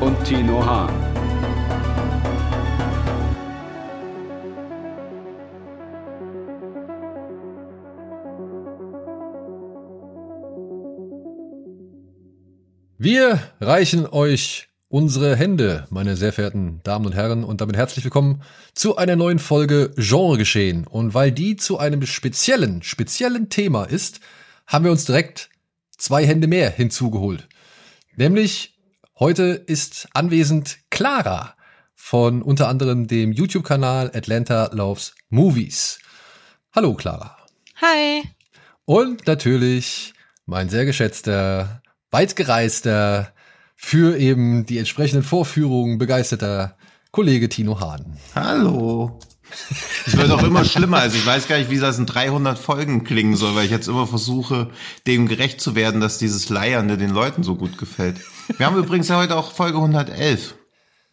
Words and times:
und 0.00 0.24
Tino 0.24 0.64
Hahn. 0.64 1.08
Wir 13.00 13.40
reichen 13.60 14.06
euch 14.06 14.68
unsere 14.88 15.36
Hände, 15.36 15.86
meine 15.90 16.16
sehr 16.16 16.32
verehrten 16.32 16.80
Damen 16.82 17.06
und 17.06 17.14
Herren, 17.14 17.44
und 17.44 17.60
damit 17.60 17.76
herzlich 17.76 18.04
willkommen 18.04 18.42
zu 18.74 18.96
einer 18.96 19.16
neuen 19.16 19.38
Folge 19.38 19.92
Genregeschehen. 19.96 20.86
Und 20.86 21.14
weil 21.14 21.32
die 21.32 21.56
zu 21.56 21.78
einem 21.78 22.06
speziellen, 22.06 22.82
speziellen 22.82 23.50
Thema 23.50 23.84
ist, 23.84 24.20
haben 24.66 24.84
wir 24.84 24.92
uns 24.92 25.04
direkt 25.04 25.50
zwei 25.96 26.26
Hände 26.26 26.46
mehr 26.46 26.70
hinzugeholt. 26.70 27.48
Nämlich 28.16 28.77
heute 29.18 29.42
ist 29.66 30.08
anwesend 30.12 30.78
Clara 30.90 31.54
von 31.94 32.42
unter 32.42 32.68
anderem 32.68 33.06
dem 33.06 33.32
YouTube-Kanal 33.32 34.12
Atlanta 34.14 34.70
Loves 34.72 35.14
Movies. 35.28 35.98
Hallo 36.74 36.94
Clara. 36.94 37.36
Hi. 37.80 38.22
Und 38.84 39.26
natürlich 39.26 40.14
mein 40.46 40.68
sehr 40.68 40.84
geschätzter, 40.84 41.82
weitgereister, 42.10 43.32
für 43.80 44.18
eben 44.18 44.66
die 44.66 44.78
entsprechenden 44.78 45.22
Vorführungen 45.22 45.98
begeisterter 45.98 46.76
Kollege 47.12 47.48
Tino 47.48 47.80
Hahn. 47.80 48.18
Hallo. 48.34 49.20
Es 50.06 50.16
wird 50.16 50.30
auch 50.30 50.42
immer 50.42 50.64
schlimmer. 50.64 50.98
Also 50.98 51.16
ich 51.16 51.26
weiß 51.26 51.48
gar 51.48 51.58
nicht, 51.58 51.70
wie 51.70 51.78
das 51.78 51.98
in 51.98 52.06
300 52.06 52.58
Folgen 52.58 53.04
klingen 53.04 53.36
soll, 53.36 53.54
weil 53.54 53.64
ich 53.64 53.70
jetzt 53.70 53.88
immer 53.88 54.06
versuche, 54.06 54.70
dem 55.06 55.28
gerecht 55.28 55.60
zu 55.60 55.74
werden, 55.74 56.00
dass 56.00 56.18
dieses 56.18 56.48
Leiernde 56.48 56.96
den 56.96 57.10
Leuten 57.10 57.42
so 57.42 57.56
gut 57.56 57.78
gefällt. 57.78 58.16
Wir 58.56 58.66
haben 58.66 58.76
übrigens 58.76 59.08
ja 59.08 59.16
heute 59.16 59.36
auch 59.36 59.52
Folge 59.52 59.78
111. 59.78 60.54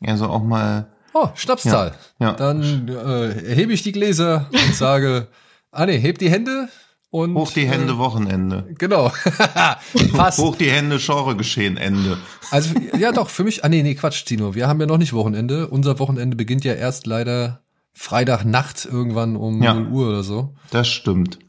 Also 0.05 0.27
auch 0.27 0.43
mal. 0.43 0.93
Oh, 1.13 1.29
Schnapszahl. 1.35 1.95
Ja, 2.19 2.27
ja. 2.27 2.33
Dann 2.33 2.87
äh, 2.89 3.47
erhebe 3.49 3.73
ich 3.73 3.83
die 3.83 3.93
Gläser 3.93 4.49
und 4.51 4.75
sage, 4.75 5.27
ah 5.71 5.85
nee, 5.85 5.97
heb 5.97 6.17
die 6.17 6.29
Hände 6.29 6.69
und 7.15 7.33
Hoch 7.33 7.51
die 7.51 7.65
Hände, 7.65 7.93
äh, 7.93 7.97
Wochenende. 7.97 8.65
Genau. 8.77 9.09
Fast. 10.13 10.39
Hoch 10.39 10.57
die 10.57 10.69
Hände, 10.69 10.97
Genre 10.99 11.37
geschehen, 11.37 11.77
Ende. 11.77 12.17
Also 12.51 12.71
ja 12.97 13.13
doch, 13.13 13.29
für 13.29 13.45
mich, 13.45 13.63
ah 13.63 13.69
nee, 13.69 13.83
nee, 13.83 13.95
Quatsch, 13.95 14.25
Tino, 14.25 14.53
wir 14.53 14.67
haben 14.67 14.81
ja 14.81 14.85
noch 14.85 14.97
nicht 14.97 15.13
Wochenende. 15.13 15.69
Unser 15.69 15.97
Wochenende 15.99 16.35
beginnt 16.35 16.65
ja 16.65 16.73
erst 16.73 17.07
leider 17.07 17.64
Freitagnacht 17.95 18.85
irgendwann 18.85 19.35
um 19.35 19.63
Ja. 19.63 19.73
0 19.73 19.87
Uhr 19.91 20.09
oder 20.09 20.23
so. 20.23 20.53
Das 20.69 20.87
stimmt. 20.87 21.39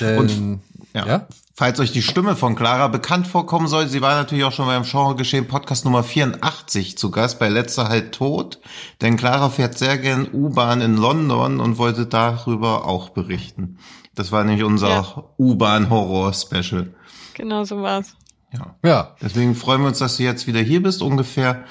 Denn, 0.00 0.18
Und- 0.18 0.60
Ja. 0.94 1.06
ja? 1.06 1.26
Falls 1.54 1.78
euch 1.80 1.92
die 1.92 2.00
Stimme 2.02 2.34
von 2.34 2.54
Clara 2.56 2.88
bekannt 2.88 3.26
vorkommen 3.26 3.68
soll, 3.68 3.86
sie 3.86 4.00
war 4.00 4.14
natürlich 4.14 4.44
auch 4.44 4.52
schon 4.52 4.66
beim 4.66 4.84
Genre 4.84 5.14
geschehen 5.16 5.46
Podcast 5.46 5.84
Nummer 5.84 6.02
84 6.02 6.96
zu 6.96 7.10
Gast 7.10 7.38
bei 7.38 7.50
Letzter 7.50 7.88
halt 7.90 8.12
tot. 8.12 8.58
Denn 9.02 9.18
Clara 9.18 9.50
fährt 9.50 9.76
sehr 9.76 9.98
gern 9.98 10.26
U-Bahn 10.32 10.80
in 10.80 10.96
London 10.96 11.60
und 11.60 11.76
wollte 11.76 12.06
darüber 12.06 12.86
auch 12.86 13.10
berichten. 13.10 13.76
Das 14.14 14.32
war 14.32 14.44
nämlich 14.44 14.64
unser 14.64 14.88
Ja. 14.88 15.24
U-Bahn-Horror-Special. 15.38 16.94
Genau 17.34 17.64
so 17.64 17.82
war's. 17.82 18.14
Ja. 18.52 18.76
Ja, 18.84 19.16
Deswegen 19.22 19.54
freuen 19.54 19.82
wir 19.82 19.88
uns, 19.88 19.98
dass 19.98 20.16
du 20.16 20.22
jetzt 20.22 20.46
wieder 20.46 20.60
hier 20.60 20.82
bist, 20.82 21.02
ungefähr 21.02 21.64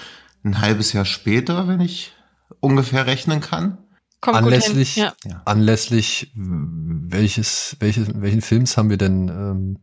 ein 0.44 0.62
halbes 0.62 0.94
Jahr 0.94 1.06
später, 1.06 1.68
wenn 1.68 1.82
ich 1.82 2.14
ungefähr 2.60 3.06
rechnen 3.08 3.42
kann. 3.42 3.78
Kommt 4.22 4.38
anlässlich, 4.38 4.96
gut 4.96 5.04
hin. 5.04 5.32
Ja. 5.32 5.42
Anlässlich 5.46 6.32
welches, 6.36 7.76
welches, 7.80 8.22
welchen 8.22 8.42
Films 8.42 8.78
haben 8.78 8.90
wir 8.90 8.98
denn 8.98 9.30
ähm, 9.30 9.80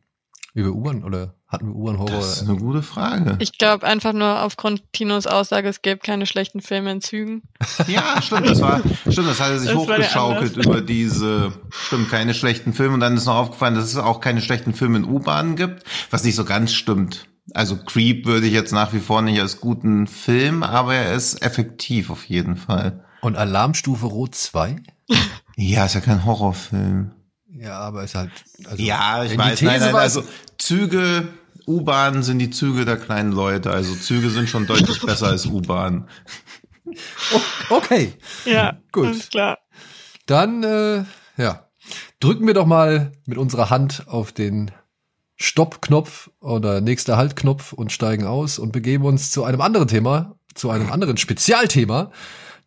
über 0.55 0.71
U-Bahn 0.71 1.05
oder 1.05 1.35
hatten 1.49 1.67
wir 1.67 1.75
U-Bahn-Horror? 1.75 2.17
Das 2.17 2.43
ist 2.43 2.49
eine 2.49 2.59
gute 2.59 2.83
Frage. 2.83 3.37
Ich 3.41 3.59
glaube 3.59 3.87
einfach 3.87 4.13
nur 4.13 4.43
aufgrund 4.43 4.83
Tinos 4.93 5.27
Aussage, 5.27 5.69
es 5.69 5.83
gäbe 5.83 6.01
keine 6.01 6.27
schlechten 6.27 6.61
Filme 6.61 6.93
in 6.93 7.01
Zügen. 7.01 7.43
Ja, 7.87 8.21
stimmt, 8.21 8.49
das 8.49 8.61
war, 8.61 8.83
stimmt, 9.09 9.29
das 9.29 9.41
hat 9.41 9.51
er 9.51 9.59
sich 9.59 9.71
Das 9.71 9.79
hochgeschaukelt 9.79 10.57
über 10.57 10.81
diese, 10.83 11.53
stimmt, 11.71 12.11
keine 12.11 12.35
schlechten 12.35 12.75
Filme. 12.75 12.95
Und 12.95 13.01
dann 13.01 13.17
ist 13.17 13.27
noch 13.27 13.37
aufgefallen, 13.37 13.75
dass 13.75 13.85
es 13.85 13.97
auch 13.97 14.21
keine 14.21 14.41
schlechten 14.41 14.75
Filme 14.75 14.99
in 14.99 15.05
U-Bahnen 15.05 15.57
gibt, 15.57 15.85
was 16.11 16.25
nicht 16.25 16.35
so 16.35 16.45
ganz 16.45 16.73
stimmt. 16.73 17.29
Also 17.55 17.77
Creep 17.77 18.27
würde 18.27 18.47
ich 18.47 18.53
jetzt 18.53 18.73
nach 18.73 18.93
wie 18.93 19.01
vor 19.01 19.23
nicht 19.23 19.41
als 19.41 19.61
guten 19.61 20.07
Film, 20.07 20.63
aber 20.63 20.95
er 20.95 21.15
ist 21.15 21.43
effektiv 21.43 22.11
auf 22.11 22.25
jeden 22.25 22.57
Fall. 22.57 23.05
Und 23.21 23.37
Alarmstufe 23.37 24.07
Rot 24.07 24.35
2? 24.35 24.77
Ja, 25.57 25.87
ist 25.87 25.95
ja 25.95 26.01
kein 26.01 26.25
Horrorfilm. 26.25 27.11
Ja, 27.51 27.79
aber 27.81 28.05
ist 28.05 28.15
halt. 28.15 28.31
Also, 28.65 28.83
Ja, 28.83 29.25
ich 29.25 29.37
weiß, 29.37 29.63
nein, 29.63 29.81
nein, 29.81 29.95
also 29.95 30.23
Züge, 30.59 31.29
U-Bahnen 31.67 32.23
sind 32.23 32.39
die 32.39 32.51
Züge 32.51 32.85
der 32.85 32.97
kleinen 32.97 33.33
Leute. 33.33 33.71
Also 33.71 33.95
Züge 33.97 34.31
sind 34.31 34.49
schon 34.49 34.67
deutlich 34.67 35.01
besser 35.01 35.29
als 35.29 35.47
U-Bahnen. 35.47 36.09
Okay, 37.71 38.15
Ja, 38.45 38.79
Gut. 38.93 39.07
Alles 39.09 39.29
klar. 39.29 39.59
dann, 40.27 40.63
äh, 40.63 41.05
ja. 41.37 41.65
Drücken 42.21 42.47
wir 42.47 42.55
doch 42.55 42.67
mal 42.67 43.13
mit 43.27 43.39
unserer 43.39 43.71
Hand 43.71 44.05
auf 44.09 44.33
den 44.33 44.71
Stopp-Knopf 45.37 46.31
oder 46.41 46.81
nächster 46.81 47.17
Halt-Knopf 47.17 47.73
und 47.73 47.93
steigen 47.93 48.27
aus 48.27 48.59
und 48.59 48.73
begeben 48.73 49.05
uns 49.05 49.31
zu 49.31 49.45
einem 49.45 49.61
anderen 49.61 49.89
Thema, 49.89 50.37
zu 50.55 50.71
einem 50.71 50.91
anderen 50.91 51.17
Spezialthema, 51.17 52.11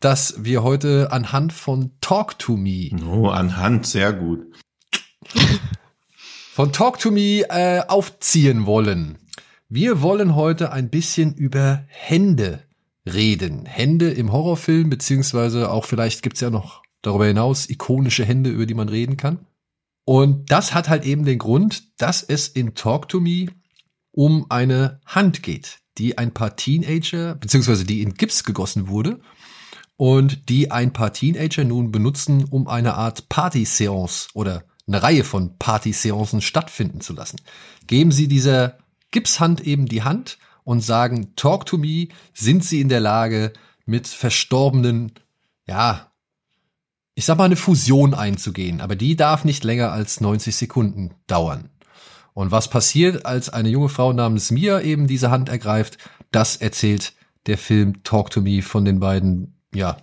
das 0.01 0.33
wir 0.43 0.63
heute 0.63 1.11
anhand 1.11 1.53
von 1.53 1.91
Talk 2.01 2.37
to 2.39 2.57
Me 2.57 2.89
Oh, 3.05 3.27
anhand, 3.27 3.85
sehr 3.85 4.11
gut. 4.11 4.41
von 6.53 6.73
Talk 6.73 6.99
to 6.99 7.11
Me 7.11 7.43
äh, 7.49 7.81
aufziehen 7.87 8.65
wollen. 8.65 9.17
Wir 9.69 10.01
wollen 10.01 10.35
heute 10.35 10.71
ein 10.73 10.89
bisschen 10.89 11.33
über 11.35 11.85
Hände 11.87 12.63
reden. 13.05 13.65
Hände 13.65 14.09
im 14.11 14.31
Horrorfilm, 14.31 14.89
beziehungsweise 14.89 15.71
auch 15.71 15.85
vielleicht 15.85 16.23
gibt's 16.23 16.41
ja 16.41 16.49
noch 16.49 16.81
darüber 17.01 17.25
hinaus 17.25 17.69
ikonische 17.69 18.25
Hände, 18.25 18.49
über 18.49 18.65
die 18.65 18.73
man 18.73 18.89
reden 18.89 19.17
kann. 19.17 19.45
Und 20.03 20.51
das 20.51 20.73
hat 20.73 20.89
halt 20.89 21.05
eben 21.05 21.25
den 21.25 21.37
Grund, 21.37 22.01
dass 22.01 22.23
es 22.23 22.47
in 22.47 22.73
Talk 22.73 23.07
to 23.07 23.19
Me 23.19 23.47
um 24.11 24.47
eine 24.49 24.99
Hand 25.05 25.43
geht, 25.43 25.77
die 25.99 26.17
ein 26.17 26.33
paar 26.33 26.55
Teenager, 26.55 27.35
beziehungsweise 27.35 27.85
die 27.85 28.01
in 28.01 28.15
Gips 28.15 28.43
gegossen 28.43 28.87
wurde 28.87 29.21
und 30.01 30.49
die 30.49 30.71
ein 30.71 30.93
paar 30.93 31.13
Teenager 31.13 31.63
nun 31.63 31.91
benutzen, 31.91 32.45
um 32.45 32.67
eine 32.67 32.95
Art 32.95 33.29
Party-Seance 33.29 34.29
oder 34.33 34.63
eine 34.87 35.03
Reihe 35.03 35.23
von 35.23 35.59
Party-Seancen 35.59 36.41
stattfinden 36.41 37.01
zu 37.01 37.13
lassen. 37.13 37.37
Geben 37.85 38.11
Sie 38.11 38.27
dieser 38.27 38.79
Gipshand 39.11 39.61
eben 39.61 39.85
die 39.85 40.01
Hand 40.01 40.39
und 40.63 40.81
sagen, 40.81 41.35
talk 41.35 41.67
to 41.67 41.77
me, 41.77 42.07
sind 42.33 42.65
Sie 42.65 42.81
in 42.81 42.89
der 42.89 42.99
Lage, 42.99 43.53
mit 43.85 44.07
verstorbenen, 44.07 45.11
ja, 45.67 46.11
ich 47.13 47.25
sag 47.25 47.37
mal, 47.37 47.43
eine 47.43 47.55
Fusion 47.55 48.15
einzugehen, 48.15 48.81
aber 48.81 48.95
die 48.95 49.15
darf 49.15 49.45
nicht 49.45 49.63
länger 49.63 49.91
als 49.91 50.19
90 50.19 50.55
Sekunden 50.55 51.13
dauern. 51.27 51.69
Und 52.33 52.49
was 52.49 52.71
passiert, 52.71 53.27
als 53.27 53.49
eine 53.49 53.69
junge 53.69 53.89
Frau 53.89 54.13
namens 54.13 54.49
Mia 54.49 54.81
eben 54.81 55.05
diese 55.05 55.29
Hand 55.29 55.47
ergreift, 55.47 55.99
das 56.31 56.55
erzählt 56.55 57.13
der 57.45 57.59
Film 57.59 58.01
Talk 58.01 58.31
to 58.31 58.41
Me 58.41 58.63
von 58.63 58.83
den 58.83 58.99
beiden, 58.99 59.60
ja, 59.73 59.97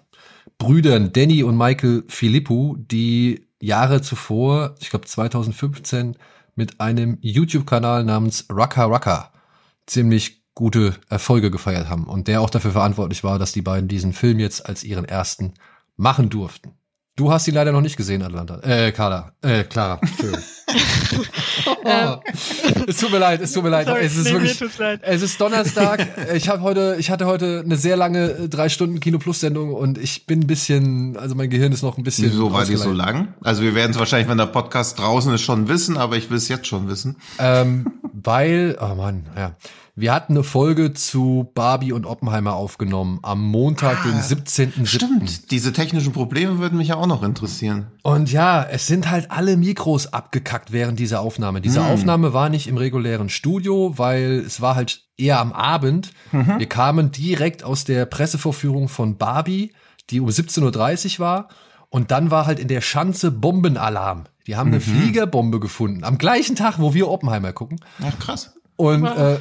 Brüdern 0.59 1.13
Danny 1.13 1.43
und 1.43 1.57
Michael 1.57 2.05
Filippu, 2.09 2.77
die 2.79 3.47
Jahre 3.61 4.03
zuvor, 4.03 4.75
ich 4.81 4.91
glaube 4.91 5.07
2015, 5.07 6.17
mit 6.55 6.81
einem 6.81 7.19
YouTube-Kanal 7.21 8.05
namens 8.05 8.47
Raka 8.51 8.87
Raka 8.87 9.33
ziemlich 9.87 10.43
gute 10.55 10.95
Erfolge 11.09 11.53
gefeiert 11.53 11.89
haben 11.89 12.05
und 12.05 12.27
der 12.27 12.41
auch 12.41 12.51
dafür 12.51 12.73
verantwortlich 12.73 13.23
war, 13.23 13.39
dass 13.39 13.53
die 13.53 13.63
beiden 13.63 13.89
diesen 13.89 14.13
Film 14.13 14.41
jetzt 14.41 14.67
als 14.67 14.83
ihren 14.83 15.05
ersten 15.05 15.55
machen 15.97 16.31
durften. 16.31 16.78
Du 17.19 17.33
hast 17.33 17.49
ihn 17.49 17.55
leider 17.55 17.73
noch 17.73 17.81
nicht 17.81 17.97
gesehen, 17.97 18.23
Atlanta. 18.23 18.61
Äh, 18.61 18.93
Carla. 18.93 19.33
Äh, 19.43 19.65
Clara. 19.65 20.01
Oh, 21.85 22.17
es 22.87 22.99
tut 22.99 23.11
mir 23.11 23.19
leid, 23.19 23.41
es 23.41 23.53
tut 23.53 23.63
mir 23.63 23.71
leid. 23.71 23.87
Sorry, 23.87 24.05
es 24.05 24.17
ist 24.17 24.27
nee, 24.27 24.33
wirklich, 24.33 24.79
leid. 24.79 25.01
es 25.03 25.23
ist 25.23 25.41
Donnerstag. 25.41 26.07
Ich 26.35 26.49
habe 26.49 26.63
heute, 26.63 26.97
ich 26.99 27.11
hatte 27.11 27.27
heute 27.27 27.63
eine 27.65 27.77
sehr 27.77 27.97
lange 27.97 28.31
äh, 28.31 28.49
drei 28.49 28.69
Stunden 28.69 29.01
Kino 29.01 29.19
Plus 29.19 29.41
Sendung 29.41 29.73
und 29.73 29.97
ich 29.97 30.27
bin 30.27 30.41
ein 30.41 30.47
bisschen, 30.47 31.17
also 31.17 31.35
mein 31.35 31.51
Gehirn 31.51 31.73
ist 31.73 31.83
noch 31.83 31.97
ein 31.97 32.05
bisschen. 32.05 32.27
Wieso 32.27 32.53
war 32.53 32.65
die 32.65 32.77
so 32.77 32.93
lang? 32.93 33.35
Also 33.43 33.63
wir 33.63 33.75
werden 33.75 33.93
es 33.93 33.99
wahrscheinlich, 33.99 34.29
wenn 34.29 34.39
der 34.39 34.47
Podcast 34.47 34.99
draußen 34.99 35.33
ist, 35.33 35.41
schon 35.41 35.69
wissen, 35.69 35.97
aber 35.97 36.17
ich 36.17 36.31
will 36.31 36.37
es 36.37 36.49
jetzt 36.49 36.67
schon 36.67 36.89
wissen. 36.89 37.17
Ähm, 37.39 37.87
weil, 38.13 38.77
oh 38.81 38.95
Mann, 38.95 39.27
ja. 39.37 39.57
Wir 40.01 40.13
hatten 40.13 40.35
eine 40.35 40.45
Folge 40.45 40.95
zu 40.95 41.51
Barbie 41.55 41.91
und 41.91 42.07
Oppenheimer 42.07 42.55
aufgenommen 42.55 43.19
am 43.23 43.43
Montag, 43.43 44.05
den 44.05 44.13
17.07. 44.13 44.87
Stimmt, 44.87 45.51
diese 45.51 45.73
technischen 45.73 46.13
Probleme 46.13 46.61
würden 46.61 46.79
mich 46.79 46.89
ja 46.89 46.95
auch 46.95 47.09
noch 47.09 47.25
interessieren. 47.25 47.89
Und 48.05 48.31
ja, 48.31 48.63
es 48.63 48.87
sind 48.87 49.11
halt 49.11 49.33
alle 49.33 49.57
Mikros 49.57 50.13
abgekackt 50.13 50.71
während 50.71 51.01
dieser 51.01 51.21
Aufnahme. 51.21 51.61
Diese 51.61 51.83
Aufnahme 51.83 52.33
war 52.33 52.49
nicht 52.49 52.69
im 52.69 52.77
regulären 52.77 53.29
Studio, 53.29 53.95
weil 53.97 54.39
es 54.47 54.61
war 54.61 54.77
halt 54.77 55.03
eher 55.17 55.41
am 55.41 55.53
Abend. 55.53 56.13
Wir 56.31 56.69
kamen 56.69 57.11
direkt 57.11 57.65
aus 57.65 57.83
der 57.83 58.07
Pressevorführung 58.07 58.89
von 58.89 59.19
Barbie, 59.19 59.73
die 60.11 60.21
um 60.21 60.29
17.30 60.29 61.15
Uhr 61.15 61.27
war. 61.27 61.49
Und 61.89 62.13
dann 62.13 62.31
war 62.31 62.47
halt 62.47 62.61
in 62.61 62.69
der 62.69 62.83
Schanze 62.83 63.33
Bombenalarm. 63.33 64.27
Die 64.47 64.55
haben 64.55 64.69
eine 64.69 64.81
Fliegerbombe 64.81 65.59
gefunden. 65.59 66.05
Am 66.05 66.19
gleichen 66.19 66.55
Tag, 66.55 66.79
wo 66.79 66.95
wir 66.95 67.09
Oppenheimer 67.09 67.53
gucken. 67.53 67.81
Ja, 67.99 68.13
krass. 68.13 68.55
Und, 68.79 69.05
äh, 69.05 69.39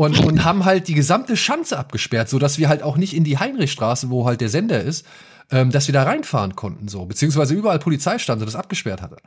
und, 0.00 0.18
und 0.24 0.44
haben 0.44 0.64
halt 0.64 0.88
die 0.88 0.94
gesamte 0.94 1.36
Schanze 1.36 1.78
abgesperrt, 1.78 2.30
so 2.30 2.38
dass 2.38 2.56
wir 2.56 2.70
halt 2.70 2.82
auch 2.82 2.96
nicht 2.96 3.14
in 3.14 3.22
die 3.22 3.36
Heinrichstraße, 3.36 4.08
wo 4.08 4.24
halt 4.24 4.40
der 4.40 4.48
Sender 4.48 4.80
ist, 4.82 5.04
ähm, 5.50 5.70
dass 5.70 5.88
wir 5.88 5.92
da 5.92 6.04
reinfahren 6.04 6.56
konnten, 6.56 6.88
so. 6.88 7.04
Beziehungsweise 7.04 7.52
überall 7.52 7.78
Polizei 7.78 8.18
stand 8.18 8.40
und 8.40 8.46
das 8.46 8.56
abgesperrt 8.56 9.02
hatte. 9.02 9.18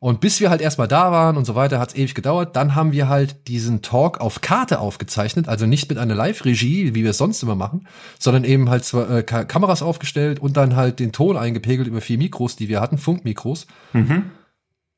Und 0.00 0.22
bis 0.22 0.40
wir 0.40 0.48
halt 0.48 0.62
erstmal 0.62 0.88
da 0.88 1.12
waren 1.12 1.36
und 1.36 1.44
so 1.44 1.54
weiter, 1.54 1.78
hat's 1.78 1.94
ewig 1.94 2.14
gedauert. 2.14 2.56
Dann 2.56 2.74
haben 2.74 2.92
wir 2.92 3.10
halt 3.10 3.48
diesen 3.48 3.82
Talk 3.82 4.18
auf 4.18 4.40
Karte 4.40 4.78
aufgezeichnet, 4.78 5.46
also 5.46 5.66
nicht 5.66 5.90
mit 5.90 5.98
einer 5.98 6.14
Live-Regie, 6.14 6.94
wie 6.94 7.02
wir 7.02 7.10
es 7.10 7.18
sonst 7.18 7.42
immer 7.42 7.54
machen, 7.54 7.86
sondern 8.18 8.44
eben 8.44 8.70
halt 8.70 8.86
zwei, 8.86 9.18
äh, 9.18 9.22
Ka 9.24 9.44
Kameras 9.44 9.82
aufgestellt 9.82 10.40
und 10.40 10.56
dann 10.56 10.74
halt 10.74 11.00
den 11.00 11.12
Ton 11.12 11.36
eingepegelt 11.36 11.86
über 11.86 12.00
vier 12.00 12.16
Mikros, 12.16 12.56
die 12.56 12.70
wir 12.70 12.80
hatten, 12.80 12.96
Funkmikros. 12.96 13.66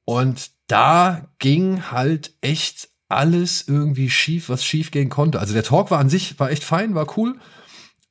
Und 0.05 0.51
da 0.69 1.23
ging 1.41 1.91
halt 1.91 2.35
echt 2.43 2.91
alles 3.09 3.67
irgendwie 3.67 4.11
schief, 4.11 4.49
was 4.49 4.65
schief 4.65 4.91
gehen 4.91 5.09
konnte. 5.09 5.41
Also 5.41 5.55
der 5.55 5.63
Talk 5.63 5.91
war 5.91 5.99
an 5.99 6.09
sich, 6.09 6.39
war 6.41 6.51
echt 6.51 6.65
fein, 6.65 6.95
war 6.95 7.17
cool. 7.17 7.37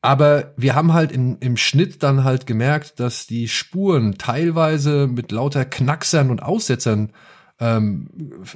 Aber 0.01 0.53
wir 0.55 0.75
haben 0.75 0.93
halt 0.93 1.11
in, 1.11 1.37
im 1.39 1.57
Schnitt 1.57 2.03
dann 2.03 2.23
halt 2.23 2.45
gemerkt, 2.45 2.99
dass 2.99 3.25
die 3.25 3.47
Spuren 3.47 4.17
teilweise 4.17 5.07
mit 5.07 5.31
lauter 5.31 5.65
Knacksern 5.65 6.29
und 6.29 6.43
Aussetzern 6.43 7.11
ähm, 7.59 8.09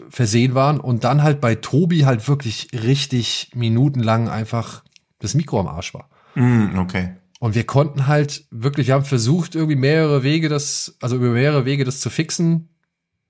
versehen 0.10 0.54
waren 0.54 0.80
und 0.80 1.04
dann 1.04 1.24
halt 1.24 1.42
bei 1.42 1.56
Tobi 1.56 2.02
halt 2.02 2.28
wirklich 2.28 2.68
richtig 2.74 3.50
minutenlang 3.56 4.30
einfach 4.30 4.84
das 5.20 5.34
Mikro 5.34 5.60
am 5.60 5.68
Arsch 5.68 5.94
war. 5.94 6.10
Hm, 6.34 6.78
okay. 6.78 7.16
Und 7.40 7.56
wir 7.56 7.66
konnten 7.66 8.08
halt 8.08 8.46
wirklich, 8.52 8.88
wir 8.88 8.94
haben 8.94 9.06
versucht, 9.06 9.56
irgendwie 9.56 9.78
mehrere 9.78 10.24
Wege 10.24 10.50
das, 10.50 10.98
also 11.02 11.16
über 11.16 11.30
mehrere 11.30 11.66
Wege 11.66 11.86
das 11.86 12.00
zu 12.02 12.10
fixen. 12.10 12.70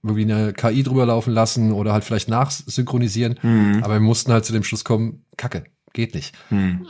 Irgendwie 0.04 0.24
eine 0.24 0.54
KI 0.54 0.84
drüber 0.84 1.06
laufen 1.06 1.34
lassen 1.34 1.72
oder 1.74 1.92
halt 1.92 2.04
vielleicht 2.06 2.30
nachsynchronisieren. 2.30 3.38
Aber 3.84 3.96
wir 3.96 4.00
mussten 4.00 4.32
halt 4.32 4.46
zu 4.46 4.54
dem 4.54 4.64
Schluss 4.64 4.84
kommen, 4.86 5.26
Kacke, 5.36 5.66
geht 5.94 6.14
nicht. 6.16 6.34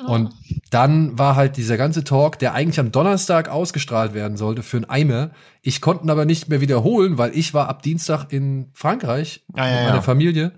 Und 0.08 0.30
dann 0.70 1.18
war 1.18 1.36
halt 1.36 1.58
dieser 1.58 1.78
ganze 1.78 2.04
Talk, 2.04 2.38
der 2.40 2.54
eigentlich 2.54 2.80
am 2.80 2.92
Donnerstag 2.92 3.50
ausgestrahlt 3.50 4.14
werden 4.14 4.38
sollte 4.38 4.62
für 4.64 4.78
ein 4.78 4.86
Eimer. 4.90 5.32
Ich 5.62 5.82
konnte 5.82 6.06
ihn 6.06 6.10
aber 6.10 6.26
nicht 6.26 6.50
mehr 6.50 6.62
wiederholen, 6.62 7.18
weil 7.18 7.36
ich 7.38 7.54
war 7.54 7.68
ab 7.70 7.82
Dienstag 7.82 8.32
in 8.32 8.70
Frankreich 8.74 9.44
Ah, 9.54 9.66
ja, 9.66 9.72
mit 9.72 9.80
ja. 9.82 9.90
meiner 9.90 10.02
Familie 10.02 10.52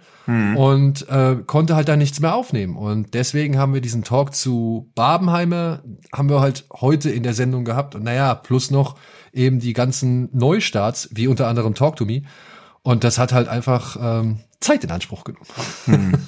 und 0.56 1.10
äh, 1.10 1.38
konnte 1.46 1.76
halt 1.76 1.88
da 1.88 1.96
nichts 1.98 2.20
mehr 2.20 2.36
aufnehmen. 2.36 2.78
Und 2.78 3.14
deswegen 3.14 3.58
haben 3.58 3.74
wir 3.74 3.82
diesen 3.82 4.04
Talk 4.04 4.34
zu 4.34 4.92
Babenheimer, 4.96 5.82
haben 6.14 6.30
wir 6.30 6.40
halt 6.40 6.66
heute 6.72 7.10
in 7.10 7.24
der 7.24 7.34
Sendung 7.34 7.66
gehabt. 7.66 7.96
Und 7.96 8.04
naja, 8.04 8.36
plus 8.36 8.72
noch 8.72 8.96
eben 9.34 9.60
die 9.60 9.74
ganzen 9.74 10.30
Neustarts, 10.38 11.10
wie 11.12 11.28
unter 11.28 11.48
anderem 11.48 11.74
Talk 11.76 11.96
to 11.98 12.06
Me. 12.06 12.22
Und 12.84 13.04
das 13.04 13.18
hat 13.18 13.34
halt 13.34 13.48
einfach 13.48 13.98
ähm, 14.00 14.40
Zeit 14.60 14.84
in 14.84 14.92
Anspruch 14.92 15.24
genommen. 15.24 16.28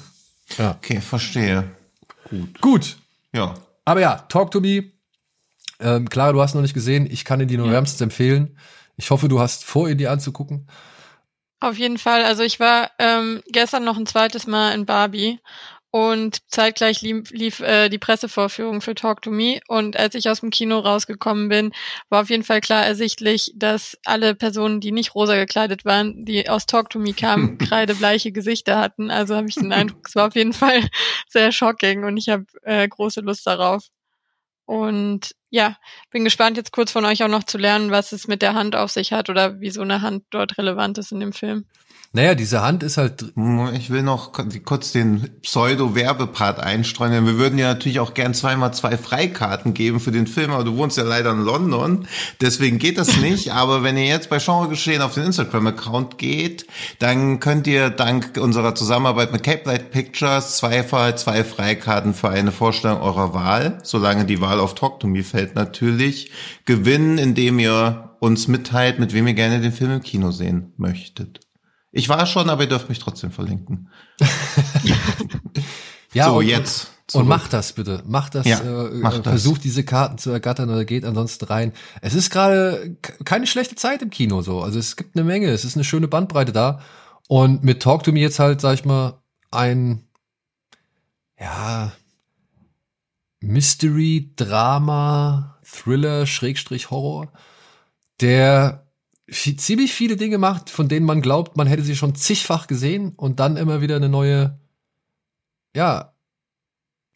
Okay, 0.58 1.00
verstehe. 1.00 1.64
Gut, 2.60 2.96
Ja. 3.32 3.54
aber 3.84 4.00
ja, 4.00 4.16
Talk 4.28 4.50
to 4.50 4.60
Me. 4.60 4.84
Ähm, 5.80 6.08
klar, 6.08 6.32
du 6.32 6.40
hast 6.40 6.54
noch 6.54 6.62
nicht 6.62 6.74
gesehen. 6.74 7.06
Ich 7.10 7.24
kann 7.24 7.40
ihn 7.40 7.48
dir 7.48 7.58
nur 7.58 7.70
wärmstens 7.70 8.00
empfehlen. 8.00 8.56
Ich 8.96 9.10
hoffe, 9.10 9.28
du 9.28 9.40
hast 9.40 9.64
vor, 9.64 9.88
ihn 9.88 9.98
dir 9.98 10.12
anzugucken. 10.12 10.68
Auf 11.60 11.78
jeden 11.78 11.98
Fall. 11.98 12.24
Also 12.24 12.42
ich 12.42 12.60
war 12.60 12.90
ähm, 12.98 13.42
gestern 13.48 13.84
noch 13.84 13.96
ein 13.96 14.06
zweites 14.06 14.46
Mal 14.46 14.72
in 14.72 14.86
Barbie 14.86 15.40
und 15.94 16.40
zeitgleich 16.48 17.02
lief, 17.02 17.30
lief 17.30 17.60
äh, 17.60 17.88
die 17.88 18.00
Pressevorführung 18.00 18.80
für 18.80 18.96
Talk 18.96 19.22
to 19.22 19.30
Me 19.30 19.60
und 19.68 19.96
als 19.96 20.16
ich 20.16 20.28
aus 20.28 20.40
dem 20.40 20.50
Kino 20.50 20.80
rausgekommen 20.80 21.48
bin, 21.48 21.70
war 22.08 22.22
auf 22.22 22.30
jeden 22.30 22.42
Fall 22.42 22.60
klar 22.60 22.84
ersichtlich, 22.84 23.52
dass 23.54 23.96
alle 24.04 24.34
Personen, 24.34 24.80
die 24.80 24.90
nicht 24.90 25.14
rosa 25.14 25.36
gekleidet 25.36 25.84
waren, 25.84 26.24
die 26.24 26.50
aus 26.50 26.66
Talk 26.66 26.90
to 26.90 26.98
Me 26.98 27.12
kamen, 27.12 27.58
kreidebleiche 27.58 28.32
Gesichter 28.32 28.80
hatten. 28.80 29.12
Also 29.12 29.36
habe 29.36 29.46
ich 29.48 29.54
den 29.54 29.72
Eindruck, 29.72 30.08
es 30.08 30.16
war 30.16 30.26
auf 30.26 30.34
jeden 30.34 30.52
Fall 30.52 30.80
sehr 31.28 31.52
shocking 31.52 32.02
und 32.02 32.16
ich 32.16 32.28
habe 32.28 32.46
äh, 32.62 32.88
große 32.88 33.20
Lust 33.20 33.46
darauf. 33.46 33.84
Und 34.66 35.36
ja, 35.50 35.76
bin 36.10 36.24
gespannt, 36.24 36.56
jetzt 36.56 36.72
kurz 36.72 36.90
von 36.90 37.04
euch 37.04 37.22
auch 37.22 37.28
noch 37.28 37.44
zu 37.44 37.56
lernen, 37.56 37.92
was 37.92 38.10
es 38.10 38.26
mit 38.26 38.42
der 38.42 38.54
Hand 38.54 38.74
auf 38.74 38.90
sich 38.90 39.12
hat 39.12 39.30
oder 39.30 39.60
wie 39.60 39.70
so 39.70 39.82
eine 39.82 40.02
Hand 40.02 40.24
dort 40.30 40.58
relevant 40.58 40.98
ist 40.98 41.12
in 41.12 41.20
dem 41.20 41.32
Film. 41.32 41.66
Naja, 42.16 42.36
diese 42.36 42.62
Hand 42.62 42.84
ist 42.84 42.96
halt 42.96 43.24
Ich 43.76 43.90
will 43.90 44.04
noch 44.04 44.30
kurz 44.64 44.92
den 44.92 45.30
Pseudo-Werbepart 45.42 46.60
einstreuen, 46.60 47.10
denn 47.10 47.26
wir 47.26 47.38
würden 47.38 47.58
ja 47.58 47.66
natürlich 47.66 47.98
auch 47.98 48.14
gern 48.14 48.34
zweimal 48.34 48.72
zwei 48.72 48.96
Freikarten 48.96 49.74
geben 49.74 49.98
für 49.98 50.12
den 50.12 50.28
Film, 50.28 50.52
aber 50.52 50.62
du 50.62 50.76
wohnst 50.76 50.96
ja 50.96 51.02
leider 51.02 51.32
in 51.32 51.40
London, 51.40 52.06
deswegen 52.40 52.78
geht 52.78 52.98
das 52.98 53.16
nicht. 53.16 53.52
aber 53.52 53.82
wenn 53.82 53.96
ihr 53.96 54.06
jetzt 54.06 54.30
bei 54.30 54.38
Genre 54.38 54.68
Geschehen 54.68 55.02
auf 55.02 55.14
den 55.14 55.24
Instagram-Account 55.24 56.16
geht, 56.16 56.68
dann 57.00 57.40
könnt 57.40 57.66
ihr 57.66 57.90
dank 57.90 58.38
unserer 58.38 58.76
Zusammenarbeit 58.76 59.32
mit 59.32 59.42
Cape 59.42 59.62
Light 59.64 59.90
Pictures 59.90 60.58
zweifach 60.58 61.16
zwei 61.16 61.42
Freikarten 61.42 62.14
für 62.14 62.28
eine 62.28 62.52
Vorstellung 62.52 63.00
eurer 63.00 63.34
Wahl, 63.34 63.78
solange 63.82 64.24
die 64.24 64.40
Wahl 64.40 64.60
auf 64.60 64.76
Talk 64.76 65.00
to 65.00 65.08
Me 65.08 65.24
fällt 65.24 65.56
natürlich, 65.56 66.30
gewinnen, 66.64 67.18
indem 67.18 67.58
ihr 67.58 68.10
uns 68.20 68.46
mitteilt, 68.46 69.00
mit 69.00 69.12
wem 69.14 69.26
ihr 69.26 69.34
gerne 69.34 69.60
den 69.60 69.72
Film 69.72 69.90
im 69.90 70.00
Kino 70.00 70.30
sehen 70.30 70.74
möchtet. 70.76 71.40
Ich 71.96 72.08
war 72.08 72.26
schon, 72.26 72.50
aber 72.50 72.62
ihr 72.64 72.68
dürft 72.68 72.88
mich 72.88 72.98
trotzdem 72.98 73.30
verlinken. 73.30 73.88
ja 76.12 76.24
so, 76.24 76.38
und, 76.38 76.46
jetzt. 76.46 76.86
Und 76.86 76.92
zurück. 77.06 77.26
macht 77.28 77.52
das 77.52 77.72
bitte. 77.72 78.02
Macht 78.04 78.34
das, 78.34 78.46
Ja, 78.46 78.58
äh, 78.58 78.90
macht 78.94 79.18
äh, 79.18 79.22
das. 79.22 79.30
versucht 79.30 79.62
diese 79.62 79.84
Karten 79.84 80.18
zu 80.18 80.30
ergattern 80.30 80.70
oder 80.70 80.84
geht 80.84 81.04
ansonsten 81.04 81.44
rein. 81.44 81.72
Es 82.00 82.14
ist 82.14 82.30
gerade 82.30 82.96
keine 83.24 83.46
schlechte 83.46 83.76
Zeit 83.76 84.02
im 84.02 84.10
Kino 84.10 84.42
so. 84.42 84.60
Also 84.60 84.80
es 84.80 84.96
gibt 84.96 85.14
eine 85.16 85.24
Menge, 85.24 85.46
es 85.50 85.64
ist 85.64 85.76
eine 85.76 85.84
schöne 85.84 86.08
Bandbreite 86.08 86.50
da. 86.50 86.80
Und 87.28 87.62
mit 87.62 87.80
Talk 87.80 88.02
to 88.02 88.10
Me 88.10 88.18
jetzt 88.18 88.40
halt, 88.40 88.60
sag 88.60 88.74
ich 88.74 88.84
mal, 88.84 89.22
ein 89.52 90.02
ja 91.38 91.92
Mystery, 93.38 94.32
Drama, 94.34 95.60
Thriller, 95.64 96.26
Schrägstrich 96.26 96.90
Horror, 96.90 97.32
der 98.20 98.83
viel, 99.28 99.56
ziemlich 99.56 99.92
viele 99.92 100.16
Dinge 100.16 100.38
macht, 100.38 100.70
von 100.70 100.88
denen 100.88 101.06
man 101.06 101.22
glaubt, 101.22 101.56
man 101.56 101.66
hätte 101.66 101.82
sie 101.82 101.96
schon 101.96 102.14
zigfach 102.14 102.66
gesehen 102.66 103.12
und 103.16 103.40
dann 103.40 103.56
immer 103.56 103.80
wieder 103.80 103.96
eine 103.96 104.08
neue, 104.08 104.58
ja, 105.74 106.14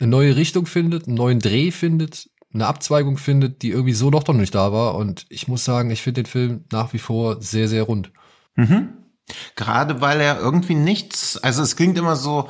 eine 0.00 0.10
neue 0.10 0.36
Richtung 0.36 0.66
findet, 0.66 1.06
einen 1.06 1.16
neuen 1.16 1.40
Dreh 1.40 1.70
findet, 1.70 2.30
eine 2.52 2.66
Abzweigung 2.66 3.18
findet, 3.18 3.62
die 3.62 3.70
irgendwie 3.70 3.94
so 3.94 4.10
doch 4.10 4.26
noch 4.26 4.34
nicht 4.34 4.54
da 4.54 4.72
war. 4.72 4.94
Und 4.94 5.26
ich 5.28 5.48
muss 5.48 5.64
sagen, 5.64 5.90
ich 5.90 6.02
finde 6.02 6.22
den 6.22 6.30
Film 6.30 6.64
nach 6.72 6.92
wie 6.92 6.98
vor 6.98 7.42
sehr, 7.42 7.68
sehr 7.68 7.82
rund. 7.82 8.12
Mhm. 8.54 8.90
Gerade 9.56 10.00
weil 10.00 10.20
er 10.20 10.38
irgendwie 10.38 10.74
nichts, 10.74 11.36
also 11.36 11.62
es 11.62 11.76
klingt 11.76 11.98
immer 11.98 12.16
so, 12.16 12.48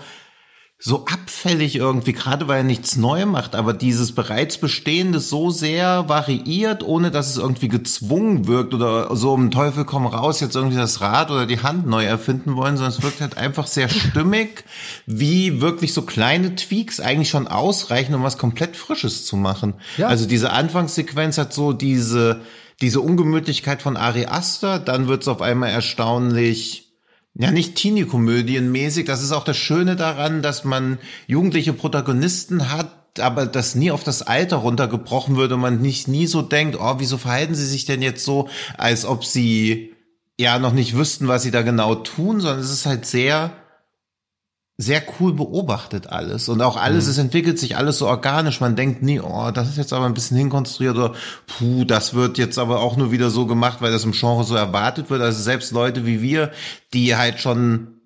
so 0.80 1.06
abfällig 1.06 1.74
irgendwie, 1.74 2.12
gerade 2.12 2.46
weil 2.46 2.58
er 2.58 2.64
nichts 2.64 2.96
neu 2.96 3.26
macht, 3.26 3.56
aber 3.56 3.72
dieses 3.72 4.12
bereits 4.12 4.58
Bestehende 4.58 5.18
so 5.18 5.50
sehr 5.50 6.08
variiert, 6.08 6.84
ohne 6.84 7.10
dass 7.10 7.30
es 7.30 7.36
irgendwie 7.36 7.66
gezwungen 7.66 8.46
wirkt 8.46 8.74
oder 8.74 9.14
so 9.16 9.36
den 9.36 9.50
Teufel 9.50 9.84
komm 9.84 10.06
raus, 10.06 10.38
jetzt 10.38 10.54
irgendwie 10.54 10.76
das 10.76 11.00
Rad 11.00 11.32
oder 11.32 11.46
die 11.46 11.64
Hand 11.64 11.88
neu 11.88 12.04
erfinden 12.04 12.54
wollen, 12.54 12.76
sondern 12.76 12.92
es 12.96 13.02
wirkt 13.02 13.20
halt 13.20 13.36
einfach 13.36 13.66
sehr 13.66 13.88
stimmig, 13.88 14.64
wie 15.04 15.60
wirklich 15.60 15.92
so 15.92 16.02
kleine 16.02 16.54
Tweaks 16.54 17.00
eigentlich 17.00 17.30
schon 17.30 17.48
ausreichen, 17.48 18.14
um 18.14 18.22
was 18.22 18.38
komplett 18.38 18.76
Frisches 18.76 19.26
zu 19.26 19.36
machen. 19.36 19.74
Ja. 19.96 20.06
Also 20.06 20.26
diese 20.26 20.52
Anfangssequenz 20.52 21.38
hat 21.38 21.52
so 21.52 21.72
diese, 21.72 22.42
diese 22.80 23.00
Ungemütlichkeit 23.00 23.82
von 23.82 23.96
Ari 23.96 24.26
Aster, 24.26 24.78
dann 24.78 25.08
wird 25.08 25.22
es 25.22 25.28
auf 25.28 25.42
einmal 25.42 25.70
erstaunlich 25.70 26.87
ja, 27.34 27.50
nicht 27.50 27.76
Teenie-Komödienmäßig. 27.76 29.06
Das 29.06 29.22
ist 29.22 29.32
auch 29.32 29.44
das 29.44 29.56
Schöne 29.56 29.96
daran, 29.96 30.42
dass 30.42 30.64
man 30.64 30.98
jugendliche 31.26 31.72
Protagonisten 31.72 32.70
hat, 32.70 33.20
aber 33.20 33.46
das 33.46 33.74
nie 33.74 33.90
auf 33.90 34.04
das 34.04 34.22
Alter 34.22 34.56
runtergebrochen 34.56 35.36
wird 35.36 35.52
und 35.52 35.60
man 35.60 35.80
nicht 35.80 36.08
nie 36.08 36.26
so 36.26 36.42
denkt, 36.42 36.76
oh, 36.80 36.96
wieso 36.98 37.18
verhalten 37.18 37.54
sie 37.54 37.66
sich 37.66 37.84
denn 37.84 38.02
jetzt 38.02 38.24
so, 38.24 38.48
als 38.76 39.04
ob 39.04 39.24
sie 39.24 39.94
ja 40.38 40.58
noch 40.58 40.72
nicht 40.72 40.96
wüssten, 40.96 41.28
was 41.28 41.42
sie 41.42 41.50
da 41.50 41.62
genau 41.62 41.96
tun, 41.96 42.40
sondern 42.40 42.60
es 42.60 42.70
ist 42.70 42.86
halt 42.86 43.06
sehr, 43.06 43.52
sehr 44.80 45.02
cool 45.18 45.32
beobachtet 45.32 46.08
alles. 46.08 46.48
Und 46.48 46.62
auch 46.62 46.76
alles, 46.76 47.08
es 47.08 47.18
entwickelt 47.18 47.58
sich 47.58 47.76
alles 47.76 47.98
so 47.98 48.06
organisch. 48.06 48.60
Man 48.60 48.76
denkt 48.76 49.02
nie, 49.02 49.18
oh, 49.18 49.50
das 49.50 49.68
ist 49.70 49.76
jetzt 49.76 49.92
aber 49.92 50.06
ein 50.06 50.14
bisschen 50.14 50.36
hinkonstruiert 50.36 50.96
oder 50.96 51.14
puh, 51.48 51.84
das 51.84 52.14
wird 52.14 52.38
jetzt 52.38 52.58
aber 52.58 52.80
auch 52.80 52.96
nur 52.96 53.10
wieder 53.10 53.28
so 53.28 53.46
gemacht, 53.46 53.78
weil 53.80 53.90
das 53.90 54.04
im 54.04 54.12
Genre 54.12 54.44
so 54.44 54.54
erwartet 54.54 55.10
wird. 55.10 55.20
Also 55.20 55.42
selbst 55.42 55.72
Leute 55.72 56.06
wie 56.06 56.22
wir, 56.22 56.52
die 56.94 57.16
halt 57.16 57.40
schon 57.40 57.97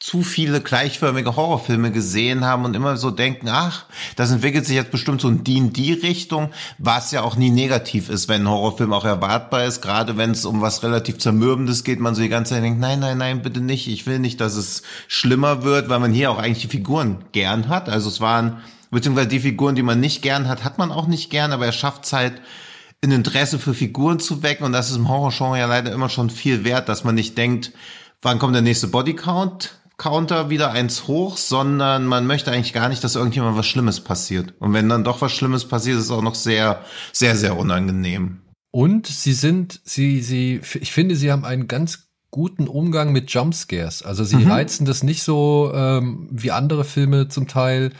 zu 0.00 0.22
viele 0.22 0.60
gleichförmige 0.60 1.34
Horrorfilme 1.34 1.90
gesehen 1.90 2.44
haben 2.44 2.64
und 2.64 2.76
immer 2.76 2.96
so 2.96 3.10
denken, 3.10 3.48
ach, 3.48 3.84
das 4.14 4.30
entwickelt 4.30 4.64
sich 4.64 4.76
jetzt 4.76 4.92
bestimmt 4.92 5.20
so 5.20 5.28
in 5.28 5.42
die 5.42 5.56
in 5.56 5.72
die 5.72 5.92
Richtung, 5.92 6.50
was 6.78 7.10
ja 7.10 7.22
auch 7.22 7.34
nie 7.34 7.50
negativ 7.50 8.08
ist, 8.08 8.28
wenn 8.28 8.42
ein 8.42 8.48
Horrorfilm 8.48 8.92
auch 8.92 9.04
erwartbar 9.04 9.64
ist, 9.64 9.82
gerade 9.82 10.16
wenn 10.16 10.30
es 10.30 10.44
um 10.44 10.60
was 10.62 10.84
relativ 10.84 11.18
zermürbendes 11.18 11.82
geht, 11.82 11.98
man 11.98 12.14
so 12.14 12.22
die 12.22 12.28
ganze 12.28 12.54
Zeit 12.54 12.62
denkt, 12.62 12.78
nein, 12.78 13.00
nein, 13.00 13.18
nein, 13.18 13.42
bitte 13.42 13.60
nicht, 13.60 13.88
ich 13.88 14.06
will 14.06 14.20
nicht, 14.20 14.40
dass 14.40 14.54
es 14.54 14.82
schlimmer 15.08 15.64
wird, 15.64 15.88
weil 15.88 15.98
man 15.98 16.12
hier 16.12 16.30
auch 16.30 16.38
eigentlich 16.38 16.62
die 16.62 16.76
Figuren 16.76 17.24
gern 17.32 17.68
hat, 17.68 17.88
also 17.88 18.08
es 18.08 18.20
waren, 18.20 18.58
beziehungsweise 18.92 19.28
die 19.28 19.40
Figuren, 19.40 19.74
die 19.74 19.82
man 19.82 19.98
nicht 19.98 20.22
gern 20.22 20.46
hat, 20.46 20.62
hat 20.62 20.78
man 20.78 20.92
auch 20.92 21.08
nicht 21.08 21.28
gern, 21.28 21.50
aber 21.50 21.66
er 21.66 21.72
schafft 21.72 22.04
es 22.04 22.12
halt, 22.12 22.40
ein 23.02 23.12
Interesse 23.12 23.58
für 23.58 23.74
Figuren 23.74 24.18
zu 24.18 24.42
wecken. 24.42 24.64
Und 24.64 24.72
das 24.72 24.90
ist 24.90 24.96
im 24.96 25.08
Horrorgenre 25.08 25.58
ja 25.58 25.66
leider 25.66 25.92
immer 25.92 26.08
schon 26.08 26.30
viel 26.30 26.64
wert, 26.64 26.88
dass 26.88 27.04
man 27.04 27.14
nicht 27.14 27.38
denkt, 27.38 27.72
wann 28.22 28.38
kommt 28.38 28.54
der 28.54 28.62
nächste 28.62 28.88
Bodycount, 28.88 29.78
Counter 29.98 30.48
wieder 30.48 30.70
eins 30.70 31.08
hoch, 31.08 31.36
sondern 31.36 32.06
man 32.06 32.26
möchte 32.26 32.52
eigentlich 32.52 32.72
gar 32.72 32.88
nicht, 32.88 33.02
dass 33.02 33.16
irgendjemand 33.16 33.56
was 33.56 33.66
Schlimmes 33.66 34.00
passiert. 34.00 34.54
Und 34.60 34.72
wenn 34.72 34.88
dann 34.88 35.04
doch 35.04 35.20
was 35.20 35.32
Schlimmes 35.32 35.66
passiert, 35.66 35.98
ist 35.98 36.04
es 36.04 36.10
auch 36.10 36.22
noch 36.22 36.36
sehr, 36.36 36.84
sehr, 37.12 37.36
sehr 37.36 37.58
unangenehm. 37.58 38.40
Und 38.70 39.08
sie 39.08 39.32
sind, 39.32 39.80
sie, 39.84 40.20
sie, 40.20 40.60
ich 40.80 40.92
finde, 40.92 41.16
sie 41.16 41.32
haben 41.32 41.44
einen 41.44 41.66
ganz 41.66 42.10
guten 42.30 42.68
Umgang 42.68 43.12
mit 43.12 43.30
Jumpscares. 43.30 44.02
Also 44.02 44.22
sie 44.22 44.36
mhm. 44.36 44.50
reizen 44.50 44.84
das 44.84 45.02
nicht 45.02 45.24
so 45.24 45.72
ähm, 45.74 46.28
wie 46.30 46.52
andere 46.52 46.84
Filme 46.84 47.28
zum 47.28 47.48
Teil 47.48 47.92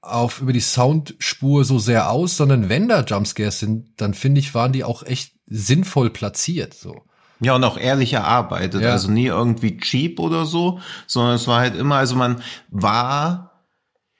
auf 0.00 0.40
über 0.40 0.52
die 0.52 0.60
Soundspur 0.60 1.64
so 1.64 1.78
sehr 1.78 2.10
aus, 2.10 2.36
sondern 2.36 2.68
wenn 2.68 2.88
da 2.88 3.02
Jumpscares 3.02 3.58
sind, 3.58 3.90
dann 3.98 4.14
finde 4.14 4.40
ich, 4.40 4.54
waren 4.54 4.72
die 4.72 4.84
auch 4.84 5.02
echt 5.02 5.34
sinnvoll 5.46 6.10
platziert. 6.10 6.74
So. 6.74 7.02
Ja, 7.42 7.56
und 7.56 7.64
auch 7.64 7.76
ehrlich 7.76 8.12
erarbeitet. 8.12 8.82
Ja. 8.82 8.92
Also 8.92 9.10
nie 9.10 9.26
irgendwie 9.26 9.76
cheap 9.78 10.20
oder 10.20 10.46
so, 10.46 10.80
sondern 11.06 11.34
es 11.34 11.48
war 11.48 11.60
halt 11.60 11.76
immer, 11.76 11.96
also 11.96 12.14
man 12.14 12.40
war, 12.70 13.52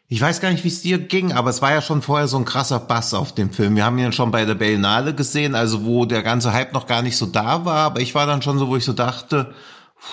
ich 0.08 0.20
weiß 0.20 0.40
gar 0.40 0.50
nicht, 0.50 0.64
wie 0.64 0.68
es 0.68 0.82
dir 0.82 0.98
ging, 0.98 1.32
aber 1.32 1.50
es 1.50 1.62
war 1.62 1.72
ja 1.72 1.82
schon 1.82 2.02
vorher 2.02 2.26
so 2.26 2.36
ein 2.36 2.44
krasser 2.44 2.80
Bass 2.80 3.14
auf 3.14 3.32
dem 3.32 3.50
Film. 3.50 3.76
Wir 3.76 3.84
haben 3.84 3.98
ihn 3.98 4.12
schon 4.12 4.32
bei 4.32 4.44
der 4.44 4.56
Berlinale 4.56 5.14
gesehen, 5.14 5.54
also 5.54 5.84
wo 5.84 6.04
der 6.04 6.22
ganze 6.22 6.52
Hype 6.52 6.72
noch 6.72 6.86
gar 6.86 7.02
nicht 7.02 7.16
so 7.16 7.26
da 7.26 7.64
war, 7.64 7.86
aber 7.86 8.00
ich 8.00 8.14
war 8.14 8.26
dann 8.26 8.42
schon 8.42 8.58
so, 8.58 8.68
wo 8.68 8.76
ich 8.76 8.84
so 8.84 8.92
dachte, 8.92 9.54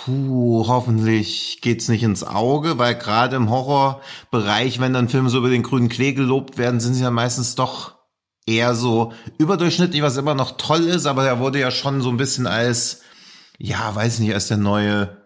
Puh, 0.05 0.65
hoffentlich 0.67 1.61
geht's 1.61 1.87
nicht 1.87 2.03
ins 2.03 2.23
Auge, 2.23 2.77
weil 2.77 2.93
gerade 2.93 3.35
im 3.35 3.49
Horrorbereich, 3.49 4.79
wenn 4.79 4.93
dann 4.93 5.09
Filme 5.09 5.31
so 5.31 5.39
über 5.39 5.49
den 5.49 5.63
grünen 5.63 5.89
Klee 5.89 6.13
gelobt 6.13 6.59
werden, 6.59 6.79
sind 6.79 6.93
sie 6.93 7.01
ja 7.01 7.09
meistens 7.09 7.55
doch 7.55 7.95
eher 8.45 8.75
so 8.75 9.13
überdurchschnittlich, 9.37 10.01
was 10.01 10.17
immer 10.17 10.35
noch 10.35 10.57
toll 10.57 10.87
ist, 10.87 11.05
aber 11.05 11.25
er 11.25 11.39
wurde 11.39 11.59
ja 11.59 11.71
schon 11.71 12.01
so 12.01 12.09
ein 12.09 12.17
bisschen 12.17 12.47
als, 12.47 13.01
ja, 13.57 13.93
weiß 13.93 14.19
nicht, 14.19 14.33
als 14.33 14.47
der 14.47 14.57
neue 14.57 15.19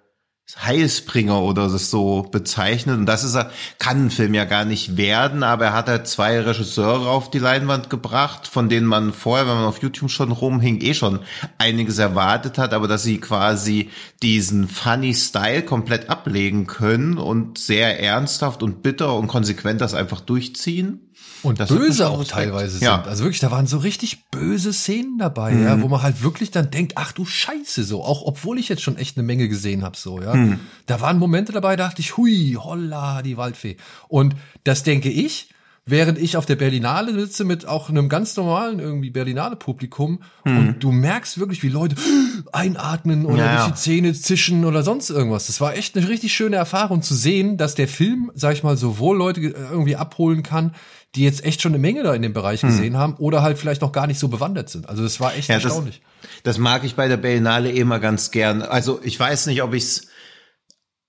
Heilsbringer 0.61 1.41
oder 1.41 1.69
so 1.69 2.23
bezeichnet. 2.23 2.97
Und 2.97 3.05
das 3.05 3.23
ist 3.23 3.33
er, 3.35 3.49
kann 3.79 4.05
ein 4.05 4.11
Film 4.11 4.33
ja 4.33 4.45
gar 4.45 4.65
nicht 4.65 4.97
werden, 4.97 5.41
aber 5.41 5.65
er 5.65 5.73
hat 5.73 5.87
halt 5.87 6.07
zwei 6.07 6.39
Regisseure 6.39 7.09
auf 7.09 7.31
die 7.31 7.39
Leinwand 7.39 7.89
gebracht, 7.89 8.47
von 8.47 8.69
denen 8.69 8.85
man 8.85 9.13
vorher, 9.13 9.47
wenn 9.47 9.55
man 9.55 9.65
auf 9.65 9.81
YouTube 9.81 10.11
schon 10.11 10.31
rumhing, 10.31 10.81
eh 10.81 10.93
schon 10.93 11.19
einiges 11.57 11.97
erwartet 11.97 12.57
hat, 12.57 12.73
aber 12.73 12.87
dass 12.87 13.03
sie 13.03 13.19
quasi 13.19 13.89
diesen 14.21 14.67
funny 14.67 15.13
Style 15.15 15.63
komplett 15.63 16.09
ablegen 16.09 16.67
können 16.67 17.17
und 17.17 17.57
sehr 17.57 17.99
ernsthaft 17.99 18.63
und 18.63 18.83
bitter 18.83 19.15
und 19.15 19.27
konsequent 19.27 19.81
das 19.81 19.93
einfach 19.93 20.19
durchziehen. 20.19 21.02
Und 21.43 21.59
das 21.59 21.69
böse 21.69 22.09
auch 22.09 22.23
teilweise 22.23 22.77
sind. 22.77 22.83
Ja. 22.83 23.03
Also 23.03 23.23
wirklich, 23.23 23.41
da 23.41 23.51
waren 23.51 23.67
so 23.67 23.77
richtig 23.77 24.25
böse 24.31 24.73
Szenen 24.73 25.17
dabei, 25.17 25.51
mhm. 25.51 25.63
ja, 25.63 25.81
wo 25.81 25.87
man 25.87 26.01
halt 26.01 26.23
wirklich 26.23 26.51
dann 26.51 26.71
denkt, 26.71 26.93
ach 26.95 27.11
du 27.11 27.25
Scheiße, 27.25 27.83
so, 27.83 28.03
auch 28.03 28.23
obwohl 28.25 28.57
ich 28.57 28.69
jetzt 28.69 28.81
schon 28.81 28.97
echt 28.97 29.17
eine 29.17 29.25
Menge 29.25 29.49
gesehen 29.49 29.83
habe, 29.83 29.97
so, 29.97 30.21
ja. 30.21 30.33
Mhm. 30.33 30.59
Da 30.85 31.01
waren 31.01 31.19
Momente 31.19 31.51
dabei, 31.51 31.75
da 31.75 31.87
dachte 31.87 32.01
ich, 32.01 32.17
hui, 32.17 32.57
holla, 32.57 33.21
die 33.21 33.37
Waldfee. 33.37 33.77
Und 34.07 34.35
das 34.63 34.83
denke 34.83 35.09
ich, 35.09 35.52
während 35.85 36.17
ich 36.17 36.37
auf 36.37 36.45
der 36.45 36.55
Berlinale 36.55 37.13
sitze 37.19 37.43
mit 37.43 37.67
auch 37.67 37.89
einem 37.89 38.07
ganz 38.07 38.37
normalen 38.37 38.79
irgendwie 38.79 39.09
Berlinale 39.09 39.55
Publikum 39.55 40.21
mhm. 40.45 40.57
und 40.57 40.83
du 40.83 40.91
merkst 40.91 41.39
wirklich, 41.39 41.61
wie 41.63 41.69
Leute 41.69 41.95
einatmen 42.53 43.25
oder 43.25 43.45
ja, 43.45 43.55
durch 43.55 43.73
die 43.73 43.81
Zähne 43.81 44.13
zischen 44.13 44.63
oder 44.65 44.83
sonst 44.83 45.09
irgendwas. 45.09 45.47
Das 45.47 45.59
war 45.59 45.75
echt 45.75 45.97
eine 45.97 46.07
richtig 46.07 46.33
schöne 46.33 46.55
Erfahrung 46.55 47.01
zu 47.01 47.15
sehen, 47.15 47.57
dass 47.57 47.75
der 47.75 47.87
Film, 47.87 48.31
sag 48.33 48.53
ich 48.53 48.63
mal, 48.63 48.77
sowohl 48.77 49.17
Leute 49.17 49.41
irgendwie 49.41 49.97
abholen 49.97 50.41
kann, 50.41 50.73
die 51.15 51.23
jetzt 51.23 51.43
echt 51.43 51.61
schon 51.61 51.73
eine 51.73 51.79
Menge 51.79 52.03
da 52.03 52.13
in 52.13 52.21
dem 52.21 52.33
Bereich 52.33 52.61
hm. 52.61 52.69
gesehen 52.69 52.93
hm. 52.93 52.99
haben 52.99 53.13
oder 53.15 53.41
halt 53.41 53.57
vielleicht 53.57 53.81
noch 53.81 53.91
gar 53.91 54.07
nicht 54.07 54.19
so 54.19 54.29
bewandert 54.29 54.69
sind. 54.69 54.89
Also 54.89 55.03
das 55.03 55.19
war 55.19 55.35
echt 55.35 55.49
ja, 55.49 55.55
erstaunlich. 55.55 56.01
Das, 56.21 56.55
das, 56.55 56.57
mag 56.57 56.83
ich 56.85 56.95
bei 56.95 57.07
der 57.07 57.17
Berlinale 57.17 57.71
eh 57.71 57.79
immer 57.79 57.99
ganz 57.99 58.31
gern. 58.31 58.61
Also 58.61 58.99
ich 59.03 59.19
weiß 59.19 59.47
nicht, 59.47 59.61
ob 59.61 59.73
ich's 59.73 60.07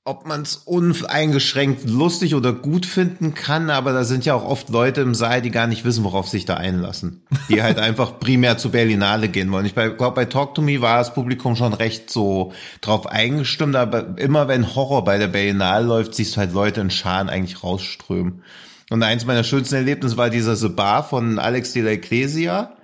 ob 0.07 0.27
man 0.27 0.43
es 0.43 0.57
uneingeschränkt 0.57 1.89
lustig 1.89 2.35
oder 2.35 2.53
gut 2.53 2.85
finden 2.85 3.33
kann, 3.33 3.71
aber 3.71 3.95
da 3.95 4.05
sind 4.05 4.27
ja 4.27 4.35
auch 4.35 4.45
oft 4.45 4.69
Leute 4.69 5.01
im 5.01 5.15
Saal, 5.15 5.41
die 5.41 5.51
gar 5.51 5.67
nicht 5.67 5.87
wissen, 5.87 6.05
worauf 6.05 6.29
sich 6.29 6.45
da 6.45 6.57
einlassen. 6.57 7.23
Die 7.49 7.63
halt 7.63 7.79
einfach 7.81 8.21
primär 8.21 8.59
zu 8.59 8.69
Berlinale 8.71 9.31
gehen 9.31 9.51
wollen. 9.51 9.65
Ich 9.65 9.75
glaube, 9.75 10.11
bei 10.11 10.27
Talk 10.27 10.55
to 10.55 10.61
Me 10.61 10.83
war 10.83 10.99
das 10.99 11.15
Publikum 11.15 11.57
schon 11.57 11.73
recht 11.73 12.11
so 12.11 12.53
drauf 12.83 13.07
eingestimmt, 13.07 13.77
aber 13.77 14.19
immer 14.19 14.47
wenn 14.47 14.75
Horror 14.75 15.05
bei 15.05 15.17
der 15.17 15.29
Berlinale 15.29 15.87
läuft, 15.87 16.15
siehst 16.15 16.37
du 16.37 16.41
halt 16.41 16.53
Leute 16.53 16.83
in 16.83 16.91
Scharen 16.91 17.31
eigentlich 17.31 17.65
rausströmen. 17.65 18.43
Und 18.91 19.03
eins 19.03 19.25
meiner 19.25 19.43
schönsten 19.43 19.77
Erlebnisse 19.77 20.19
war 20.19 20.29
dieser 20.29 20.55
The 20.55 20.69
Bar 20.69 21.09
von 21.09 21.39
Alex 21.39 21.73
de 21.73 21.83
la 21.83 21.91
Ecclesia 21.93 22.77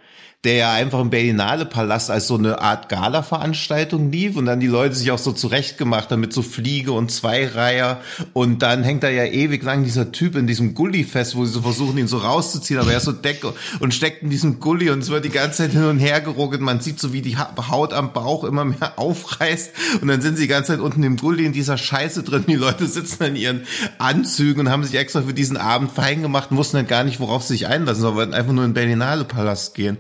der 0.45 0.55
ja 0.55 0.73
einfach 0.73 1.01
im 1.01 1.11
Berlinale 1.11 1.67
Palast 1.67 2.11
als 2.11 2.27
so 2.27 2.37
eine 2.37 2.63
Art 2.63 2.89
Gala-Veranstaltung 2.89 4.11
lief 4.11 4.37
und 4.37 4.47
dann 4.47 4.59
die 4.59 4.69
Leute 4.69 4.95
sich 4.95 5.11
auch 5.11 5.19
so 5.19 5.33
zurechtgemacht 5.33 6.11
haben 6.11 6.21
mit 6.21 6.33
so 6.33 6.41
Fliege 6.41 6.93
und 6.93 7.11
Zweireiher 7.11 8.01
und 8.33 8.63
dann 8.63 8.83
hängt 8.83 9.03
da 9.03 9.11
ja 9.11 9.27
ewig 9.27 9.63
lang 9.63 9.85
dieser 9.85 10.13
Typ 10.13 10.37
in 10.37 10.47
diesem 10.47 10.73
Gully 10.73 11.05
fest, 11.05 11.37
wo 11.37 11.45
sie 11.45 11.53
so 11.53 11.61
versuchen, 11.61 11.99
ihn 11.99 12.09
so 12.09 12.17
rauszuziehen, 12.17 12.81
aber 12.81 12.93
er 12.93 12.97
ist 12.97 13.05
so 13.05 13.13
deck 13.13 13.45
und 13.81 13.93
steckt 13.93 14.23
in 14.23 14.31
diesem 14.31 14.61
Gully 14.61 14.89
und 14.89 15.01
es 15.01 15.11
wird 15.11 15.27
die 15.27 15.31
ganze 15.31 15.59
Zeit 15.59 15.73
hin 15.73 15.85
und 15.85 15.99
her 15.99 16.23
geruckelt. 16.23 16.63
Man 16.63 16.81
sieht 16.81 17.01
so, 17.01 17.13
wie 17.13 17.21
die 17.21 17.37
Haut 17.37 17.93
am 17.93 18.15
Bauch 18.15 18.45
immer 18.45 18.65
mehr 18.65 18.95
aufreißt 18.99 19.73
und 20.01 20.09
dann 20.09 20.23
sind 20.23 20.37
sie 20.37 20.45
die 20.45 20.49
ganze 20.49 20.73
Zeit 20.73 20.81
unten 20.81 21.03
im 21.03 21.19
Gully 21.19 21.45
in 21.45 21.53
dieser 21.53 21.77
Scheiße 21.77 22.23
drin. 22.23 22.45
Die 22.49 22.55
Leute 22.55 22.87
sitzen 22.87 23.25
in 23.25 23.37
ihren 23.37 23.67
Anzügen 23.99 24.61
und 24.61 24.73
haben 24.73 24.85
sich 24.85 24.99
extra 24.99 25.21
für 25.21 25.35
diesen 25.35 25.59
Abend 25.59 25.93
fein 25.93 26.23
gemacht 26.23 26.51
und 26.51 26.57
wussten 26.57 26.79
dann 26.79 26.87
gar 26.87 27.05
nicht, 27.05 27.21
worauf 27.21 27.43
sie 27.43 27.53
sich 27.53 27.67
einlassen, 27.67 28.01
sondern 28.01 28.17
wollten 28.17 28.35
einfach 28.35 28.55
nur 28.55 28.65
in 28.65 28.71
den 28.71 28.75
Berlinale 28.75 29.25
Palast 29.25 29.75
gehen. 29.75 29.99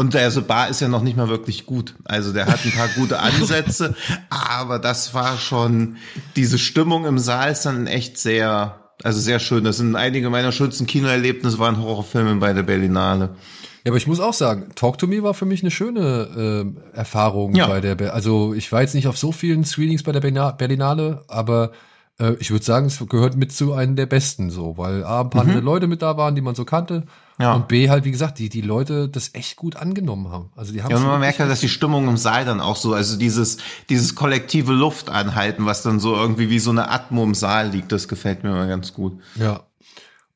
Und 0.00 0.14
der 0.14 0.22
also 0.22 0.40
Bar 0.40 0.70
ist 0.70 0.80
ja 0.80 0.88
noch 0.88 1.02
nicht 1.02 1.18
mal 1.18 1.28
wirklich 1.28 1.66
gut. 1.66 1.94
Also 2.06 2.32
der 2.32 2.46
hat 2.46 2.64
ein 2.64 2.72
paar 2.72 2.88
gute 2.88 3.18
Ansätze, 3.20 3.94
aber 4.30 4.78
das 4.78 5.12
war 5.12 5.36
schon, 5.36 5.98
diese 6.36 6.58
Stimmung 6.58 7.04
im 7.04 7.18
Saal 7.18 7.52
ist 7.52 7.66
dann 7.66 7.86
echt 7.86 8.16
sehr, 8.16 8.80
also 9.02 9.20
sehr 9.20 9.38
schön. 9.40 9.62
Das 9.62 9.76
sind 9.76 9.96
einige 9.96 10.30
meiner 10.30 10.52
schönsten 10.52 10.86
Kinoerlebnisse 10.86 11.58
waren 11.58 11.76
Horrorfilme 11.76 12.36
bei 12.36 12.54
der 12.54 12.62
Berlinale. 12.62 13.36
Ja, 13.84 13.90
aber 13.90 13.98
ich 13.98 14.06
muss 14.06 14.20
auch 14.20 14.32
sagen, 14.32 14.70
Talk 14.74 14.96
to 14.96 15.06
Me 15.06 15.22
war 15.22 15.34
für 15.34 15.44
mich 15.44 15.60
eine 15.62 15.70
schöne 15.70 16.72
äh, 16.94 16.96
Erfahrung 16.96 17.54
ja. 17.54 17.66
bei 17.66 17.82
der, 17.82 17.94
Be 17.94 18.14
also 18.14 18.54
ich 18.54 18.72
war 18.72 18.80
jetzt 18.80 18.94
nicht 18.94 19.06
auf 19.06 19.18
so 19.18 19.32
vielen 19.32 19.66
Screenings 19.66 20.02
bei 20.02 20.12
der 20.12 20.20
Berlinale, 20.20 21.24
aber 21.28 21.72
äh, 22.18 22.36
ich 22.38 22.50
würde 22.50 22.64
sagen, 22.64 22.86
es 22.86 23.06
gehört 23.06 23.36
mit 23.36 23.52
zu 23.52 23.74
einem 23.74 23.96
der 23.96 24.06
besten 24.06 24.48
so, 24.48 24.78
weil 24.78 25.04
A, 25.04 25.20
ein 25.20 25.28
paar 25.28 25.44
mhm. 25.44 25.60
Leute 25.60 25.88
mit 25.88 26.00
da 26.00 26.16
waren, 26.16 26.34
die 26.34 26.40
man 26.40 26.54
so 26.54 26.64
kannte 26.64 27.02
ja. 27.40 27.54
Und 27.54 27.68
B 27.68 27.88
halt, 27.88 28.04
wie 28.04 28.10
gesagt, 28.10 28.38
die, 28.38 28.48
die 28.48 28.60
Leute 28.60 29.08
das 29.08 29.30
echt 29.34 29.56
gut 29.56 29.76
angenommen 29.76 30.30
haben. 30.30 30.50
Also 30.56 30.72
die 30.72 30.82
haben 30.82 30.90
ja, 30.90 30.98
und 30.98 31.04
man 31.04 31.20
merkt 31.20 31.38
halt, 31.38 31.50
dass 31.50 31.60
die 31.60 31.68
Stimmung 31.68 32.06
im 32.08 32.16
Saal 32.16 32.44
dann 32.44 32.60
auch 32.60 32.76
so, 32.76 32.92
also 32.92 33.18
dieses, 33.18 33.58
dieses 33.88 34.14
kollektive 34.14 34.72
Luftanhalten, 34.72 35.64
was 35.64 35.82
dann 35.82 36.00
so 36.00 36.14
irgendwie 36.14 36.50
wie 36.50 36.58
so 36.58 36.70
eine 36.70 36.90
Atmo 36.90 37.24
im 37.24 37.34
Saal 37.34 37.70
liegt, 37.70 37.92
das 37.92 38.08
gefällt 38.08 38.42
mir 38.42 38.50
immer 38.50 38.66
ganz 38.66 38.92
gut. 38.92 39.18
Ja. 39.36 39.60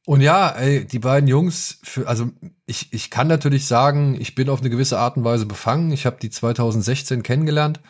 Und 0.07 0.21
ja, 0.21 0.51
ey, 0.51 0.87
die 0.87 0.99
beiden 0.99 1.29
Jungs, 1.29 1.79
für, 1.83 2.07
also 2.07 2.31
ich, 2.67 2.93
ich 2.93 3.11
kann 3.11 3.27
natürlich 3.27 3.67
sagen, 3.67 4.17
ich 4.19 4.35
bin 4.35 4.49
auf 4.49 4.61
eine 4.61 4.71
gewisse 4.71 4.99
Art 4.99 5.17
und 5.17 5.25
Weise 5.25 5.47
befangen. 5.47 5.93
Ich 5.93 6.05
habe 6.07 6.17
die 6.21 6.31
2016 6.31 7.23
kennengelernt 7.23 7.81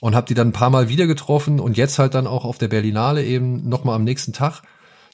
und 0.00 0.14
habe 0.14 0.26
die 0.26 0.34
dann 0.34 0.48
ein 0.48 0.52
paar 0.52 0.70
Mal 0.70 0.88
wieder 0.88 1.06
getroffen 1.06 1.58
und 1.58 1.76
jetzt 1.76 1.98
halt 1.98 2.14
dann 2.14 2.26
auch 2.26 2.44
auf 2.44 2.58
der 2.58 2.68
Berlinale 2.68 3.24
eben 3.24 3.68
nochmal 3.68 3.96
am 3.96 4.04
nächsten 4.04 4.32
Tag. 4.32 4.62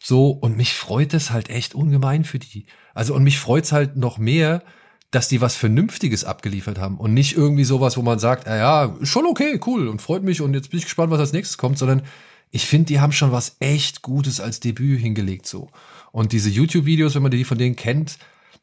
So, 0.03 0.31
und 0.31 0.57
mich 0.57 0.75
freut 0.75 1.15
es 1.15 1.31
halt 1.31 1.49
echt 1.49 1.75
ungemein 1.75 2.25
für 2.25 2.39
die. 2.39 2.67
Also, 2.95 3.15
und 3.15 3.25
mich 3.25 3.39
freut's 3.39 3.73
halt 3.73 3.97
noch 3.97 4.19
mehr, 4.19 4.63
dass 5.11 5.29
die 5.29 5.41
was 5.41 5.57
Vernünftiges 5.57 6.25
abgeliefert 6.25 6.79
haben 6.79 6.99
und 6.99 7.13
nicht 7.13 7.37
irgendwie 7.37 7.65
sowas, 7.65 7.97
wo 7.97 8.03
man 8.03 8.19
sagt, 8.19 8.47
ja, 8.47 8.57
ja, 8.57 8.97
schon 9.03 9.27
okay, 9.27 9.61
cool 9.67 9.89
und 9.89 10.01
freut 10.01 10.23
mich 10.23 10.41
und 10.41 10.55
jetzt 10.55 10.71
bin 10.71 10.79
ich 10.79 10.85
gespannt, 10.85 11.11
was 11.11 11.21
als 11.21 11.33
nächstes 11.33 11.59
kommt, 11.59 11.79
sondern 11.79 12.03
ich 12.51 12.67
finde, 12.67 12.87
die 12.87 13.01
haben 13.01 13.13
schon 13.13 13.33
was 13.33 13.57
echt 13.61 14.03
Gutes 14.03 14.41
als 14.41 14.61
Debüt 14.61 15.01
hingelegt, 15.01 15.47
so. 15.47 15.71
Und 16.13 16.33
diese 16.33 16.51
YouTube-Videos, 16.51 17.15
wenn 17.15 17.23
man 17.23 17.31
die 17.31 17.45
von 17.45 17.59
denen 17.59 17.77
kennt, 17.77 18.19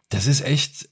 das 0.10 0.28
ist 0.28 0.42
echt, 0.42 0.90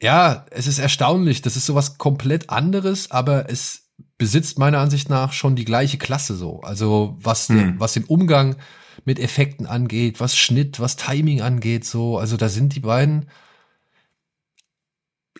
ja, 0.00 0.46
es 0.50 0.66
ist 0.66 0.78
erstaunlich. 0.78 1.42
Das 1.42 1.56
ist 1.56 1.66
sowas 1.66 1.98
komplett 1.98 2.50
anderes, 2.50 3.10
aber 3.10 3.50
es 3.50 3.88
besitzt 4.16 4.58
meiner 4.58 4.78
Ansicht 4.78 5.08
nach 5.08 5.32
schon 5.32 5.56
die 5.56 5.64
gleiche 5.64 5.98
Klasse 5.98 6.36
so. 6.36 6.60
Also 6.60 7.16
was, 7.20 7.48
hm. 7.48 7.74
was 7.78 7.94
den 7.94 8.04
Umgang 8.04 8.56
mit 9.08 9.18
Effekten 9.18 9.64
angeht, 9.64 10.20
was 10.20 10.36
Schnitt, 10.36 10.80
was 10.80 10.96
Timing 10.96 11.40
angeht, 11.40 11.86
so. 11.86 12.18
Also 12.18 12.36
da 12.36 12.50
sind 12.50 12.74
die 12.74 12.80
beiden 12.80 13.24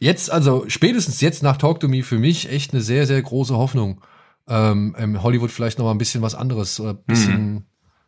jetzt, 0.00 0.30
also 0.30 0.64
spätestens 0.68 1.20
jetzt 1.20 1.42
nach 1.42 1.58
Talk 1.58 1.78
to 1.80 1.86
Me 1.86 2.02
für 2.02 2.18
mich 2.18 2.50
echt 2.50 2.72
eine 2.72 2.80
sehr, 2.80 3.06
sehr 3.06 3.20
große 3.20 3.54
Hoffnung 3.54 4.00
ähm, 4.48 4.96
in 4.98 5.22
Hollywood 5.22 5.50
vielleicht 5.50 5.78
noch 5.78 5.84
mal 5.84 5.90
ein 5.90 5.98
bisschen 5.98 6.22
was 6.22 6.34
anderes 6.34 6.80
oder 6.80 6.92
ein 6.92 7.04
bisschen 7.04 7.52
mhm. 7.52 7.64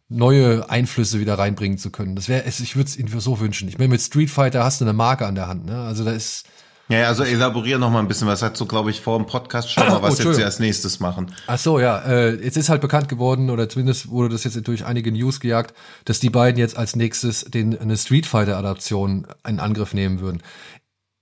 neue 0.09 0.71
Einflüsse 0.71 1.21
wieder 1.21 1.39
reinbringen 1.39 1.77
zu 1.77 1.91
können. 1.91 2.17
Das 2.17 2.31
wäre, 2.31 2.49
ich 2.49 2.75
würde 2.75 2.89
es 2.89 2.97
ihnen 2.97 3.21
so 3.21 3.39
wünschen. 3.39 3.69
Ich 3.69 3.77
meine, 3.77 3.89
mit 3.89 4.01
Street 4.01 4.31
Fighter 4.31 4.65
hast 4.65 4.81
du 4.81 4.87
eine 4.87 4.95
Marke 4.95 5.27
an 5.27 5.35
der 5.35 5.47
Hand, 5.47 5.67
ne? 5.67 5.83
Also 5.83 6.05
da 6.05 6.13
ist 6.13 6.47
ja, 6.91 7.07
also 7.07 7.23
elaborier 7.23 7.79
noch 7.79 7.91
mal 7.91 8.01
ein 8.01 8.09
bisschen, 8.09 8.27
was 8.27 8.43
hat 8.43 8.57
so, 8.57 8.67
glaube 8.67 8.91
ich, 8.91 9.01
vor 9.01 9.17
dem 9.17 9.27
Podcast 9.27 9.71
schon 9.71 9.87
mal, 9.87 10.03
was 10.03 10.21
oh, 10.21 10.25
jetzt 10.25 10.37
sie 10.37 10.45
als 10.45 10.59
nächstes 10.59 11.01
machen. 11.01 11.33
Ach 11.47 11.59
so, 11.59 11.79
ja, 11.79 12.01
äh, 12.01 12.35
jetzt 12.43 12.57
ist 12.57 12.69
halt 12.69 12.81
bekannt 12.81 13.09
geworden, 13.09 13.49
oder 13.49 13.69
zumindest 13.69 14.11
wurde 14.11 14.31
das 14.31 14.45
jetzt 14.45 14.67
durch 14.67 14.85
einige 14.85 15.13
News 15.13 15.41
gejagt, 15.41 15.75
dass 16.05 16.21
die 16.21 16.31
beiden 16.31 16.59
jetzt 16.59 16.77
als 16.77 16.97
nächstes 16.97 17.45
den, 17.45 17.79
eine 17.79 17.97
Street 17.97 18.27
Fighter-Adaption 18.27 19.27
in 19.47 19.61
Angriff 19.61 19.95
nehmen 19.95 20.21
würden. 20.21 20.43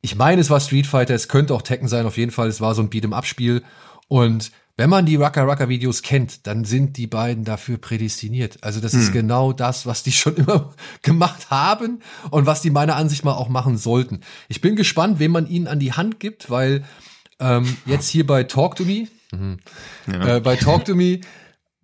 Ich 0.01 0.17
meine, 0.17 0.41
es 0.41 0.49
war 0.49 0.61
Street 0.61 0.87
Fighter, 0.87 1.15
es 1.15 1.29
könnte 1.29 1.55
auch 1.55 1.63
Tekken 1.63 1.89
sein, 1.89 2.07
auf 2.07 2.17
jeden 2.17 2.31
Fall, 2.31 2.49
es 2.49 2.61
war 2.61 2.75
so 2.75 2.83
ein 2.83 2.91
Beat'em-up-Spiel 2.91 3.63
und 4.09 4.51
wenn 4.79 4.89
man 4.89 5.05
die 5.05 5.17
Rucker 5.17 5.43
Rucker 5.43 5.69
Videos 5.69 6.03
kennt, 6.03 6.47
dann 6.47 6.65
sind 6.65 6.97
die 6.97 7.09
beiden 7.09 7.45
dafür 7.45 7.79
prädestiniert. 7.79 8.59
Also 8.63 8.81
das 8.81 8.93
hm. 8.93 9.01
ist 9.01 9.13
genau 9.13 9.53
das, 9.53 9.87
was 9.87 10.05
die 10.05 10.13
schon 10.13 10.37
immer 10.37 10.73
gemacht 11.03 11.51
haben 11.51 12.01
und 12.31 12.47
was 12.47 12.63
die 12.63 12.71
meiner 12.71 12.95
Ansicht 12.95 13.25
mal 13.25 13.33
auch 13.33 13.49
machen 13.49 13.77
sollten. 13.77 14.21
Ich 14.49 14.61
bin 14.61 14.77
gespannt, 14.77 15.19
wem 15.19 15.33
man 15.33 15.49
ihnen 15.49 15.67
an 15.67 15.81
die 15.81 15.93
Hand 15.93 16.21
gibt, 16.21 16.49
weil 16.49 16.85
ähm, 17.41 17.77
jetzt 17.87 18.09
hier 18.09 18.25
bei 18.25 18.45
Talk 18.45 18.77
to 18.77 18.85
Me, 18.85 19.09
mhm, 19.33 19.59
ja. 20.07 20.37
äh, 20.37 20.41
bei 20.41 20.55
Talk 20.55 20.85
to 20.85 20.95
Me 20.95 21.21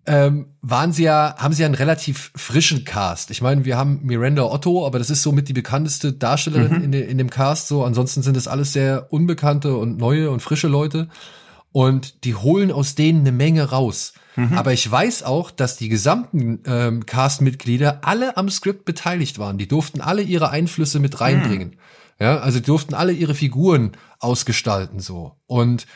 ähm, 0.07 0.55
waren 0.63 0.93
sie 0.93 1.03
ja, 1.03 1.35
haben 1.37 1.53
sie 1.53 1.63
ja 1.63 1.67
einen 1.67 1.75
relativ 1.75 2.31
frischen 2.37 2.85
Cast. 2.85 3.33
Ich 3.33 3.43
meine, 3.43 3.65
wir 3.65 3.77
haben 3.77 4.01
Miranda 4.05 4.45
Otto, 4.45 4.87
aber 4.87 5.01
das 5.01 5.11
ist 5.11 5.25
somit 5.25 5.49
die 5.49 5.53
bekannteste 5.53 6.13
Darstellerin 6.13 6.79
mhm. 6.79 6.85
in, 6.85 6.93
de, 6.93 7.05
in 7.05 7.19
dem 7.19 7.31
Cast. 7.31 7.67
So, 7.67 7.85
ansonsten 7.85 8.23
sind 8.23 8.37
es 8.37 8.47
alles 8.47 8.73
sehr 8.73 9.13
unbekannte 9.13 9.77
und 9.77 9.99
neue 9.99 10.31
und 10.31 10.41
frische 10.41 10.69
Leute 10.69 11.09
und 11.75 12.23
die 12.23 12.37
holen 12.37 12.71
aus 12.71 12.95
denen 12.95 13.23
eine 13.23 13.33
Menge 13.33 13.71
raus. 13.71 14.13
Mhm. 14.37 14.57
Aber 14.57 14.73
ich 14.73 14.89
weiß 14.89 15.25
auch, 15.25 15.51
dass 15.51 15.77
die 15.77 15.89
gesamten 15.89 16.61
ähm, 16.67 17.05
Cast-Mitglieder 17.05 17.99
alle 18.03 18.37
am 18.37 18.49
Skript 18.49 18.85
beteiligt 18.85 19.41
waren. 19.41 19.59
Die 19.59 19.67
durften 19.67 20.01
alle 20.01 20.23
ihre 20.23 20.51
Einflüsse 20.51 21.01
mit 21.01 21.21
reinbringen. 21.21 21.71
Mhm. 21.71 21.77
Ja, 22.21 22.39
also 22.39 22.61
die 22.61 22.65
durften 22.65 22.95
alle 22.95 23.11
ihre 23.11 23.35
Figuren 23.35 23.91
ausgestalten 24.21 25.01
so. 25.01 25.33
Und 25.47 25.89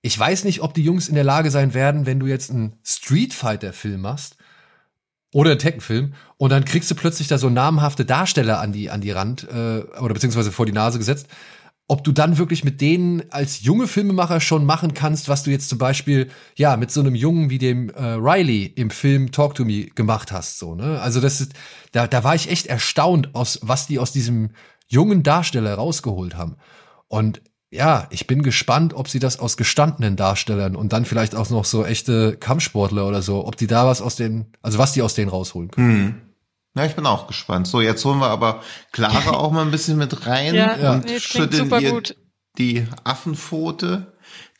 ich 0.00 0.18
weiß 0.18 0.42
nicht, 0.42 0.60
ob 0.60 0.74
die 0.74 0.82
Jungs 0.82 1.08
in 1.08 1.14
der 1.14 1.22
Lage 1.22 1.52
sein 1.52 1.72
werden, 1.72 2.04
wenn 2.04 2.18
du 2.18 2.26
jetzt 2.26 2.50
einen 2.50 2.72
Street 2.82 3.32
Fighter 3.32 3.72
Film 3.72 4.00
machst 4.00 4.34
oder 5.32 5.52
einen 5.52 5.60
Tekken-Film 5.60 6.14
und 6.36 6.50
dann 6.50 6.64
kriegst 6.64 6.90
du 6.90 6.96
plötzlich 6.96 7.28
da 7.28 7.38
so 7.38 7.48
namhafte 7.48 8.04
Darsteller 8.04 8.58
an 8.58 8.72
die 8.72 8.90
an 8.90 9.00
die 9.00 9.12
Rand 9.12 9.44
äh, 9.44 9.84
oder 10.00 10.14
beziehungsweise 10.14 10.50
vor 10.50 10.66
die 10.66 10.72
Nase 10.72 10.98
gesetzt 10.98 11.28
ob 11.92 12.04
du 12.04 12.12
dann 12.12 12.38
wirklich 12.38 12.64
mit 12.64 12.80
denen 12.80 13.22
als 13.28 13.60
junge 13.60 13.86
Filmemacher 13.86 14.40
schon 14.40 14.64
machen 14.64 14.94
kannst, 14.94 15.28
was 15.28 15.42
du 15.42 15.50
jetzt 15.50 15.68
zum 15.68 15.76
Beispiel 15.76 16.30
ja 16.56 16.78
mit 16.78 16.90
so 16.90 17.00
einem 17.00 17.14
Jungen 17.14 17.50
wie 17.50 17.58
dem 17.58 17.90
äh, 17.90 18.14
Riley 18.14 18.64
im 18.64 18.88
Film 18.88 19.30
Talk 19.30 19.56
to 19.56 19.66
Me 19.66 19.88
gemacht 19.94 20.32
hast, 20.32 20.58
so 20.58 20.74
ne? 20.74 21.02
Also 21.02 21.20
das 21.20 21.42
ist, 21.42 21.52
da 21.92 22.06
da 22.06 22.24
war 22.24 22.34
ich 22.34 22.50
echt 22.50 22.66
erstaunt 22.66 23.34
aus 23.34 23.58
was 23.60 23.88
die 23.88 23.98
aus 23.98 24.10
diesem 24.10 24.52
jungen 24.88 25.22
Darsteller 25.22 25.74
rausgeholt 25.74 26.34
haben. 26.34 26.56
Und 27.08 27.42
ja, 27.70 28.06
ich 28.08 28.26
bin 28.26 28.42
gespannt, 28.42 28.94
ob 28.94 29.08
sie 29.08 29.18
das 29.18 29.38
aus 29.38 29.58
gestandenen 29.58 30.16
Darstellern 30.16 30.76
und 30.76 30.94
dann 30.94 31.04
vielleicht 31.04 31.34
auch 31.34 31.50
noch 31.50 31.66
so 31.66 31.84
echte 31.84 32.38
Kampfsportler 32.38 33.06
oder 33.06 33.20
so, 33.20 33.46
ob 33.46 33.56
die 33.56 33.66
da 33.66 33.86
was 33.86 34.00
aus 34.00 34.16
den, 34.16 34.46
also 34.62 34.78
was 34.78 34.92
die 34.94 35.02
aus 35.02 35.12
denen 35.12 35.28
rausholen 35.28 35.70
können. 35.70 35.90
Hm. 35.90 36.14
Ja, 36.74 36.86
ich 36.86 36.94
bin 36.94 37.06
auch 37.06 37.26
gespannt. 37.26 37.66
So, 37.66 37.80
jetzt 37.80 38.04
holen 38.04 38.18
wir 38.18 38.28
aber 38.28 38.62
Clara 38.92 39.30
auch 39.36 39.50
mal 39.50 39.62
ein 39.62 39.70
bisschen 39.70 39.98
mit 39.98 40.26
rein 40.26 40.54
ja, 40.54 40.92
und 40.92 41.04
nee, 41.04 41.20
schütteln 41.20 41.70
ihr 41.80 42.02
die 42.58 42.86
Affenpfote. 43.04 44.11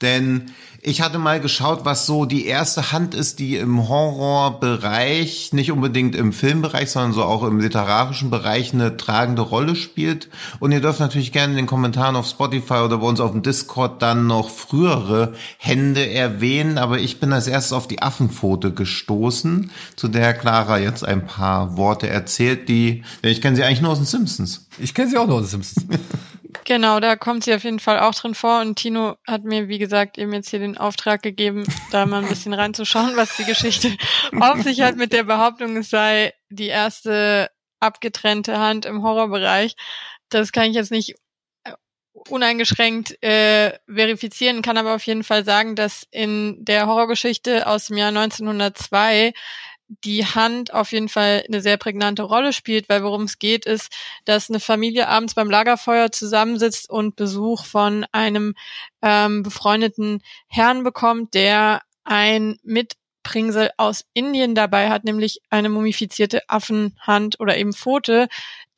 Denn 0.02 0.50
ich 0.84 1.00
hatte 1.00 1.20
mal 1.20 1.38
geschaut, 1.38 1.84
was 1.84 2.06
so 2.06 2.24
die 2.24 2.44
erste 2.44 2.90
Hand 2.90 3.14
ist, 3.14 3.38
die 3.38 3.56
im 3.56 3.88
Horrorbereich, 3.88 5.52
nicht 5.52 5.70
unbedingt 5.70 6.16
im 6.16 6.32
Filmbereich, 6.32 6.90
sondern 6.90 7.12
so 7.12 7.22
auch 7.22 7.44
im 7.44 7.60
literarischen 7.60 8.30
Bereich 8.30 8.74
eine 8.74 8.96
tragende 8.96 9.42
Rolle 9.42 9.76
spielt. 9.76 10.28
Und 10.58 10.72
ihr 10.72 10.80
dürft 10.80 10.98
natürlich 10.98 11.30
gerne 11.30 11.52
in 11.52 11.56
den 11.56 11.66
Kommentaren 11.66 12.16
auf 12.16 12.26
Spotify 12.26 12.78
oder 12.84 12.98
bei 12.98 13.06
uns 13.06 13.20
auf 13.20 13.30
dem 13.30 13.42
Discord 13.42 14.02
dann 14.02 14.26
noch 14.26 14.50
frühere 14.50 15.34
Hände 15.56 16.10
erwähnen. 16.10 16.78
Aber 16.78 16.98
ich 16.98 17.20
bin 17.20 17.32
als 17.32 17.46
erstes 17.46 17.72
auf 17.72 17.86
die 17.86 18.02
Affenpfote 18.02 18.72
gestoßen, 18.72 19.70
zu 19.94 20.08
der 20.08 20.34
Clara 20.34 20.78
jetzt 20.78 21.04
ein 21.04 21.26
paar 21.26 21.76
Worte 21.76 22.08
erzählt, 22.08 22.68
die, 22.68 23.04
ich 23.22 23.40
kenne 23.40 23.54
sie 23.54 23.62
eigentlich 23.62 23.82
nur 23.82 23.92
aus 23.92 23.98
den 23.98 24.06
Simpsons. 24.06 24.66
Ich 24.80 24.94
kenne 24.94 25.10
sie 25.10 25.16
auch 25.16 25.28
nur 25.28 25.36
aus 25.36 25.50
den 25.50 25.62
Simpsons. 25.62 25.86
Genau, 26.64 27.00
da 27.00 27.16
kommt 27.16 27.44
sie 27.44 27.54
auf 27.54 27.64
jeden 27.64 27.80
Fall 27.80 28.00
auch 28.00 28.14
drin 28.14 28.34
vor. 28.34 28.60
Und 28.60 28.76
Tino 28.76 29.16
hat 29.26 29.44
mir, 29.44 29.68
wie 29.68 29.78
gesagt, 29.78 30.18
eben 30.18 30.32
jetzt 30.32 30.50
hier 30.50 30.60
den 30.60 30.78
Auftrag 30.78 31.22
gegeben, 31.22 31.64
da 31.90 32.06
mal 32.06 32.22
ein 32.22 32.28
bisschen 32.28 32.54
reinzuschauen, 32.54 33.16
was 33.16 33.36
die 33.36 33.44
Geschichte 33.44 33.90
auf 34.40 34.62
sich 34.62 34.80
hat 34.82 34.96
mit 34.96 35.12
der 35.12 35.24
Behauptung, 35.24 35.76
es 35.76 35.90
sei 35.90 36.34
die 36.50 36.68
erste 36.68 37.50
abgetrennte 37.80 38.58
Hand 38.58 38.86
im 38.86 39.02
Horrorbereich. 39.02 39.74
Das 40.28 40.52
kann 40.52 40.70
ich 40.70 40.74
jetzt 40.74 40.92
nicht 40.92 41.16
äh, 41.64 41.72
uneingeschränkt 42.28 43.22
äh, 43.22 43.78
verifizieren, 43.92 44.62
kann 44.62 44.78
aber 44.78 44.94
auf 44.94 45.04
jeden 45.04 45.24
Fall 45.24 45.44
sagen, 45.44 45.74
dass 45.74 46.06
in 46.10 46.64
der 46.64 46.86
Horrorgeschichte 46.86 47.66
aus 47.66 47.86
dem 47.86 47.96
Jahr 47.96 48.08
1902 48.08 49.32
die 50.04 50.24
Hand 50.24 50.72
auf 50.72 50.92
jeden 50.92 51.08
Fall 51.08 51.44
eine 51.46 51.60
sehr 51.60 51.76
prägnante 51.76 52.22
Rolle 52.22 52.52
spielt, 52.52 52.88
weil 52.88 53.02
worum 53.02 53.22
es 53.22 53.38
geht, 53.38 53.66
ist, 53.66 53.92
dass 54.24 54.48
eine 54.48 54.60
Familie 54.60 55.08
abends 55.08 55.34
beim 55.34 55.50
Lagerfeuer 55.50 56.10
zusammensitzt 56.10 56.88
und 56.88 57.16
Besuch 57.16 57.64
von 57.64 58.06
einem 58.12 58.54
ähm, 59.02 59.42
befreundeten 59.42 60.22
Herrn 60.48 60.82
bekommt, 60.84 61.34
der 61.34 61.82
ein 62.04 62.58
Mitbringsel 62.62 63.70
aus 63.76 64.04
Indien 64.14 64.54
dabei 64.54 64.88
hat, 64.88 65.04
nämlich 65.04 65.40
eine 65.50 65.68
mumifizierte 65.68 66.48
Affenhand 66.48 67.38
oder 67.40 67.56
eben 67.56 67.72
Pfote, 67.72 68.28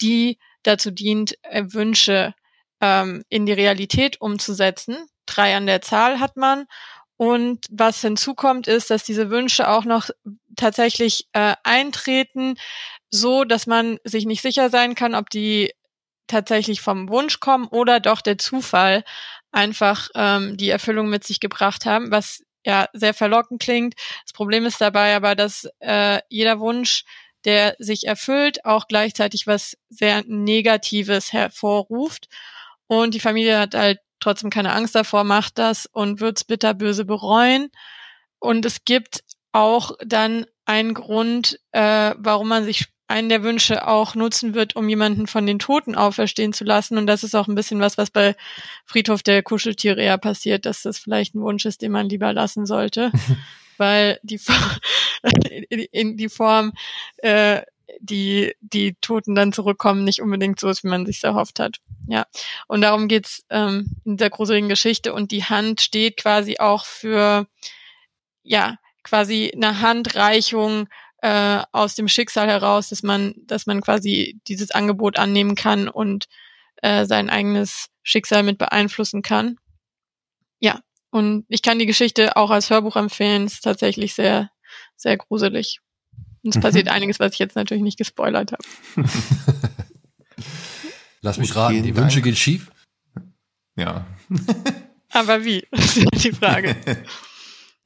die 0.00 0.38
dazu 0.62 0.90
dient, 0.90 1.36
äh, 1.42 1.64
Wünsche 1.68 2.34
ähm, 2.80 3.24
in 3.28 3.46
die 3.46 3.52
Realität 3.52 4.20
umzusetzen. 4.20 4.96
Drei 5.26 5.56
an 5.56 5.66
der 5.66 5.80
Zahl 5.80 6.20
hat 6.20 6.36
man 6.36 6.66
und 7.16 7.66
was 7.70 8.00
hinzukommt, 8.00 8.66
ist, 8.66 8.90
dass 8.90 9.04
diese 9.04 9.30
Wünsche 9.30 9.68
auch 9.68 9.84
noch 9.84 10.10
tatsächlich 10.56 11.28
äh, 11.32 11.54
eintreten, 11.62 12.56
so 13.10 13.44
dass 13.44 13.66
man 13.66 13.98
sich 14.04 14.26
nicht 14.26 14.42
sicher 14.42 14.70
sein 14.70 14.94
kann, 14.94 15.14
ob 15.14 15.30
die 15.30 15.72
tatsächlich 16.26 16.80
vom 16.80 17.08
Wunsch 17.08 17.40
kommen 17.40 17.68
oder 17.68 18.00
doch 18.00 18.20
der 18.20 18.38
Zufall 18.38 19.04
einfach 19.52 20.08
ähm, 20.14 20.56
die 20.56 20.70
Erfüllung 20.70 21.08
mit 21.08 21.24
sich 21.24 21.38
gebracht 21.40 21.86
haben, 21.86 22.10
was 22.10 22.42
ja 22.64 22.88
sehr 22.92 23.14
verlockend 23.14 23.60
klingt. 23.62 23.94
Das 24.24 24.32
Problem 24.32 24.64
ist 24.66 24.80
dabei 24.80 25.14
aber, 25.14 25.34
dass 25.34 25.68
äh, 25.80 26.20
jeder 26.28 26.58
Wunsch, 26.60 27.04
der 27.44 27.76
sich 27.78 28.06
erfüllt, 28.06 28.64
auch 28.64 28.88
gleichzeitig 28.88 29.46
was 29.46 29.76
sehr 29.90 30.24
Negatives 30.26 31.32
hervorruft. 31.32 32.28
Und 32.86 33.14
die 33.14 33.20
Familie 33.20 33.58
hat 33.58 33.74
halt 33.74 33.98
trotzdem 34.24 34.50
keine 34.50 34.72
Angst 34.72 34.94
davor, 34.94 35.24
macht 35.24 35.58
das 35.58 35.86
und 35.86 36.20
wird's 36.20 36.44
bitterböse 36.44 37.04
bereuen. 37.04 37.68
Und 38.38 38.64
es 38.66 38.84
gibt 38.84 39.22
auch 39.52 39.92
dann 40.04 40.46
einen 40.64 40.94
Grund, 40.94 41.60
äh, 41.72 42.14
warum 42.18 42.48
man 42.48 42.64
sich 42.64 42.86
einen 43.06 43.28
der 43.28 43.42
Wünsche 43.42 43.86
auch 43.86 44.14
nutzen 44.14 44.54
wird, 44.54 44.76
um 44.76 44.88
jemanden 44.88 45.26
von 45.26 45.46
den 45.46 45.58
Toten 45.58 45.94
auferstehen 45.94 46.52
zu 46.52 46.64
lassen. 46.64 46.96
Und 46.96 47.06
das 47.06 47.22
ist 47.22 47.34
auch 47.34 47.48
ein 47.48 47.54
bisschen 47.54 47.80
was, 47.80 47.98
was 47.98 48.10
bei 48.10 48.34
Friedhof 48.86 49.22
der 49.22 49.42
Kuscheltiere 49.42 50.02
eher 50.02 50.18
passiert, 50.18 50.66
dass 50.66 50.82
das 50.82 50.98
vielleicht 50.98 51.34
ein 51.34 51.42
Wunsch 51.42 51.66
ist, 51.66 51.82
den 51.82 51.92
man 51.92 52.08
lieber 52.08 52.32
lassen 52.32 52.66
sollte. 52.66 53.12
weil 53.76 54.18
die, 54.22 54.40
in 55.92 56.16
die 56.16 56.28
Form 56.28 56.72
äh, 57.18 57.62
die, 58.00 58.54
die 58.60 58.94
Toten 59.00 59.34
dann 59.34 59.52
zurückkommen, 59.52 60.04
nicht 60.04 60.20
unbedingt 60.20 60.60
so 60.60 60.68
ist, 60.68 60.84
wie 60.84 60.88
man 60.88 61.06
sich 61.06 61.22
erhofft 61.24 61.60
hat. 61.60 61.78
Ja. 62.06 62.26
Und 62.68 62.82
darum 62.82 63.08
geht's 63.08 63.44
ähm, 63.50 63.96
in 64.04 64.16
der 64.16 64.30
gruseligen 64.30 64.68
Geschichte. 64.68 65.12
Und 65.12 65.30
die 65.30 65.44
Hand 65.44 65.80
steht 65.80 66.16
quasi 66.16 66.56
auch 66.58 66.84
für, 66.84 67.46
ja, 68.42 68.78
quasi 69.02 69.52
eine 69.54 69.80
Handreichung 69.80 70.88
äh, 71.22 71.62
aus 71.72 71.94
dem 71.94 72.08
Schicksal 72.08 72.48
heraus, 72.48 72.88
dass 72.88 73.02
man, 73.02 73.34
dass 73.46 73.66
man 73.66 73.80
quasi 73.80 74.38
dieses 74.48 74.70
Angebot 74.70 75.18
annehmen 75.18 75.54
kann 75.54 75.88
und 75.88 76.26
äh, 76.82 77.06
sein 77.06 77.30
eigenes 77.30 77.88
Schicksal 78.02 78.42
mit 78.42 78.58
beeinflussen 78.58 79.22
kann. 79.22 79.56
Ja. 80.58 80.80
Und 81.10 81.46
ich 81.48 81.62
kann 81.62 81.78
die 81.78 81.86
Geschichte 81.86 82.36
auch 82.36 82.50
als 82.50 82.70
Hörbuch 82.70 82.96
empfehlen. 82.96 83.46
Ist 83.46 83.62
tatsächlich 83.62 84.14
sehr, 84.14 84.50
sehr 84.96 85.16
gruselig. 85.16 85.80
Und 86.44 86.54
es 86.54 86.60
passiert 86.60 86.86
mhm. 86.86 86.92
einiges, 86.92 87.18
was 87.18 87.32
ich 87.32 87.38
jetzt 87.38 87.56
natürlich 87.56 87.82
nicht 87.82 87.98
gespoilert 87.98 88.52
habe. 88.52 88.62
Lass 91.22 91.38
mich 91.38 91.56
raten, 91.56 91.82
die 91.82 91.96
Wünsche 91.96 92.20
gehen 92.20 92.36
schief? 92.36 92.70
Ja. 93.76 94.06
Aber 95.10 95.44
wie? 95.44 95.66
Das 95.70 95.96
ist 95.96 96.24
die 96.24 96.32
Frage. 96.32 96.76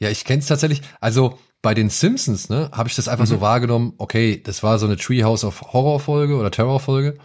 ja, 0.01 0.11
ich 0.11 0.25
kenne 0.25 0.41
es 0.41 0.47
tatsächlich. 0.47 0.83
Also 1.01 1.39
bei 1.63 1.75
den 1.75 1.89
Simpsons, 1.89 2.49
ne, 2.49 2.71
habe 2.73 2.89
ich 2.89 2.97
das 2.97 3.07
einfach 3.07 3.27
mhm. 3.27 3.31
so 3.31 3.41
wahrgenommen, 3.41 3.95
okay, 3.99 4.43
das 4.43 4.63
war 4.63 4.79
so 4.79 4.87
eine 4.87 4.97
Treehouse 4.97 5.45
of 5.45 5.73
Horror 5.73 6.01
Folge 6.01 6.37
oder 6.37 6.51
Terror 6.51 6.81
Folge. 6.81 7.19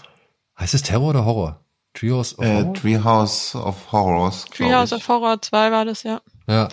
Heißt 0.59 0.75
es 0.75 0.83
Terror 0.83 1.09
oder 1.09 1.25
Horror? 1.25 1.65
Treehouse 1.93 2.37
of 2.37 2.45
äh, 2.45 2.53
Horror? 2.53 2.73
Treehouse 2.73 3.55
of 3.55 3.91
Horrors. 3.91 4.45
Treehouse 4.45 4.93
of 4.93 5.07
Horror 5.07 5.41
2 5.41 5.71
war 5.71 5.85
das, 5.85 6.03
ja. 6.03 6.21
Ja. 6.47 6.67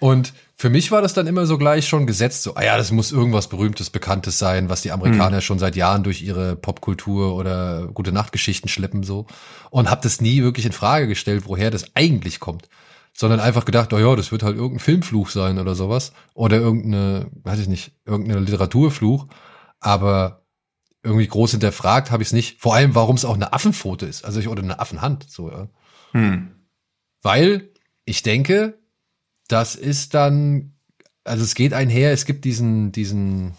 Und 0.00 0.32
für 0.60 0.70
mich 0.70 0.90
war 0.90 1.02
das 1.02 1.14
dann 1.14 1.28
immer 1.28 1.46
so 1.46 1.56
gleich 1.56 1.86
schon 1.86 2.04
gesetzt, 2.04 2.42
so, 2.42 2.56
ah 2.56 2.64
ja, 2.64 2.76
das 2.76 2.90
muss 2.90 3.12
irgendwas 3.12 3.48
Berühmtes, 3.48 3.90
Bekanntes 3.90 4.40
sein, 4.40 4.68
was 4.68 4.82
die 4.82 4.90
Amerikaner 4.90 5.40
schon 5.40 5.60
seit 5.60 5.76
Jahren 5.76 6.02
durch 6.02 6.20
ihre 6.20 6.56
Popkultur 6.56 7.36
oder 7.36 7.86
gute 7.94 8.10
Nachtgeschichten 8.10 8.68
schleppen, 8.68 9.04
so. 9.04 9.28
Und 9.70 9.88
hab 9.88 10.02
das 10.02 10.20
nie 10.20 10.42
wirklich 10.42 10.66
in 10.66 10.72
Frage 10.72 11.06
gestellt, 11.06 11.44
woher 11.46 11.70
das 11.70 11.94
eigentlich 11.94 12.40
kommt. 12.40 12.68
Sondern 13.16 13.38
einfach 13.38 13.64
gedacht, 13.64 13.92
oh 13.92 13.98
ja, 13.98 14.16
das 14.16 14.32
wird 14.32 14.42
halt 14.42 14.56
irgendein 14.56 14.80
Filmfluch 14.80 15.30
sein 15.30 15.60
oder 15.60 15.76
sowas. 15.76 16.12
Oder 16.34 16.56
irgendeine, 16.56 17.30
weiß 17.42 17.60
ich 17.60 17.68
nicht, 17.68 17.92
irgendeine 18.04 18.40
Literaturfluch. 18.40 19.28
Aber 19.80 20.44
irgendwie 21.04 21.26
groß 21.26 21.52
hinterfragt 21.52 22.10
habe 22.10 22.22
ich 22.22 22.30
es 22.30 22.32
nicht. 22.32 22.60
Vor 22.60 22.74
allem, 22.74 22.94
warum 22.94 23.16
es 23.16 23.24
auch 23.24 23.34
eine 23.34 23.52
Affenpfote 23.52 24.06
ist. 24.06 24.24
Also 24.24 24.40
ich, 24.40 24.48
oder 24.48 24.62
eine 24.62 24.78
Affenhand, 24.80 25.28
so, 25.28 25.50
ja. 25.50 25.68
Hm. 26.12 26.50
Weil 27.22 27.70
ich 28.04 28.22
denke, 28.22 28.77
das 29.48 29.74
ist 29.74 30.14
dann, 30.14 30.72
also 31.24 31.42
es 31.42 31.54
geht 31.54 31.72
einher, 31.72 32.12
es 32.12 32.24
gibt 32.26 32.44
diesen, 32.44 32.92
diesen, 32.92 33.54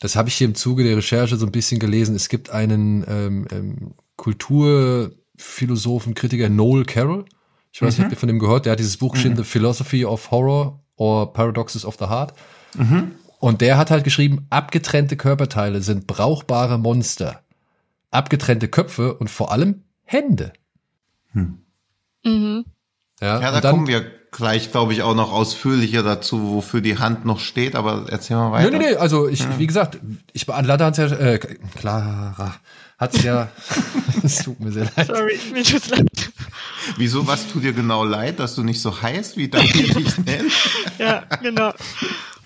das 0.00 0.16
habe 0.16 0.28
ich 0.28 0.34
hier 0.34 0.48
im 0.48 0.54
Zuge 0.54 0.82
der 0.82 0.96
Recherche 0.96 1.36
so 1.36 1.46
ein 1.46 1.52
bisschen 1.52 1.78
gelesen, 1.78 2.16
es 2.16 2.28
gibt 2.28 2.50
einen 2.50 3.04
ähm, 3.06 3.46
ähm, 3.50 3.94
Kulturphilosophen, 4.16 6.14
Kritiker 6.14 6.48
Noel 6.48 6.84
Carroll. 6.84 7.24
Ich 7.72 7.80
weiß 7.80 7.96
nicht, 7.96 8.04
habt 8.04 8.12
ihr 8.12 8.18
von 8.18 8.26
dem 8.26 8.40
gehört? 8.40 8.66
Der 8.66 8.72
hat 8.72 8.80
dieses 8.80 8.96
Buch 8.96 9.12
geschrieben, 9.12 9.36
The 9.36 9.44
Philosophy 9.44 10.04
of 10.04 10.30
Horror 10.32 10.82
or 10.96 11.32
Paradoxes 11.32 11.84
of 11.84 11.96
the 11.98 12.06
Heart. 12.06 12.34
Und 13.38 13.60
der 13.60 13.78
hat 13.78 13.90
halt 13.90 14.04
geschrieben, 14.04 14.46
abgetrennte 14.50 15.16
Körperteile 15.16 15.80
sind 15.80 16.06
brauchbare 16.06 16.78
Monster. 16.78 17.42
Abgetrennte 18.10 18.68
Köpfe 18.68 19.14
und 19.14 19.30
vor 19.30 19.52
allem 19.52 19.84
Hände. 20.04 20.52
Mhm. 21.32 22.64
Ja, 23.20 23.40
Ja, 23.40 23.52
da 23.52 23.60
dann, 23.60 23.70
kommen 23.70 23.86
wir 23.86 24.19
gleich, 24.32 24.70
glaube 24.70 24.92
ich, 24.92 25.02
auch 25.02 25.14
noch 25.14 25.32
ausführlicher 25.32 26.02
dazu, 26.02 26.52
wofür 26.52 26.80
die 26.80 26.98
Hand 26.98 27.24
noch 27.24 27.40
steht, 27.40 27.74
aber 27.74 28.06
erzähl 28.08 28.36
mal 28.36 28.52
weiter. 28.52 28.70
Nee, 28.70 28.78
nee, 28.78 28.90
nee, 28.90 28.96
also 28.96 29.28
ich, 29.28 29.44
wie 29.58 29.66
gesagt, 29.66 29.98
ich 30.32 30.46
Lada 30.46 30.86
hat's 30.86 30.98
ja, 30.98 31.06
äh, 31.06 31.38
Clara 31.76 32.54
hat's 32.98 33.22
ja, 33.22 33.48
es 34.22 34.44
tut 34.44 34.60
mir 34.60 34.72
sehr 34.72 34.90
leid. 34.96 35.06
Sorry, 35.06 35.38
mir 35.52 35.64
tut's 35.64 35.88
leid. 35.88 36.06
Wieso, 36.96 37.26
was 37.26 37.48
tut 37.48 37.64
dir 37.64 37.72
genau 37.72 38.04
leid, 38.04 38.38
dass 38.38 38.54
du 38.54 38.62
nicht 38.62 38.80
so 38.80 39.02
heißt, 39.02 39.36
wie 39.36 39.48
Daniel 39.48 39.94
dich 39.94 40.18
nennt? 40.18 40.52
Ja, 40.98 41.24
genau. 41.42 41.72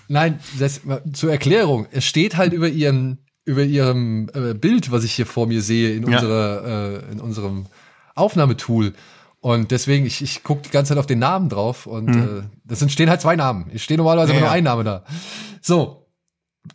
Nein, 0.06 0.38
das, 0.58 0.80
zur 1.12 1.32
Erklärung, 1.32 1.86
es 1.90 2.04
steht 2.04 2.36
halt 2.36 2.52
über 2.52 2.68
ihren, 2.68 3.18
über 3.44 3.62
ihrem 3.62 4.30
äh, 4.32 4.54
Bild, 4.54 4.92
was 4.92 5.02
ich 5.02 5.12
hier 5.14 5.26
vor 5.26 5.46
mir 5.48 5.60
sehe, 5.60 5.94
in 5.94 6.06
Ja. 6.06 6.18
unserer, 6.18 7.02
äh, 7.08 7.12
in 7.12 7.20
unserem 7.20 7.66
Aufnahmetool. 8.14 8.94
Und 9.44 9.72
deswegen, 9.72 10.06
ich, 10.06 10.22
ich 10.22 10.42
gucke 10.42 10.62
die 10.62 10.70
ganze 10.70 10.88
Zeit 10.90 10.98
auf 10.98 11.04
den 11.04 11.18
Namen 11.18 11.50
drauf 11.50 11.84
und 11.86 12.08
äh, 12.16 12.44
das 12.64 12.78
sind, 12.78 12.90
stehen 12.90 13.10
halt 13.10 13.20
zwei 13.20 13.36
Namen. 13.36 13.70
Es 13.74 13.82
steht 13.82 13.98
normalerweise 13.98 14.32
Mhm. 14.32 14.38
Ja, 14.38 14.38
immer 14.38 14.46
nur 14.46 14.52
ja. 14.54 14.58
ein 14.58 14.64
Name 14.64 14.84
da. 14.84 15.04
So, 15.60 16.06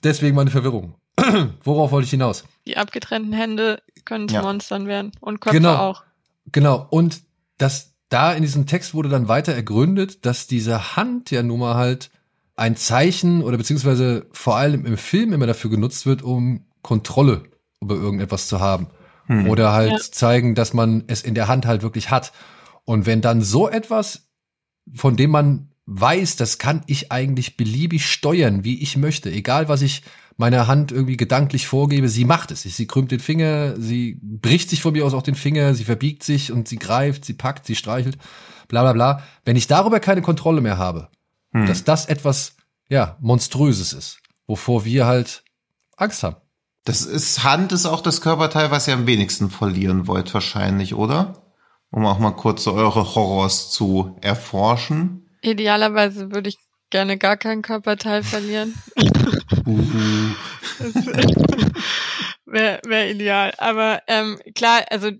deswegen 0.03 0.35
meine 0.35 0.51
Verwirrung. 0.51 0.93
Worauf 1.63 1.89
wollte 1.91 2.05
ich 2.05 2.11
hinaus? 2.11 2.43
Die 2.67 2.77
abgetrennten 2.77 3.33
Hände 3.33 3.81
können 4.05 4.29
zu 4.29 4.35
Ja. 4.35 4.43
Monstern 4.43 4.85
werden. 4.85 5.11
Und 5.19 5.41
Köpfe 5.41 5.57
Genau. 5.57 5.77
auch. 5.77 6.03
Genau, 6.51 6.85
und 6.91 7.21
das, 7.57 7.95
da 8.09 8.33
in 8.33 8.43
diesem 8.43 8.67
Text 8.67 8.93
wurde 8.93 9.09
dann 9.09 9.27
weiter 9.27 9.53
ergründet, 9.55 10.27
dass 10.27 10.45
diese 10.45 10.95
Hand 10.95 11.31
ja 11.31 11.41
nun 11.41 11.61
mal 11.61 11.73
halt 11.73 12.11
ein 12.55 12.75
Zeichen 12.75 13.41
oder 13.41 13.57
beziehungsweise 13.57 14.27
vor 14.31 14.57
allem 14.57 14.85
im 14.85 14.97
Film 14.97 15.33
immer 15.33 15.47
dafür 15.47 15.71
genutzt 15.71 16.05
wird, 16.05 16.21
um 16.21 16.65
Kontrolle 16.83 17.45
über 17.81 17.95
irgendetwas 17.95 18.47
zu 18.47 18.59
haben. 18.59 18.89
Oder 19.47 19.73
halt 19.73 19.91
Ja. 19.91 19.97
zeigen, 20.11 20.53
dass 20.53 20.73
man 20.75 21.03
es 21.07 21.23
in 21.23 21.33
der 21.33 21.47
Hand 21.47 21.65
halt 21.65 21.81
wirklich 21.81 22.11
hat. 22.11 22.31
Und 22.89 23.05
wenn 23.05 23.21
dann 23.21 23.43
so 23.43 23.69
etwas, 23.69 24.31
von 24.91 25.15
dem 25.15 25.29
man 25.29 25.69
weiß, 25.85 26.37
das 26.37 26.57
kann 26.57 26.81
ich 26.87 27.11
eigentlich 27.11 27.55
beliebig 27.55 28.07
steuern, 28.07 28.63
wie 28.63 28.81
ich 28.81 28.97
möchte, 28.97 29.29
egal 29.29 29.69
was 29.69 29.83
ich 29.83 30.01
meiner 30.37 30.65
Hand 30.65 30.91
irgendwie 30.91 31.15
gedanklich 31.15 31.67
vorgebe, 31.67 32.09
sie 32.09 32.25
macht 32.25 32.49
es. 32.49 32.63
Sie 32.63 32.87
krümmt 32.87 33.11
den 33.11 33.19
Finger, 33.19 33.79
sie 33.79 34.19
bricht 34.23 34.71
sich 34.71 34.81
von 34.81 34.93
mir 34.93 35.05
aus 35.05 35.13
auch 35.13 35.21
den 35.21 35.35
Finger, 35.35 35.75
sie 35.75 35.83
verbiegt 35.83 36.23
sich 36.23 36.51
und 36.51 36.67
sie 36.67 36.77
greift, 36.79 37.25
sie 37.25 37.35
packt, 37.35 37.67
sie 37.67 37.75
streichelt, 37.75 38.17
bla 38.69 38.81
bla 38.81 38.93
bla. 38.93 39.23
Wenn 39.45 39.55
ich 39.55 39.67
darüber 39.67 39.99
keine 39.99 40.23
Kontrolle 40.23 40.61
mehr 40.61 40.79
habe, 40.79 41.09
dass 41.67 41.83
das 41.83 42.07
etwas, 42.07 42.55
ja, 42.89 43.17
Monströses 43.21 43.93
ist, 43.93 44.19
wovor 44.47 44.83
wir 44.83 45.05
halt 45.05 45.43
Angst 45.95 46.23
haben. 46.23 46.37
Das 46.85 47.03
ist, 47.03 47.43
Hand 47.43 47.71
ist 47.71 47.85
auch 47.85 48.01
das 48.01 48.21
Körperteil, 48.21 48.71
was 48.71 48.87
ihr 48.87 48.95
am 48.95 49.05
wenigsten 49.05 49.51
verlieren 49.51 50.07
wollt, 50.07 50.33
wahrscheinlich, 50.33 50.95
oder? 50.95 51.48
Um 51.91 52.05
auch 52.05 52.19
mal 52.19 52.31
kurz 52.31 52.63
so 52.63 52.73
eure 52.73 53.15
Horrors 53.15 53.71
zu 53.71 54.15
erforschen. 54.21 55.29
Idealerweise 55.41 56.31
würde 56.31 56.49
ich 56.49 56.57
gerne 56.91 57.17
gar 57.17 57.35
kein 57.37 57.61
Körperteil 57.61 58.23
verlieren. 58.23 58.75
Wäre 62.45 62.79
wär 62.85 63.11
ideal. 63.11 63.53
Aber 63.57 64.01
ähm, 64.07 64.39
klar, 64.55 64.83
also 64.89 65.11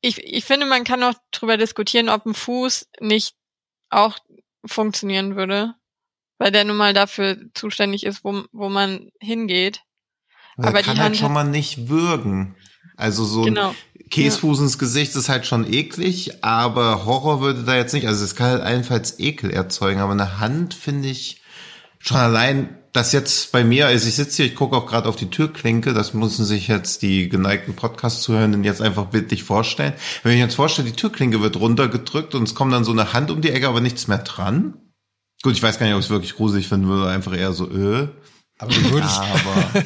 ich, 0.00 0.18
ich 0.24 0.44
finde, 0.44 0.66
man 0.66 0.84
kann 0.84 1.02
auch 1.02 1.14
drüber 1.30 1.56
diskutieren, 1.56 2.08
ob 2.08 2.26
ein 2.26 2.34
Fuß 2.34 2.88
nicht 3.00 3.34
auch 3.90 4.18
funktionieren 4.64 5.36
würde. 5.36 5.74
Weil 6.38 6.50
der 6.50 6.64
nun 6.64 6.76
mal 6.76 6.92
dafür 6.92 7.36
zuständig 7.54 8.04
ist, 8.04 8.24
wo, 8.24 8.42
wo 8.52 8.68
man 8.68 9.10
hingeht. 9.20 9.82
Aber 10.56 10.68
Aber 10.68 10.82
kann 10.82 10.94
die 10.96 11.00
halt 11.00 11.06
Hand 11.10 11.16
schon 11.18 11.28
hat- 11.28 11.34
mal 11.34 11.44
nicht 11.44 11.88
würgen. 11.88 12.56
Also 13.02 13.24
so 13.24 13.42
Genau. 13.42 13.70
ein 13.70 14.08
Käsefuß 14.10 14.60
ins 14.60 14.78
Gesicht 14.78 15.14
ist 15.16 15.28
halt 15.28 15.46
schon 15.46 15.70
eklig, 15.70 16.44
aber 16.44 17.04
Horror 17.04 17.40
würde 17.40 17.64
da 17.64 17.76
jetzt 17.76 17.92
nicht. 17.94 18.06
Also 18.06 18.24
es 18.24 18.34
kann 18.36 18.50
halt 18.50 18.62
allenfalls 18.62 19.18
Ekel 19.18 19.50
erzeugen, 19.50 20.00
aber 20.00 20.12
eine 20.12 20.38
Hand 20.38 20.74
finde 20.74 21.08
ich 21.08 21.42
schon 21.98 22.16
allein, 22.16 22.78
das 22.92 23.12
jetzt 23.12 23.52
bei 23.52 23.64
mir, 23.64 23.86
also 23.86 24.06
ich 24.06 24.14
sitze 24.14 24.36
hier, 24.42 24.46
ich 24.46 24.54
gucke 24.54 24.76
auch 24.76 24.86
gerade 24.86 25.08
auf 25.08 25.16
die 25.16 25.30
Türklinke, 25.30 25.94
das 25.94 26.12
müssen 26.12 26.44
sich 26.44 26.68
jetzt 26.68 27.00
die 27.00 27.30
geneigten 27.30 27.74
Podcast-Zuhörenden 27.74 28.64
jetzt 28.64 28.82
einfach 28.82 29.06
bildlich 29.06 29.44
vorstellen. 29.44 29.94
Wenn 30.22 30.32
ich 30.32 30.38
mir 30.38 30.44
jetzt 30.44 30.56
vorstelle, 30.56 30.90
die 30.90 30.96
Türklinke 30.96 31.40
wird 31.40 31.56
runtergedrückt 31.56 32.34
und 32.34 32.42
es 32.42 32.54
kommt 32.54 32.72
dann 32.74 32.84
so 32.84 32.92
eine 32.92 33.14
Hand 33.14 33.30
um 33.30 33.40
die 33.40 33.50
Ecke, 33.50 33.66
aber 33.66 33.80
nichts 33.80 34.08
mehr 34.08 34.18
dran. 34.18 34.74
Gut, 35.42 35.54
ich 35.54 35.62
weiß 35.62 35.78
gar 35.78 35.86
nicht, 35.86 35.94
ob 35.94 36.00
ich 36.00 36.06
es 36.06 36.10
wirklich 36.10 36.36
gruselig 36.36 36.68
finden 36.68 36.86
würde, 36.86 37.08
einfach 37.10 37.34
eher 37.34 37.52
so, 37.54 37.70
äh. 37.70 38.08
Aber 38.62 38.74
würdest, 38.90 39.18
Aber, 39.20 39.84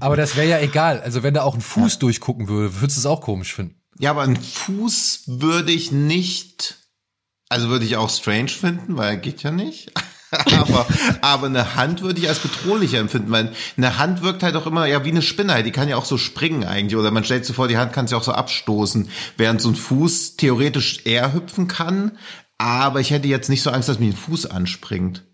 aber 0.00 0.16
das 0.16 0.36
wäre 0.36 0.48
ja 0.48 0.60
egal. 0.60 1.00
Also 1.00 1.22
wenn 1.22 1.34
da 1.34 1.42
auch 1.42 1.54
ein 1.54 1.62
Fuß 1.62 1.98
durchgucken 1.98 2.48
würde, 2.48 2.80
würdest 2.80 2.98
du 2.98 3.00
es 3.00 3.06
auch 3.06 3.22
komisch 3.22 3.54
finden. 3.54 3.76
ja, 3.98 4.10
aber 4.10 4.22
einen 4.22 4.36
Fuß 4.36 5.22
würde 5.26 5.72
ich 5.72 5.90
nicht, 5.90 6.76
also 7.48 7.68
würde 7.68 7.86
ich 7.86 7.96
auch 7.96 8.10
strange 8.10 8.48
finden, 8.48 8.96
weil 8.98 9.10
er 9.10 9.16
geht 9.16 9.42
ja 9.42 9.50
nicht. 9.50 9.92
aber, 10.52 10.86
aber 11.22 11.46
eine 11.46 11.76
Hand 11.76 12.02
würde 12.02 12.20
ich 12.20 12.28
als 12.28 12.40
bedrohlicher 12.40 12.98
empfinden, 12.98 13.30
weil 13.30 13.52
eine 13.76 13.98
Hand 13.98 14.22
wirkt 14.22 14.42
halt 14.42 14.56
auch 14.56 14.66
immer 14.66 14.84
ja 14.84 15.04
wie 15.04 15.10
eine 15.10 15.22
Spinne, 15.22 15.62
die 15.62 15.70
kann 15.70 15.88
ja 15.88 15.96
auch 15.96 16.04
so 16.04 16.18
springen 16.18 16.64
eigentlich, 16.64 16.98
oder 16.98 17.10
man 17.10 17.24
stellt 17.24 17.46
sich 17.46 17.56
vor, 17.56 17.68
die 17.68 17.78
Hand 17.78 17.92
kann 17.92 18.06
sich 18.06 18.16
auch 18.16 18.22
so 18.22 18.32
abstoßen, 18.32 19.08
während 19.36 19.62
so 19.62 19.70
ein 19.70 19.76
Fuß 19.76 20.36
theoretisch 20.36 21.06
eher 21.06 21.32
hüpfen 21.32 21.68
kann, 21.68 22.18
aber 22.58 23.00
ich 23.00 23.12
hätte 23.12 23.28
jetzt 23.28 23.48
nicht 23.48 23.62
so 23.62 23.70
Angst, 23.70 23.88
dass 23.88 23.98
mir 23.98 24.06
ein 24.06 24.16
Fuß 24.16 24.46
anspringt. 24.46 25.24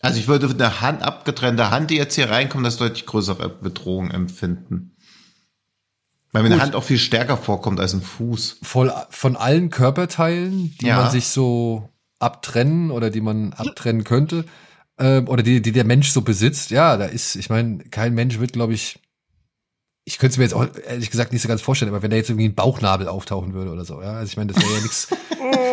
Also 0.00 0.18
ich 0.20 0.28
würde 0.28 0.48
eine 0.48 0.80
Hand, 0.80 1.02
abgetrennte 1.02 1.70
Hand, 1.70 1.90
die 1.90 1.96
jetzt 1.96 2.14
hier 2.14 2.30
reinkommt, 2.30 2.64
als 2.64 2.76
deutlich 2.76 3.04
größere 3.06 3.48
Bedrohung 3.48 4.10
empfinden. 4.10 4.94
Weil 6.32 6.42
mir 6.42 6.50
eine. 6.52 6.62
Hand 6.62 6.74
auch 6.76 6.84
viel 6.84 6.98
stärker 6.98 7.36
vorkommt 7.36 7.80
als 7.80 7.94
ein 7.94 8.02
Fuß. 8.02 8.58
Voll 8.62 8.92
von 9.10 9.36
allen 9.36 9.70
Körperteilen, 9.70 10.76
die 10.80 10.86
Ja. 10.86 11.02
man 11.02 11.10
sich 11.10 11.28
so 11.28 11.88
abtrennen 12.20 12.90
oder 12.90 13.10
die 13.10 13.20
man 13.20 13.52
abtrennen 13.54 14.04
könnte, 14.04 14.44
ähm, 14.98 15.28
oder 15.28 15.42
die, 15.42 15.62
die 15.62 15.72
der 15.72 15.84
Mensch 15.84 16.10
so 16.10 16.22
besitzt, 16.22 16.70
ja, 16.70 16.96
da 16.96 17.06
ist, 17.06 17.36
ich 17.36 17.48
meine, 17.50 17.78
kein 17.84 18.14
Mensch 18.14 18.38
wird, 18.38 18.52
glaube 18.52 18.74
ich, 18.74 18.98
ich 20.04 20.18
könnte 20.18 20.32
es 20.32 20.38
mir 20.38 20.44
jetzt 20.44 20.54
auch 20.54 20.66
ehrlich 20.86 21.10
gesagt 21.10 21.32
nicht 21.32 21.42
so 21.42 21.48
ganz 21.48 21.60
vorstellen, 21.60 21.90
aber 21.92 22.02
wenn 22.02 22.10
da 22.10 22.16
jetzt 22.16 22.30
irgendwie 22.30 22.48
ein 22.48 22.54
Bauchnabel 22.54 23.08
auftauchen 23.08 23.52
würde 23.52 23.70
oder 23.70 23.84
so, 23.84 24.00
ja, 24.02 24.14
also 24.14 24.30
ich 24.30 24.36
meine, 24.36 24.52
das 24.52 24.62
wäre 24.62 24.74
ja 24.74 24.80
nichts. 24.82 25.08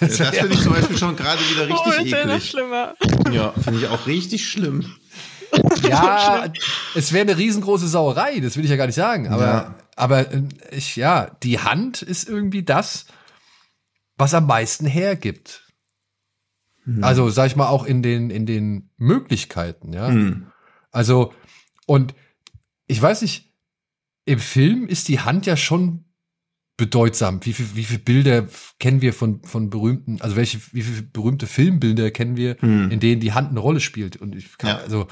Oh, 0.00 0.06
Das 0.06 0.16
finde 0.36 0.54
ich 0.54 0.60
zum 0.62 0.72
Beispiel 0.72 0.96
schon 0.98 1.16
gerade 1.16 1.40
wieder 1.50 1.68
oh 1.70 1.82
richtig 1.82 2.06
ist 2.06 2.12
ja 2.12 2.26
noch 2.26 2.34
eklig. 2.34 2.50
schlimmer. 2.50 2.94
Ja, 3.32 3.52
finde 3.52 3.80
ich 3.80 3.88
auch 3.88 4.06
richtig 4.06 4.48
schlimm. 4.48 4.94
Ja, 5.82 6.52
es 6.94 7.12
wäre 7.12 7.22
eine 7.22 7.38
riesengroße 7.38 7.88
Sauerei, 7.88 8.40
das 8.40 8.56
will 8.56 8.64
ich 8.64 8.70
ja 8.70 8.76
gar 8.76 8.86
nicht 8.86 8.96
sagen. 8.96 9.28
Aber, 9.28 9.44
Ja. 9.46 9.74
aber 9.96 10.32
äh, 10.32 10.42
ich, 10.72 10.96
ja, 10.96 11.30
die 11.42 11.60
Hand 11.60 12.02
ist 12.02 12.28
irgendwie 12.28 12.62
das, 12.64 13.06
was 14.16 14.34
am 14.34 14.46
meisten 14.46 14.86
hergibt. 14.86 15.62
Also, 17.02 17.30
sag 17.30 17.48
ich 17.48 17.56
mal, 17.56 17.66
auch 17.66 17.84
in 17.84 18.00
den, 18.00 18.30
in 18.30 18.46
den 18.46 18.90
Möglichkeiten, 18.96 19.92
ja. 19.92 20.06
Hm. 20.06 20.46
Also, 20.92 21.34
und 21.86 22.14
ich 22.86 23.02
weiß 23.02 23.22
nicht, 23.22 23.52
im 24.24 24.38
Film 24.38 24.86
ist 24.86 25.08
die 25.08 25.18
Hand 25.18 25.46
ja 25.46 25.56
schon 25.56 26.04
bedeutsam. 26.76 27.40
Wie 27.44 27.52
viel, 27.52 27.66
wie 27.74 27.84
viele 27.84 27.98
Bilder 28.00 28.46
kennen 28.78 29.00
wir 29.00 29.12
von, 29.12 29.42
von 29.42 29.70
berühmten, 29.70 30.20
also 30.20 30.36
welche, 30.36 30.58
wie 30.72 30.82
viele 30.82 31.02
berühmte 31.02 31.46
Filmbilder 31.46 32.10
kennen 32.10 32.36
wir, 32.36 32.56
Hm. 32.60 32.90
in 32.90 33.00
denen 33.00 33.20
die 33.20 33.32
Hand 33.32 33.50
eine 33.50 33.60
Rolle 33.60 33.80
spielt? 33.80 34.16
Und 34.16 34.34
ich 34.36 34.58
kann, 34.58 34.70
Ja. 34.70 34.76
also, 34.78 35.06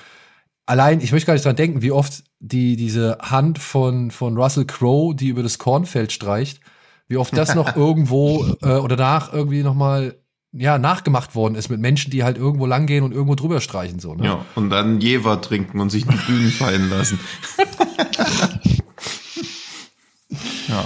allein, 0.67 1.01
ich 1.01 1.13
möchte 1.13 1.27
gar 1.27 1.35
nicht 1.35 1.45
dran 1.47 1.57
denken, 1.57 1.83
wie 1.83 1.93
oft 1.93 2.25
die, 2.41 2.77
diese 2.77 3.19
Hand 3.23 3.59
von, 3.59 4.11
von 4.11 4.37
Russell 4.37 4.67
Crowe, 4.67 5.15
die 5.15 5.29
über 5.29 5.43
das 5.43 5.59
Kornfeld 5.59 6.13
streicht, 6.13 6.61
wie 7.09 7.17
oft 7.17 7.37
das 7.37 7.55
noch 7.55 7.75
irgendwo, 7.77 8.45
äh, 8.63 8.77
oder 8.77 8.97
danach 8.97 9.33
irgendwie 9.33 9.63
nochmal 9.63 10.19
ja, 10.57 10.79
nachgemacht 10.79 11.35
worden 11.35 11.57
ist 11.57 11.69
mit 11.69 11.81
Menschen, 11.81 12.13
die 12.13 12.23
halt 12.23 12.39
irgendwo 12.39 12.65
langgehen 12.67 13.03
und 13.03 13.11
irgendwo 13.13 13.35
drüber 13.35 13.61
streichen, 13.61 13.99
so, 13.99 14.15
ne? 14.15 14.25
Ja, 14.25 14.45
und 14.55 14.71
dann 14.71 15.01
Jever 15.01 15.41
trinken 15.41 15.81
und 15.81 15.91
sich 15.91 16.07
die 16.07 16.15
Bühnen 16.17 16.53
fallen 16.53 16.91
lassen. 16.91 17.19
ja. 20.69 20.85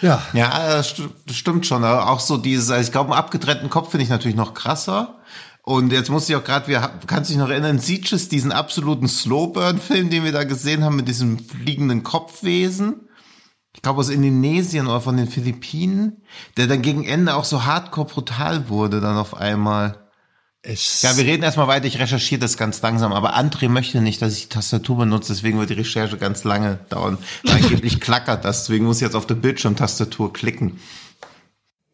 Ja. 0.00 0.22
Ja, 0.32 0.48
das 0.76 0.94
st- 0.96 1.10
das 1.26 1.36
stimmt 1.36 1.66
schon. 1.66 1.84
Auch 1.84 2.20
so 2.20 2.36
dieses, 2.36 2.70
also 2.70 2.82
ich 2.86 2.92
glaube, 2.92 3.10
einen 3.10 3.18
abgetrennten 3.18 3.70
Kopf 3.70 3.90
finde 3.90 4.04
ich 4.04 4.10
natürlich 4.10 4.36
noch 4.36 4.54
krasser. 4.54 5.18
Und 5.62 5.92
jetzt 5.92 6.10
muss 6.10 6.28
ich 6.28 6.36
auch 6.36 6.42
gerade, 6.44 6.68
wir 6.68 6.80
kannst 7.06 7.30
dich 7.30 7.36
noch 7.36 7.50
erinnern, 7.50 7.78
Sieges, 7.78 8.28
diesen 8.28 8.50
absoluten 8.50 9.08
Slowburn-Film, 9.08 10.08
den 10.10 10.24
wir 10.24 10.32
da 10.32 10.44
gesehen 10.44 10.84
haben 10.84 10.96
mit 10.96 11.06
diesem 11.06 11.38
fliegenden 11.38 12.02
Kopfwesen. 12.02 13.08
Ich 13.74 13.82
glaube 13.82 14.00
aus 14.00 14.08
Indonesien 14.08 14.86
oder 14.88 15.00
von 15.00 15.16
den 15.16 15.28
Philippinen, 15.28 16.22
der 16.56 16.66
dann 16.66 16.82
gegen 16.82 17.04
Ende 17.04 17.34
auch 17.36 17.44
so 17.44 17.64
hardcore 17.66 18.06
brutal 18.08 18.68
wurde 18.68 19.00
dann 19.00 19.16
auf 19.16 19.36
einmal. 19.36 20.09
Es, 20.62 21.00
Ja, 21.00 21.16
wir 21.16 21.24
reden 21.24 21.42
erstmal 21.42 21.68
weiter, 21.68 21.86
ich 21.86 21.98
recherchiere 21.98 22.40
das 22.40 22.58
ganz 22.58 22.82
langsam, 22.82 23.12
aber 23.12 23.34
André 23.36 23.68
möchte 23.68 24.02
nicht, 24.02 24.20
dass 24.20 24.34
ich 24.34 24.42
die 24.42 24.48
Tastatur 24.50 24.98
benutze, 24.98 25.32
deswegen 25.32 25.58
wird 25.58 25.70
die 25.70 25.74
Recherche 25.74 26.18
ganz 26.18 26.44
lange 26.44 26.78
dauern. 26.90 27.16
Angeblich 27.48 28.00
klackert 28.00 28.44
das, 28.44 28.64
deswegen 28.64 28.84
muss 28.84 28.98
ich 28.98 29.02
jetzt 29.02 29.14
auf 29.14 29.26
der 29.26 29.36
Bildschirmtastatur 29.36 30.32
klicken. 30.32 30.78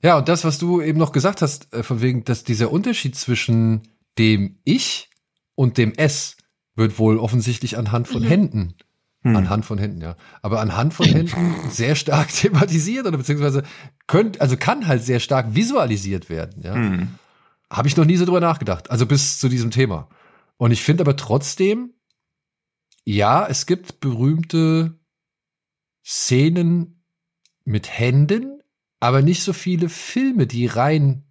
Ja, 0.02 0.18
und 0.18 0.29
das, 0.29 0.44
was 0.44 0.59
du 0.59 0.81
eben 0.81 0.98
noch 0.98 1.12
gesagt 1.12 1.42
hast, 1.42 1.72
äh, 1.72 1.83
von 1.83 2.00
wegen, 2.00 2.24
dass 2.24 2.42
dieser 2.42 2.72
Unterschied 2.72 3.16
zwischen 3.16 3.83
dem 4.18 4.59
Ich 4.64 5.11
und 5.55 5.79
dem 5.79 5.94
S 5.94 6.37
wird 6.74 6.98
wohl 6.98 7.18
offensichtlich 7.18 7.79
anhand 7.79 8.09
von 8.09 8.22
Händen, 8.22 8.74
anhand 9.22 9.64
von 9.64 9.79
Händen, 9.79 10.00
ja, 10.00 10.16
aber 10.42 10.61
anhand 10.61 10.92
von 10.92 11.07
Händen 11.07 11.55
sehr 11.70 11.94
stark 11.94 12.29
thematisiert 12.35 13.07
oder 13.07 13.16
beziehungsweise 13.16 13.62
könnt, 14.07 14.40
also 14.40 14.57
kann 14.57 14.87
halt 14.88 15.05
sehr 15.05 15.20
stark 15.20 15.55
visualisiert 15.55 16.29
werden, 16.31 16.62
ja. 16.62 16.74
Habe 17.70 17.88
ich 17.88 17.96
noch 17.96 18.05
nie 18.05 18.16
so 18.16 18.24
drüber 18.24 18.40
nachgedacht, 18.40 18.90
also 18.90 19.07
bis 19.07 19.38
zu 19.40 19.48
diesem 19.48 19.70
Thema. 19.70 20.09
Und 20.57 20.70
ich 20.70 20.83
finde 20.83 21.02
aber 21.02 21.16
trotzdem, 21.16 21.94
ja, 23.05 23.46
es 23.46 23.66
gibt 23.66 24.00
berühmte 24.00 24.98
Szenen 26.05 27.05
mit 27.64 27.88
Händen, 27.98 28.62
aber 29.00 29.22
nicht 29.22 29.42
so 29.42 29.52
viele 29.52 29.88
Filme, 29.88 30.46
die 30.46 30.66
rein 30.66 31.24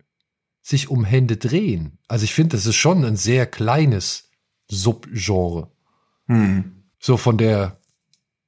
sich 0.62 0.90
um 0.90 1.06
Hände 1.06 1.38
drehen. 1.38 2.00
Also 2.08 2.26
ich 2.26 2.34
finde, 2.34 2.58
das 2.58 2.66
ist 2.66 2.76
schon 2.76 3.06
ein 3.06 3.16
sehr 3.16 3.46
kleines 3.46 4.30
Subgenre. 4.68 5.72
Hm. 6.28 6.84
So 7.00 7.18
von 7.18 7.38
der 7.38 7.80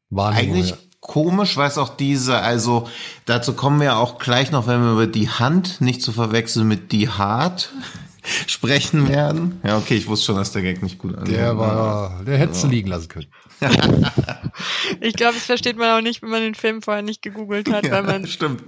Wahrnehmung 0.10 0.56
Eigentlich 0.56 0.72
her. 0.72 0.80
Komisch, 1.08 1.58
weil 1.58 1.70
es 1.70 1.78
auch 1.78 1.90
diese, 1.90 2.38
also 2.40 2.88
dazu 3.26 3.54
kommen 3.54 3.82
wir 3.82 3.98
auch 3.98 4.20
gleich 4.20 4.52
noch, 4.52 4.68
wenn 4.68 4.82
wir 4.84 4.92
über 4.92 5.08
die 5.08 5.30
Hand, 5.30 5.82
nicht 5.82 6.02
zu 6.02 6.12
verwechseln 6.12 6.68
mit 6.68 6.92
die 6.92 7.10
Hart, 7.10 7.74
sprechen 8.48 9.08
werden. 9.08 9.60
Ja, 9.64 9.78
okay, 9.78 9.96
ich 9.96 10.08
wusste 10.08 10.28
schon, 10.28 10.36
dass 10.36 10.52
der 10.52 10.62
Gag 10.62 10.84
nicht 10.84 11.00
gut 11.00 11.14
ankommt. 11.14 11.32
Der 11.32 11.58
war, 11.58 12.22
der 12.26 12.38
hättest 12.38 12.64
du 12.64 12.68
liegen 12.68 12.90
lassen 12.90 13.08
können. 13.08 13.28
Ich 15.00 15.14
glaube, 15.14 15.34
das 15.34 15.46
versteht 15.46 15.78
man 15.78 15.98
auch 15.98 16.02
nicht, 16.02 16.22
wenn 16.22 16.30
man 16.30 16.42
den 16.42 16.56
Film 16.56 16.82
vorher 16.82 17.04
nicht 17.04 17.22
gegoogelt 17.22 17.72
hat, 17.72 17.90
weil 17.90 18.04
man 18.04 18.28
Stimmt. 18.28 18.64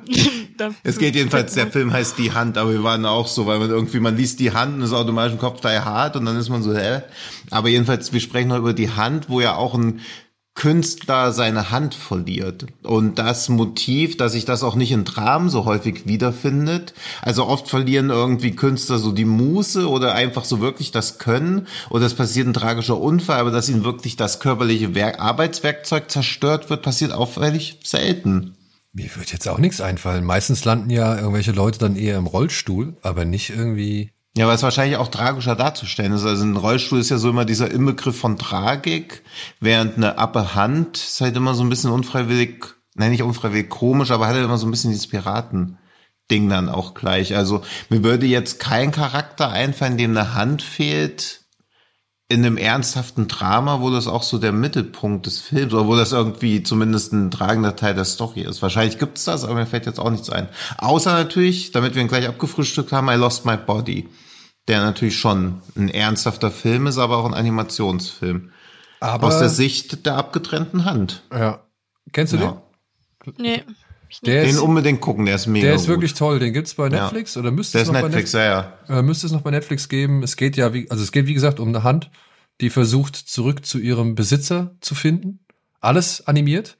Es 0.83 0.97
geht 0.97 1.15
jedenfalls, 1.15 1.53
der 1.53 1.67
Film 1.67 1.91
heißt 1.91 2.17
Die 2.17 2.31
Hand, 2.33 2.57
aber 2.57 2.71
wir 2.71 2.83
waren 2.83 3.05
auch 3.05 3.27
so, 3.27 3.45
weil 3.45 3.59
man 3.59 3.69
irgendwie, 3.69 3.99
man 3.99 4.17
liest 4.17 4.39
die 4.39 4.51
Hand 4.51 4.75
und 4.75 4.81
ist 4.81 4.93
automatisch 4.93 5.33
im 5.33 5.39
Kopf 5.39 5.61
da 5.61 5.69
hart 5.83 6.15
und 6.15 6.25
dann 6.25 6.37
ist 6.37 6.49
man 6.49 6.61
so, 6.63 6.75
hä? 6.75 7.01
Aber 7.49 7.69
jedenfalls, 7.69 8.13
wir 8.13 8.19
sprechen 8.19 8.49
noch 8.49 8.57
über 8.57 8.73
die 8.73 8.91
Hand, 8.91 9.29
wo 9.29 9.41
ja 9.41 9.55
auch 9.55 9.73
ein 9.73 10.01
Künstler 10.59 11.31
seine 11.31 11.71
Hand 11.71 11.95
verliert. 11.95 12.65
Und 12.83 13.17
das 13.17 13.47
Motiv, 13.47 14.17
dass 14.17 14.33
sich 14.33 14.43
das 14.43 14.61
auch 14.61 14.75
nicht 14.75 14.91
in 14.91 15.05
Dramen 15.05 15.49
so 15.49 15.63
häufig 15.63 16.05
wiederfindet. 16.05 16.93
Also 17.21 17.47
oft 17.47 17.69
verlieren 17.69 18.09
irgendwie 18.09 18.51
Künstler 18.51 18.97
so 18.97 19.13
die 19.13 19.23
Muße 19.23 19.87
oder 19.87 20.15
einfach 20.15 20.43
so 20.43 20.59
wirklich 20.59 20.91
das 20.91 21.17
Können 21.17 21.67
oder 21.89 22.05
es 22.05 22.13
passiert 22.13 22.45
ein 22.45 22.53
tragischer 22.53 22.99
Unfall, 22.99 23.39
aber 23.39 23.51
dass 23.51 23.69
ihnen 23.69 23.85
wirklich 23.85 24.17
das 24.17 24.41
körperliche 24.41 24.95
Werk 24.95 25.21
Arbeitswerkzeug 25.21 26.11
zerstört 26.11 26.69
wird, 26.69 26.81
passiert 26.81 27.13
auffällig 27.13 27.79
selten. 27.85 28.57
Mir 28.91 29.09
wird 29.15 29.31
jetzt 29.31 29.47
auch 29.47 29.59
nichts 29.59 29.79
einfallen. 29.79 30.25
Meistens 30.25 30.65
landen 30.65 30.89
ja 30.89 31.15
irgendwelche 31.15 31.53
Leute 31.53 31.79
dann 31.79 31.95
eher 31.95 32.17
im 32.17 32.27
Rollstuhl, 32.27 32.97
aber 33.01 33.23
nicht 33.23 33.51
irgendwie. 33.51 34.11
Ja, 34.39 34.47
weil 34.47 34.55
es 34.55 34.63
wahrscheinlich 34.63 34.95
auch 34.95 35.09
tragischer 35.09 35.57
darzustellen 35.57 36.13
ist. 36.13 36.23
Also 36.23 36.45
ein 36.45 36.55
Rollstuhl 36.55 36.97
ist 36.97 37.09
ja 37.09 37.17
so 37.17 37.29
immer 37.29 37.43
dieser 37.43 37.69
Inbegriff 37.71 38.17
von 38.17 38.37
Tragik, 38.37 39.21
während 39.59 39.97
eine 39.97 40.17
Appe 40.17 40.55
Hand 40.55 40.95
ist 40.95 41.19
halt 41.19 41.35
immer 41.35 41.55
so 41.55 41.61
ein 41.61 41.67
bisschen 41.67 41.91
unfreiwillig, 41.91 42.63
nein, 42.95 43.11
nicht 43.11 43.23
unfreiwillig 43.23 43.67
komisch, 43.67 44.11
aber 44.11 44.27
hat 44.27 44.35
halt 44.35 44.45
immer 44.45 44.57
so 44.57 44.65
ein 44.65 44.71
bisschen 44.71 44.91
dieses 44.91 45.07
Piraten-Ding 45.07 46.47
dann 46.47 46.69
auch 46.69 46.93
gleich. 46.93 47.35
Also 47.35 47.63
mir 47.89 48.01
würde 48.01 48.27
jetzt 48.27 48.61
kein 48.61 48.93
Charakter 48.93 49.49
einfallen, 49.49 49.97
dem 49.97 50.11
eine 50.11 50.33
Hand 50.35 50.61
fehlt, 50.61 51.41
in 52.29 52.45
einem 52.45 52.55
ernsthaften 52.55 53.27
Drama, 53.27 53.81
wo 53.81 53.89
das 53.89 54.07
auch 54.07 54.23
so 54.23 54.37
der 54.37 54.53
Mittelpunkt 54.53 55.25
des 55.25 55.39
Films, 55.39 55.73
oder 55.73 55.85
wo 55.85 55.97
das 55.97 56.13
irgendwie 56.13 56.63
zumindest 56.63 57.11
ein 57.11 57.29
tragender 57.29 57.75
Teil 57.75 57.93
der 57.93 58.05
Story 58.05 58.43
ist. 58.43 58.61
Wahrscheinlich 58.61 58.99
gibt's 58.99 59.25
das, 59.25 59.43
aber 59.43 59.55
mir 59.55 59.65
fällt 59.65 59.85
jetzt 59.85 59.99
auch 59.99 60.11
nichts 60.11 60.29
ein. 60.29 60.47
Außer 60.77 61.11
natürlich, 61.11 61.73
damit 61.73 61.95
wir 61.95 62.01
ihn 62.01 62.07
gleich 62.07 62.29
abgefrühstückt 62.29 62.93
haben, 62.93 63.09
I 63.09 63.15
Lost 63.15 63.45
My 63.45 63.57
Body. 63.57 64.07
Der 64.69 64.79
natürlich 64.81 65.17
schon 65.19 65.61
ein 65.75 65.89
ernsthafter 65.89 66.51
Film 66.51 66.87
ist, 66.87 66.97
aber 66.97 67.17
auch 67.17 67.25
ein 67.25 67.33
Animationsfilm. 67.33 68.51
Aber 69.01 69.27
Aus 69.27 69.39
der 69.39 69.49
Sicht 69.49 70.05
der 70.05 70.15
abgetrennten 70.15 70.85
Hand. 70.85 71.23
ja. 71.31 71.63
Kennst 72.13 72.33
du 72.33 72.37
Ja. 72.37 72.61
Nee. 73.37 73.57
den? 73.57 73.75
Der 74.25 74.41
Den 74.41 74.49
ist, 74.55 74.59
unbedingt 74.59 75.01
gucken, 75.01 75.25
der 75.27 75.35
ist 75.35 75.45
mega 75.45 75.67
der 75.67 75.75
ist 75.75 75.81
gut. 75.81 75.89
wirklich 75.89 76.13
toll. 76.15 76.39
Den 76.39 76.53
gibt's 76.53 76.73
bei 76.73 76.85
Ja. 76.87 77.03
Netflix 77.03 77.37
oder 77.37 77.51
müsste 77.51 77.73
Der 77.77 77.81
es 77.83 77.89
ist 77.89 77.93
noch 77.93 78.01
Netflix, 78.01 78.31
bei 78.31 78.43
ja, 78.43 78.61
Netflix, 78.61 78.89
ja. 78.89 78.99
äh, 78.99 79.01
müsste 79.03 79.27
es 79.27 79.31
noch 79.33 79.41
bei 79.41 79.51
Netflix 79.51 79.89
geben. 79.89 80.23
Es 80.23 80.35
geht 80.35 80.57
ja, 80.57 80.73
wie, 80.73 80.89
also 80.89 81.03
es 81.03 81.11
geht 81.11 81.27
wie 81.27 81.35
gesagt 81.35 81.59
um 81.59 81.67
eine 81.69 81.83
Hand, 81.83 82.09
die 82.61 82.69
versucht 82.71 83.15
zurück 83.15 83.65
zu 83.65 83.77
ihrem 83.77 84.15
Besitzer 84.15 84.75
zu 84.81 84.95
finden. 84.95 85.39
Alles 85.81 86.25
animiert 86.27 86.77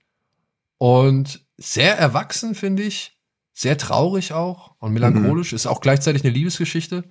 und 0.80 1.42
sehr 1.58 1.98
erwachsen 1.98 2.56
finde 2.56 2.84
ich, 2.84 3.18
sehr 3.54 3.78
traurig 3.78 4.34
auch 4.34 4.76
und 4.80 4.94
melancholisch. 4.94 5.54
Ist 5.54 5.68
auch 5.68 5.82
gleichzeitig 5.82 6.24
eine 6.24 6.34
Liebesgeschichte. 6.34 7.04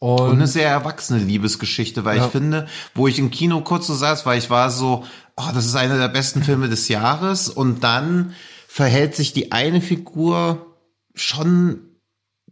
Und, 0.00 0.20
Und 0.20 0.32
eine 0.32 0.46
sehr 0.46 0.68
erwachsene 0.68 1.18
Liebesgeschichte, 1.18 2.04
weil 2.04 2.18
Ja. 2.18 2.26
ich 2.26 2.30
finde, 2.30 2.68
wo 2.94 3.08
ich 3.08 3.18
im 3.18 3.30
Kino 3.30 3.60
kurz 3.62 3.88
so 3.88 3.94
saß, 3.94 4.26
weil 4.26 4.38
ich 4.38 4.48
war 4.48 4.70
so, 4.70 5.04
oh, 5.36 5.48
das 5.52 5.66
ist 5.66 5.74
einer 5.74 5.98
der 5.98 6.08
besten 6.08 6.42
Filme 6.42 6.68
des 6.68 6.88
Jahres 6.88 7.48
und 7.48 7.82
dann 7.82 8.34
verhält 8.68 9.16
sich 9.16 9.32
die 9.32 9.50
eine 9.50 9.80
Figur 9.80 10.66
schon 11.14 11.80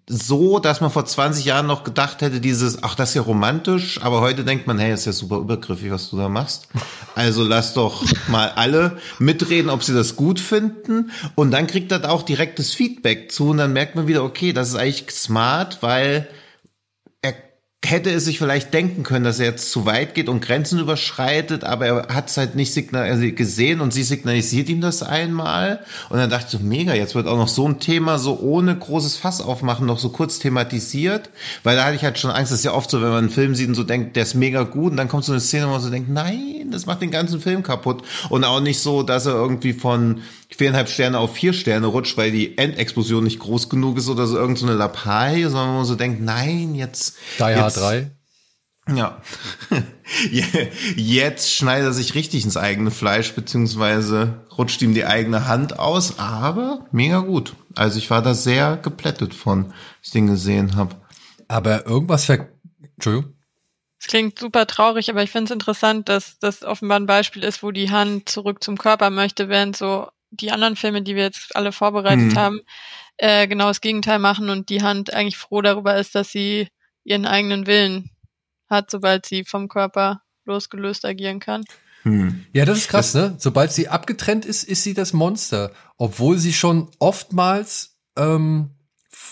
so, 0.08 0.60
dass 0.60 0.80
man 0.80 0.90
vor 0.92 1.04
20 1.04 1.44
Jahren 1.44 1.66
noch 1.66 1.82
gedacht 1.82 2.20
hätte, 2.20 2.40
dieses, 2.40 2.82
ach, 2.84 2.94
das 2.94 3.08
ist 3.10 3.14
ja 3.16 3.22
romantisch, 3.22 4.00
aber 4.02 4.20
heute 4.20 4.44
denkt 4.44 4.66
man, 4.68 4.78
hey, 4.78 4.90
das 4.92 5.00
ist 5.00 5.06
ja 5.06 5.12
super 5.12 5.36
übergriffig, 5.38 5.90
was 5.90 6.10
du 6.10 6.16
da 6.16 6.28
machst. 6.28 6.68
Also 7.16 7.42
lass 7.42 7.74
doch 7.74 8.04
mal 8.28 8.50
alle 8.54 8.98
mitreden, 9.18 9.68
ob 9.68 9.82
sie 9.82 9.94
das 9.94 10.14
gut 10.14 10.38
finden. 10.38 11.10
Und 11.34 11.50
dann 11.50 11.66
kriegt 11.66 11.90
er 11.90 11.98
da 11.98 12.10
auch 12.10 12.22
direktes 12.22 12.72
Feedback 12.72 13.32
zu 13.32 13.48
und 13.48 13.56
dann 13.56 13.72
merkt 13.72 13.96
man 13.96 14.06
wieder, 14.06 14.22
okay, 14.22 14.52
das 14.52 14.68
ist 14.68 14.76
eigentlich 14.76 15.10
smart, 15.10 15.78
weil 15.82 16.28
hätte 17.90 18.10
es 18.10 18.24
sich 18.24 18.38
vielleicht 18.38 18.74
denken 18.74 19.02
können, 19.02 19.24
dass 19.24 19.38
er 19.38 19.46
jetzt 19.46 19.70
zu 19.70 19.86
weit 19.86 20.14
geht 20.14 20.28
und 20.28 20.40
Grenzen 20.40 20.78
überschreitet, 20.78 21.64
aber 21.64 21.86
er 21.86 22.14
hat 22.14 22.28
es 22.28 22.36
halt 22.36 22.54
nicht 22.54 22.94
also 22.94 23.32
gesehen 23.32 23.80
und 23.80 23.92
sie 23.92 24.02
signalisiert 24.02 24.68
ihm 24.68 24.80
das 24.80 25.02
einmal. 25.02 25.80
Und 26.08 26.18
dann 26.18 26.30
dachte 26.30 26.46
ich 26.46 26.52
so, 26.52 26.58
mega, 26.58 26.94
jetzt 26.94 27.14
wird 27.14 27.26
auch 27.26 27.36
noch 27.36 27.48
so 27.48 27.68
ein 27.68 27.78
Thema 27.78 28.18
so 28.18 28.38
ohne 28.38 28.76
großes 28.76 29.16
Fass 29.16 29.40
aufmachen, 29.40 29.86
noch 29.86 29.98
so 29.98 30.10
kurz 30.10 30.38
thematisiert. 30.38 31.30
Weil 31.62 31.76
da 31.76 31.84
hatte 31.84 31.96
ich 31.96 32.04
halt 32.04 32.18
schon 32.18 32.30
Angst, 32.30 32.52
das 32.52 32.60
ist 32.60 32.64
ja 32.64 32.72
oft 32.72 32.90
so, 32.90 33.00
wenn 33.00 33.08
man 33.08 33.18
einen 33.18 33.30
Film 33.30 33.54
sieht 33.54 33.68
und 33.68 33.74
so 33.74 33.84
denkt, 33.84 34.16
der 34.16 34.24
ist 34.24 34.34
mega 34.34 34.62
gut 34.62 34.90
und 34.90 34.96
dann 34.96 35.08
kommt 35.08 35.24
so 35.24 35.32
eine 35.32 35.40
Szene, 35.40 35.66
wo 35.66 35.70
man 35.70 35.80
so 35.80 35.90
denkt, 35.90 36.08
nein, 36.08 36.68
das 36.70 36.86
macht 36.86 37.02
den 37.02 37.10
ganzen 37.10 37.40
Film 37.40 37.62
kaputt. 37.62 38.02
Und 38.28 38.44
auch 38.44 38.60
nicht 38.60 38.80
so, 38.80 39.02
dass 39.02 39.26
er 39.26 39.34
irgendwie 39.34 39.72
von 39.72 40.22
viereinhalb 40.48 40.88
Sterne 40.88 41.18
auf 41.18 41.34
vier 41.34 41.52
Sterne 41.52 41.86
rutscht, 41.86 42.16
weil 42.16 42.30
die 42.30 42.58
Endexplosion 42.58 43.24
nicht 43.24 43.38
groß 43.38 43.68
genug 43.68 43.98
ist 43.98 44.08
oder 44.08 44.26
so 44.26 44.36
irgend 44.36 44.58
so 44.58 44.66
eine 44.66 44.76
Lappalie, 44.76 45.48
sondern 45.48 45.76
man 45.76 45.84
so 45.84 45.96
denkt, 45.96 46.20
nein, 46.20 46.74
jetzt. 46.74 47.16
Die 47.38 47.42
Hard 47.42 47.56
jetzt, 47.56 47.80
3. 47.80 48.10
Ja. 48.94 49.20
Jetzt 50.94 51.52
schneidet 51.52 51.86
er 51.86 51.92
sich 51.92 52.14
richtig 52.14 52.44
ins 52.44 52.56
eigene 52.56 52.92
Fleisch, 52.92 53.32
beziehungsweise 53.32 54.46
rutscht 54.56 54.80
ihm 54.82 54.94
die 54.94 55.04
eigene 55.04 55.48
Hand 55.48 55.80
aus, 55.80 56.20
aber 56.20 56.86
mega 56.92 57.18
gut. 57.18 57.54
Also 57.74 57.98
ich 57.98 58.10
war 58.10 58.22
da 58.22 58.34
sehr 58.34 58.76
geplättet 58.76 59.34
von, 59.34 59.66
als 59.66 59.74
ich 60.02 60.10
den 60.12 60.28
gesehen 60.28 60.76
habe. 60.76 60.94
Aber 61.48 61.86
irgendwas 61.86 62.26
ver... 62.26 62.48
Entschuldigung. 62.94 63.32
Es 63.98 64.06
klingt 64.06 64.38
super 64.38 64.66
traurig, 64.66 65.10
aber 65.10 65.22
ich 65.22 65.30
finde 65.30 65.46
es 65.46 65.50
interessant, 65.50 66.08
dass 66.08 66.38
das 66.38 66.62
offenbar 66.62 67.00
ein 67.00 67.06
Beispiel 67.06 67.42
ist, 67.42 67.62
wo 67.62 67.72
die 67.72 67.90
Hand 67.90 68.28
zurück 68.28 68.62
zum 68.62 68.78
Körper 68.78 69.10
möchte, 69.10 69.48
während 69.48 69.76
so 69.76 70.08
die 70.30 70.50
anderen 70.50 70.76
Filme, 70.76 71.02
die 71.02 71.14
wir 71.16 71.24
jetzt 71.24 71.54
alle 71.56 71.72
vorbereitet 71.72 72.32
Mhm. 72.32 72.36
haben, 72.36 72.60
äh, 73.16 73.46
genau 73.48 73.68
das 73.68 73.80
Gegenteil 73.80 74.18
machen 74.18 74.50
und 74.50 74.68
die 74.68 74.82
Hand 74.82 75.12
eigentlich 75.14 75.36
froh 75.36 75.62
darüber 75.62 75.96
ist, 75.96 76.14
dass 76.14 76.30
sie 76.30 76.68
ihren 77.04 77.26
eigenen 77.26 77.66
Willen 77.66 78.10
hat, 78.68 78.90
sobald 78.90 79.26
sie 79.26 79.44
vom 79.44 79.68
Körper 79.68 80.22
losgelöst 80.44 81.04
agieren 81.04 81.40
kann. 81.40 81.64
Hm. 82.02 82.44
Ja, 82.52 82.64
das 82.64 82.78
ist 82.78 82.88
krass, 82.88 83.14
ne? 83.14 83.34
Sobald 83.38 83.72
sie 83.72 83.88
abgetrennt 83.88 84.44
ist, 84.44 84.62
ist 84.64 84.82
sie 84.82 84.94
das 84.94 85.12
Monster. 85.12 85.72
Obwohl 85.96 86.38
sie 86.38 86.52
schon 86.52 86.90
oftmals, 86.98 87.96
ähm, 88.16 88.70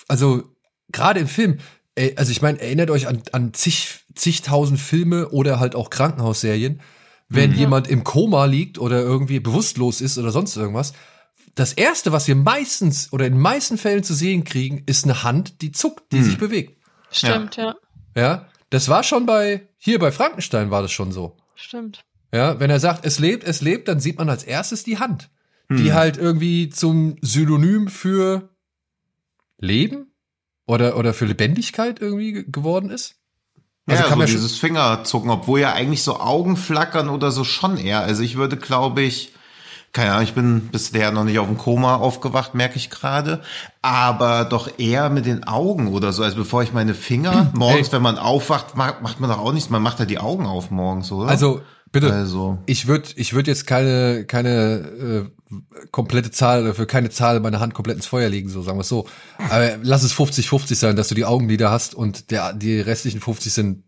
also 0.09 0.43
gerade 0.91 1.21
im 1.21 1.29
Film, 1.29 1.59
ey, 1.95 2.15
also 2.17 2.33
ich 2.33 2.43
meine, 2.43 2.61
erinnert 2.61 2.91
euch 2.91 3.07
an, 3.07 3.23
an 3.33 3.55
zig, 3.55 4.01
zigtausend 4.15 4.81
Filme 4.81 5.29
oder 5.29 5.61
halt 5.61 5.75
auch 5.75 5.91
Krankenhausserien, 5.91 6.81
wenn 7.29 7.51
Mhm. 7.53 7.57
jemand 7.57 7.89
im 7.89 8.05
Koma 8.05 8.45
liegt 8.45 8.79
oder 8.79 9.01
irgendwie 9.01 9.41
bewusstlos 9.41 10.01
ist 10.01 10.19
oder 10.19 10.31
sonst 10.31 10.57
irgendwas. 10.57 10.93
Das 11.55 11.73
erste, 11.73 12.13
was 12.13 12.27
wir 12.29 12.35
meistens 12.37 13.13
oder 13.13 13.27
in 13.27 13.35
den 13.35 13.41
meisten 13.43 13.79
Fällen 13.79 14.03
zu 14.03 14.15
sehen 14.15 14.45
kriegen, 14.45 14.83
ist 14.87 15.05
eine 15.05 15.23
Hand, 15.23 15.63
die 15.63 15.73
zuckt, 15.73 16.11
die 16.13 16.17
Mhm. 16.19 16.23
sich 16.25 16.39
bewegt. 16.39 16.83
Stimmt, 17.11 17.57
ja. 17.57 17.75
Ja, 18.17 18.49
das 18.71 18.89
war 18.89 19.03
schon 19.05 19.25
bei, 19.27 19.69
hier 19.77 19.99
bei 19.99 20.11
Frankenstein 20.13 20.71
war 20.71 20.83
das 20.83 20.93
schon 20.93 21.13
so. 21.13 21.37
Stimmt. 21.55 22.05
Ja, 22.33 22.59
wenn 22.59 22.71
er 22.71 22.81
sagt, 22.81 23.07
es 23.07 23.19
lebt, 23.21 23.45
es 23.45 23.61
lebt, 23.61 23.87
dann 23.87 24.01
sieht 24.01 24.19
man 24.19 24.29
als 24.29 24.43
erstes 24.43 24.83
die 24.83 24.99
Hand, 24.99 25.31
die 25.71 25.91
Hm. 25.91 25.95
halt 25.95 26.17
irgendwie 26.17 26.69
zum 26.71 27.17
Synonym 27.23 27.87
für 27.89 28.51
Leben 29.59 30.13
oder, 30.67 30.97
oder 30.97 31.15
für 31.15 31.27
Lebendigkeit 31.27 32.01
irgendwie 32.01 32.33
ge- 32.33 32.45
geworden 32.49 32.91
ist. 32.91 33.17
Also 33.87 34.03
ja, 34.03 34.09
kann 34.09 34.19
so 34.21 34.27
schon- 34.27 34.37
dieses 34.37 34.57
Fingerzucken, 34.59 35.31
obwohl 35.31 35.61
ja 35.61 35.73
eigentlich 35.75 36.03
so 36.03 36.19
Augen 36.21 36.57
flackern 36.57 37.09
oder 37.09 37.31
so 37.31 37.45
schon 37.45 37.77
eher. 37.77 38.01
Also 38.01 38.23
ich 38.23 38.37
würde, 38.37 38.57
glaube 38.57 39.03
ich, 39.03 39.33
keine 39.93 40.13
Ahnung, 40.13 40.25
ich 40.25 40.35
bin 40.35 40.69
bisher 40.73 41.13
noch 41.13 41.23
nicht 41.25 41.39
auf 41.39 41.47
dem 41.47 41.59
Koma 41.59 41.97
aufgewacht, 41.97 42.55
merke 42.55 42.77
ich 42.77 42.91
gerade, 42.91 43.43
aber 43.83 44.45
doch 44.45 44.69
eher 44.79 45.09
mit 45.11 45.27
den 45.27 45.45
Augen 45.47 45.89
oder 45.93 46.13
so. 46.13 46.23
Also 46.23 46.37
bevor 46.37 46.63
ich 46.63 46.73
meine 46.73 46.95
Finger 46.95 47.51
morgens, 47.55 47.89
Ey. 47.89 47.93
wenn 47.93 48.03
man 48.03 48.19
aufwacht, 48.19 48.77
macht, 48.77 49.03
macht 49.03 49.21
man 49.21 49.31
doch 49.31 49.39
auch 49.39 49.53
nichts. 49.53 49.71
Man 49.71 49.83
macht 49.83 50.01
ja 50.01 50.05
die 50.07 50.19
Augen 50.19 50.47
auf 50.47 50.71
morgens, 50.71 51.13
oder? 51.13 51.29
Also, 51.29 51.61
bitte. 51.95 52.13
also 52.13 52.59
Ich 52.67 52.87
würde 52.87 53.09
ich 53.17 53.33
würd 53.33 53.47
jetzt 53.47 53.67
keine, 53.67 54.27
keine 54.27 55.31
äh, 55.51 55.55
komplette 55.91 56.31
Zahl, 56.31 56.63
oder 56.63 56.75
für 56.75 56.87
keine 56.87 57.09
Zahl 57.09 57.41
meine 57.41 57.61
Hand 57.61 57.73
komplett 57.73 57.97
ins 57.97 58.07
Feuer 58.07 58.29
legen, 58.29 58.51
so 58.51 58.61
sagen 58.63 58.77
wir 58.77 58.83
es 58.83 58.89
so. 58.89 59.07
Aber 59.49 59.79
lass 59.83 60.03
es 60.03 60.15
50-50 60.15 60.75
sein, 60.75 60.97
dass 60.97 61.09
du 61.09 61.15
die 61.15 61.25
Augenlider 61.25 61.71
hast 61.71 61.95
und 61.95 62.31
der, 62.31 62.53
die 62.53 62.79
restlichen 62.81 63.21
50 63.21 63.53
sind 63.53 63.85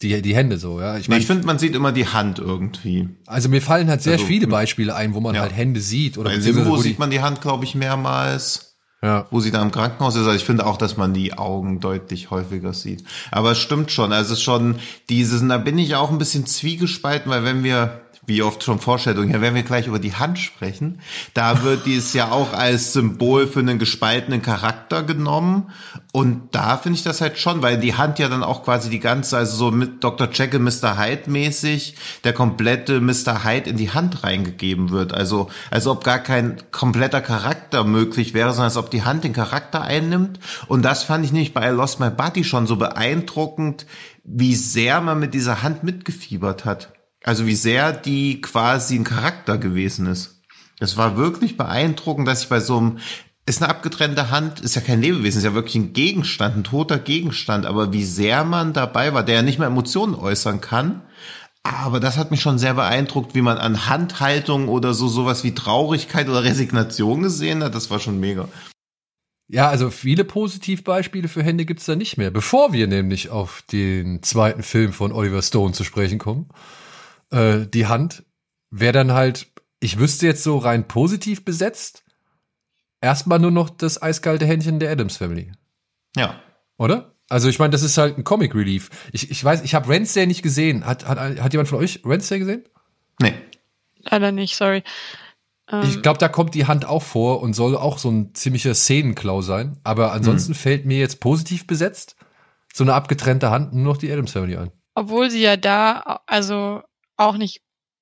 die, 0.00 0.22
die 0.22 0.36
Hände 0.36 0.58
so, 0.58 0.80
ja. 0.80 0.96
Ich 0.96 1.08
Nee, 1.08 1.14
meine, 1.14 1.20
ich 1.22 1.26
finde, 1.26 1.44
man 1.46 1.58
sieht 1.58 1.74
immer 1.74 1.90
die 1.90 2.06
Hand 2.06 2.38
irgendwie. 2.38 3.08
also 3.26 3.48
mir 3.48 3.60
fallen 3.60 3.88
halt 3.88 4.00
sehr 4.02 4.12
Also, 4.12 4.26
viele 4.26 4.46
Beispiele 4.46 4.94
ein, 4.94 5.12
wo 5.14 5.20
man 5.20 5.34
ja. 5.34 5.40
halt 5.40 5.52
Hände 5.56 5.80
sieht 5.80 6.18
oder 6.18 6.30
Bei 6.30 6.38
Simbo 6.38 6.76
sieht 6.76 7.00
man 7.00 7.10
die 7.10 7.20
Hand, 7.20 7.40
glaube 7.40 7.64
ich, 7.64 7.74
mehrmals. 7.74 8.67
Ja. 9.02 9.26
wo 9.30 9.40
sie 9.40 9.50
da 9.50 9.62
im 9.62 9.70
Krankenhaus 9.70 10.16
ist. 10.16 10.22
Also 10.22 10.36
ich 10.36 10.44
finde 10.44 10.66
auch, 10.66 10.76
dass 10.76 10.96
man 10.96 11.14
die 11.14 11.34
Augen 11.34 11.80
deutlich 11.80 12.30
häufiger 12.30 12.72
sieht. 12.72 13.04
Aber 13.30 13.52
es 13.52 13.58
stimmt 13.58 13.92
schon. 13.92 14.12
Also 14.12 14.32
es 14.32 14.38
ist 14.38 14.44
schon 14.44 14.76
dieses, 15.08 15.46
da 15.46 15.58
bin 15.58 15.78
ich 15.78 15.94
auch 15.94 16.10
ein 16.10 16.18
bisschen 16.18 16.46
zwiegespalten, 16.46 17.30
weil 17.30 17.44
wenn 17.44 17.62
wir, 17.62 18.00
wie 18.28 18.42
oft 18.42 18.62
schon 18.62 18.78
Vorstellungen, 18.78 19.30
ja, 19.30 19.40
wenn 19.40 19.54
wir 19.54 19.62
gleich 19.62 19.86
über 19.86 19.98
die 19.98 20.14
Hand 20.14 20.38
sprechen, 20.38 21.00
da 21.32 21.62
wird 21.62 21.86
dies 21.86 22.12
ja 22.12 22.30
auch 22.30 22.52
als 22.52 22.92
Symbol 22.92 23.46
für 23.46 23.60
einen 23.60 23.78
gespaltenen 23.78 24.42
Charakter 24.42 25.02
genommen. 25.02 25.70
Und 26.12 26.54
da 26.54 26.76
finde 26.76 26.98
ich 26.98 27.04
das 27.04 27.22
halt 27.22 27.38
schon, 27.38 27.62
weil 27.62 27.78
die 27.78 27.94
Hand 27.94 28.18
ja 28.18 28.28
dann 28.28 28.44
auch 28.44 28.64
quasi 28.64 28.90
die 28.90 29.00
ganze, 29.00 29.38
also 29.38 29.56
so 29.56 29.70
mit 29.70 30.04
Dr. 30.04 30.28
Jekyll, 30.30 30.60
Mr. 30.60 30.98
Hyde 30.98 31.30
mäßig, 31.30 31.96
der 32.24 32.34
komplette 32.34 33.00
Mr. 33.00 33.44
Hyde 33.44 33.70
in 33.70 33.78
die 33.78 33.90
Hand 33.90 34.22
reingegeben 34.22 34.90
wird. 34.90 35.14
Also, 35.14 35.48
als 35.70 35.86
ob 35.86 36.04
gar 36.04 36.18
kein 36.18 36.62
kompletter 36.70 37.22
Charakter 37.22 37.84
möglich 37.84 38.34
wäre, 38.34 38.50
sondern 38.50 38.66
als 38.66 38.76
ob 38.76 38.90
die 38.90 39.04
Hand 39.04 39.24
den 39.24 39.32
Charakter 39.32 39.82
einnimmt. 39.82 40.38
Und 40.66 40.82
das 40.82 41.02
fand 41.02 41.24
ich 41.24 41.32
nämlich 41.32 41.54
bei 41.54 41.70
I 41.70 41.72
Lost 41.72 41.98
My 41.98 42.10
Buddy 42.10 42.44
schon 42.44 42.66
so 42.66 42.76
beeindruckend, 42.76 43.86
wie 44.24 44.54
sehr 44.54 45.00
man 45.00 45.18
mit 45.18 45.32
dieser 45.32 45.62
Hand 45.62 45.82
mitgefiebert 45.82 46.66
hat. 46.66 46.92
Also 47.28 47.46
wie 47.46 47.54
sehr 47.54 47.92
die 47.92 48.40
quasi 48.40 48.94
ein 48.94 49.04
Charakter 49.04 49.58
gewesen 49.58 50.06
ist. 50.06 50.40
Das 50.78 50.96
war 50.96 51.18
wirklich 51.18 51.58
beeindruckend, 51.58 52.26
dass 52.26 52.44
ich 52.44 52.48
bei 52.48 52.58
so 52.58 52.78
einem 52.78 52.98
ist 53.44 53.62
eine 53.62 53.70
abgetrennte 53.70 54.30
Hand, 54.30 54.60
ist 54.60 54.76
ja 54.76 54.80
kein 54.80 55.02
Lebewesen, 55.02 55.36
ist 55.36 55.44
ja 55.44 55.52
wirklich 55.52 55.74
ein 55.74 55.92
Gegenstand, 55.92 56.56
ein 56.56 56.64
toter 56.64 56.98
Gegenstand, 56.98 57.66
aber 57.66 57.92
wie 57.92 58.04
sehr 58.04 58.44
man 58.44 58.72
dabei 58.72 59.12
war, 59.12 59.24
der 59.24 59.34
ja 59.34 59.42
nicht 59.42 59.58
mehr 59.58 59.68
Emotionen 59.68 60.14
äußern 60.14 60.62
kann. 60.62 61.02
Aber 61.62 62.00
das 62.00 62.16
hat 62.16 62.30
mich 62.30 62.40
schon 62.40 62.58
sehr 62.58 62.72
beeindruckt, 62.72 63.34
wie 63.34 63.42
man 63.42 63.58
an 63.58 63.86
Handhaltung 63.86 64.68
oder 64.68 64.94
so 64.94 65.06
sowas 65.06 65.44
wie 65.44 65.54
Traurigkeit 65.54 66.30
oder 66.30 66.44
Resignation 66.44 67.22
gesehen 67.22 67.62
hat. 67.62 67.74
Das 67.74 67.90
war 67.90 68.00
schon 68.00 68.18
mega. 68.20 68.48
Ja, 69.48 69.68
also 69.68 69.90
viele 69.90 70.24
Positivbeispiele 70.24 71.28
für 71.28 71.42
Hände 71.42 71.66
gibt's 71.66 71.84
da 71.84 71.94
nicht 71.94 72.16
mehr. 72.16 72.30
Bevor 72.30 72.72
wir 72.72 72.86
nämlich 72.86 73.28
auf 73.28 73.62
den 73.70 74.22
zweiten 74.22 74.62
Film 74.62 74.94
von 74.94 75.12
Oliver 75.12 75.42
Stone 75.42 75.74
zu 75.74 75.84
sprechen 75.84 76.18
kommen, 76.18 76.48
äh, 77.30 77.66
die 77.66 77.86
Hand 77.86 78.24
wäre 78.70 78.92
dann 78.92 79.12
halt, 79.12 79.46
ich 79.80 79.98
wüsste 79.98 80.26
jetzt 80.26 80.42
so 80.42 80.58
rein 80.58 80.88
positiv 80.88 81.44
besetzt, 81.44 82.04
erstmal 83.00 83.38
nur 83.38 83.50
noch 83.50 83.70
das 83.70 84.00
eiskalte 84.02 84.46
Händchen 84.46 84.78
der 84.80 84.90
Adams 84.90 85.16
Family, 85.16 85.52
Ja. 86.16 86.40
oder? 86.76 87.14
Also 87.30 87.48
ich 87.48 87.58
meine, 87.58 87.70
das 87.72 87.82
ist 87.82 87.98
halt 87.98 88.16
ein 88.16 88.24
Comic 88.24 88.54
Relief. 88.54 88.88
Ich, 89.12 89.30
ich 89.30 89.44
weiß, 89.44 89.62
ich 89.62 89.74
habe 89.74 89.88
Wednesday 89.88 90.26
nicht 90.26 90.42
gesehen. 90.42 90.86
Hat, 90.86 91.06
hat, 91.06 91.18
hat 91.18 91.52
jemand 91.52 91.68
von 91.68 91.78
euch 91.78 92.00
Wednesday 92.04 92.38
gesehen? 92.38 92.64
Nee. 93.20 93.34
Leider 94.00 94.32
nicht, 94.32 94.56
sorry. 94.56 94.82
Ähm, 95.70 95.82
Ich 95.84 96.00
glaube, 96.00 96.18
da 96.18 96.28
kommt 96.30 96.54
die 96.54 96.64
Hand 96.66 96.86
auch 96.86 97.02
vor 97.02 97.42
und 97.42 97.52
soll 97.52 97.76
auch 97.76 97.98
so 97.98 98.10
ein 98.10 98.34
ziemlicher 98.34 98.74
Szenenklau 98.74 99.42
sein. 99.42 99.78
Aber 99.84 100.12
ansonsten 100.12 100.54
fällt 100.54 100.86
mir 100.86 100.98
jetzt 100.98 101.20
positiv 101.20 101.66
besetzt 101.66 102.16
so 102.72 102.82
eine 102.84 102.94
abgetrennte 102.94 103.50
Hand 103.50 103.74
nur 103.74 103.84
noch 103.84 103.96
die 103.98 104.10
Adams 104.10 104.32
Family 104.32 104.56
ein. 104.56 104.70
obwohl 104.94 105.30
sie 105.30 105.42
ja 105.42 105.56
da 105.58 106.20
also 106.26 106.80
auch 107.18 107.36
nicht 107.36 107.60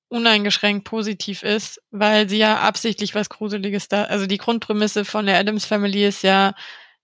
uneingeschränkt 0.09 0.85
positiv 0.85 1.43
ist, 1.43 1.81
weil 1.91 2.29
sie 2.29 2.37
ja 2.37 2.59
absichtlich 2.59 3.13
was 3.13 3.29
Gruseliges 3.29 3.89
da, 3.89 4.05
also 4.05 4.25
die 4.25 4.37
Grundprämisse 4.37 5.03
von 5.03 5.25
der 5.25 5.37
Adams 5.37 5.65
Family 5.65 6.05
ist 6.05 6.23
ja 6.23 6.53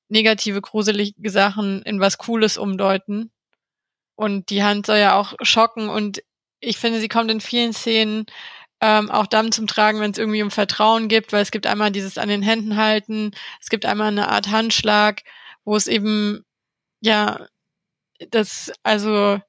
negative, 0.10 0.62
gruselige 0.62 1.30
Sachen 1.30 1.82
in 1.84 1.99
was 1.99 2.17
Cooles 2.17 2.58
umdeuten. 2.58 3.32
Und 4.15 4.49
die 4.52 4.63
Hand 4.63 4.86
soll 4.86 4.99
ja 4.99 5.15
auch 5.19 5.34
schocken 5.41 5.89
und 5.89 6.23
ich 6.62 6.78
finde, 6.78 6.99
sie 6.99 7.10
kommt 7.10 7.32
in 7.32 7.41
vielen 7.41 7.73
Szenen 7.73 8.26
ähm, 8.80 9.10
auch 9.12 9.28
dann 9.28 9.52
zum 9.52 9.67
Tragen, 9.67 9.99
wenn 9.99 10.12
es 10.12 10.17
irgendwie 10.17 10.43
um 10.43 10.52
Vertrauen 10.52 11.08
gibt, 11.08 11.34
weil 11.34 11.41
es 11.41 11.52
gibt 11.52 11.67
einmal 11.67 11.91
dieses 11.91 12.17
an 12.17 12.30
den 12.30 12.41
Händen 12.43 12.78
halten, 12.78 13.32
es 13.62 13.69
gibt 13.69 13.86
einmal 13.86 14.10
eine 14.10 14.30
Art 14.30 14.49
Handschlag, 14.49 15.23
wo 15.65 15.76
es 15.76 15.88
eben 15.88 16.45
ja 17.02 17.47
das 18.30 18.71
also 18.84 19.39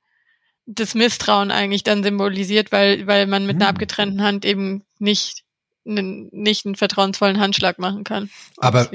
das 0.67 0.95
Misstrauen 0.95 1.51
eigentlich 1.51 1.83
dann 1.85 2.03
symbolisiert, 2.03 2.73
weil 2.73 3.07
weil 3.07 3.27
man 3.27 3.47
mit 3.47 3.57
einer 3.57 3.67
Hm. 3.67 3.71
abgetrennten 3.75 4.23
Hand 4.23 4.45
eben 4.45 4.83
nicht 4.99 5.43
einen, 5.87 6.29
nicht 6.33 6.65
einen 6.65 6.77
vertrauensvollen 6.77 7.39
Handschlag 7.39 7.79
machen 7.79 8.05
kann. 8.05 8.31
Aber- 8.57 8.89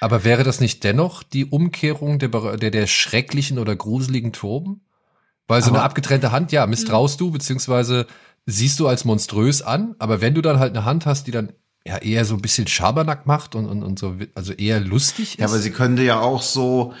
Aber 0.00 0.24
wäre 0.24 0.44
das 0.44 0.60
nicht 0.60 0.82
dennoch 0.82 1.22
die 1.22 1.44
Umkehrung 1.44 2.18
der, 2.18 2.28
der, 2.56 2.70
der 2.70 2.86
schrecklichen 2.86 3.58
oder 3.58 3.76
gruseligen 3.76 4.32
Toben? 4.32 4.80
Weil 5.46 5.60
so 5.60 5.68
eine 5.68 5.78
Aber- 5.78 5.84
abgetrennte 5.84 6.32
Hand, 6.32 6.50
ja, 6.50 6.66
misstraust 6.66 7.20
du, 7.20 7.30
beziehungsweise 7.30 8.06
siehst 8.46 8.80
du 8.80 8.88
als 8.88 9.04
monströs 9.04 9.60
an, 9.60 9.94
aber 9.98 10.20
wenn 10.22 10.34
du 10.34 10.40
dann 10.40 10.58
halt 10.58 10.74
eine 10.74 10.84
Hand 10.86 11.04
hast, 11.04 11.26
die 11.26 11.30
dann 11.32 11.52
ja 11.86 11.98
eher 11.98 12.24
so 12.24 12.34
ein 12.36 12.40
bisschen 12.42 12.66
Schabernack 12.66 13.26
macht 13.26 13.54
und, 13.54 13.66
und, 13.66 13.82
und 13.82 13.98
so, 13.98 14.16
also 14.34 14.52
eher 14.54 14.80
lustig 14.80 15.34
ist. 15.34 15.40
Ja, 15.40 15.46
aber 15.48 15.58
sie 15.58 15.70
könnte 15.72 16.02
ja 16.02 16.20
auch 16.20 16.40
so 16.42 16.94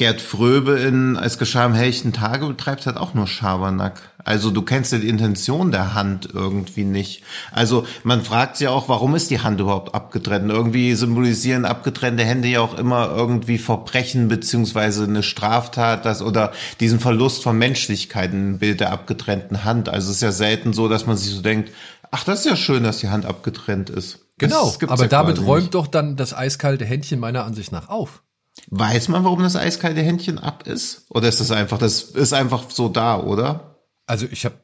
Gerd 0.00 0.22
Fröbe 0.22 0.78
in 0.78 1.18
Als 1.18 1.36
geschah 1.36 1.66
am 1.66 1.74
helllichen 1.74 2.14
Tage 2.14 2.46
betreibt 2.46 2.86
halt 2.86 2.96
auch 2.96 3.12
nur 3.12 3.26
Schabernack. 3.26 4.00
Also 4.24 4.50
du 4.50 4.62
kennst 4.62 4.94
ja 4.94 4.98
die 4.98 5.10
Intention 5.10 5.72
der 5.72 5.92
Hand 5.92 6.26
irgendwie 6.32 6.84
nicht. 6.84 7.22
Also 7.52 7.86
man 8.02 8.22
fragt 8.22 8.56
sich 8.56 8.68
auch, 8.68 8.88
warum 8.88 9.14
ist 9.14 9.28
die 9.28 9.40
Hand 9.40 9.60
überhaupt 9.60 9.94
abgetrennt? 9.94 10.50
Irgendwie 10.50 10.94
symbolisieren 10.94 11.66
abgetrennte 11.66 12.24
Hände 12.24 12.48
ja 12.48 12.62
auch 12.62 12.78
immer 12.78 13.14
irgendwie 13.14 13.58
Verbrechen 13.58 14.28
beziehungsweise 14.28 15.04
eine 15.04 15.22
Straftat, 15.22 16.06
das 16.06 16.22
oder 16.22 16.52
diesen 16.80 16.98
Verlust 16.98 17.42
von 17.42 17.58
Menschlichkeit 17.58 18.32
im 18.32 18.58
Bild 18.58 18.80
der 18.80 18.92
abgetrennten 18.92 19.64
Hand. 19.64 19.90
Also 19.90 20.08
es 20.08 20.16
ist 20.16 20.22
ja 20.22 20.32
selten 20.32 20.72
so, 20.72 20.88
dass 20.88 21.04
man 21.04 21.18
sich 21.18 21.34
so 21.34 21.42
denkt, 21.42 21.72
ach, 22.10 22.24
das 22.24 22.38
ist 22.38 22.46
ja 22.46 22.56
schön, 22.56 22.84
dass 22.84 23.00
die 23.00 23.10
Hand 23.10 23.26
abgetrennt 23.26 23.90
ist. 23.90 24.20
genau, 24.38 24.74
aber 24.86 25.02
ja 25.02 25.08
damit 25.08 25.42
räumt 25.42 25.64
nicht. 25.64 25.74
doch 25.74 25.88
dann 25.88 26.16
das 26.16 26.32
eiskalte 26.32 26.86
Händchen 26.86 27.20
meiner 27.20 27.44
Ansicht 27.44 27.70
nach 27.70 27.90
auf. 27.90 28.22
Weiß 28.68 29.08
man, 29.08 29.24
warum 29.24 29.42
das 29.42 29.56
eiskalte 29.56 30.02
Händchen 30.02 30.38
ab 30.38 30.66
ist? 30.66 31.06
Oder 31.08 31.28
ist 31.28 31.40
das 31.40 31.50
einfach, 31.50 31.78
das 31.78 32.02
ist 32.02 32.32
einfach 32.32 32.70
so 32.70 32.88
da, 32.88 33.18
oder? 33.20 33.78
Also 34.06 34.26
ich 34.30 34.44
habe 34.44 34.56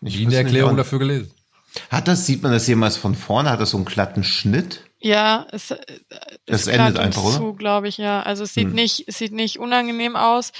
nie 0.00 0.26
eine 0.26 0.36
Erklärung 0.36 0.76
dafür 0.76 0.98
gelesen. 0.98 1.30
Hat 1.90 2.06
das, 2.08 2.26
sieht 2.26 2.42
man 2.42 2.52
das 2.52 2.66
jemals 2.68 2.96
von 2.96 3.14
vorne? 3.14 3.50
Hat 3.50 3.60
das 3.60 3.70
so 3.70 3.76
einen 3.76 3.86
glatten 3.86 4.22
Schnitt? 4.22 4.80
Ja, 5.00 5.46
es, 5.50 5.72
äh, 5.72 5.76
Das 6.46 6.62
es 6.62 6.66
endet 6.68 6.94
gehört 6.94 6.98
einfach, 7.06 7.24
uns 7.24 7.34
oder? 7.36 7.44
Zu, 7.46 7.54
glaube 7.54 7.88
ich, 7.88 7.98
ja. 7.98 8.22
Also 8.22 8.44
es 8.44 8.54
sieht 8.54 8.68
Hm. 8.68 8.74
nicht, 8.74 9.04
es 9.08 9.18
sieht 9.18 9.32
nicht 9.32 9.58
unangenehm 9.58 10.14
aus. 10.16 10.52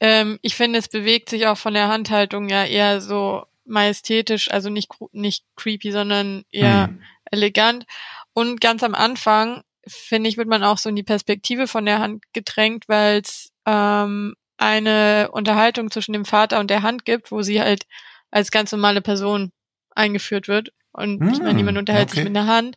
Ähm, 0.00 0.38
ich 0.42 0.54
finde, 0.54 0.78
es 0.78 0.88
bewegt 0.88 1.28
sich 1.28 1.46
auch 1.48 1.58
von 1.58 1.74
der 1.74 1.88
Handhaltung 1.88 2.48
ja 2.48 2.64
eher 2.64 3.00
so 3.00 3.44
majestätisch, 3.66 4.50
also 4.50 4.70
nicht 4.70 4.88
nicht 5.12 5.44
creepy, 5.56 5.90
sondern 5.92 6.44
eher 6.50 6.88
Hm. 6.88 7.02
elegant. 7.30 7.86
Und 8.32 8.60
ganz 8.60 8.82
am 8.82 8.94
Anfang 8.94 9.62
finde 9.86 10.28
ich, 10.28 10.36
wird 10.36 10.48
man 10.48 10.64
auch 10.64 10.78
so 10.78 10.88
in 10.88 10.96
die 10.96 11.02
Perspektive 11.02 11.66
von 11.66 11.86
der 11.86 11.98
Hand 11.98 12.22
gedrängt, 12.32 12.84
weil 12.88 13.20
es 13.20 13.52
ähm, 13.66 14.34
eine 14.56 15.30
Unterhaltung 15.32 15.90
zwischen 15.90 16.12
dem 16.12 16.24
Vater 16.24 16.60
und 16.60 16.70
der 16.70 16.82
Hand 16.82 17.04
gibt, 17.04 17.30
wo 17.30 17.42
sie 17.42 17.60
halt 17.60 17.86
als 18.30 18.50
ganz 18.50 18.72
normale 18.72 19.02
Person 19.02 19.52
eingeführt 19.94 20.48
wird. 20.48 20.70
Und 20.92 21.22
ich 21.32 21.38
meine, 21.38 21.50
Hm, 21.50 21.56
niemand 21.56 21.78
unterhält 21.78 22.10
sich 22.10 22.20
okay. 22.20 22.28
mit 22.28 22.36
einer 22.36 22.46
Hand. 22.52 22.76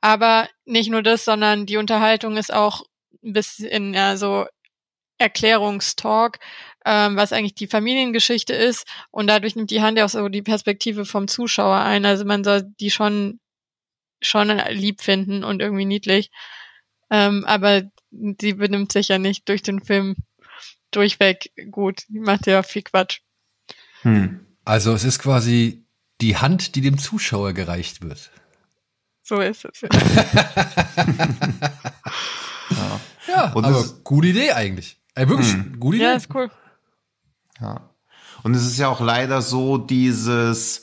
Aber 0.00 0.48
nicht 0.64 0.90
nur 0.90 1.02
das, 1.02 1.24
sondern 1.24 1.66
die 1.66 1.76
Unterhaltung 1.76 2.36
ist 2.36 2.52
auch 2.52 2.84
ein 3.22 3.34
bisschen, 3.34 3.92
ja, 3.94 4.16
so 4.16 4.46
Erklärungstalk, 5.18 6.38
ähm, 6.86 7.16
was 7.16 7.32
eigentlich 7.32 7.54
die 7.54 7.66
Familiengeschichte 7.66 8.54
ist. 8.54 8.86
Und 9.10 9.26
dadurch 9.26 9.56
nimmt 9.56 9.70
die 9.70 9.82
Hand 9.82 9.98
ja 9.98 10.06
auch 10.06 10.08
so 10.08 10.28
die 10.28 10.42
Perspektive 10.42 11.04
vom 11.04 11.28
Zuschauer 11.28 11.76
ein. 11.80 12.06
Also 12.06 12.24
man 12.24 12.42
soll 12.44 12.62
die 12.80 12.90
schon, 12.90 13.40
schon 14.20 14.48
lieb 14.70 15.00
finden 15.02 15.44
und 15.44 15.60
irgendwie 15.60 15.84
niedlich. 15.84 16.30
Ähm, 17.10 17.44
aber 17.44 17.82
sie 18.10 18.54
benimmt 18.54 18.92
sich 18.92 19.08
ja 19.08 19.18
nicht 19.18 19.48
durch 19.48 19.62
den 19.62 19.80
Film 19.80 20.16
durchweg 20.90 21.52
gut. 21.70 22.04
Die 22.08 22.20
macht 22.20 22.46
ja 22.46 22.62
viel 22.62 22.82
Quatsch. 22.82 23.20
Hm. 24.02 24.40
Also 24.64 24.92
es 24.92 25.04
ist 25.04 25.18
quasi 25.18 25.84
die 26.20 26.36
Hand, 26.36 26.74
die 26.74 26.80
dem 26.80 26.98
Zuschauer 26.98 27.52
gereicht 27.52 28.02
wird. 28.02 28.30
So 29.22 29.40
ist 29.40 29.64
es. 29.64 29.80
ja, 29.82 29.90
ja 33.28 33.52
und 33.52 33.64
aber 33.64 33.84
gute 34.04 34.28
Idee 34.28 34.52
eigentlich. 34.52 35.00
Äh, 35.14 35.28
wirklich, 35.28 35.52
hm. 35.52 35.78
gute 35.78 35.96
Idee. 35.96 36.06
Ja, 36.06 36.12
ist 36.14 36.34
cool. 36.34 36.50
Ja. 37.60 37.90
Und 38.42 38.54
es 38.54 38.66
ist 38.66 38.78
ja 38.78 38.88
auch 38.88 39.00
leider 39.00 39.42
so 39.42 39.78
dieses, 39.78 40.82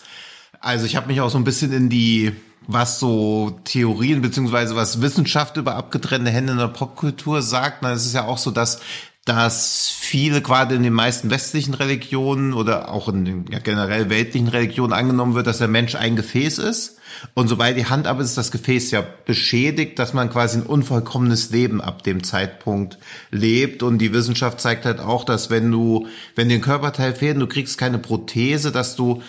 also 0.60 0.86
ich 0.86 0.96
habe 0.96 1.08
mich 1.08 1.22
auch 1.22 1.30
so 1.30 1.38
ein 1.38 1.44
bisschen 1.44 1.74
in 1.74 1.90
die, 1.90 2.36
was 2.68 3.00
so 3.00 3.60
Theorien 3.64 4.22
beziehungsweise 4.22 4.76
was 4.76 5.02
Wissenschaft 5.02 5.58
über 5.58 5.76
abgetrennte 5.76 6.32
Hände 6.32 6.52
in 6.52 6.60
der 6.60 6.68
Popkultur 6.68 7.42
sagt, 7.42 7.82
na, 7.82 7.94
es 7.94 8.06
ist 8.06 8.14
ja 8.14 8.26
auch 8.26 8.38
so, 8.38 8.52
dass 8.52 8.82
dass 9.28 9.90
viele 9.90 10.42
gerade 10.42 10.76
in 10.76 10.84
den 10.84 10.94
meisten 10.94 11.30
westlichen 11.30 11.74
Religionen 11.74 12.54
oder 12.54 12.90
auch 12.90 13.10
in 13.10 13.26
den 13.26 13.46
ja, 13.52 13.60
generell 13.60 14.10
weltlichen 14.10 14.48
Religionen 14.48 14.94
angenommen 14.94 15.36
wird, 15.36 15.48
dass 15.48 15.58
der 15.58 15.68
Mensch 15.68 15.96
ein 15.96 16.16
Gefäß 16.16 16.60
ist. 16.60 16.98
Und 17.34 17.50
sobald 17.50 17.76
die 17.78 17.88
Hand 17.88 18.08
ab 18.08 18.22
ist, 18.22 18.28
ist 18.28 18.38
das 18.38 18.52
Gefäß 18.52 18.92
ja 18.92 19.04
beschädigt, 19.26 20.00
dass 20.00 20.14
man 20.14 20.30
quasi 20.30 20.60
ein 20.60 20.66
unvollkommenes 20.66 21.50
Leben 21.50 21.82
ab 21.82 22.04
dem 22.04 22.24
Zeitpunkt 22.24 23.00
lebt. 23.30 23.84
Und 23.84 23.98
die 23.98 24.14
Wissenschaft 24.14 24.62
zeigt 24.62 24.86
halt 24.86 25.02
auch, 25.02 25.26
dass 25.26 25.50
wenn 25.50 25.70
du, 25.72 26.08
wenn 26.36 26.48
dir 26.48 26.56
ein 26.56 26.62
Körperteil 26.62 27.14
fehlt, 27.14 27.38
du 27.42 27.48
kriegst 27.48 27.78
keine 27.78 27.98
Prothese, 27.98 28.72
dass 28.72 28.96
du 28.96 29.22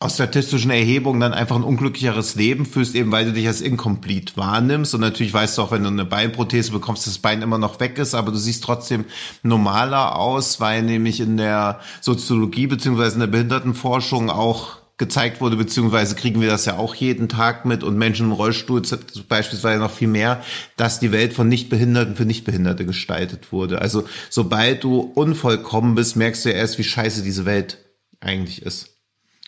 aus 0.00 0.14
statistischen 0.14 0.70
Erhebungen 0.70 1.18
dann 1.18 1.34
einfach 1.34 1.56
ein 1.56 1.64
unglücklicheres 1.64 2.36
Leben 2.36 2.66
führst, 2.66 2.94
eben 2.94 3.10
weil 3.10 3.24
du 3.24 3.32
dich 3.32 3.48
als 3.48 3.60
incomplete 3.60 4.36
wahrnimmst. 4.36 4.94
Und 4.94 5.00
natürlich 5.00 5.34
weißt 5.34 5.58
du 5.58 5.62
auch, 5.62 5.72
wenn 5.72 5.82
du 5.82 5.88
eine 5.88 6.04
Beinprothese 6.04 6.70
bekommst, 6.70 7.08
das 7.08 7.18
Bein 7.18 7.42
immer 7.42 7.58
noch 7.58 7.80
weg 7.80 7.98
ist, 7.98 8.14
aber 8.14 8.30
du 8.30 8.38
siehst 8.38 8.62
trotzdem 8.62 9.06
normaler 9.42 10.16
aus, 10.16 10.60
weil 10.60 10.82
nämlich 10.82 11.18
in 11.18 11.36
der 11.36 11.80
Soziologie 12.00 12.68
beziehungsweise 12.68 13.14
in 13.14 13.20
der 13.20 13.26
Behindertenforschung 13.26 14.30
auch 14.30 14.76
gezeigt 14.98 15.40
wurde, 15.40 15.56
beziehungsweise 15.56 16.14
kriegen 16.14 16.40
wir 16.40 16.48
das 16.48 16.64
ja 16.64 16.76
auch 16.76 16.94
jeden 16.94 17.28
Tag 17.28 17.64
mit 17.64 17.82
und 17.82 17.98
Menschen 17.98 18.26
im 18.26 18.32
Rollstuhl 18.32 18.82
beispielsweise 19.28 19.80
noch 19.80 19.92
viel 19.92 20.08
mehr, 20.08 20.42
dass 20.76 21.00
die 21.00 21.12
Welt 21.12 21.32
von 21.32 21.48
Nichtbehinderten 21.48 22.14
für 22.14 22.24
Nichtbehinderte 22.24 22.84
gestaltet 22.84 23.52
wurde. 23.52 23.80
Also 23.80 24.04
sobald 24.30 24.82
du 24.84 25.00
unvollkommen 25.00 25.96
bist, 25.96 26.16
merkst 26.16 26.44
du 26.44 26.50
ja 26.50 26.56
erst, 26.56 26.78
wie 26.78 26.84
scheiße 26.84 27.22
diese 27.22 27.46
Welt 27.46 27.78
eigentlich 28.20 28.62
ist 28.62 28.97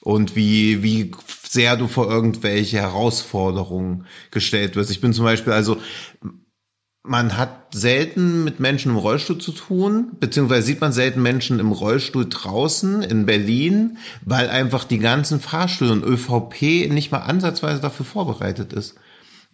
und 0.02 0.36
wie, 0.36 0.82
wie 0.82 1.12
sehr 1.48 1.76
du 1.76 1.88
vor 1.88 2.10
irgendwelche 2.10 2.78
Herausforderungen 2.78 4.06
gestellt 4.30 4.76
wirst. 4.76 4.90
Ich 4.90 5.00
bin 5.00 5.12
zum 5.12 5.24
Beispiel, 5.24 5.52
also 5.52 5.78
man 7.02 7.36
hat 7.36 7.74
selten 7.74 8.44
mit 8.44 8.60
Menschen 8.60 8.92
im 8.92 8.98
Rollstuhl 8.98 9.38
zu 9.38 9.52
tun, 9.52 10.12
beziehungsweise 10.20 10.66
sieht 10.66 10.80
man 10.80 10.92
selten 10.92 11.22
Menschen 11.22 11.58
im 11.58 11.72
Rollstuhl 11.72 12.26
draußen 12.28 13.02
in 13.02 13.26
Berlin, 13.26 13.98
weil 14.24 14.48
einfach 14.48 14.84
die 14.84 14.98
ganzen 14.98 15.40
Fahrstühle 15.40 15.92
und 15.92 16.04
ÖVP 16.04 16.90
nicht 16.90 17.10
mal 17.10 17.18
ansatzweise 17.18 17.80
dafür 17.80 18.06
vorbereitet 18.06 18.72
ist. 18.72 18.96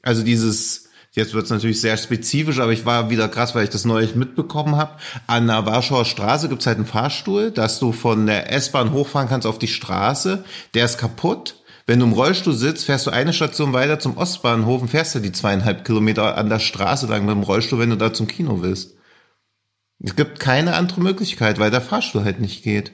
Also 0.02 0.22
dieses 0.22 0.85
Jetzt 1.16 1.32
wird 1.32 1.46
es 1.46 1.50
natürlich 1.50 1.80
sehr 1.80 1.96
spezifisch, 1.96 2.60
aber 2.60 2.72
ich 2.72 2.84
war 2.84 3.08
wieder 3.08 3.26
krass, 3.28 3.54
weil 3.54 3.64
ich 3.64 3.70
das 3.70 3.86
neulich 3.86 4.14
mitbekommen 4.14 4.76
habe. 4.76 4.98
An 5.26 5.46
der 5.46 5.64
Warschauer 5.64 6.04
Straße 6.04 6.50
gibt's 6.50 6.66
halt 6.66 6.76
einen 6.76 6.86
Fahrstuhl, 6.86 7.50
dass 7.50 7.78
du 7.78 7.92
von 7.92 8.26
der 8.26 8.52
S-Bahn 8.52 8.92
hochfahren 8.92 9.26
kannst 9.26 9.46
auf 9.46 9.58
die 9.58 9.66
Straße. 9.66 10.44
Der 10.74 10.84
ist 10.84 10.98
kaputt. 10.98 11.62
Wenn 11.86 12.00
du 12.00 12.06
im 12.06 12.12
Rollstuhl 12.12 12.52
sitzt, 12.52 12.84
fährst 12.84 13.06
du 13.06 13.12
eine 13.12 13.32
Station 13.32 13.72
weiter 13.72 13.98
zum 13.98 14.18
Ostbahnhof 14.18 14.82
und 14.82 14.88
fährst 14.88 15.14
ja 15.14 15.22
die 15.22 15.32
zweieinhalb 15.32 15.86
Kilometer 15.86 16.36
an 16.36 16.50
der 16.50 16.58
Straße 16.58 17.06
lang 17.06 17.24
mit 17.24 17.34
dem 17.34 17.44
Rollstuhl, 17.44 17.78
wenn 17.78 17.90
du 17.90 17.96
da 17.96 18.12
zum 18.12 18.26
Kino 18.26 18.60
willst. 18.60 18.96
Es 20.00 20.16
gibt 20.16 20.38
keine 20.38 20.74
andere 20.74 21.00
Möglichkeit, 21.00 21.58
weil 21.58 21.70
der 21.70 21.80
Fahrstuhl 21.80 22.24
halt 22.24 22.40
nicht 22.40 22.62
geht. 22.62 22.92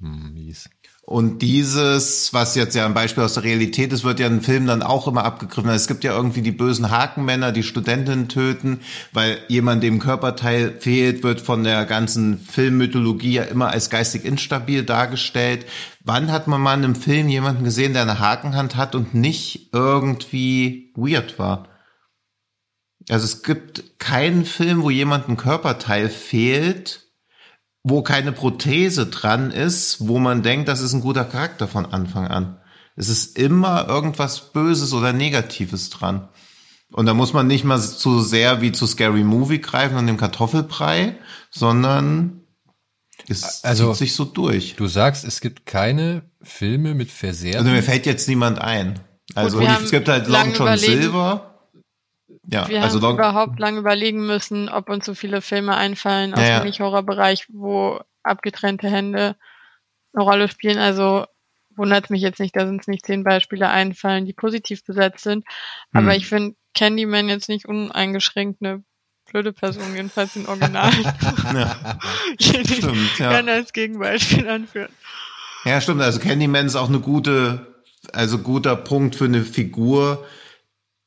Hm, 0.00 0.32
mies. 0.32 0.70
Und 1.04 1.42
dieses, 1.42 2.32
was 2.32 2.54
jetzt 2.54 2.76
ja 2.76 2.86
ein 2.86 2.94
Beispiel 2.94 3.24
aus 3.24 3.34
der 3.34 3.42
Realität 3.42 3.92
ist, 3.92 4.04
wird 4.04 4.20
ja 4.20 4.28
in 4.28 4.40
Filmen 4.40 4.68
dann 4.68 4.84
auch 4.84 5.08
immer 5.08 5.24
abgegriffen. 5.24 5.68
Es 5.70 5.88
gibt 5.88 6.04
ja 6.04 6.14
irgendwie 6.14 6.42
die 6.42 6.52
bösen 6.52 6.92
Hakenmänner, 6.92 7.50
die 7.50 7.64
Studentinnen 7.64 8.28
töten, 8.28 8.80
weil 9.12 9.38
jemand 9.48 9.82
dem 9.82 9.98
Körperteil 9.98 10.76
fehlt, 10.78 11.24
wird 11.24 11.40
von 11.40 11.64
der 11.64 11.86
ganzen 11.86 12.38
Filmmythologie 12.38 13.32
ja 13.32 13.42
immer 13.42 13.70
als 13.70 13.90
geistig 13.90 14.24
instabil 14.24 14.84
dargestellt. 14.84 15.66
Wann 16.04 16.30
hat 16.30 16.46
man 16.46 16.60
mal 16.60 16.78
in 16.78 16.84
einem 16.84 16.94
Film 16.94 17.28
jemanden 17.28 17.64
gesehen, 17.64 17.94
der 17.94 18.02
eine 18.02 18.20
Hakenhand 18.20 18.76
hat 18.76 18.94
und 18.94 19.12
nicht 19.12 19.70
irgendwie 19.72 20.92
weird 20.94 21.36
war? 21.36 21.68
Also 23.08 23.24
es 23.24 23.42
gibt 23.42 23.98
keinen 23.98 24.44
Film, 24.44 24.82
wo 24.82 24.90
jemand 24.90 25.28
ein 25.28 25.36
Körperteil 25.36 26.08
fehlt, 26.08 27.01
wo 27.84 28.02
keine 28.02 28.32
Prothese 28.32 29.06
dran 29.06 29.50
ist, 29.50 30.06
wo 30.06 30.18
man 30.18 30.42
denkt, 30.42 30.68
das 30.68 30.80
ist 30.80 30.92
ein 30.92 31.00
guter 31.00 31.24
Charakter 31.24 31.66
von 31.68 31.86
Anfang 31.86 32.26
an. 32.28 32.58
Es 32.94 33.08
ist 33.08 33.38
immer 33.38 33.88
irgendwas 33.88 34.52
Böses 34.52 34.92
oder 34.92 35.12
Negatives 35.12 35.90
dran. 35.90 36.28
Und 36.92 37.06
da 37.06 37.14
muss 37.14 37.32
man 37.32 37.46
nicht 37.46 37.64
mal 37.64 37.80
zu 37.80 38.20
sehr 38.20 38.60
wie 38.60 38.72
zu 38.72 38.86
Scary 38.86 39.24
Movie 39.24 39.60
greifen 39.60 39.96
und 39.96 40.06
dem 40.06 40.18
Kartoffelbrei, 40.18 41.16
sondern 41.50 42.42
es 43.28 43.64
also, 43.64 43.88
zieht 43.92 43.98
sich 43.98 44.14
so 44.14 44.24
durch. 44.26 44.76
Du 44.76 44.86
sagst, 44.86 45.24
es 45.24 45.40
gibt 45.40 45.64
keine 45.64 46.22
Filme 46.42 46.94
mit 46.94 47.10
Versehrten. 47.10 47.60
Also 47.60 47.70
mir 47.70 47.82
fällt 47.82 48.04
jetzt 48.04 48.28
niemand 48.28 48.60
ein. 48.60 49.00
Also 49.34 49.60
es 49.60 49.90
gibt 49.90 50.08
halt 50.08 50.28
Long 50.28 50.52
John 50.54 50.76
Silver. 50.76 51.51
Ja, 52.44 52.68
wir 52.68 52.82
also 52.82 53.00
haben 53.00 53.14
überhaupt 53.14 53.60
lange 53.60 53.78
überlegen 53.78 54.26
müssen, 54.26 54.68
ob 54.68 54.88
uns 54.88 55.06
so 55.06 55.14
viele 55.14 55.42
Filme 55.42 55.76
einfallen 55.76 56.34
aus 56.34 56.40
ja, 56.40 56.58
dem 56.58 56.66
Nicht-Horror-Bereich, 56.66 57.46
wo 57.50 58.00
abgetrennte 58.22 58.88
Hände 58.88 59.36
eine 60.12 60.24
Rolle 60.24 60.48
spielen. 60.48 60.78
Also 60.78 61.26
wundert 61.76 62.10
mich 62.10 62.22
jetzt 62.22 62.40
nicht, 62.40 62.56
dass 62.56 62.68
uns 62.68 62.86
nicht 62.88 63.06
zehn 63.06 63.24
Beispiele 63.24 63.68
einfallen, 63.68 64.26
die 64.26 64.32
positiv 64.32 64.84
besetzt 64.84 65.22
sind. 65.22 65.44
Aber 65.92 66.12
hm. 66.12 66.18
ich 66.18 66.26
finde 66.26 66.56
Candyman 66.74 67.28
jetzt 67.28 67.48
nicht 67.48 67.66
uneingeschränkt 67.66 68.62
eine 68.62 68.82
blöde 69.30 69.52
Person, 69.52 69.94
jedenfalls 69.94 70.36
im 70.36 70.46
Original. 70.46 70.92
ja. 71.54 71.98
stimmt, 72.40 73.18
ja. 73.18 73.30
Kann 73.30 73.48
als 73.48 73.72
Gegenbeispiel 73.72 74.48
anführen. 74.48 74.90
Ja, 75.64 75.80
stimmt. 75.80 76.02
Also 76.02 76.18
Candyman 76.18 76.66
ist 76.66 76.76
auch 76.76 76.88
eine 76.88 77.00
gute, 77.00 77.66
also 78.12 78.38
guter 78.38 78.76
Punkt 78.76 79.14
für 79.14 79.26
eine 79.26 79.42
Figur, 79.42 80.26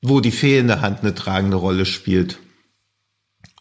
wo 0.07 0.21
die 0.21 0.31
fehlende 0.31 0.81
Hand 0.81 1.01
eine 1.01 1.15
tragende 1.15 1.57
Rolle 1.57 1.85
spielt. 1.85 2.39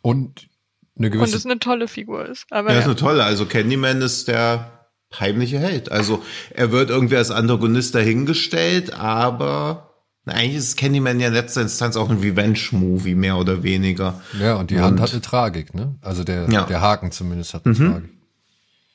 Und 0.02 0.48
eine 0.96 1.10
gewisse. 1.10 1.32
Und 1.32 1.38
es 1.38 1.44
eine 1.46 1.58
tolle 1.58 1.88
Figur 1.88 2.26
ist. 2.26 2.46
Aber 2.50 2.68
ja, 2.68 2.74
ja. 2.74 2.80
ist 2.80 2.86
eine 2.86 2.96
tolle. 2.96 3.24
Also 3.24 3.46
Candyman 3.46 4.02
ist 4.02 4.28
der 4.28 4.88
heimliche 5.18 5.58
Held. 5.58 5.90
Also 5.90 6.22
er 6.50 6.72
wird 6.72 6.90
irgendwie 6.90 7.16
als 7.16 7.30
Antagonist 7.30 7.94
dahingestellt, 7.94 8.92
aber 8.92 9.90
eigentlich 10.26 10.56
ist 10.56 10.76
Candyman 10.76 11.20
ja 11.20 11.28
in 11.28 11.34
letzter 11.34 11.62
Instanz 11.62 11.96
auch 11.96 12.08
ein 12.08 12.18
Revenge-Movie, 12.18 13.14
mehr 13.14 13.36
oder 13.36 13.62
weniger. 13.62 14.20
Ja, 14.40 14.54
und 14.54 14.70
die 14.70 14.76
und, 14.76 14.82
Hand 14.82 15.00
hat 15.00 15.12
eine 15.12 15.20
Tragik, 15.20 15.74
ne? 15.74 15.96
Also 16.00 16.24
der, 16.24 16.48
ja. 16.50 16.64
der 16.64 16.80
Haken 16.80 17.12
zumindest 17.12 17.54
hat 17.54 17.66
eine 17.66 17.74
mhm. 17.74 17.92
Tragik. 17.92 18.10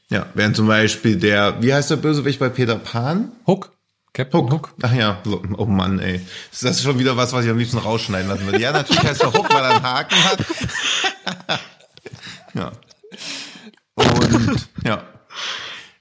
Ja, 0.09 0.25
während 0.33 0.55
zum 0.55 0.67
Beispiel 0.67 1.17
der, 1.17 1.61
wie 1.61 1.73
heißt 1.73 1.91
der 1.91 1.97
Bösewicht 1.97 2.39
bei 2.39 2.49
Peter 2.49 2.75
Pan? 2.75 3.31
Hook. 3.45 3.71
Captain 4.19 4.41
Hook. 4.41 4.51
Hook. 4.51 4.73
Ach 4.81 4.93
ja, 4.93 5.21
oh 5.55 5.65
Mann, 5.65 5.99
ey. 5.99 6.19
Das 6.51 6.63
ist 6.63 6.83
schon 6.83 6.99
wieder 6.99 7.15
was, 7.15 7.31
was 7.31 7.45
ich 7.45 7.51
am 7.51 7.57
liebsten 7.57 7.77
rausschneiden 7.77 8.27
lassen 8.27 8.45
würde. 8.45 8.59
Ja, 8.59 8.73
natürlich 8.73 9.01
heißt 9.01 9.21
er 9.21 9.31
Hook, 9.31 9.49
weil 9.49 9.63
er 9.63 9.75
einen 9.75 9.83
Haken 9.83 10.23
hat. 10.25 10.45
ja. 12.53 12.71
Und 13.95 14.67
ja. 14.83 15.03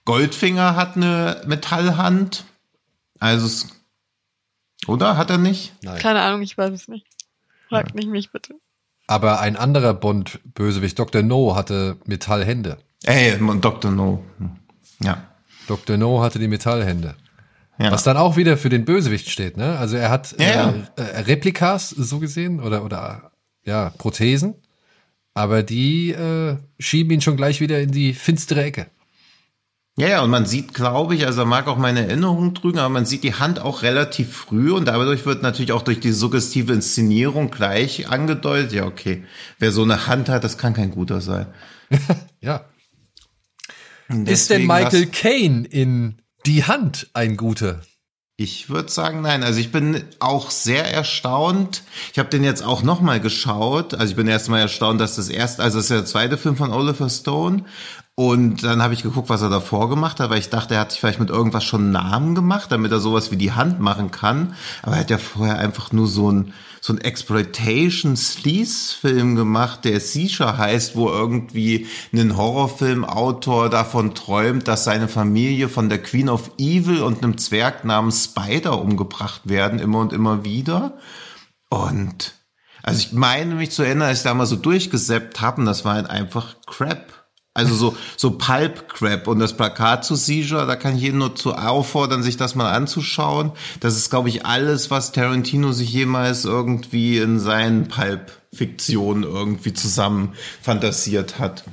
Goldfinger 0.04 0.74
hat 0.74 0.96
eine 0.96 1.42
Metallhand. 1.46 2.42
Also 3.20 3.46
es, 3.46 3.68
oder? 4.88 5.16
Hat 5.16 5.30
er 5.30 5.38
nicht? 5.38 5.72
Nein. 5.82 6.00
Keine 6.00 6.20
Ahnung, 6.22 6.42
ich 6.42 6.58
weiß 6.58 6.72
es 6.72 6.88
nicht. 6.88 7.06
Fragt 7.68 7.90
ja. 7.90 7.94
nicht 7.98 8.08
mich 8.08 8.32
bitte. 8.32 8.54
Aber 9.06 9.38
ein 9.38 9.56
anderer 9.56 9.94
Bond-Bösewicht, 9.94 10.98
Dr. 10.98 11.22
No, 11.22 11.54
hatte 11.54 11.98
Metallhände. 12.04 12.78
Ey, 13.04 13.38
Dr. 13.60 13.92
No. 13.92 14.24
Ja. 14.98 15.22
Dr. 15.68 15.96
No 15.96 16.20
hatte 16.20 16.40
die 16.40 16.48
Metallhände. 16.48 17.14
Ja. 17.78 17.92
Was 17.92 18.02
dann 18.02 18.16
auch 18.16 18.36
wieder 18.36 18.56
für 18.56 18.70
den 18.70 18.84
Bösewicht 18.84 19.30
steht, 19.30 19.56
ne? 19.56 19.78
Also 19.78 19.96
er 19.96 20.10
hat 20.10 20.34
ja, 20.40 20.74
äh, 20.96 21.00
äh, 21.00 21.20
Replikas 21.20 21.90
so 21.90 22.18
gesehen 22.18 22.60
oder 22.60 22.84
oder 22.84 23.30
ja 23.64 23.90
Prothesen, 23.90 24.56
aber 25.32 25.62
die 25.62 26.10
äh, 26.10 26.56
schieben 26.80 27.12
ihn 27.12 27.20
schon 27.20 27.36
gleich 27.36 27.60
wieder 27.60 27.80
in 27.80 27.92
die 27.92 28.14
finstere 28.14 28.64
Ecke. 28.64 28.88
Ja, 29.96 30.08
ja, 30.08 30.22
und 30.22 30.30
man 30.30 30.46
sieht, 30.46 30.74
glaube 30.74 31.16
ich, 31.16 31.26
also 31.26 31.44
mag 31.44 31.66
auch 31.66 31.76
meine 31.76 32.06
Erinnerung 32.06 32.54
trügen, 32.54 32.78
aber 32.78 32.88
man 32.88 33.04
sieht 33.04 33.24
die 33.24 33.34
Hand 33.34 33.60
auch 33.60 33.82
relativ 33.82 34.32
früh 34.32 34.72
und 34.72 34.86
dadurch 34.86 35.26
wird 35.26 35.42
natürlich 35.42 35.72
auch 35.72 35.82
durch 35.82 35.98
die 35.98 36.12
suggestive 36.12 36.72
Inszenierung 36.72 37.50
gleich 37.50 38.08
angedeutet, 38.08 38.72
ja, 38.72 38.86
okay, 38.86 39.24
wer 39.58 39.72
so 39.72 39.82
eine 39.82 40.06
Hand 40.06 40.28
hat, 40.28 40.44
das 40.44 40.56
kann 40.56 40.72
kein 40.74 40.92
guter 40.92 41.20
sein. 41.20 41.46
ja. 42.40 42.64
Ist 44.24 44.50
denn 44.50 44.66
Michael 44.66 45.06
Caine 45.06 45.66
in 45.66 46.22
Die 46.48 46.64
Hand 46.64 47.08
ein 47.12 47.36
guter? 47.36 47.82
Ich 48.38 48.70
würde 48.70 48.90
sagen, 48.90 49.20
nein. 49.20 49.42
Also 49.42 49.60
ich 49.60 49.70
bin 49.70 50.02
auch 50.18 50.50
sehr 50.50 50.90
erstaunt. 50.90 51.82
Ich 52.10 52.18
habe 52.18 52.30
den 52.30 52.42
jetzt 52.42 52.62
auch 52.62 52.82
noch 52.82 53.02
mal 53.02 53.20
geschaut. 53.20 53.92
Also 53.92 54.12
ich 54.12 54.16
bin 54.16 54.28
erstmal 54.28 54.62
erstaunt, 54.62 54.98
dass 54.98 55.16
das 55.16 55.28
erste, 55.28 55.62
also 55.62 55.76
das 55.76 55.84
ist 55.84 55.90
der 55.90 56.06
zweite 56.06 56.38
Film 56.38 56.56
von 56.56 56.72
Oliver 56.72 57.10
Stone. 57.10 57.64
Und 58.14 58.64
dann 58.64 58.80
habe 58.80 58.94
ich 58.94 59.02
geguckt, 59.02 59.28
was 59.28 59.42
er 59.42 59.50
davor 59.50 59.90
gemacht 59.90 60.20
hat, 60.20 60.30
weil 60.30 60.38
ich 60.38 60.48
dachte, 60.48 60.72
er 60.72 60.80
hat 60.80 60.92
sich 60.92 61.00
vielleicht 61.00 61.20
mit 61.20 61.28
irgendwas 61.28 61.64
schon 61.64 61.90
Namen 61.90 62.34
gemacht, 62.34 62.72
damit 62.72 62.92
er 62.92 63.00
sowas 63.00 63.30
wie 63.30 63.36
die 63.36 63.52
Hand 63.52 63.80
machen 63.80 64.10
kann. 64.10 64.54
Aber 64.80 64.94
er 64.94 65.00
hat 65.00 65.10
ja 65.10 65.18
vorher 65.18 65.58
einfach 65.58 65.92
nur 65.92 66.06
so 66.06 66.32
ein 66.32 66.54
so 66.80 66.92
ein 66.92 67.00
Exploitation 67.00 68.16
Sleaze 68.16 68.94
Film 68.94 69.36
gemacht, 69.36 69.84
der 69.84 70.00
Seizure 70.00 70.58
heißt, 70.58 70.96
wo 70.96 71.08
irgendwie 71.08 71.86
ein 72.12 72.36
Horrorfilmautor 72.36 73.70
davon 73.70 74.14
träumt, 74.14 74.68
dass 74.68 74.84
seine 74.84 75.08
Familie 75.08 75.68
von 75.68 75.88
der 75.88 76.02
Queen 76.02 76.28
of 76.28 76.50
Evil 76.58 77.02
und 77.02 77.22
einem 77.22 77.38
Zwerg 77.38 77.84
namens 77.84 78.24
Spider 78.24 78.80
umgebracht 78.80 79.42
werden, 79.44 79.78
immer 79.78 79.98
und 80.00 80.12
immer 80.12 80.44
wieder. 80.44 80.98
Und 81.70 82.34
also 82.82 83.00
ich 83.00 83.12
meine 83.12 83.56
mich 83.56 83.70
zu 83.70 83.82
erinnern, 83.82 84.08
als 84.08 84.18
ich 84.18 84.24
da 84.24 84.34
mal 84.34 84.46
so 84.46 84.56
durchgeseppt 84.56 85.40
habe, 85.40 85.60
und 85.60 85.66
das 85.66 85.84
war 85.84 85.94
halt 85.94 86.08
einfach 86.08 86.56
Crap. 86.66 87.17
Also 87.58 87.74
so, 87.74 87.96
so 88.16 88.30
Pulp 88.30 88.88
Crap 88.88 89.26
und 89.26 89.40
das 89.40 89.56
Plakat 89.56 90.04
zu 90.04 90.14
Seizure, 90.14 90.64
da 90.64 90.76
kann 90.76 90.94
ich 90.94 91.02
jeden 91.02 91.18
nur 91.18 91.34
zu 91.34 91.54
auffordern, 91.54 92.22
sich 92.22 92.36
das 92.36 92.54
mal 92.54 92.70
anzuschauen. 92.70 93.50
Das 93.80 93.96
ist, 93.96 94.10
glaube 94.10 94.28
ich, 94.28 94.46
alles, 94.46 94.92
was 94.92 95.10
Tarantino 95.10 95.72
sich 95.72 95.92
jemals 95.92 96.44
irgendwie 96.44 97.18
in 97.18 97.40
seinen 97.40 97.88
Pulp 97.88 98.30
Fiktionen 98.54 99.24
irgendwie 99.24 99.74
zusammen 99.74 100.34
fantasiert 100.62 101.40
hat. 101.40 101.64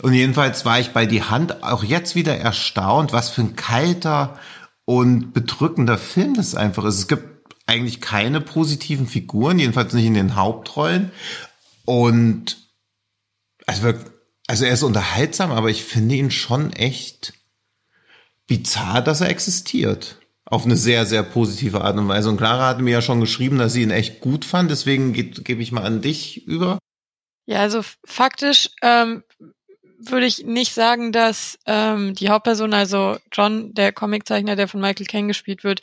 Und 0.00 0.14
jedenfalls 0.14 0.64
war 0.64 0.78
ich 0.78 0.90
bei 0.90 1.06
die 1.06 1.24
Hand 1.24 1.64
auch 1.64 1.82
jetzt 1.82 2.14
wieder 2.14 2.36
erstaunt, 2.36 3.12
was 3.12 3.30
für 3.30 3.42
ein 3.42 3.56
kalter 3.56 4.38
und 4.84 5.32
bedrückender 5.32 5.98
Film 5.98 6.34
das 6.34 6.54
einfach 6.54 6.84
ist. 6.84 6.98
Es 6.98 7.08
gibt 7.08 7.56
eigentlich 7.66 8.00
keine 8.00 8.40
positiven 8.40 9.08
Figuren, 9.08 9.58
jedenfalls 9.58 9.92
nicht 9.92 10.06
in 10.06 10.14
den 10.14 10.36
Hauptrollen. 10.36 11.10
Und 11.84 12.58
es 13.66 13.82
wirkt 13.82 14.11
also 14.52 14.66
er 14.66 14.74
ist 14.74 14.82
unterhaltsam, 14.82 15.50
aber 15.50 15.70
ich 15.70 15.82
finde 15.82 16.14
ihn 16.14 16.30
schon 16.30 16.74
echt 16.74 17.32
bizarr, 18.46 19.00
dass 19.00 19.22
er 19.22 19.30
existiert. 19.30 20.18
Auf 20.44 20.66
eine 20.66 20.76
sehr, 20.76 21.06
sehr 21.06 21.22
positive 21.22 21.80
Art 21.80 21.96
und 21.96 22.06
Weise. 22.06 22.28
Und 22.28 22.36
Clara 22.36 22.68
hat 22.68 22.78
mir 22.78 22.90
ja 22.90 23.00
schon 23.00 23.22
geschrieben, 23.22 23.56
dass 23.56 23.72
sie 23.72 23.80
ihn 23.80 23.90
echt 23.90 24.20
gut 24.20 24.44
fand. 24.44 24.70
Deswegen 24.70 25.14
gebe 25.14 25.62
ich 25.62 25.72
mal 25.72 25.86
an 25.86 26.02
dich 26.02 26.46
über. 26.46 26.78
Ja, 27.46 27.60
also 27.60 27.80
faktisch 28.04 28.68
ähm, 28.82 29.22
würde 29.96 30.26
ich 30.26 30.44
nicht 30.44 30.74
sagen, 30.74 31.12
dass 31.12 31.58
ähm, 31.64 32.12
die 32.12 32.28
Hauptperson, 32.28 32.74
also 32.74 33.16
John, 33.32 33.72
der 33.72 33.94
Comiczeichner, 33.94 34.54
der 34.54 34.68
von 34.68 34.82
Michael 34.82 35.06
Caine 35.06 35.28
gespielt 35.28 35.64
wird, 35.64 35.80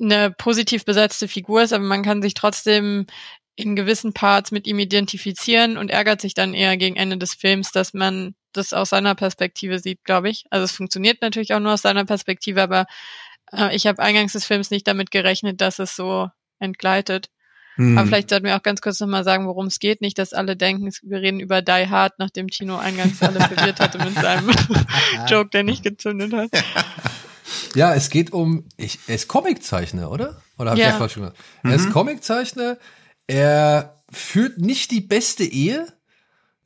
eine 0.00 0.30
positiv 0.30 0.84
besetzte 0.84 1.26
Figur 1.26 1.64
ist, 1.64 1.72
aber 1.72 1.82
man 1.82 2.04
kann 2.04 2.22
sich 2.22 2.34
trotzdem 2.34 3.06
in 3.56 3.76
gewissen 3.76 4.12
Parts 4.12 4.50
mit 4.50 4.66
ihm 4.66 4.78
identifizieren 4.78 5.76
und 5.76 5.90
ärgert 5.90 6.20
sich 6.20 6.34
dann 6.34 6.54
eher 6.54 6.76
gegen 6.76 6.96
Ende 6.96 7.16
des 7.16 7.34
Films, 7.34 7.70
dass 7.70 7.94
man 7.94 8.34
das 8.52 8.72
aus 8.72 8.90
seiner 8.90 9.14
Perspektive 9.14 9.78
sieht, 9.78 10.04
glaube 10.04 10.28
ich. 10.28 10.44
Also 10.50 10.64
es 10.64 10.72
funktioniert 10.72 11.22
natürlich 11.22 11.54
auch 11.54 11.60
nur 11.60 11.74
aus 11.74 11.82
seiner 11.82 12.04
Perspektive, 12.04 12.62
aber 12.62 12.86
äh, 13.52 13.74
ich 13.74 13.86
habe 13.86 14.02
eingangs 14.02 14.32
des 14.32 14.44
Films 14.44 14.70
nicht 14.70 14.86
damit 14.86 15.10
gerechnet, 15.10 15.60
dass 15.60 15.78
es 15.78 15.94
so 15.94 16.28
entgleitet. 16.58 17.30
Hm. 17.76 17.98
Aber 17.98 18.06
vielleicht 18.06 18.30
sollten 18.30 18.46
wir 18.46 18.56
auch 18.56 18.62
ganz 18.62 18.80
kurz 18.80 19.00
nochmal 19.00 19.24
sagen, 19.24 19.46
worum 19.46 19.66
es 19.66 19.78
geht. 19.78 20.00
Nicht, 20.00 20.18
dass 20.18 20.32
alle 20.32 20.56
denken, 20.56 20.90
wir 21.02 21.20
reden 21.20 21.40
über 21.40 21.62
Die 21.62 21.88
Hard, 21.88 22.14
nachdem 22.18 22.48
Tino 22.48 22.76
eingangs 22.76 23.20
alle 23.22 23.40
verwirrt 23.48 23.80
hatte 23.80 23.98
mit 23.98 24.14
seinem 24.14 24.50
Joke, 25.28 25.50
der 25.50 25.64
nicht 25.64 25.82
gezündet 25.82 26.32
hat. 26.32 26.50
Ja, 27.74 27.92
es 27.92 28.08
geht 28.08 28.32
um, 28.32 28.64
ich, 28.76 29.00
er 29.08 29.16
ist 29.16 29.26
Comiczeichner, 29.26 30.10
oder? 30.10 30.40
Oder 30.58 30.70
habe 30.70 30.80
ja. 30.80 30.86
ich 30.86 30.92
ja 30.92 30.98
falsch? 30.98 31.16
Mhm. 31.16 31.32
Er 31.64 31.74
ist 31.74 31.86
mhm. 31.86 31.92
Comiczeichner, 31.92 32.78
er 33.26 34.02
führt 34.10 34.58
nicht 34.58 34.90
die 34.90 35.00
beste 35.00 35.44
Ehe, 35.44 35.86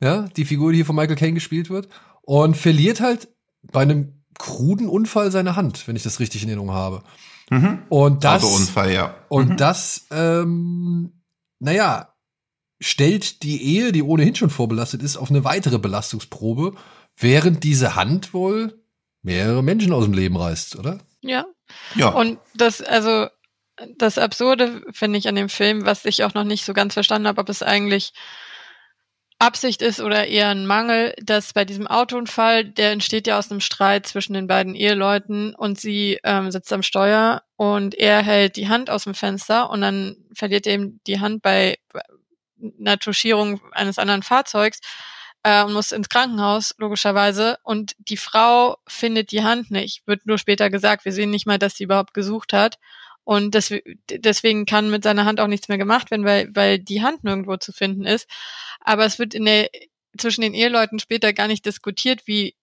ja, 0.01 0.27
die 0.35 0.45
Figur, 0.45 0.71
die 0.71 0.77
hier 0.77 0.85
von 0.85 0.95
Michael 0.95 1.15
Caine 1.15 1.33
gespielt 1.33 1.69
wird, 1.69 1.89
und 2.21 2.55
verliert 2.55 3.01
halt 3.01 3.27
bei 3.63 3.81
einem 3.81 4.23
kruden 4.37 4.87
Unfall 4.87 5.31
seine 5.31 5.55
Hand, 5.55 5.87
wenn 5.87 5.95
ich 5.95 6.03
das 6.03 6.19
richtig 6.19 6.43
in 6.43 6.49
Erinnerung 6.49 6.71
habe. 6.71 7.03
Mhm. 7.49 7.83
Und 7.89 8.23
das, 8.23 8.43
Autounfall, 8.43 8.93
ja. 8.93 9.15
Und 9.27 9.49
mhm. 9.49 9.57
das, 9.57 10.07
ähm, 10.11 11.21
naja, 11.59 12.13
stellt 12.79 13.43
die 13.43 13.61
Ehe, 13.75 13.91
die 13.91 14.03
ohnehin 14.03 14.35
schon 14.35 14.49
vorbelastet 14.49 15.03
ist, 15.03 15.17
auf 15.17 15.29
eine 15.29 15.43
weitere 15.43 15.79
Belastungsprobe, 15.79 16.73
während 17.17 17.63
diese 17.63 17.95
Hand 17.95 18.33
wohl 18.33 18.79
mehrere 19.21 19.63
Menschen 19.63 19.91
aus 19.91 20.05
dem 20.05 20.13
Leben 20.13 20.37
reißt, 20.37 20.77
oder? 20.77 20.99
Ja. 21.21 21.45
Ja. 21.95 22.09
Und 22.09 22.39
das, 22.55 22.81
also 22.81 23.27
das 23.97 24.17
Absurde 24.17 24.81
finde 24.91 25.19
ich 25.19 25.27
an 25.27 25.35
dem 25.35 25.49
Film, 25.49 25.85
was 25.85 26.05
ich 26.05 26.23
auch 26.23 26.33
noch 26.33 26.43
nicht 26.43 26.65
so 26.65 26.73
ganz 26.73 26.93
verstanden 26.93 27.27
habe, 27.27 27.41
ob 27.41 27.49
es 27.49 27.63
eigentlich 27.63 28.13
Absicht 29.39 29.81
ist 29.81 30.01
oder 30.01 30.27
eher 30.27 30.49
ein 30.49 30.65
Mangel, 30.65 31.13
dass 31.21 31.53
bei 31.53 31.63
diesem 31.63 31.87
Autounfall, 31.87 32.65
der 32.65 32.91
entsteht 32.91 33.25
ja 33.25 33.39
aus 33.39 33.49
einem 33.49 33.61
Streit 33.61 34.05
zwischen 34.05 34.33
den 34.33 34.47
beiden 34.47 34.75
Eheleuten 34.75 35.55
und 35.55 35.79
sie 35.79 36.19
ähm, 36.25 36.51
sitzt 36.51 36.73
am 36.73 36.83
Steuer 36.83 37.43
und 37.55 37.95
er 37.95 38.21
hält 38.21 38.57
die 38.57 38.67
Hand 38.67 38.89
aus 38.89 39.05
dem 39.05 39.13
Fenster 39.13 39.69
und 39.69 39.79
dann 39.79 40.17
verliert 40.33 40.67
er 40.67 40.73
eben 40.73 40.99
die 41.07 41.21
Hand 41.21 41.41
bei 41.41 41.77
einer 42.79 42.99
Touchierung 42.99 43.61
eines 43.71 43.97
anderen 43.97 44.23
Fahrzeugs 44.23 44.81
äh, 45.43 45.63
und 45.63 45.73
muss 45.73 45.93
ins 45.93 46.09
Krankenhaus, 46.09 46.75
logischerweise. 46.77 47.57
Und 47.63 47.95
die 47.97 48.17
Frau 48.17 48.77
findet 48.87 49.31
die 49.31 49.43
Hand 49.43 49.71
nicht. 49.71 50.05
Wird 50.05 50.25
nur 50.25 50.37
später 50.37 50.69
gesagt, 50.69 51.05
wir 51.05 51.13
sehen 51.13 51.29
nicht 51.29 51.47
mal, 51.47 51.59
dass 51.59 51.75
sie 51.75 51.85
überhaupt 51.85 52.13
gesucht 52.13 52.53
hat. 52.53 52.77
Und 53.29 53.53
das, 53.53 53.71
deswegen 54.09 54.65
kann 54.65 54.89
mit 54.89 55.03
seiner 55.03 55.23
Hand 55.23 55.39
auch 55.39 55.45
nichts 55.45 55.67
mehr 55.67 55.77
gemacht 55.77 56.09
werden, 56.09 56.25
weil, 56.25 56.49
weil 56.55 56.79
die 56.79 57.03
Hand 57.03 57.23
nirgendwo 57.23 57.57
zu 57.57 57.71
finden 57.71 58.03
ist. 58.03 58.27
Aber 58.79 59.05
es 59.05 59.19
wird 59.19 59.35
in 59.35 59.45
der, 59.45 59.69
zwischen 60.17 60.41
den 60.41 60.55
Eheleuten 60.55 60.97
später 60.97 61.31
gar 61.31 61.47
nicht 61.47 61.63
diskutiert, 61.63 62.25
wie 62.25 62.55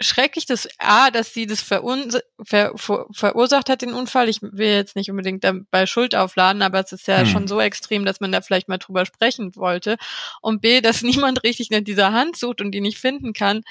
schrecklich 0.00 0.46
das 0.46 0.68
A, 0.78 1.10
dass 1.10 1.34
sie 1.34 1.46
das 1.46 1.62
verun, 1.62 2.16
ver, 2.44 2.74
ver, 2.76 3.06
verursacht 3.10 3.68
hat, 3.68 3.82
den 3.82 3.92
Unfall. 3.92 4.28
Ich 4.28 4.40
will 4.40 4.68
jetzt 4.68 4.94
nicht 4.94 5.10
unbedingt 5.10 5.42
dabei 5.42 5.86
Schuld 5.86 6.14
aufladen, 6.14 6.62
aber 6.62 6.78
es 6.78 6.92
ist 6.92 7.08
ja 7.08 7.18
hm. 7.18 7.26
schon 7.26 7.48
so 7.48 7.60
extrem, 7.60 8.04
dass 8.04 8.20
man 8.20 8.30
da 8.30 8.40
vielleicht 8.40 8.68
mal 8.68 8.78
drüber 8.78 9.04
sprechen 9.04 9.56
wollte. 9.56 9.96
Und 10.40 10.60
B, 10.60 10.80
dass 10.80 11.02
niemand 11.02 11.42
richtig 11.42 11.70
nach 11.70 11.80
dieser 11.80 12.12
Hand 12.12 12.36
sucht 12.36 12.60
und 12.60 12.70
die 12.70 12.80
nicht 12.80 12.98
finden 12.98 13.32
kann, 13.32 13.62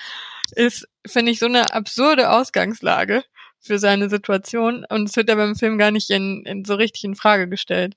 ist, 0.57 0.89
finde 1.07 1.31
ich, 1.31 1.39
so 1.39 1.45
eine 1.45 1.73
absurde 1.73 2.31
Ausgangslage 2.31 3.23
für 3.61 3.79
seine 3.79 4.09
Situation 4.09 4.85
und 4.89 5.07
es 5.09 5.15
wird 5.15 5.29
aber 5.29 5.45
im 5.45 5.55
Film 5.55 5.77
gar 5.77 5.91
nicht 5.91 6.09
in, 6.09 6.43
in 6.45 6.65
so 6.65 6.75
richtig 6.75 7.03
in 7.03 7.15
Frage 7.15 7.47
gestellt. 7.47 7.95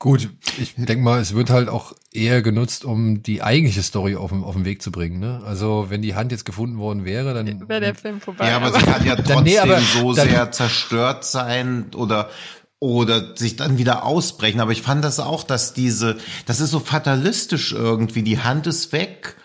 Gut, 0.00 0.30
ich 0.58 0.76
denke 0.76 1.04
mal, 1.04 1.20
es 1.20 1.34
wird 1.34 1.50
halt 1.50 1.68
auch 1.68 1.94
eher 2.10 2.40
genutzt, 2.40 2.86
um 2.86 3.22
die 3.22 3.42
eigentliche 3.42 3.82
Story 3.82 4.16
auf 4.16 4.30
den, 4.30 4.42
auf 4.42 4.54
den 4.54 4.64
Weg 4.64 4.80
zu 4.80 4.90
bringen. 4.90 5.20
Ne? 5.20 5.42
Also 5.44 5.86
wenn 5.90 6.00
die 6.00 6.14
Hand 6.14 6.32
jetzt 6.32 6.46
gefunden 6.46 6.78
worden 6.78 7.04
wäre, 7.04 7.34
dann 7.34 7.68
wäre 7.68 7.80
der 7.80 7.94
Film 7.94 8.18
vorbei. 8.22 8.48
Ja, 8.48 8.56
aber, 8.56 8.68
aber 8.68 8.80
sie 8.80 8.86
kann 8.86 9.04
ja 9.04 9.16
trotzdem 9.16 9.42
nee, 9.44 9.58
aber, 9.58 9.78
so 9.78 10.14
sehr 10.14 10.50
zerstört 10.52 11.26
sein 11.26 11.90
oder 11.94 12.30
oder 12.78 13.36
sich 13.36 13.56
dann 13.56 13.76
wieder 13.76 14.06
ausbrechen. 14.06 14.60
Aber 14.60 14.72
ich 14.72 14.80
fand 14.80 15.04
das 15.04 15.20
auch, 15.20 15.44
dass 15.44 15.74
diese, 15.74 16.16
das 16.46 16.60
ist 16.60 16.70
so 16.70 16.80
fatalistisch 16.80 17.72
irgendwie. 17.72 18.22
Die 18.22 18.38
Hand 18.38 18.66
ist 18.66 18.92
weg 18.92 19.36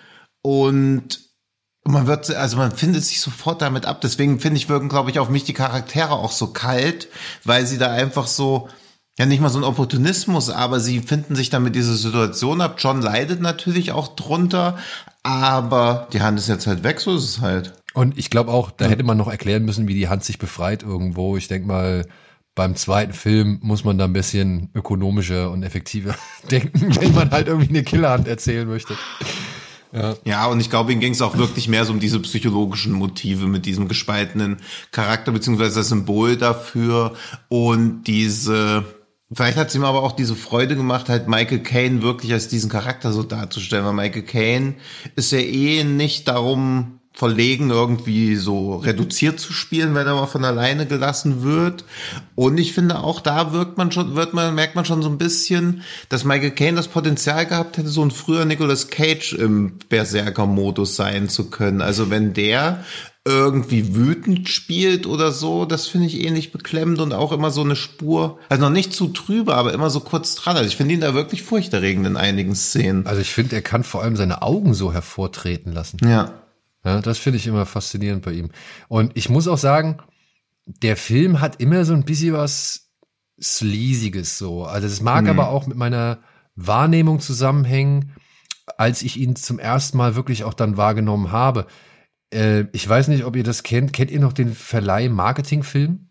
und 0.41 1.20
und 1.86 1.94
man 1.94 2.08
wird, 2.08 2.34
also 2.34 2.58
man 2.58 2.72
findet 2.72 3.04
sich 3.04 3.22
sofort 3.22 3.62
damit 3.62 3.86
ab. 3.86 4.02
Deswegen 4.02 4.40
finde 4.40 4.58
ich, 4.58 4.70
wirken, 4.70 4.90
glaube 4.90 5.12
ich, 5.12 5.20
auf 5.20 5.30
mich 5.30 5.44
die 5.44 5.54
Charaktere 5.54 6.14
auch 6.14 6.32
so 6.32 6.48
kalt, 6.48 7.08
weil 7.44 7.68
sie 7.68 7.78
da 7.78 7.92
einfach 7.92 8.26
so, 8.26 8.68
ja 9.20 9.28
nicht 9.28 9.40
mal 9.40 9.50
so 9.50 9.60
ein 9.60 9.64
Opportunismus, 9.64 10.50
aber 10.50 10.80
sie 10.80 11.00
finden 11.00 11.36
sich 11.36 11.52
damit 11.52 11.76
diese 11.76 11.96
Situation 11.96 12.60
ab. 12.62 12.78
John 12.80 13.04
leidet 13.04 13.40
natürlich 13.40 13.92
auch 13.92 14.16
drunter, 14.16 14.80
aber 15.22 16.08
die 16.12 16.22
Hand 16.22 16.40
ist 16.40 16.50
jetzt 16.50 16.66
halt 16.66 16.84
weg, 16.84 17.00
so 17.00 17.16
ist 17.16 17.24
es 17.24 17.42
halt. 17.42 17.74
Und 17.94 18.18
ich 18.18 18.32
glaube 18.32 18.52
auch, 18.52 18.72
da 18.72 18.86
hätte 18.86 19.04
man 19.04 19.18
noch 19.18 19.30
erklären 19.30 19.64
müssen, 19.64 19.88
wie 19.88 19.94
die 19.94 20.10
Hand 20.10 20.24
sich 20.24 20.40
befreit 20.40 20.82
irgendwo. 20.82 21.38
Ich 21.38 21.48
denke 21.48 21.68
mal, 21.68 22.08
beim 22.56 22.76
zweiten 22.76 23.14
Film 23.14 23.60
muss 23.62 23.84
man 23.84 24.00
da 24.00 24.06
ein 24.06 24.14
bisschen 24.14 24.70
ökonomischer 24.74 25.52
und 25.52 25.62
effektiver 25.62 26.16
denken, 26.52 26.96
wenn 27.00 27.14
man 27.14 27.30
halt 27.30 27.48
irgendwie 27.48 27.70
eine 27.70 27.84
Killerhand 27.84 28.28
erzählen 28.28 28.68
möchte. 28.68 28.98
Ja. 29.96 30.16
ja, 30.26 30.46
und 30.48 30.60
ich 30.60 30.70
glaube, 30.70 30.91
ihm 30.91 31.00
ging 31.00 31.14
es 31.14 31.22
auch 31.22 31.38
wirklich 31.38 31.70
mehr 31.70 31.86
so 31.86 31.93
um 31.93 32.02
diese 32.02 32.20
psychologischen 32.20 32.91
Motive 32.91 33.48
mit 33.48 33.66
diesem 33.66 33.88
gespaltenen 33.88 34.58
Charakter, 34.91 35.32
beziehungsweise 35.32 35.76
das 35.76 35.89
Symbol 35.89 36.36
dafür 36.36 37.14
und 37.48 38.04
diese, 38.04 38.84
vielleicht 39.32 39.58
hat 39.58 39.70
es 39.70 39.76
ihm 39.76 39.86
aber 39.86 40.04
auch 40.04 40.12
diese 40.12 40.36
Freude 40.36 40.76
gemacht, 40.76 41.08
halt 41.08 41.30
Michael 41.30 41.64
Caine 41.64 42.02
wirklich 42.02 42.34
als 42.34 42.50
diesen 42.50 42.70
Charakter 42.70 43.14
so 43.14 43.24
darzustellen, 43.24 43.86
weil 43.86 43.93
Michael 43.93 44.24
Caine 44.24 44.76
ist 45.16 45.32
ja 45.32 45.39
eh 45.39 45.86
nicht 45.86 46.28
darum 46.28 47.00
verlegen, 47.16 47.70
irgendwie 47.70 48.36
so 48.36 48.76
reduziert 48.76 49.39
zu 49.39 49.53
spielen, 49.53 49.95
wenn 49.95 50.05
er 50.05 50.16
mal 50.16 50.26
von 50.26 50.43
alleine 50.43 50.86
gelassen 50.86 51.43
wird. 51.43 51.86
Und 52.36 52.57
ich 52.59 52.74
finde 52.74 52.99
auch 52.99 53.22
da 53.22 53.53
wirkt 53.53 53.78
man 53.78 53.91
schon, 53.91 54.16
wird 54.16 54.34
man, 54.34 54.53
merkt 54.53 54.76
man 54.76 54.84
schon 54.84 55.01
so 55.01 55.07
ein 55.07 55.18
bisschen, 55.18 55.82
dass 56.09 56.26
Michael 56.26 56.51
Caine 56.51 56.76
das 56.76 56.89
Potenzial 56.89 57.45
gehabt 57.45 57.78
hätte, 57.78 57.88
so 57.88 58.03
ein 58.03 58.11
früher 58.11 58.43
Nicolas 58.43 58.89
Cage 58.89 59.34
im 59.34 59.80
Berserker-Modus 59.88 60.97
sein 60.97 61.30
zu 61.30 61.49
können. 61.49 61.82
Also 61.82 62.09
wenn 62.09 62.34
der 62.34 62.84
irgendwie 63.28 63.95
wütend 63.95 64.49
spielt 64.49 65.07
oder 65.07 65.32
so, 65.32 65.66
das 65.66 65.88
finde 65.88 66.07
ich 66.07 66.22
ähnlich 66.22 66.51
beklemmend 66.51 66.99
und 66.99 67.13
auch 67.13 67.32
immer 67.32 67.49
so 67.49 67.61
eine 67.61 67.76
Spur, 67.78 68.39
also 68.49 68.61
noch 68.61 68.70
nicht 68.70 68.93
zu 68.93 69.07
trübe, 69.07 69.55
aber 69.55 69.74
immer 69.74 69.89
so 69.89 70.01
kurz 70.01 70.36
dran. 70.36 70.57
Also 70.57 70.68
ich 70.68 70.76
finde 70.76 70.93
ihn 70.93 71.01
da 71.01 71.16
wirklich 71.16 71.41
furchterregend 71.43 72.05
in 72.05 72.18
einigen 72.18 72.55
Szenen. 72.55 73.07
Also 73.07 73.22
ich 73.22 73.32
finde, 73.32 73.55
er 73.55 73.61
kann 73.63 73.84
vor 73.84 74.03
allem 74.03 74.16
seine 74.16 74.41
Augen 74.41 74.74
so 74.74 74.93
hervortreten 74.93 75.72
lassen. 75.72 75.97
Ja. 76.07 76.34
Ja, 76.86 77.02
das 77.02 77.18
finde 77.18 77.38
ich 77.38 77.48
immer 77.48 77.66
faszinierend 77.66 78.24
bei 78.24 78.32
ihm. 78.34 78.52
Und 78.88 79.12
ich 79.16 79.28
muss 79.30 79.48
auch 79.48 79.58
sagen, 79.58 79.98
der 80.66 80.96
Film 80.98 81.42
hat 81.42 81.60
immer 81.62 81.84
so 81.84 81.94
ein 81.94 82.06
bisschen 82.06 82.34
was 82.34 82.90
Sleasiges 83.42 84.38
so. 84.38 84.64
Also 84.66 84.88
es 84.88 85.02
mag 85.02 85.24
Hm. 85.26 85.30
aber 85.32 85.50
auch 85.50 85.68
mit 85.68 85.78
meiner 85.78 86.20
Wahrnehmung 86.56 87.20
zusammenhängen, 87.20 88.14
als 88.78 89.02
ich 89.02 89.18
ihn 89.18 89.36
zum 89.36 89.60
ersten 89.60 89.98
Mal 89.98 90.16
wirklich 90.16 90.44
auch 90.44 90.54
dann 90.54 90.78
wahrgenommen 90.78 91.32
habe. 91.32 91.68
Äh, 92.34 92.66
ich 92.72 92.88
weiß 92.88 93.08
nicht, 93.10 93.26
ob 93.26 93.36
ihr 93.36 93.44
das 93.44 93.64
kennt. 93.64 93.92
Kennt 93.94 94.10
ihr 94.12 94.20
noch 94.20 94.34
den 94.34 94.54
Verleih 94.54 95.10
Marketingfilm? 95.10 96.08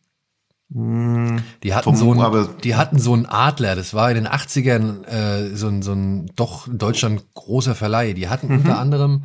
Die 0.70 1.74
hatten, 1.74 1.84
Vom- 1.84 1.96
so 1.96 2.12
einen, 2.12 2.48
die 2.62 2.74
hatten 2.74 2.98
so 2.98 3.12
einen 3.12 3.26
Adler, 3.26 3.76
das 3.76 3.94
war 3.94 4.10
in 4.10 4.16
den 4.16 4.26
80ern 4.26 5.04
äh, 5.04 5.54
so, 5.54 5.68
ein, 5.68 5.82
so 5.82 5.92
ein 5.92 6.26
doch 6.36 6.66
in 6.66 6.78
Deutschland 6.78 7.22
großer 7.34 7.74
Verleih. 7.74 8.12
Die 8.14 8.28
hatten 8.28 8.48
unter 8.48 8.78
anderem, 8.78 9.24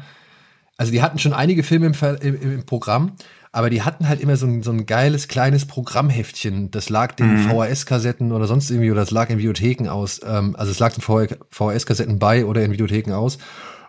also 0.80 0.94
die 0.94 1.02
hatten 1.02 1.20
schon 1.20 1.34
einige 1.34 1.64
Filme 1.64 1.88
im, 1.88 2.18
im, 2.22 2.42
im 2.42 2.66
Programm, 2.66 3.12
aber 3.52 3.70
die 3.70 3.82
hatten 3.82 4.08
halt 4.08 4.22
immer 4.22 4.38
so 4.38 4.48
ein, 4.48 4.64
so 4.64 4.72
ein 4.72 4.86
geiles 4.86 5.28
kleines 5.28 5.66
Programmheftchen. 5.66 6.72
Das 6.72 6.88
lag 6.88 7.12
den 7.16 7.50
VHS-Kassetten 7.50 8.32
oder 8.32 8.48
sonst 8.48 8.72
irgendwie, 8.72 8.90
oder 8.90 9.02
das 9.02 9.12
lag 9.12 9.30
in 9.30 9.40
Videotheken 9.40 9.90
aus. 9.90 10.22
Ähm, 10.26 10.56
also 10.58 10.72
es 10.72 10.80
lag 10.80 10.94
den 10.94 11.02
VHS-Kassetten 11.02 12.18
bei 12.18 12.46
oder 12.46 12.64
in 12.64 12.72
Videotheken 12.72 13.12
aus. 13.12 13.40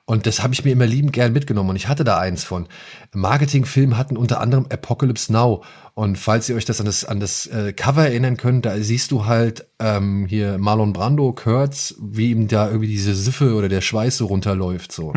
Und 0.05 0.27
das 0.27 0.43
habe 0.43 0.53
ich 0.53 0.65
mir 0.65 0.73
immer 0.73 0.87
liebend 0.87 1.13
gern 1.13 1.33
mitgenommen 1.33 1.71
und 1.71 1.77
ich 1.77 1.87
hatte 1.87 2.03
da 2.03 2.19
eins 2.19 2.43
von. 2.43 2.67
Marketingfilm 3.15 3.97
hatten 3.97 4.17
unter 4.17 4.41
anderem 4.41 4.67
Apocalypse 4.69 5.33
Now. 5.33 5.63
Und 5.95 6.19
falls 6.19 6.49
ihr 6.49 6.57
euch 6.57 6.65
das 6.65 6.81
an 6.81 6.87
das, 6.87 7.05
an 7.05 7.21
das 7.21 7.47
äh, 7.47 7.73
Cover 7.73 8.05
erinnern 8.05 8.37
könnt, 8.37 8.67
da 8.67 8.77
siehst 8.79 9.13
du 9.13 9.27
halt 9.27 9.69
ähm, 9.79 10.27
hier 10.27 10.59
Marlon 10.59 10.93
Brando, 10.93 11.33
Kurtz, 11.35 11.95
wie 12.03 12.33
ihm 12.33 12.49
da 12.49 12.67
irgendwie 12.67 12.89
diese 12.89 13.15
Siffe 13.15 13.55
oder 13.55 13.69
der 13.69 13.81
Schweiß 13.81 14.17
so 14.17 14.27
runterläuft. 14.27 14.91
So. 14.91 15.13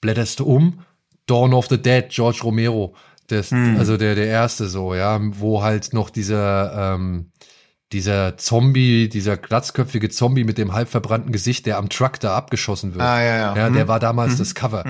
Blätterst 0.00 0.40
du 0.40 0.44
um, 0.44 0.80
Dawn 1.26 1.52
of 1.52 1.66
the 1.68 1.80
Dead, 1.80 2.08
George 2.08 2.40
Romero. 2.42 2.94
Das, 3.28 3.52
Also 3.52 3.96
der, 3.96 4.14
der 4.14 4.26
erste 4.26 4.68
so, 4.68 4.94
ja, 4.94 5.20
wo 5.20 5.62
halt 5.62 5.92
noch 5.92 6.08
dieser, 6.08 6.94
ähm, 6.94 7.30
dieser 7.92 8.36
Zombie, 8.36 9.08
dieser 9.08 9.36
glatzköpfige 9.36 10.08
Zombie 10.08 10.44
mit 10.44 10.58
dem 10.58 10.72
halb 10.72 10.88
verbrannten 10.88 11.32
Gesicht, 11.32 11.66
der 11.66 11.76
am 11.78 11.88
Truck 11.88 12.20
da 12.20 12.36
abgeschossen 12.36 12.94
wird. 12.94 13.02
Ah, 13.02 13.22
ja, 13.22 13.36
ja. 13.36 13.56
Ja, 13.56 13.70
der 13.70 13.88
war 13.88 14.00
damals 14.00 14.36
das 14.36 14.54
Cover. 14.54 14.84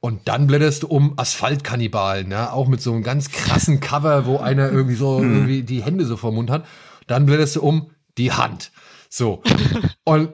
Und 0.00 0.26
dann 0.26 0.48
blätterst 0.48 0.82
du 0.82 0.88
um 0.88 1.16
Asphaltkannibalen, 1.16 2.30
ja, 2.30 2.52
auch 2.52 2.66
mit 2.66 2.80
so 2.80 2.92
einem 2.92 3.04
ganz 3.04 3.30
krassen 3.30 3.78
Cover, 3.78 4.26
wo 4.26 4.38
einer 4.38 4.70
irgendwie 4.70 4.96
so 4.96 5.20
irgendwie 5.20 5.62
die 5.62 5.82
Hände 5.82 6.04
so 6.04 6.16
vom 6.16 6.34
Mund 6.34 6.50
hat. 6.50 6.64
Dann 7.06 7.26
blätterst 7.26 7.56
du 7.56 7.62
um 7.62 7.90
die 8.18 8.32
Hand. 8.32 8.72
So. 9.08 9.42
Und 10.04 10.30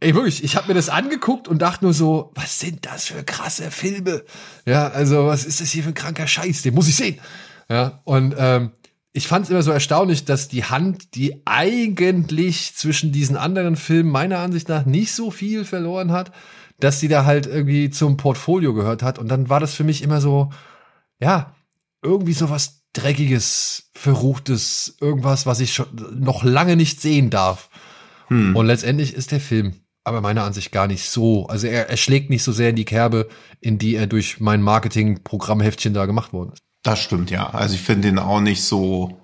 ey, 0.00 0.14
wirklich, 0.14 0.44
ich 0.44 0.56
habe 0.56 0.68
mir 0.68 0.74
das 0.74 0.88
angeguckt 0.88 1.48
und 1.48 1.60
dachte 1.60 1.84
nur 1.84 1.94
so, 1.94 2.30
was 2.34 2.58
sind 2.58 2.86
das 2.86 3.06
für 3.06 3.24
krasse 3.24 3.70
Filme? 3.70 4.22
Ja, 4.66 4.88
also 4.88 5.26
was 5.26 5.44
ist 5.44 5.60
das 5.60 5.70
hier 5.70 5.82
für 5.82 5.90
ein 5.90 5.94
kranker 5.94 6.26
Scheiß? 6.26 6.62
Den 6.62 6.74
muss 6.74 6.88
ich 6.88 6.96
sehen. 6.96 7.18
Ja, 7.68 8.00
und 8.04 8.34
ähm, 8.38 8.72
ich 9.12 9.26
fand 9.26 9.44
es 9.44 9.50
immer 9.50 9.62
so 9.62 9.72
erstaunlich, 9.72 10.24
dass 10.24 10.48
die 10.48 10.64
Hand, 10.64 11.14
die 11.14 11.42
eigentlich 11.44 12.74
zwischen 12.74 13.12
diesen 13.12 13.36
anderen 13.36 13.76
Filmen 13.76 14.10
meiner 14.10 14.38
Ansicht 14.38 14.68
nach 14.68 14.86
nicht 14.86 15.12
so 15.12 15.30
viel 15.30 15.64
verloren 15.64 16.12
hat, 16.12 16.32
dass 16.78 17.00
die 17.00 17.08
da 17.08 17.24
halt 17.24 17.46
irgendwie 17.46 17.90
zum 17.90 18.16
Portfolio 18.16 18.74
gehört 18.74 19.02
hat. 19.02 19.18
Und 19.18 19.28
dann 19.28 19.48
war 19.48 19.58
das 19.58 19.74
für 19.74 19.84
mich 19.84 20.02
immer 20.02 20.20
so, 20.20 20.50
ja, 21.18 21.56
irgendwie 22.02 22.34
so 22.34 22.50
was 22.50 22.84
Dreckiges, 22.92 23.90
Verruchtes, 23.94 24.96
irgendwas, 25.00 25.44
was 25.46 25.60
ich 25.60 25.74
schon 25.74 25.88
noch 26.18 26.44
lange 26.44 26.76
nicht 26.76 27.00
sehen 27.00 27.30
darf. 27.30 27.68
Und 28.30 28.66
letztendlich 28.66 29.14
ist 29.14 29.32
der 29.32 29.40
Film 29.40 29.74
aber 30.08 30.20
meiner 30.20 30.44
Ansicht 30.44 30.72
gar 30.72 30.86
nicht 30.86 31.08
so. 31.08 31.46
Also 31.46 31.66
er, 31.66 31.88
er 31.88 31.96
schlägt 31.96 32.30
nicht 32.30 32.42
so 32.42 32.52
sehr 32.52 32.70
in 32.70 32.76
die 32.76 32.84
Kerbe, 32.84 33.28
in 33.60 33.78
die 33.78 33.94
er 33.94 34.06
durch 34.06 34.40
mein 34.40 34.62
Marketing-Programmheftchen 34.62 35.94
da 35.94 36.06
gemacht 36.06 36.32
worden 36.32 36.52
ist. 36.52 36.62
Das 36.82 36.98
stimmt, 36.98 37.30
ja. 37.30 37.50
Also 37.50 37.74
ich 37.74 37.82
finde 37.82 38.08
ihn 38.08 38.18
auch 38.18 38.40
nicht 38.40 38.64
so. 38.64 39.20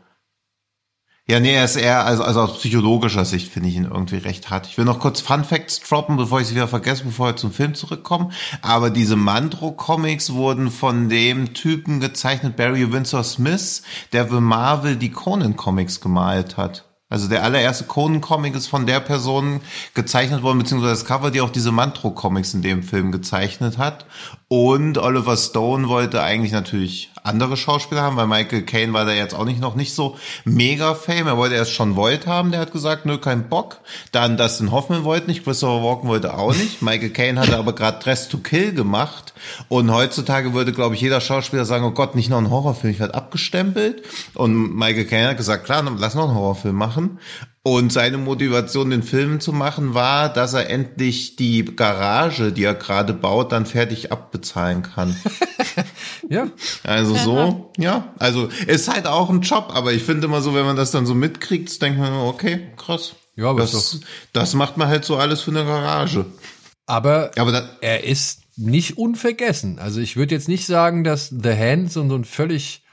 Ja, 1.26 1.40
nee, 1.40 1.54
er 1.54 1.64
ist 1.64 1.76
eher, 1.76 2.04
also, 2.04 2.22
also 2.22 2.42
aus 2.42 2.58
psychologischer 2.58 3.24
Sicht 3.24 3.50
finde 3.50 3.70
ich 3.70 3.76
ihn 3.76 3.86
irgendwie 3.86 4.18
recht 4.18 4.50
hart. 4.50 4.66
Ich 4.66 4.76
will 4.76 4.84
noch 4.84 4.98
kurz 4.98 5.22
Fun 5.22 5.42
Facts 5.42 5.80
droppen, 5.80 6.18
bevor 6.18 6.42
ich 6.42 6.48
sie 6.48 6.54
wieder 6.54 6.68
vergesse, 6.68 7.04
bevor 7.04 7.28
wir 7.28 7.36
zum 7.36 7.50
Film 7.50 7.74
zurückkommen. 7.74 8.32
Aber 8.60 8.90
diese 8.90 9.16
Mandro-Comics 9.16 10.34
wurden 10.34 10.70
von 10.70 11.08
dem 11.08 11.54
Typen 11.54 12.00
gezeichnet, 12.00 12.56
Barry 12.56 12.92
Windsor 12.92 13.24
Smith, 13.24 13.82
der 14.12 14.28
für 14.28 14.42
Marvel 14.42 14.96
die 14.96 15.10
Conan-Comics 15.10 16.02
gemalt 16.02 16.58
hat. 16.58 16.93
Also 17.14 17.28
der 17.28 17.44
allererste 17.44 17.84
Conan-Comic 17.84 18.56
ist 18.56 18.66
von 18.66 18.86
der 18.86 18.98
Person 18.98 19.60
gezeichnet 19.94 20.42
worden, 20.42 20.58
beziehungsweise 20.58 20.94
das 20.94 21.04
Cover, 21.04 21.30
die 21.30 21.42
auch 21.42 21.50
diese 21.50 21.70
Mantro-Comics 21.70 22.54
in 22.54 22.62
dem 22.62 22.82
Film 22.82 23.12
gezeichnet 23.12 23.78
hat. 23.78 24.04
Und 24.56 24.98
Oliver 24.98 25.36
Stone 25.36 25.88
wollte 25.88 26.22
eigentlich 26.22 26.52
natürlich 26.52 27.10
andere 27.24 27.56
Schauspieler 27.56 28.02
haben, 28.02 28.16
weil 28.16 28.28
Michael 28.28 28.62
Caine 28.62 28.92
war 28.92 29.04
da 29.04 29.12
jetzt 29.12 29.34
auch 29.34 29.46
nicht 29.46 29.58
noch 29.58 29.74
nicht 29.74 29.92
so 29.92 30.16
mega 30.44 30.94
fame. 30.94 31.26
Er 31.26 31.36
wollte 31.36 31.56
erst 31.56 31.72
schon 31.72 31.96
Voight 31.96 32.28
haben, 32.28 32.52
der 32.52 32.60
hat 32.60 32.70
gesagt, 32.70 33.04
nö, 33.04 33.18
kein 33.18 33.48
Bock. 33.48 33.80
Dann 34.12 34.36
Dustin 34.36 34.70
Hoffman 34.70 35.02
wollte 35.02 35.26
nicht, 35.26 35.42
Christopher 35.42 35.82
Walken 35.82 36.08
wollte 36.08 36.38
auch 36.38 36.54
nicht. 36.54 36.82
Michael 36.82 37.10
Caine 37.10 37.40
hatte 37.40 37.56
aber 37.56 37.72
gerade 37.72 37.98
Dress 37.98 38.28
to 38.28 38.38
Kill 38.38 38.72
gemacht. 38.72 39.34
Und 39.66 39.92
heutzutage 39.92 40.54
würde, 40.54 40.72
glaube 40.72 40.94
ich, 40.94 41.00
jeder 41.00 41.20
Schauspieler 41.20 41.64
sagen, 41.64 41.84
oh 41.84 41.90
Gott, 41.90 42.14
nicht 42.14 42.30
noch 42.30 42.38
ein 42.38 42.50
Horrorfilm, 42.50 42.92
ich 42.92 43.00
werde 43.00 43.14
abgestempelt. 43.14 44.04
Und 44.34 44.76
Michael 44.76 45.06
Caine 45.06 45.30
hat 45.30 45.36
gesagt, 45.36 45.64
klar, 45.64 45.82
lass 45.98 46.14
noch 46.14 46.28
einen 46.28 46.36
Horrorfilm 46.36 46.76
machen. 46.76 47.18
Und 47.66 47.90
seine 47.94 48.18
Motivation, 48.18 48.90
den 48.90 49.02
Film 49.02 49.40
zu 49.40 49.50
machen, 49.54 49.94
war, 49.94 50.30
dass 50.30 50.52
er 50.52 50.68
endlich 50.68 51.36
die 51.36 51.64
Garage, 51.64 52.52
die 52.52 52.62
er 52.64 52.74
gerade 52.74 53.14
baut, 53.14 53.52
dann 53.52 53.64
fertig 53.64 54.12
abbezahlen 54.12 54.82
kann. 54.82 55.16
Ja, 56.28 56.48
Also 56.84 57.14
so, 57.16 57.72
ja. 57.76 58.14
Also 58.18 58.48
ist 58.66 58.88
halt 58.92 59.06
auch 59.06 59.28
ein 59.28 59.42
Job, 59.42 59.72
aber 59.74 59.92
ich 59.92 60.02
finde 60.02 60.26
immer 60.26 60.40
so, 60.40 60.54
wenn 60.54 60.64
man 60.64 60.76
das 60.76 60.90
dann 60.90 61.04
so 61.04 61.14
mitkriegt, 61.14 61.82
denkt 61.82 61.98
man, 61.98 62.12
okay, 62.14 62.68
krass. 62.76 63.14
Ja, 63.36 63.50
aber 63.50 63.60
das, 63.60 63.74
ist 63.74 64.00
das 64.32 64.54
macht 64.54 64.76
man 64.76 64.88
halt 64.88 65.04
so 65.04 65.16
alles 65.16 65.40
für 65.42 65.50
eine 65.50 65.64
Garage. 65.64 66.24
aber 66.86 67.30
Aber 67.36 67.52
da, 67.52 67.68
er 67.80 68.04
ist 68.04 68.40
nicht 68.56 68.96
unvergessen. 68.96 69.78
Also 69.78 70.00
ich 70.00 70.16
würde 70.16 70.34
jetzt 70.34 70.48
nicht 70.48 70.66
sagen, 70.66 71.02
dass 71.04 71.28
The 71.28 71.52
Hand 71.52 71.92
so 71.92 72.08
so 72.08 72.14
ein 72.14 72.24
völlig 72.24 72.83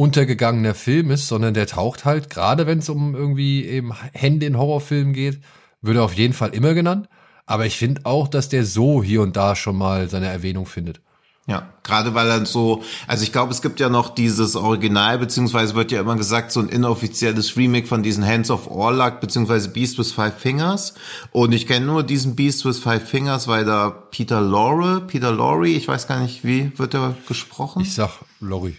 untergegangener 0.00 0.74
Film 0.74 1.10
ist, 1.10 1.28
sondern 1.28 1.52
der 1.52 1.66
taucht 1.66 2.06
halt, 2.06 2.30
gerade 2.30 2.66
wenn 2.66 2.78
es 2.78 2.88
um 2.88 3.14
irgendwie 3.14 3.66
eben 3.66 3.92
Hände 4.14 4.46
in 4.46 4.56
Horrorfilmen 4.56 5.12
geht, 5.12 5.40
wird 5.82 5.98
er 5.98 6.04
auf 6.04 6.14
jeden 6.14 6.32
Fall 6.32 6.54
immer 6.54 6.72
genannt. 6.72 7.10
Aber 7.44 7.66
ich 7.66 7.76
finde 7.76 8.06
auch, 8.06 8.26
dass 8.26 8.48
der 8.48 8.64
so 8.64 9.02
hier 9.02 9.20
und 9.20 9.36
da 9.36 9.54
schon 9.54 9.76
mal 9.76 10.08
seine 10.08 10.28
Erwähnung 10.28 10.64
findet. 10.64 11.02
Ja, 11.46 11.68
gerade 11.82 12.14
weil 12.14 12.30
er 12.30 12.46
so, 12.46 12.82
also 13.06 13.24
ich 13.24 13.32
glaube, 13.32 13.52
es 13.52 13.60
gibt 13.60 13.78
ja 13.78 13.90
noch 13.90 14.14
dieses 14.14 14.56
Original, 14.56 15.18
beziehungsweise 15.18 15.74
wird 15.74 15.92
ja 15.92 16.00
immer 16.00 16.16
gesagt, 16.16 16.50
so 16.50 16.60
ein 16.60 16.70
inoffizielles 16.70 17.58
Remake 17.58 17.86
von 17.86 18.02
diesen 18.02 18.26
Hands 18.26 18.50
of 18.50 18.70
Orlak, 18.70 19.20
beziehungsweise 19.20 19.68
Beast 19.68 19.98
with 19.98 20.12
Five 20.12 20.38
Fingers. 20.38 20.94
Und 21.30 21.52
ich 21.52 21.66
kenne 21.66 21.84
nur 21.84 22.04
diesen 22.04 22.36
Beast 22.36 22.64
with 22.64 22.78
Five 22.78 23.06
Fingers, 23.06 23.48
weil 23.48 23.66
da 23.66 23.90
Peter 23.90 24.40
Lorre, 24.40 25.02
Peter 25.02 25.30
Lorre, 25.30 25.68
ich 25.68 25.88
weiß 25.88 26.06
gar 26.06 26.20
nicht, 26.20 26.42
wie 26.42 26.72
wird 26.78 26.94
er 26.94 27.16
gesprochen? 27.28 27.82
Ich 27.82 27.94
sag 27.94 28.20
Lori. 28.40 28.78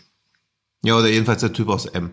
Ja, 0.84 0.98
oder 0.98 1.10
jedenfalls 1.10 1.42
der 1.42 1.54
Typ 1.54 1.70
aus 1.70 1.86
M. 1.86 2.12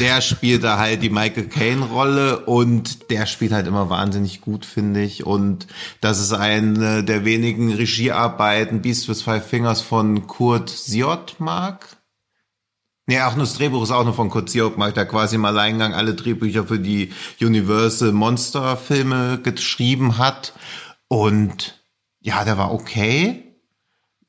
Der 0.00 0.20
spielt 0.20 0.64
da 0.64 0.76
halt 0.78 1.02
die 1.02 1.08
Michael 1.08 1.48
Caine-Rolle 1.48 2.40
und 2.40 3.10
der 3.10 3.26
spielt 3.26 3.52
halt 3.52 3.66
immer 3.66 3.88
wahnsinnig 3.88 4.40
gut, 4.40 4.66
finde 4.66 5.02
ich. 5.02 5.24
Und 5.24 5.66
das 6.00 6.20
ist 6.20 6.32
eine 6.32 7.04
der 7.04 7.24
wenigen 7.24 7.72
Regiearbeiten, 7.72 8.82
Beast 8.82 9.08
with 9.08 9.22
Five 9.22 9.46
Fingers 9.46 9.80
von 9.80 10.26
Kurt 10.26 10.68
Siotmark. 10.68 11.96
Nee, 13.06 13.20
auch 13.20 13.34
nur 13.34 13.44
das 13.44 13.54
Drehbuch 13.54 13.82
ist 13.82 13.90
auch 13.90 14.04
nur 14.04 14.14
von 14.14 14.30
Kurt 14.30 14.50
Siotmark, 14.50 14.94
der 14.94 15.06
quasi 15.06 15.36
im 15.36 15.44
Alleingang 15.44 15.94
alle 15.94 16.14
Drehbücher 16.14 16.66
für 16.66 16.78
die 16.78 17.12
Universal 17.40 18.12
Monster 18.12 18.76
Filme 18.76 19.40
geschrieben 19.42 20.18
hat. 20.18 20.52
Und 21.08 21.82
ja, 22.20 22.44
der 22.44 22.58
war 22.58 22.72
okay. 22.72 23.56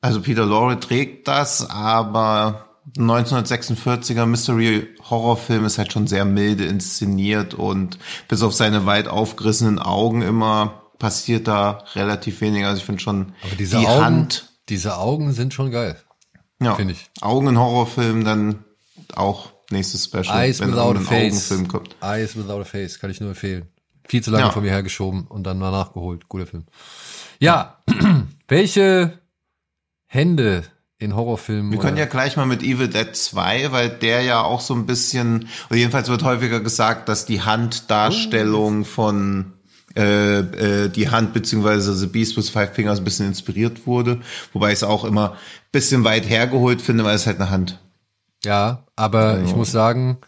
Also 0.00 0.20
Peter 0.20 0.44
Lorre 0.44 0.80
trägt 0.80 1.28
das, 1.28 1.68
aber 1.70 2.73
1946er 2.96 4.26
Mystery 4.26 4.88
Horrorfilm 5.08 5.64
ist 5.64 5.78
halt 5.78 5.92
schon 5.92 6.06
sehr 6.06 6.24
milde 6.24 6.64
inszeniert 6.66 7.54
und 7.54 7.98
bis 8.28 8.42
auf 8.42 8.52
seine 8.54 8.86
weit 8.86 9.08
aufgerissenen 9.08 9.78
Augen 9.78 10.22
immer 10.22 10.82
passiert 10.98 11.48
da 11.48 11.84
relativ 11.94 12.40
wenig. 12.40 12.64
Also 12.64 12.78
ich 12.78 12.84
finde 12.84 13.00
schon 13.00 13.32
Aber 13.42 13.56
diese 13.56 13.78
die 13.78 13.86
Augen, 13.86 14.04
Hand. 14.04 14.52
diese 14.68 14.96
Augen 14.98 15.32
sind 15.32 15.54
schon 15.54 15.70
geil. 15.70 15.96
Ja. 16.60 16.74
Finde 16.74 16.92
ich. 16.94 17.10
Augen 17.20 17.48
in 17.48 17.58
Horrorfilmen 17.58 18.24
dann 18.24 18.64
auch 19.14 19.50
nächstes 19.70 20.04
Special, 20.04 20.26
Eyes 20.44 20.60
wenn 20.60 20.72
Without 20.72 20.96
a 20.98 21.00
Face. 21.00 21.32
Augenfilm 21.50 21.68
kommt. 21.68 21.96
Eyes 22.02 22.36
Without 22.36 22.60
a 22.60 22.64
Face, 22.64 23.00
kann 23.00 23.10
ich 23.10 23.20
nur 23.20 23.30
empfehlen. 23.30 23.68
Viel 24.06 24.22
zu 24.22 24.30
lange 24.30 24.44
Ja. 24.44 24.50
von 24.50 24.62
mir 24.62 24.70
hergeschoben 24.70 25.26
und 25.26 25.44
dann 25.44 25.58
mal 25.58 25.70
nachgeholt. 25.70 26.28
Guter 26.28 26.46
Film. 26.46 26.64
Ja, 27.40 27.82
welche 28.48 29.18
Hände 30.06 30.64
in 30.98 31.14
Horrorfilmen? 31.16 31.72
Wir 31.72 31.78
können 31.78 31.96
ja 31.96 32.06
gleich 32.06 32.36
mal 32.36 32.46
mit 32.46 32.62
Evil 32.62 32.88
Dead 32.88 33.14
2, 33.14 33.72
weil 33.72 33.90
der 33.90 34.22
ja 34.22 34.42
auch 34.42 34.60
so 34.60 34.74
ein 34.74 34.86
bisschen, 34.86 35.48
oder 35.68 35.78
jedenfalls 35.78 36.08
wird 36.08 36.22
häufiger 36.22 36.60
gesagt, 36.60 37.08
dass 37.08 37.26
die 37.26 37.42
Handdarstellung 37.42 38.84
von 38.84 39.52
äh, 39.96 40.38
äh, 40.38 40.88
die 40.88 41.10
Hand 41.10 41.32
beziehungsweise 41.34 41.94
The 41.94 42.06
Beast 42.06 42.36
with 42.36 42.50
Five 42.50 42.74
Fingers 42.74 42.98
ein 42.98 43.04
bisschen 43.04 43.26
inspiriert 43.26 43.86
wurde, 43.86 44.20
wobei 44.52 44.68
ich 44.68 44.74
es 44.78 44.82
auch 44.82 45.04
immer 45.04 45.32
ein 45.32 45.38
bisschen 45.72 46.04
weit 46.04 46.28
hergeholt 46.28 46.82
finde, 46.82 47.04
weil 47.04 47.14
es 47.16 47.26
halt 47.26 47.40
eine 47.40 47.50
Hand. 47.50 47.80
Ja, 48.44 48.86
aber 48.96 49.38
Ja. 49.38 49.44
ich 49.44 49.54
muss 49.54 49.70
sagen, 49.72 50.18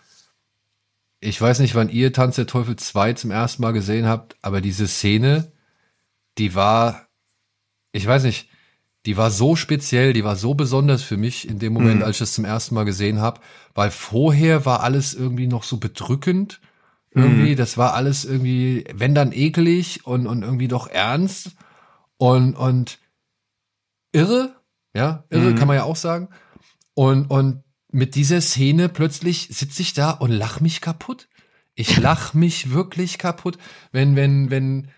ich 1.20 1.40
weiß 1.40 1.58
nicht, 1.60 1.74
wann 1.74 1.88
ihr 1.88 2.12
Tanz 2.12 2.36
der 2.36 2.46
Teufel 2.46 2.76
2 2.76 3.14
zum 3.14 3.30
ersten 3.30 3.62
Mal 3.62 3.72
gesehen 3.72 4.06
habt, 4.06 4.36
aber 4.42 4.60
diese 4.60 4.86
Szene, 4.86 5.50
die 6.38 6.54
war, 6.54 7.08
ich 7.92 8.06
weiß 8.06 8.22
nicht, 8.22 8.48
die 9.07 9.16
war 9.16 9.30
so 9.30 9.57
speziell, 9.57 10.12
die 10.12 10.24
war 10.24 10.36
so 10.36 10.54
besonders 10.54 11.02
für 11.02 11.16
mich 11.16 11.48
in 11.48 11.59
dem 11.59 11.72
Moment, 11.72 12.02
als 12.02 12.16
ich 12.16 12.20
das 12.20 12.32
zum 12.32 12.44
ersten 12.44 12.74
Mal 12.74 12.84
gesehen 12.84 13.20
habe, 13.20 13.40
weil 13.74 13.90
vorher 13.90 14.66
war 14.66 14.82
alles 14.82 15.14
irgendwie 15.14 15.46
noch 15.46 15.62
so 15.62 15.76
bedrückend. 15.76 16.61
Irgendwie, 17.12 17.54
das 17.54 17.78
war 17.78 17.94
alles 17.94 18.26
irgendwie, 18.26 18.84
wenn 18.92 19.14
dann 19.14 19.32
eklig 19.32 20.04
und, 20.04 20.26
und 20.26 20.42
irgendwie 20.42 20.68
doch 20.68 20.86
ernst 20.86 21.52
und, 22.18 22.54
und 22.54 22.98
irre, 24.12 24.54
ja, 24.94 25.24
irre 25.30 25.54
kann 25.54 25.66
man 25.66 25.76
ja 25.76 25.84
auch 25.84 25.96
sagen. 25.96 26.28
Und, 26.92 27.30
und 27.30 27.62
mit 27.90 28.16
dieser 28.16 28.42
Szene 28.42 28.90
plötzlich 28.90 29.48
sitze 29.50 29.80
ich 29.80 29.94
da 29.94 30.11
und 30.11 30.30
lach 30.30 30.61
mich 30.61 30.82
kaputt. 30.82 31.28
Ich 31.74 31.96
lach 31.96 32.34
mich 32.34 32.72
wirklich 32.72 33.16
kaputt, 33.16 33.57
wenn, 33.92 34.16
wenn, 34.16 34.50
wenn 34.50 34.88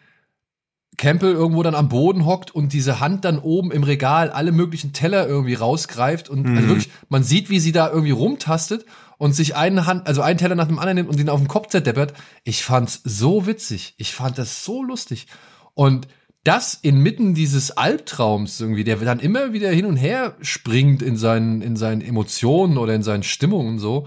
Campbell 0.99 1.32
irgendwo 1.32 1.62
dann 1.62 1.74
am 1.74 1.88
Boden 1.88 2.26
hockt 2.26 2.51
und 2.51 2.74
diese 2.74 3.01
Hand 3.01 3.24
dann 3.24 3.38
oben 3.38 3.70
im 3.70 3.84
Regal 3.84 4.30
alle 4.30 4.53
möglichen 4.53 4.92
Teller 4.92 5.26
irgendwie 5.26 5.55
rausgreift 5.55 6.28
und 6.28 6.46
also 6.46 6.68
wirklich, 6.68 6.90
man 7.09 7.22
sieht, 7.22 7.49
wie 7.49 7.61
sie 7.61 7.72
da 7.72 7.88
irgendwie 7.88 8.11
rumtastet 8.11 8.84
und 9.16 9.32
sich 9.32 9.57
eine 9.57 9.86
Hand, 9.86 10.07
also 10.07 10.22
einen 10.22 10.38
Teller 10.38 10.57
nach 10.57 10.66
dem 10.66 10.78
anderen 10.78 10.96
nimmt 10.96 11.09
und 11.09 11.18
den 11.18 11.28
auf 11.28 11.40
den 11.40 11.49
Kopf 11.49 11.68
zerdeppert. 11.68 12.14
Ich 12.44 12.64
fand's 12.64 13.01
so 13.05 13.46
witzig. 13.46 13.94
Ich 13.96 14.12
fand 14.12 14.38
das 14.38 14.64
so 14.64 14.82
lustig. 14.82 15.28
Und 15.74 16.09
das 16.44 16.74
inmitten 16.74 17.34
dieses 17.34 17.76
Albtraums 17.76 18.61
irgendwie, 18.61 18.84
der 18.84 18.96
dann 18.96 19.20
immer 19.20 19.53
wieder 19.53 19.70
hin 19.70 19.86
und 19.86 19.96
her 19.96 20.34
springt 20.40 21.03
in 21.03 21.16
seinen, 21.16 21.62
in 21.62 21.76
seinen 21.76 22.01
Emotionen 22.01 22.78
oder 22.78 22.94
in 22.94 23.03
seinen 23.03 23.22
Stimmungen 23.22 23.78
so, 23.78 24.07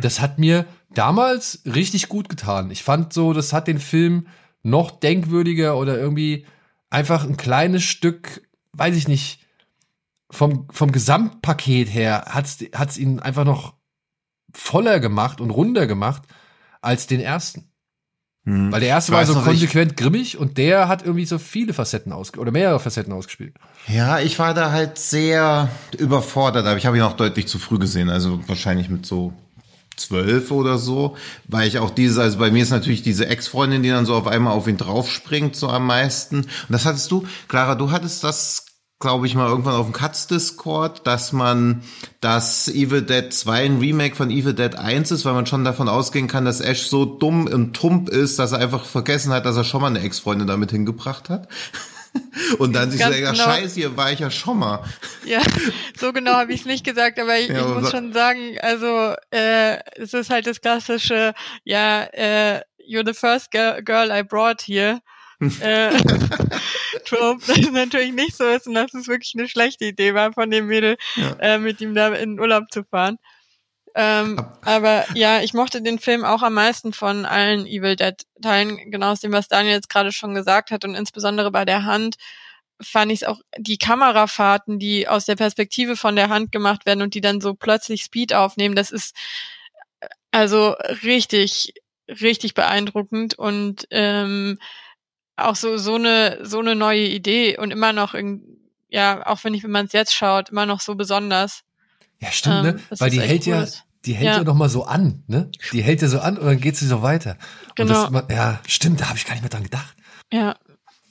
das 0.00 0.20
hat 0.20 0.38
mir 0.38 0.66
damals 0.94 1.62
richtig 1.66 2.08
gut 2.08 2.28
getan. 2.28 2.70
Ich 2.70 2.82
fand 2.82 3.12
so, 3.12 3.32
das 3.32 3.52
hat 3.52 3.66
den 3.66 3.78
Film 3.78 4.26
noch 4.64 4.90
denkwürdiger 4.90 5.76
oder 5.76 5.96
irgendwie 5.96 6.46
einfach 6.90 7.24
ein 7.24 7.36
kleines 7.36 7.84
Stück, 7.84 8.42
weiß 8.72 8.96
ich 8.96 9.06
nicht, 9.06 9.40
vom, 10.30 10.66
vom 10.70 10.90
Gesamtpaket 10.90 11.88
her 11.92 12.24
hat's, 12.28 12.58
hat's 12.74 12.98
ihn 12.98 13.20
einfach 13.20 13.44
noch 13.44 13.74
voller 14.52 14.98
gemacht 14.98 15.40
und 15.40 15.50
runder 15.50 15.86
gemacht 15.86 16.22
als 16.80 17.06
den 17.06 17.20
ersten. 17.20 17.70
Hm. 18.46 18.72
Weil 18.72 18.80
der 18.80 18.88
erste 18.90 19.12
war 19.12 19.24
so 19.24 19.34
noch, 19.34 19.40
ich- 19.42 19.46
konsequent 19.46 19.96
grimmig 19.96 20.36
und 20.38 20.58
der 20.58 20.88
hat 20.88 21.02
irgendwie 21.02 21.24
so 21.24 21.38
viele 21.38 21.72
Facetten 21.72 22.12
ausge 22.12 22.40
oder 22.40 22.50
mehrere 22.52 22.80
Facetten 22.80 23.12
ausgespielt. 23.12 23.54
Ja, 23.88 24.18
ich 24.18 24.38
war 24.38 24.54
da 24.54 24.70
halt 24.70 24.98
sehr 24.98 25.68
überfordert, 25.98 26.66
aber 26.66 26.76
ich 26.76 26.86
habe 26.86 26.96
ihn 26.96 27.02
auch 27.02 27.16
deutlich 27.16 27.48
zu 27.48 27.58
früh 27.58 27.78
gesehen, 27.78 28.08
also 28.10 28.46
wahrscheinlich 28.48 28.88
mit 28.88 29.06
so 29.06 29.32
zwölf 29.96 30.50
oder 30.50 30.78
so, 30.78 31.16
weil 31.48 31.68
ich 31.68 31.78
auch 31.78 31.90
diese, 31.90 32.22
also 32.22 32.38
bei 32.38 32.50
mir 32.50 32.62
ist 32.62 32.70
natürlich 32.70 33.02
diese 33.02 33.26
Ex-Freundin, 33.26 33.82
die 33.82 33.90
dann 33.90 34.06
so 34.06 34.14
auf 34.14 34.26
einmal 34.26 34.52
auf 34.52 34.66
ihn 34.68 34.76
draufspringt, 34.76 35.56
so 35.56 35.68
am 35.68 35.86
meisten. 35.86 36.40
Und 36.42 36.70
das 36.70 36.84
hattest 36.84 37.10
du, 37.10 37.26
Clara, 37.48 37.74
du 37.74 37.90
hattest 37.90 38.24
das, 38.24 38.66
glaube 39.00 39.26
ich, 39.26 39.34
mal 39.34 39.48
irgendwann 39.48 39.74
auf 39.74 39.86
dem 39.86 39.92
Katz-Discord, 39.92 41.06
dass 41.06 41.32
man 41.32 41.82
das 42.20 42.68
Evil 42.68 43.02
Dead 43.02 43.32
2 43.32 43.64
ein 43.64 43.78
Remake 43.78 44.16
von 44.16 44.30
Evil 44.30 44.54
Dead 44.54 44.74
1 44.76 45.10
ist, 45.10 45.24
weil 45.24 45.34
man 45.34 45.46
schon 45.46 45.64
davon 45.64 45.88
ausgehen 45.88 46.28
kann, 46.28 46.44
dass 46.44 46.60
Ash 46.60 46.86
so 46.86 47.04
dumm 47.04 47.46
und 47.46 47.74
tump 47.74 48.08
ist, 48.08 48.38
dass 48.38 48.52
er 48.52 48.60
einfach 48.60 48.84
vergessen 48.84 49.32
hat, 49.32 49.46
dass 49.46 49.56
er 49.56 49.64
schon 49.64 49.80
mal 49.80 49.88
eine 49.88 50.00
Ex-Freundin 50.00 50.46
damit 50.46 50.70
hingebracht 50.70 51.28
hat. 51.28 51.48
Und 52.58 52.72
dann 52.74 52.90
sich 52.90 53.02
so 53.02 53.10
denkt, 53.10 53.26
ach, 53.28 53.32
genau. 53.32 53.44
scheiße, 53.44 53.74
hier 53.74 53.96
war 53.96 54.12
ich 54.12 54.20
ja 54.20 54.30
schon 54.30 54.58
mal. 54.58 54.82
Ja, 55.24 55.40
so 55.98 56.12
genau 56.12 56.32
habe 56.34 56.52
ich 56.52 56.60
es 56.60 56.66
nicht 56.66 56.84
gesagt, 56.84 57.18
aber 57.18 57.38
ich, 57.38 57.48
Ja, 57.48 57.54
ich 57.56 57.60
aber 57.62 57.74
muss 57.80 57.90
sa- 57.90 57.96
schon 57.96 58.12
sagen, 58.12 58.56
also 58.60 59.14
äh, 59.30 59.78
es 60.00 60.14
ist 60.14 60.30
halt 60.30 60.46
das 60.46 60.60
klassische, 60.60 61.34
ja, 61.64 62.04
äh, 62.12 62.60
you're 62.88 63.06
the 63.06 63.14
first 63.14 63.50
girl, 63.50 64.10
I 64.10 64.22
brought 64.22 64.62
here. 64.62 65.00
äh, 65.60 65.90
Trope, 67.04 67.42
das 67.46 67.70
natürlich 67.72 68.12
nicht 68.12 68.36
so 68.36 68.44
ist 68.48 68.66
und 68.66 68.74
dass 68.74 68.94
es 68.94 69.08
wirklich 69.08 69.34
eine 69.36 69.48
schlechte 69.48 69.84
Idee 69.86 70.14
war 70.14 70.32
von 70.32 70.50
dem 70.50 70.66
Mädel, 70.66 70.96
Ja. 71.16 71.32
äh, 71.40 71.58
mit 71.58 71.80
ihm 71.80 71.94
da 71.94 72.08
in 72.08 72.30
den 72.36 72.40
Urlaub 72.40 72.70
zu 72.70 72.84
fahren. 72.84 73.18
Ähm, 73.94 74.40
aber 74.62 75.04
ja, 75.14 75.40
ich 75.42 75.54
mochte 75.54 75.80
den 75.80 75.98
Film 76.00 76.24
auch 76.24 76.42
am 76.42 76.54
meisten 76.54 76.92
von 76.92 77.24
allen 77.26 77.66
Evil 77.66 77.96
Dead 77.96 78.14
Teilen, 78.42 78.90
genau 78.90 79.12
aus 79.12 79.20
dem, 79.20 79.32
was 79.32 79.48
Daniel 79.48 79.74
jetzt 79.74 79.88
gerade 79.88 80.10
schon 80.12 80.34
gesagt 80.34 80.70
hat. 80.70 80.84
Und 80.84 80.94
insbesondere 80.96 81.50
bei 81.52 81.64
der 81.64 81.84
Hand 81.84 82.16
fand 82.82 83.12
ich 83.12 83.22
es 83.22 83.28
auch 83.28 83.40
die 83.56 83.78
Kamerafahrten, 83.78 84.78
die 84.80 85.06
aus 85.08 85.26
der 85.26 85.36
Perspektive 85.36 85.96
von 85.96 86.16
der 86.16 86.28
Hand 86.28 86.50
gemacht 86.52 86.86
werden 86.86 87.02
und 87.02 87.14
die 87.14 87.20
dann 87.20 87.40
so 87.40 87.54
plötzlich 87.54 88.02
Speed 88.02 88.34
aufnehmen, 88.34 88.74
das 88.74 88.90
ist 88.90 89.14
äh, 90.00 90.08
also 90.32 90.74
richtig, 91.04 91.74
richtig 92.08 92.54
beeindruckend 92.54 93.38
und 93.38 93.86
ähm, 93.90 94.58
auch 95.36 95.56
so 95.56 95.76
so 95.78 95.96
eine 95.96 96.38
so 96.42 96.60
eine 96.60 96.74
neue 96.76 97.06
Idee 97.08 97.58
und 97.58 97.70
immer 97.72 97.92
noch 97.92 98.14
irgend- 98.14 98.44
ja 98.88 99.26
auch 99.26 99.42
wenn 99.44 99.54
ich 99.54 99.64
wenn 99.64 99.70
man 99.72 99.86
es 99.86 99.92
jetzt 99.92 100.14
schaut 100.14 100.50
immer 100.50 100.66
noch 100.66 100.80
so 100.80 100.94
besonders 100.94 101.63
Ja, 102.24 102.32
stimmt, 102.32 102.56
Ähm, 102.56 102.62
ne? 102.64 102.76
das 102.90 103.00
Weil 103.00 103.08
ist 103.08 103.14
die 103.14 103.20
hält 103.20 103.46
ja, 103.46 103.60
cool. 103.60 103.68
die 104.06 104.14
hält 104.14 104.26
ja, 104.26 104.36
Ja. 104.38 104.44
noch 104.44 104.54
mal 104.54 104.68
so 104.68 104.84
an, 104.84 105.22
ne? 105.26 105.50
Die 105.72 105.82
hält 105.82 106.02
ja 106.02 106.08
so 106.08 106.20
an 106.20 106.36
und 106.38 106.46
dann 106.46 106.60
geht 106.60 106.76
sie 106.76 106.86
so 106.86 107.02
weiter. 107.02 107.36
Und 107.78 107.88
das, 107.90 108.06
Genau. 108.06 108.10
man- 108.10 108.24
ja, 108.30 108.60
stimmt, 108.66 109.00
da 109.00 109.08
habe 109.08 109.18
ich 109.18 109.24
gar 109.26 109.34
nicht 109.34 109.42
mehr 109.42 109.50
dran 109.50 109.62
gedacht. 109.64 109.94
ja 110.32 110.56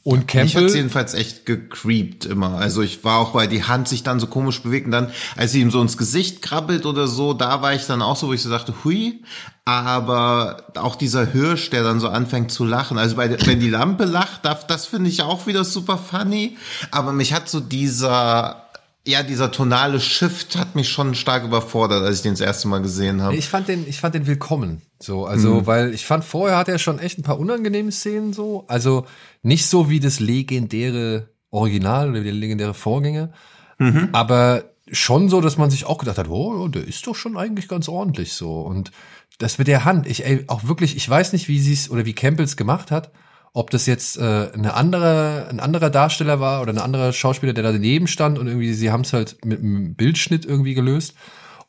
Und 0.05 0.29
Ich 0.33 0.37
hat's 0.37 0.51
Campbell, 0.53 0.75
jedenfalls 0.75 1.13
echt 1.13 1.45
gecreept 1.45 2.25
immer. 2.25 2.55
Also 2.57 2.81
ich 2.81 3.05
war 3.05 3.19
auch, 3.19 3.33
weil 3.35 3.47
die 3.47 3.63
Hand 3.63 3.87
sich 3.87 4.03
dann 4.03 4.19
so 4.19 4.27
komisch 4.27 4.61
bewegt 4.61 4.85
und 4.87 4.91
dann, 4.91 5.11
als 5.37 5.53
sie 5.53 5.61
ihm 5.61 5.71
so 5.71 5.81
ins 5.81 5.95
Gesicht 5.97 6.41
krabbelt 6.41 6.85
oder 6.85 7.07
so, 7.07 7.33
da 7.33 7.61
war 7.61 7.73
ich 7.73 7.85
dann 7.85 8.01
auch 8.01 8.17
so, 8.17 8.27
wo 8.27 8.33
ich 8.33 8.41
so 8.41 8.49
dachte, 8.49 8.73
hui. 8.83 9.23
Aber 9.65 10.67
auch 10.75 10.97
dieser 10.97 11.25
Hirsch, 11.25 11.69
der 11.69 11.83
dann 11.83 12.01
so 12.01 12.09
anfängt 12.09 12.51
zu 12.51 12.65
lachen. 12.65 12.97
Also 12.97 13.15
bei, 13.15 13.29
wenn 13.47 13.61
die 13.61 13.69
Lampe 13.69 14.03
lacht, 14.03 14.43
das, 14.43 14.67
das 14.67 14.85
finde 14.87 15.09
ich 15.09 15.21
auch 15.21 15.47
wieder 15.47 15.63
super 15.63 15.97
funny. 15.97 16.57
Aber 16.91 17.13
mich 17.13 17.31
hat 17.33 17.47
so 17.47 17.61
dieser, 17.61 18.62
ja, 19.05 19.21
dieser 19.23 19.51
tonale 19.51 19.99
Shift 19.99 20.55
hat 20.55 20.75
mich 20.75 20.89
schon 20.89 21.13
stark 21.15 21.43
überfordert, 21.43 22.03
als 22.03 22.17
ich 22.17 22.21
den 22.23 22.33
das 22.33 22.41
erste 22.41 22.67
Mal 22.69 22.81
gesehen 22.81 23.21
habe. 23.21 23.35
ich 23.35 23.49
fand 23.49 23.67
den, 23.67 23.87
ich 23.87 23.99
fand 23.99 24.15
den 24.15 24.27
willkommen. 24.27 24.81
So, 24.99 25.25
also, 25.25 25.55
Mhm. 25.55 25.65
weil 25.67 25.93
ich 25.93 26.05
fand 26.05 26.23
vorher 26.23 26.57
hat 26.57 26.69
er 26.69 26.79
schon 26.79 26.99
echt 26.99 27.19
ein 27.19 27.23
paar 27.23 27.37
unangenehme 27.39 27.91
Szenen 27.91 28.31
so. 28.31 28.63
Also 28.67 29.05
nicht 29.41 29.65
so 29.65 29.89
wie 29.89 29.99
das 29.99 30.19
legendäre 30.21 31.29
Original 31.49 32.09
oder 32.11 32.21
wie 32.21 32.25
der 32.25 32.33
legendäre 32.33 32.73
Vorgänger. 32.73 33.31
Mhm. 33.77 34.09
Aber 34.13 34.63
schon 34.91 35.27
so, 35.29 35.41
dass 35.41 35.57
man 35.57 35.69
sich 35.69 35.85
auch 35.85 35.97
gedacht 35.97 36.17
hat, 36.17 36.29
oh, 36.29 36.67
der 36.69 36.87
ist 36.87 37.05
doch 37.05 37.15
schon 37.15 37.35
eigentlich 37.37 37.67
ganz 37.67 37.89
ordentlich 37.89 38.33
so. 38.33 38.61
Und 38.61 38.91
das 39.37 39.57
mit 39.57 39.67
der 39.67 39.83
Hand, 39.83 40.07
ich 40.07 40.25
ey, 40.25 40.45
auch 40.47 40.63
wirklich, 40.65 40.95
ich 40.95 41.09
weiß 41.09 41.33
nicht, 41.33 41.47
wie 41.49 41.59
sie 41.59 41.73
es 41.73 41.89
oder 41.89 42.05
wie 42.05 42.13
Campbells 42.13 42.55
gemacht 42.55 42.89
hat, 42.91 43.11
ob 43.53 43.69
das 43.69 43.85
jetzt 43.85 44.17
äh, 44.17 44.51
eine 44.53 44.73
andere, 44.73 45.47
ein 45.49 45.59
anderer 45.59 45.91
Darsteller 45.91 46.39
war 46.39 46.61
oder 46.61 46.73
ein 46.73 46.79
anderer 46.79 47.13
Schauspieler, 47.13 47.53
der 47.53 47.63
da 47.63 47.71
daneben 47.71 48.07
stand 48.07 48.39
und 48.39 48.47
irgendwie, 48.47 48.73
sie 48.73 48.91
haben 48.91 49.01
es 49.01 49.13
halt 49.13 49.45
mit 49.45 49.59
einem 49.59 49.95
Bildschnitt 49.95 50.45
irgendwie 50.45 50.73
gelöst. 50.73 51.13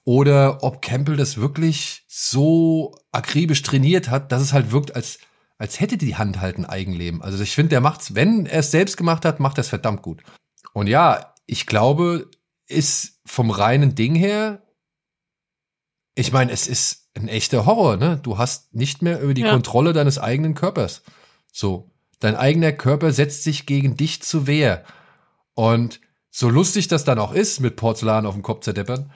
Oder 0.06 0.62
ob 0.62 0.82
Campbell 0.82 1.16
das 1.16 1.38
wirklich 1.38 2.04
so 2.08 2.94
akribisch 3.12 3.62
trainiert 3.62 4.10
hat, 4.10 4.32
dass 4.32 4.42
es 4.42 4.52
halt 4.52 4.70
wirkt, 4.70 4.94
als, 4.96 5.18
als 5.58 5.80
hätte 5.80 5.96
die 5.96 6.16
Hand 6.16 6.40
halt 6.40 6.58
ein 6.58 6.66
Eigenleben. 6.66 7.22
Also 7.22 7.42
ich 7.42 7.54
finde, 7.54 7.70
der 7.70 7.80
macht's, 7.80 8.14
wenn 8.14 8.46
er 8.46 8.60
es 8.60 8.70
selbst 8.70 8.96
gemacht 8.96 9.24
hat, 9.24 9.40
macht 9.40 9.58
er 9.58 9.62
es 9.62 9.68
verdammt 9.68 10.02
gut. 10.02 10.22
Und 10.72 10.88
ja, 10.88 11.34
ich 11.46 11.66
glaube, 11.66 12.30
ist 12.66 13.20
vom 13.26 13.50
reinen 13.50 13.94
Ding 13.94 14.14
her, 14.14 14.62
ich 16.14 16.32
meine, 16.32 16.52
es 16.52 16.66
ist 16.66 17.08
ein 17.14 17.28
echter 17.28 17.66
Horror, 17.66 17.96
ne? 17.96 18.20
Du 18.22 18.38
hast 18.38 18.74
nicht 18.74 19.02
mehr 19.02 19.20
über 19.20 19.34
die 19.34 19.42
Ja. 19.42 19.50
Kontrolle 19.50 19.92
deines 19.92 20.18
eigenen 20.18 20.54
Körpers. 20.54 21.02
So. 21.54 21.88
Dein 22.18 22.34
eigener 22.36 22.72
Körper 22.72 23.12
setzt 23.12 23.44
sich 23.44 23.64
gegen 23.64 23.96
dich 23.96 24.22
zu 24.22 24.46
Wehr. 24.46 24.84
Und 25.54 26.00
so 26.30 26.48
lustig 26.50 26.88
das 26.88 27.04
dann 27.04 27.18
auch 27.18 27.32
ist, 27.32 27.60
mit 27.60 27.76
Porzellan 27.76 28.26
auf 28.26 28.34
dem 28.34 28.42
Kopf 28.42 28.64
zerdeppern, 28.64 29.12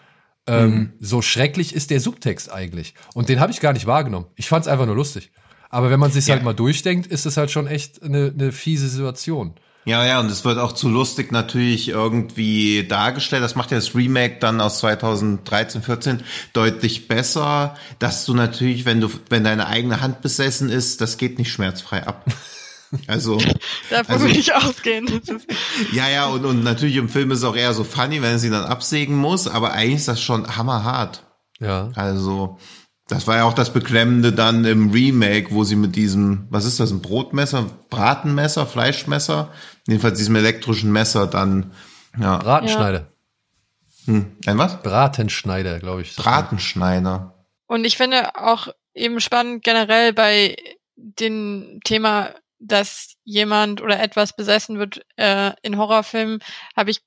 ähm, 0.46 0.92
so 1.00 1.20
schrecklich 1.20 1.74
ist 1.74 1.90
der 1.90 2.00
Subtext 2.00 2.50
eigentlich. 2.52 2.94
Und 3.14 3.28
den 3.28 3.40
habe 3.40 3.50
ich 3.52 3.60
gar 3.60 3.72
nicht 3.72 3.86
wahrgenommen. 3.86 4.26
Ich 4.36 4.48
fand 4.48 4.64
es 4.64 4.68
einfach 4.68 4.86
nur 4.86 4.94
lustig. 4.94 5.30
Aber 5.68 5.90
wenn 5.90 6.00
man 6.00 6.12
sich 6.12 6.28
Ja. 6.28 6.34
halt 6.34 6.44
mal 6.44 6.54
durchdenkt, 6.54 7.06
ist 7.08 7.26
es 7.26 7.36
halt 7.36 7.50
schon 7.50 7.66
echt 7.66 8.02
eine, 8.02 8.32
eine 8.32 8.52
fiese 8.52 8.88
Situation. 8.88 9.54
Ja, 9.84 10.04
ja, 10.04 10.20
und 10.20 10.30
es 10.30 10.44
wird 10.44 10.58
auch 10.58 10.72
zu 10.72 10.88
lustig 10.88 11.32
natürlich 11.32 11.88
irgendwie 11.88 12.86
dargestellt. 12.86 13.42
Das 13.42 13.54
macht 13.54 13.70
ja 13.70 13.78
das 13.78 13.94
Remake 13.94 14.36
dann 14.38 14.60
aus 14.60 14.80
2013, 14.80 15.82
14 15.82 16.22
deutlich 16.52 17.08
besser, 17.08 17.74
dass 17.98 18.26
du 18.26 18.34
natürlich, 18.34 18.84
wenn 18.84 19.00
du, 19.00 19.10
wenn 19.30 19.44
deine 19.44 19.66
eigene 19.66 20.02
Hand 20.02 20.20
besessen 20.20 20.68
ist, 20.68 21.00
das 21.00 21.16
geht 21.16 21.38
nicht 21.38 21.50
schmerzfrei 21.50 22.06
ab. 22.06 22.24
Also. 23.06 23.38
Davon 23.90 24.14
also, 24.14 24.26
würde 24.26 24.38
ich 24.38 24.54
ausgehen. 24.54 25.20
ja, 25.92 26.08
ja, 26.08 26.26
und, 26.28 26.46
und 26.46 26.64
natürlich 26.64 26.96
im 26.96 27.10
Film 27.10 27.30
ist 27.30 27.40
es 27.40 27.44
auch 27.44 27.54
eher 27.54 27.74
so 27.74 27.84
funny, 27.84 28.22
wenn 28.22 28.30
er 28.30 28.38
sie 28.38 28.48
dann 28.48 28.64
absägen 28.64 29.14
muss, 29.14 29.46
aber 29.46 29.72
eigentlich 29.72 29.96
ist 29.96 30.08
das 30.08 30.22
schon 30.22 30.56
hammerhart. 30.56 31.22
Ja. 31.60 31.90
Also, 31.94 32.58
das 33.08 33.26
war 33.26 33.36
ja 33.36 33.44
auch 33.44 33.54
das 33.54 33.72
Beklemmende 33.72 34.32
dann 34.32 34.66
im 34.66 34.90
Remake, 34.90 35.50
wo 35.50 35.64
sie 35.64 35.76
mit 35.76 35.96
diesem, 35.96 36.46
was 36.50 36.66
ist 36.66 36.78
das, 36.78 36.90
ein 36.90 37.00
Brotmesser, 37.00 37.68
Bratenmesser, 37.88 38.66
Fleischmesser, 38.66 39.50
jedenfalls 39.86 40.18
diesem 40.18 40.36
elektrischen 40.36 40.92
Messer 40.92 41.26
dann, 41.26 41.72
ja. 42.20 42.36
Bratenschneider. 42.36 43.10
Hm, 44.04 44.36
ein 44.46 44.58
was? 44.58 44.82
Bratenschneider, 44.82 45.78
glaube 45.80 46.02
ich. 46.02 46.16
Bratenschneider. 46.16 47.34
Und 47.66 47.86
ich 47.86 47.96
finde 47.96 48.36
auch 48.36 48.68
eben 48.94 49.20
spannend 49.20 49.64
generell 49.64 50.12
bei 50.12 50.56
dem 50.96 51.80
Thema, 51.84 52.34
dass 52.58 53.14
jemand 53.24 53.80
oder 53.80 54.00
etwas 54.00 54.36
besessen 54.36 54.78
wird 54.78 55.00
äh, 55.16 55.52
in 55.62 55.78
Horrorfilmen, 55.78 56.40
habe 56.76 56.90
ich 56.90 57.00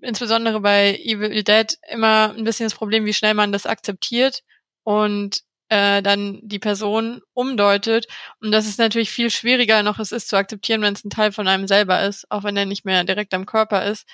insbesondere 0.00 0.60
bei 0.60 0.98
Evil 1.02 1.42
Dead 1.42 1.76
immer 1.90 2.32
ein 2.34 2.44
bisschen 2.44 2.66
das 2.66 2.74
Problem, 2.74 3.04
wie 3.04 3.14
schnell 3.14 3.34
man 3.34 3.52
das 3.52 3.66
akzeptiert 3.66 4.42
und 4.84 5.40
äh, 5.68 6.02
dann 6.02 6.40
die 6.42 6.58
Person 6.58 7.20
umdeutet. 7.32 8.06
Und 8.40 8.52
das 8.52 8.66
ist 8.66 8.78
natürlich 8.78 9.10
viel 9.10 9.30
schwieriger 9.30 9.82
noch 9.82 9.98
es 9.98 10.12
ist 10.12 10.28
zu 10.28 10.36
akzeptieren, 10.36 10.82
wenn 10.82 10.94
es 10.94 11.04
ein 11.04 11.10
Teil 11.10 11.32
von 11.32 11.48
einem 11.48 11.66
selber 11.66 12.02
ist, 12.02 12.30
auch 12.30 12.44
wenn 12.44 12.56
er 12.56 12.66
nicht 12.66 12.84
mehr 12.84 13.02
direkt 13.04 13.34
am 13.34 13.46
Körper 13.46 13.84
ist, 13.84 14.06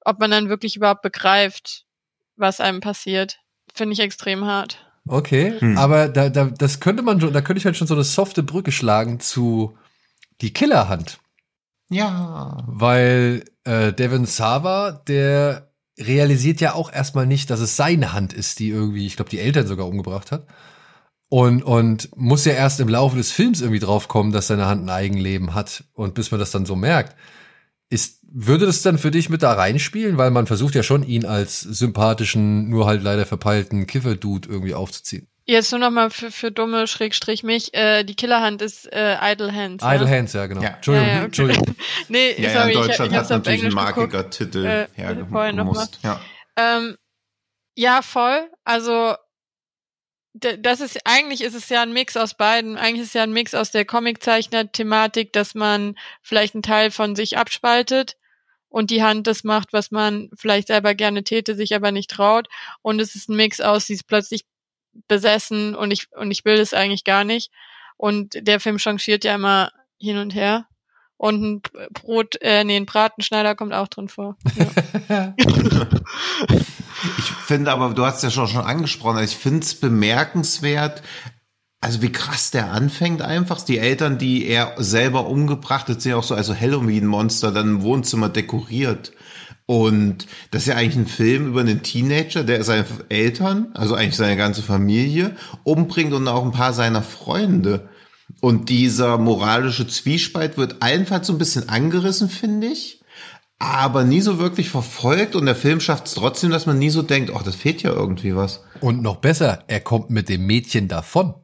ob 0.00 0.18
man 0.18 0.30
dann 0.30 0.48
wirklich 0.48 0.76
überhaupt 0.76 1.02
begreift, 1.02 1.84
was 2.36 2.60
einem 2.60 2.80
passiert. 2.80 3.38
Finde 3.72 3.92
ich 3.92 4.00
extrem 4.00 4.44
hart. 4.44 4.84
Okay, 5.06 5.54
hm. 5.58 5.76
aber 5.76 6.08
da, 6.08 6.30
da, 6.30 6.46
das 6.46 6.80
könnte 6.80 7.02
man 7.02 7.20
schon, 7.20 7.32
da 7.32 7.42
könnte 7.42 7.58
ich 7.58 7.66
halt 7.66 7.76
schon 7.76 7.86
so 7.86 7.94
eine 7.94 8.04
softe 8.04 8.42
Brücke 8.42 8.72
schlagen 8.72 9.20
zu 9.20 9.76
die 10.40 10.52
Killerhand. 10.52 11.18
Ja. 11.90 12.64
Weil 12.66 13.44
äh, 13.64 13.92
Devin 13.92 14.26
Sava, 14.26 15.02
der 15.06 15.73
realisiert 15.98 16.60
ja 16.60 16.74
auch 16.74 16.92
erstmal 16.92 17.26
nicht, 17.26 17.50
dass 17.50 17.60
es 17.60 17.76
seine 17.76 18.12
Hand 18.12 18.32
ist, 18.32 18.58
die 18.58 18.68
irgendwie, 18.68 19.06
ich 19.06 19.16
glaube, 19.16 19.30
die 19.30 19.38
Eltern 19.38 19.66
sogar 19.66 19.86
umgebracht 19.86 20.32
hat. 20.32 20.46
Und, 21.28 21.62
und 21.62 22.10
muss 22.16 22.44
ja 22.44 22.52
erst 22.52 22.80
im 22.80 22.88
Laufe 22.88 23.16
des 23.16 23.30
Films 23.30 23.60
irgendwie 23.60 23.80
draufkommen, 23.80 24.32
dass 24.32 24.46
seine 24.46 24.66
Hand 24.66 24.84
ein 24.84 24.90
Eigenleben 24.90 25.54
hat. 25.54 25.84
Und 25.92 26.14
bis 26.14 26.30
man 26.30 26.38
das 26.40 26.50
dann 26.50 26.66
so 26.66 26.76
merkt, 26.76 27.16
ist, 27.90 28.20
würde 28.30 28.66
das 28.66 28.82
dann 28.82 28.98
für 28.98 29.10
dich 29.10 29.30
mit 29.30 29.42
da 29.42 29.52
reinspielen? 29.52 30.16
Weil 30.16 30.30
man 30.30 30.46
versucht 30.46 30.74
ja 30.74 30.82
schon, 30.82 31.02
ihn 31.02 31.24
als 31.24 31.60
sympathischen, 31.60 32.68
nur 32.68 32.86
halt 32.86 33.02
leider 33.02 33.26
verpeilten 33.26 33.86
Kiffer-Dude 33.86 34.48
irgendwie 34.48 34.74
aufzuziehen. 34.74 35.28
Jetzt 35.46 35.72
nur 35.72 35.78
noch 35.78 35.90
mal 35.90 36.08
für, 36.08 36.30
für 36.30 36.50
dumme 36.50 36.86
Schrägstrich 36.86 37.42
mich. 37.42 37.74
Äh, 37.74 38.04
die 38.04 38.14
Killerhand 38.14 38.62
ist 38.62 38.90
äh, 38.90 39.16
Idle 39.20 39.52
Hands. 39.52 39.84
Idle 39.84 40.06
ja? 40.06 40.16
Hands, 40.16 40.32
ja 40.32 40.46
genau. 40.46 40.62
Ja. 40.62 40.68
Entschuldigung, 40.70 41.06
Ja, 41.06 41.12
ja, 41.12 41.16
okay. 41.16 41.24
Entschuldigung. 41.26 41.74
nee, 42.08 42.34
Ja, 42.38 42.50
sorry, 42.50 42.54
ja, 42.54 42.64
in 42.64 42.72
Deutschland 42.74 43.12
ich, 43.12 43.16
ich 43.16 43.22
hat 43.22 43.30
natürlich 43.30 43.46
ein 43.46 43.66
Englisch 43.66 43.74
markiger 43.74 44.06
geguckt. 44.06 44.34
Titel 44.34 44.64
Äh, 44.64 44.86
hergemusst. 44.94 45.98
Ja. 46.02 46.20
Ähm, 46.56 46.96
ja, 47.76 48.00
voll. 48.02 48.48
Also 48.64 49.16
das 50.34 50.80
ist 50.80 50.98
eigentlich 51.04 51.42
ist 51.42 51.54
es 51.54 51.68
ja 51.68 51.82
ein 51.82 51.92
Mix 51.92 52.16
aus 52.16 52.34
beiden. 52.34 52.76
Eigentlich 52.76 53.02
ist 53.02 53.08
es 53.08 53.14
ja 53.14 53.22
ein 53.22 53.32
Mix 53.32 53.54
aus 53.54 53.70
der 53.70 53.84
Comiczeichner-Thematik, 53.84 55.32
dass 55.32 55.54
man 55.54 55.94
vielleicht 56.22 56.54
einen 56.54 56.62
Teil 56.62 56.90
von 56.90 57.14
sich 57.14 57.38
abspaltet 57.38 58.16
und 58.68 58.90
die 58.90 59.04
Hand 59.04 59.28
das 59.28 59.44
macht, 59.44 59.72
was 59.72 59.92
man 59.92 60.30
vielleicht 60.34 60.66
selber 60.66 60.96
gerne 60.96 61.22
täte, 61.22 61.54
sich 61.54 61.74
aber 61.76 61.92
nicht 61.92 62.10
traut. 62.10 62.48
Und 62.82 63.00
es 63.00 63.14
ist 63.14 63.28
ein 63.28 63.36
Mix 63.36 63.60
aus, 63.60 63.86
sie 63.86 63.94
ist 63.94 64.08
plötzlich 64.08 64.44
besessen 65.08 65.74
und 65.74 65.90
ich 65.90 66.12
und 66.12 66.30
ich 66.30 66.44
will 66.44 66.58
es 66.58 66.74
eigentlich 66.74 67.04
gar 67.04 67.24
nicht. 67.24 67.50
Und 67.96 68.34
der 68.46 68.60
Film 68.60 68.78
changiert 68.78 69.24
ja 69.24 69.34
immer 69.34 69.70
hin 69.98 70.18
und 70.18 70.34
her. 70.34 70.66
Und 71.16 71.42
ein 71.42 71.62
Brot, 71.92 72.36
äh, 72.40 72.64
nee, 72.64 72.76
ein 72.76 72.86
Bratenschneider 72.86 73.54
kommt 73.54 73.72
auch 73.72 73.88
drin 73.88 74.08
vor. 74.08 74.36
Ja. 75.08 75.34
Ich 77.18 77.30
finde 77.30 77.72
aber, 77.72 77.94
du 77.94 78.04
hast 78.04 78.22
ja 78.22 78.30
schon, 78.30 78.48
schon 78.48 78.64
angesprochen, 78.64 79.18
also 79.18 79.32
ich 79.32 79.38
finde 79.38 79.60
es 79.60 79.74
bemerkenswert, 79.74 81.02
also 81.80 82.00
wie 82.00 82.12
krass 82.12 82.50
der 82.50 82.70
anfängt 82.70 83.20
einfach. 83.20 83.60
Die 83.60 83.78
Eltern, 83.78 84.18
die 84.18 84.46
er 84.46 84.74
selber 84.78 85.26
umgebracht 85.26 85.88
hat, 85.88 86.00
sind 86.00 86.12
ja 86.12 86.16
auch 86.16 86.24
so 86.24 86.34
also 86.34 86.58
Halloween-Monster 86.58 87.52
dann 87.52 87.68
im 87.68 87.82
Wohnzimmer 87.82 88.30
dekoriert. 88.30 89.12
Und 89.66 90.26
das 90.50 90.62
ist 90.62 90.68
ja 90.68 90.76
eigentlich 90.76 90.96
ein 90.96 91.06
Film 91.06 91.46
über 91.48 91.60
einen 91.60 91.82
Teenager, 91.82 92.44
der 92.44 92.62
seine 92.64 92.84
Eltern, 93.08 93.68
also 93.74 93.94
eigentlich 93.94 94.16
seine 94.16 94.36
ganze 94.36 94.62
Familie, 94.62 95.36
umbringt 95.62 96.12
und 96.12 96.28
auch 96.28 96.44
ein 96.44 96.52
paar 96.52 96.74
seiner 96.74 97.02
Freunde. 97.02 97.88
Und 98.40 98.68
dieser 98.68 99.16
moralische 99.16 99.86
Zwiespalt 99.86 100.58
wird 100.58 100.82
allenfalls 100.82 101.26
so 101.26 101.32
ein 101.32 101.38
bisschen 101.38 101.68
angerissen, 101.70 102.28
finde 102.28 102.66
ich, 102.66 103.02
aber 103.58 104.04
nie 104.04 104.20
so 104.20 104.38
wirklich 104.38 104.68
verfolgt. 104.68 105.34
Und 105.34 105.46
der 105.46 105.54
Film 105.54 105.80
schafft 105.80 106.08
es 106.08 106.14
trotzdem, 106.14 106.50
dass 106.50 106.66
man 106.66 106.78
nie 106.78 106.90
so 106.90 107.00
denkt, 107.00 107.32
ach, 107.34 107.42
das 107.42 107.54
fehlt 107.54 107.82
ja 107.82 107.92
irgendwie 107.92 108.36
was. 108.36 108.62
Und 108.80 109.00
noch 109.00 109.16
besser, 109.16 109.64
er 109.68 109.80
kommt 109.80 110.10
mit 110.10 110.28
dem 110.28 110.44
Mädchen 110.46 110.88
davon. 110.88 111.34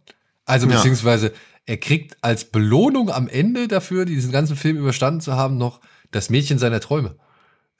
Also 0.45 0.67
Ja. 0.67 0.77
beziehungsweise 0.77 1.33
er 1.65 1.79
kriegt 1.79 2.19
als 2.23 2.45
Belohnung 2.45 3.11
am 3.11 3.29
Ende 3.29 3.69
dafür, 3.69 4.05
diesen 4.05 4.33
ganzen 4.33 4.57
Film 4.57 4.77
überstanden 4.77 5.21
zu 5.21 5.35
haben, 5.37 5.57
noch 5.57 5.81
das 6.11 6.29
Mädchen 6.29 6.59
seiner 6.59 6.81
Träume. 6.81 7.17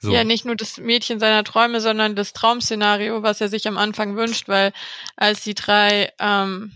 So. 0.01 0.11
Ja, 0.11 0.23
nicht 0.23 0.45
nur 0.45 0.55
das 0.55 0.77
Mädchen 0.77 1.19
seiner 1.19 1.43
Träume, 1.43 1.79
sondern 1.79 2.15
das 2.15 2.33
Traumszenario, 2.33 3.21
was 3.21 3.39
er 3.39 3.49
sich 3.49 3.67
am 3.67 3.77
Anfang 3.77 4.15
wünscht, 4.15 4.47
weil 4.47 4.73
als 5.15 5.43
die 5.43 5.53
drei 5.53 6.11
ähm, 6.19 6.71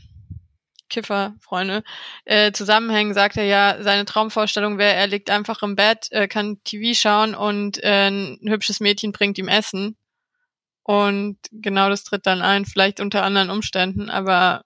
Kifferfreunde 0.90 1.84
äh, 2.26 2.52
zusammenhängen, 2.52 3.16
sagt 3.16 3.38
er 3.38 3.46
ja, 3.46 3.78
seine 3.82 4.06
Traumvorstellung 4.06 4.78
wäre, 4.78 4.94
er 4.94 5.08
liegt 5.08 5.32
einfach 5.32 5.64
im 5.64 5.76
Bett, 5.76 6.08
äh, 6.12 6.28
kann 6.28 6.62
TV 6.64 6.94
schauen 6.94 7.34
und 7.34 7.84
äh, 7.84 8.10
ein 8.10 8.40
hübsches 8.44 8.80
Mädchen 8.80 9.12
bringt 9.12 9.40
ihm 9.40 9.48
Essen. 9.48 9.98
Und 10.84 11.40
genau 11.52 11.90
das 11.90 12.04
tritt 12.04 12.28
dann 12.28 12.44
ein, 12.44 12.66
vielleicht 12.66 13.00
unter 13.00 13.24
anderen 13.24 13.50
Umständen, 13.50 14.12
aber 14.12 14.62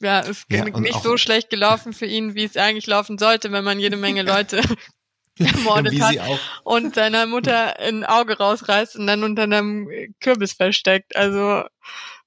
ja, 0.00 0.20
ist 0.20 0.46
Ja, 0.48 0.64
nicht 0.64 1.02
so 1.02 1.16
schlecht 1.16 1.50
gelaufen 1.50 1.92
für 1.92 2.06
ihn, 2.06 2.36
wie 2.36 2.44
es 2.44 2.56
eigentlich 2.56 2.86
laufen 2.86 3.18
sollte, 3.18 3.50
wenn 3.50 3.64
man 3.64 3.80
jede 3.80 3.96
Menge 3.96 4.22
Leute 4.22 4.62
ermordet 5.54 6.00
hat 6.00 6.16
und 6.64 6.94
seiner 6.94 7.26
Mutter 7.26 7.78
ein 7.80 8.04
Auge 8.04 8.38
rausreißt 8.38 8.96
und 8.96 9.06
dann 9.06 9.24
unter 9.24 9.42
einem 9.42 9.88
Kürbis 10.20 10.52
versteckt. 10.52 11.16
Also 11.16 11.64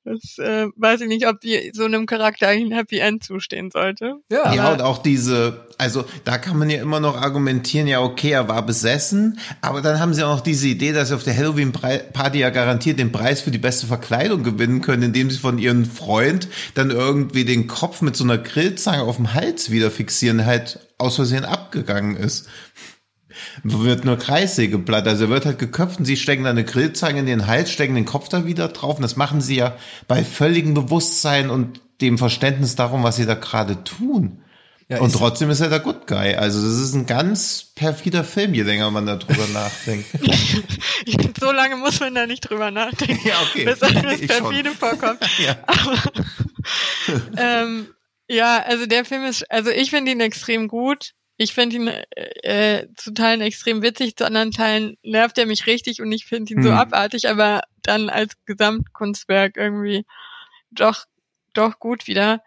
das 0.06 0.38
äh, 0.38 0.68
weiß 0.76 1.02
ich 1.02 1.08
nicht, 1.08 1.28
ob 1.28 1.40
die, 1.40 1.72
so 1.74 1.86
einem 1.86 2.06
Charakter 2.06 2.50
eigentlich 2.50 2.74
ein 2.74 2.78
Happy 2.78 3.00
End 3.00 3.24
zustehen 3.24 3.72
sollte. 3.72 4.16
Ja. 4.30 4.54
Ja, 4.54 4.74
und 4.74 4.82
auch 4.82 4.98
diese, 4.98 5.68
also 5.78 6.04
da 6.26 6.38
kann 6.38 6.58
man 6.60 6.70
ja 6.70 6.82
immer 6.82 7.00
noch 7.00 7.16
argumentieren, 7.16 7.88
ja, 7.88 8.02
okay, 8.02 8.32
er 8.32 8.50
war 8.50 8.66
besessen, 8.66 9.40
aber 9.62 9.82
dann 9.82 10.00
haben 10.00 10.14
sie 10.14 10.24
auch 10.24 10.36
noch 10.36 10.42
diese 10.42 10.68
Idee, 10.68 10.92
dass 10.92 11.08
sie 11.08 11.16
auf 11.16 11.24
der 11.24 11.38
Halloween-Party 11.38 12.38
ja 12.38 12.50
garantiert 12.50 13.00
den 13.00 13.14
Preis 13.14 13.42
für 13.42 13.52
die 13.52 13.58
beste 13.58 13.88
Verkleidung 13.88 14.44
gewinnen 14.44 14.82
können, 14.82 15.04
indem 15.04 15.32
sie 15.32 15.40
von 15.40 15.58
ihrem 15.58 15.86
Freund 15.86 16.50
dann 16.76 16.92
irgendwie 16.92 17.46
den 17.46 17.68
Kopf 17.68 18.02
mit 18.02 18.18
so 18.18 18.26
einer 18.26 18.38
Grillzange 18.38 19.04
auf 19.04 19.16
dem 19.16 19.34
Hals 19.34 19.72
wieder 19.72 19.90
fixieren, 19.90 20.46
halt 20.46 20.80
aus 20.98 21.16
Versehen 21.16 21.46
abgegangen 21.46 22.18
ist. 22.18 22.50
Wird 23.64 24.06
nur 24.06 24.18
Kreissägeblatt, 24.18 25.08
also 25.08 25.26
er 25.26 25.30
wird 25.30 25.46
halt 25.46 25.60
geköpft 25.60 26.00
und 26.00 26.06
sie 26.06 26.18
stecken 26.18 26.44
dann 26.44 26.58
eine 26.58 26.66
Grillzange 26.66 27.20
in 27.20 27.26
den 27.26 27.48
Hals, 27.48 27.72
stecken 27.72 27.96
den 27.96 28.06
Kopf 28.06 28.30
da 28.30 28.46
wieder 28.46 28.68
drauf 28.68 28.96
und 28.98 29.02
das 29.02 29.16
machen 29.16 29.42
sie 29.42 29.56
ja 29.56 29.76
bei 30.08 30.24
völligem 30.24 30.74
Bewusstsein 30.74 31.50
und 31.50 31.82
dem 32.02 32.18
Verständnis 32.18 32.76
darum, 32.76 33.04
was 33.04 33.16
sie 33.16 33.26
da 33.26 33.36
gerade 33.36 33.84
tun. 33.84 34.40
Ja, 34.90 35.00
Und 35.00 35.14
trotzdem 35.14 35.50
ist 35.50 35.62
er 35.62 35.70
der 35.70 35.80
Good 35.80 36.08
Guy. 36.08 36.36
Also 36.36 36.62
das 36.62 36.78
ist 36.78 36.94
ein 36.94 37.06
ganz 37.06 37.72
perfider 37.74 38.24
Film, 38.26 38.54
je 38.54 38.64
länger 38.64 38.92
man 38.92 39.06
darüber 39.06 39.48
nachdenkt. 39.54 40.08
so 41.40 41.52
lange 41.52 41.78
muss 41.78 42.00
man 42.02 42.14
da 42.14 42.26
nicht 42.28 42.42
drüber 42.50 42.70
nachdenken, 42.70 43.20
Ja, 43.28 43.36
okay. 43.42 43.64
bis 43.66 43.82
einem 43.82 44.04
das 44.04 44.18
schon. 44.18 44.28
perfide 44.28 44.72
vorkommt. 44.72 45.20
Ja. 45.44 45.56
Aber, 45.66 46.04
ähm, 47.38 47.88
ja, 48.28 48.62
also 48.66 48.86
der 48.86 49.06
Film 49.06 49.24
ist, 49.24 49.50
also 49.50 49.70
ich 49.70 49.90
finde 49.90 50.12
ihn 50.12 50.20
extrem 50.20 50.68
gut. 50.68 51.14
Ich 51.38 51.54
finde 51.54 51.76
ihn 51.76 51.88
äh, 51.88 52.88
zu 52.96 53.14
Teilen 53.14 53.42
extrem 53.42 53.82
witzig, 53.82 54.16
zu 54.16 54.26
anderen 54.26 54.52
Teilen 54.52 54.98
nervt 55.04 55.38
er 55.38 55.46
mich 55.46 55.66
richtig 55.66 56.02
und 56.02 56.12
ich 56.12 56.26
finde 56.26 56.54
ihn 56.54 56.64
so 56.64 56.70
Hm. 56.70 56.78
abartig, 56.78 57.28
aber 57.28 57.62
dann 57.82 58.10
als 58.10 58.34
Gesamtkunstwerk 58.46 59.58
irgendwie 59.58 60.06
doch, 60.72 61.06
doch 61.54 61.80
gut 61.80 62.08
wieder. 62.08 62.44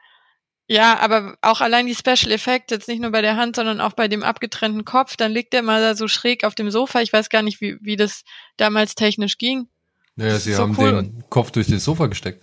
Ja, 0.68 0.98
aber 0.98 1.36
auch 1.42 1.60
allein 1.60 1.86
die 1.86 1.94
Special 1.94 2.32
Effects, 2.32 2.70
jetzt 2.70 2.88
nicht 2.88 3.00
nur 3.00 3.12
bei 3.12 3.22
der 3.22 3.36
Hand, 3.36 3.56
sondern 3.56 3.80
auch 3.80 3.92
bei 3.92 4.08
dem 4.08 4.24
abgetrennten 4.24 4.84
Kopf, 4.84 5.16
dann 5.16 5.32
liegt 5.32 5.54
er 5.54 5.62
mal 5.62 5.80
da 5.80 5.94
so 5.94 6.08
schräg 6.08 6.44
auf 6.44 6.56
dem 6.56 6.70
Sofa. 6.70 7.00
Ich 7.02 7.12
weiß 7.12 7.28
gar 7.28 7.42
nicht, 7.42 7.60
wie, 7.60 7.76
wie 7.80 7.96
das 7.96 8.24
damals 8.56 8.94
technisch 8.96 9.38
ging. 9.38 9.68
Naja, 10.16 10.38
sie 10.38 10.54
so 10.54 10.62
haben 10.62 10.76
cool. 10.78 11.02
den 11.02 11.24
Kopf 11.28 11.50
durch 11.52 11.68
das 11.68 11.84
Sofa 11.84 12.06
gesteckt. 12.06 12.42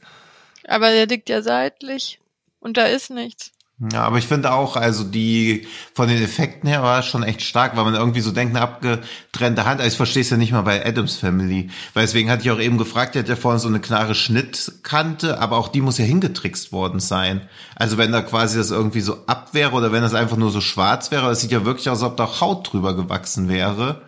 Aber 0.66 0.92
der 0.92 1.08
liegt 1.08 1.28
ja 1.28 1.42
seitlich 1.42 2.20
und 2.60 2.78
da 2.78 2.86
ist 2.86 3.10
nichts. 3.10 3.52
Ja, 3.80 4.04
aber 4.04 4.20
ich 4.20 4.28
finde 4.28 4.54
auch, 4.54 4.76
also 4.78 5.04
die 5.04 5.68
von 5.94 6.08
den 6.08 6.22
Effekten 6.22 6.70
her 6.70 6.84
war 6.84 7.02
schon 7.02 7.24
echt 7.24 7.42
stark, 7.42 7.76
weil 7.76 7.84
man 7.84 7.96
irgendwie 7.96 8.22
so 8.22 8.32
denkt, 8.32 8.56
eine 8.56 8.64
abgetrennte 8.64 9.66
Hand. 9.66 9.82
Also 9.82 9.92
ich 9.92 9.98
verstehe 9.98 10.22
es 10.22 10.30
ja 10.30 10.38
nicht 10.38 10.52
mal 10.52 10.62
bei 10.62 10.86
Adams 10.86 11.16
Family, 11.16 11.72
weil 11.94 12.04
deswegen 12.04 12.30
hatte 12.30 12.44
ich 12.44 12.52
auch 12.52 12.60
eben 12.60 12.78
gefragt, 12.78 13.16
der 13.16 13.24
hat 13.24 13.30
ja 13.30 13.36
vorhin 13.36 13.60
so 13.60 13.68
eine 13.68 13.80
klare 13.80 14.14
Schnittkante, 14.14 15.40
aber 15.40 15.58
auch 15.58 15.70
die 15.70 15.82
muss 15.82 15.98
ja 15.98 16.06
hingetrickst 16.06 16.72
worden 16.72 17.00
sein. 17.00 17.42
Also 17.76 17.98
wenn 17.98 18.12
da 18.12 18.22
quasi 18.22 18.58
das 18.58 18.70
irgendwie 18.70 19.02
so 19.02 19.26
ab 19.26 19.50
wäre 19.54 19.72
oder 19.72 19.92
wenn 19.92 20.04
das 20.04 20.14
einfach 20.14 20.38
nur 20.38 20.52
so 20.52 20.62
schwarz 20.62 21.10
wäre, 21.10 21.28
das 21.28 21.42
sieht 21.42 21.52
ja 21.52 21.66
wirklich 21.66 21.90
aus, 21.90 22.04
als 22.04 22.12
ob 22.12 22.18
da 22.18 22.42
Haut 22.42 22.72
drüber 22.72 22.96
gewachsen 22.96 23.50
wäre. 23.50 24.04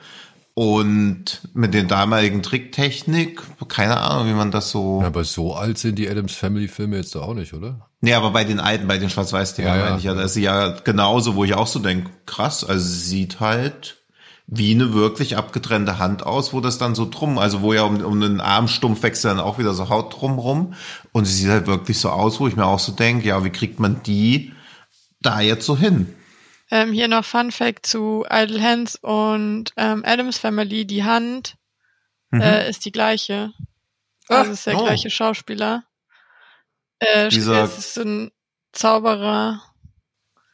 Und 0.57 1.41
mit 1.53 1.73
den 1.73 1.89
damaligen 1.89 2.41
Tricktechnik, 2.41 3.41
keine 3.67 3.99
Ahnung, 3.99 4.29
wie 4.29 4.37
man 4.37 4.51
das 4.51 4.71
so. 4.71 5.01
Ja, 5.01 5.07
aber 5.07 5.25
so 5.25 5.53
alt 5.53 5.77
sind 5.77 5.99
die 5.99 6.09
Adams 6.09 6.33
Family 6.33 6.69
Filme 6.69 6.95
jetzt 6.95 7.13
doch 7.13 7.23
auch 7.23 7.33
nicht, 7.33 7.53
oder? 7.53 7.89
Nee, 7.99 8.13
aber 8.13 8.31
bei 8.31 8.45
den 8.45 8.61
alten, 8.61 8.87
bei 8.87 8.97
den 8.97 9.09
Schwarz-Weiß-Dingern 9.09 9.73
Ja, 9.73 9.77
ja. 9.77 9.85
meine 9.85 9.97
ich 9.97 10.05
ja, 10.05 10.13
da 10.13 10.21
ist 10.23 10.33
sie 10.33 10.43
ja 10.43 10.69
genauso, 10.69 11.35
wo 11.35 11.43
ich 11.43 11.55
auch 11.55 11.67
so 11.67 11.79
denke, 11.79 12.09
krass, 12.25 12.63
also 12.63 12.87
sie 12.87 13.01
sieht 13.01 13.41
halt 13.41 13.97
wie 14.47 14.73
eine 14.73 14.93
wirklich 14.93 15.35
abgetrennte 15.35 15.99
Hand 15.99 16.25
aus, 16.25 16.53
wo 16.53 16.61
das 16.61 16.77
dann 16.77 16.95
so 16.95 17.05
drum, 17.09 17.37
also 17.37 17.61
wo 17.61 17.73
ja 17.73 17.83
um, 17.83 17.99
um 18.05 18.21
den 18.21 18.39
Armstumpf 18.39 19.03
wächst 19.03 19.25
dann 19.25 19.41
auch 19.41 19.57
wieder 19.57 19.73
so 19.73 19.89
Haut 19.89 20.21
drum 20.21 20.39
rum 20.39 20.73
und 21.11 21.25
sie 21.25 21.33
sieht 21.33 21.49
halt 21.49 21.67
wirklich 21.67 21.99
so 21.99 22.11
aus, 22.11 22.39
wo 22.39 22.47
ich 22.47 22.55
mir 22.55 22.65
auch 22.65 22.79
so 22.79 22.93
denke, 22.93 23.27
ja, 23.27 23.43
wie 23.43 23.49
kriegt 23.49 23.81
man 23.81 24.03
die 24.03 24.53
da 25.21 25.41
jetzt 25.41 25.65
so 25.65 25.75
hin? 25.75 26.13
Ähm, 26.71 26.91
hier 26.91 27.07
noch 27.07 27.25
Fun 27.25 27.51
Fact 27.51 27.85
zu 27.85 28.25
Idle 28.29 28.61
Hands 28.61 28.95
und 28.95 29.71
ähm, 29.77 30.03
Adams 30.05 30.37
Family. 30.37 30.85
Die 30.85 31.03
Hand 31.03 31.57
äh, 32.33 32.69
ist 32.69 32.85
die 32.85 32.91
gleiche. 32.91 33.53
Also 34.27 34.51
ist 34.51 34.65
der 34.65 34.79
oh. 34.79 34.83
gleiche 34.83 35.09
Schauspieler. 35.09 35.83
Äh, 36.99 37.29
Dieser- 37.29 37.63
es 37.63 37.77
ist 37.77 37.93
so 37.93 38.01
ein 38.01 38.31
Zauberer. 38.71 39.61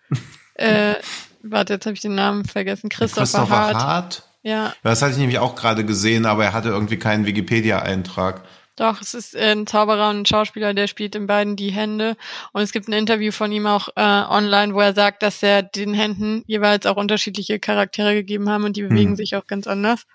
äh, 0.55 0.95
warte, 1.41 1.73
jetzt 1.73 1.85
habe 1.85 1.93
ich 1.93 2.01
den 2.01 2.15
Namen 2.15 2.45
vergessen. 2.45 2.89
Christopher, 2.89 3.49
Hart. 3.49 3.75
Hart. 3.75 4.27
Ja, 4.43 4.73
Das 4.81 5.01
hatte 5.01 5.11
ich 5.11 5.17
nämlich 5.19 5.37
auch 5.37 5.55
gerade 5.55 5.85
gesehen, 5.85 6.25
aber 6.25 6.45
er 6.45 6.53
hatte 6.53 6.69
irgendwie 6.69 6.97
keinen 6.97 7.27
Wikipedia-Eintrag. 7.27 8.41
Doch, 8.75 9.01
es 9.01 9.13
ist 9.13 9.35
äh, 9.35 9.51
ein 9.51 9.67
Zauberer 9.67 10.09
und 10.09 10.21
ein 10.21 10.25
Schauspieler, 10.25 10.73
der 10.73 10.87
spielt 10.87 11.15
in 11.15 11.27
beiden 11.27 11.55
die 11.55 11.71
Hände. 11.71 12.15
Und 12.53 12.61
es 12.61 12.71
gibt 12.71 12.87
ein 12.87 12.93
Interview 12.93 13.31
von 13.31 13.51
ihm 13.51 13.65
auch 13.67 13.89
äh, 13.95 14.01
online, 14.01 14.73
wo 14.73 14.79
er 14.79 14.93
sagt, 14.93 15.23
dass 15.23 15.43
er 15.43 15.61
den 15.61 15.93
Händen 15.93 16.43
jeweils 16.47 16.85
auch 16.85 16.97
unterschiedliche 16.97 17.59
Charaktere 17.59 18.13
gegeben 18.13 18.49
haben 18.49 18.63
und 18.63 18.77
die 18.77 18.83
bewegen 18.83 19.11
Hm. 19.11 19.15
sich 19.15 19.35
auch 19.35 19.45
ganz 19.47 19.67
anders. 19.67 20.05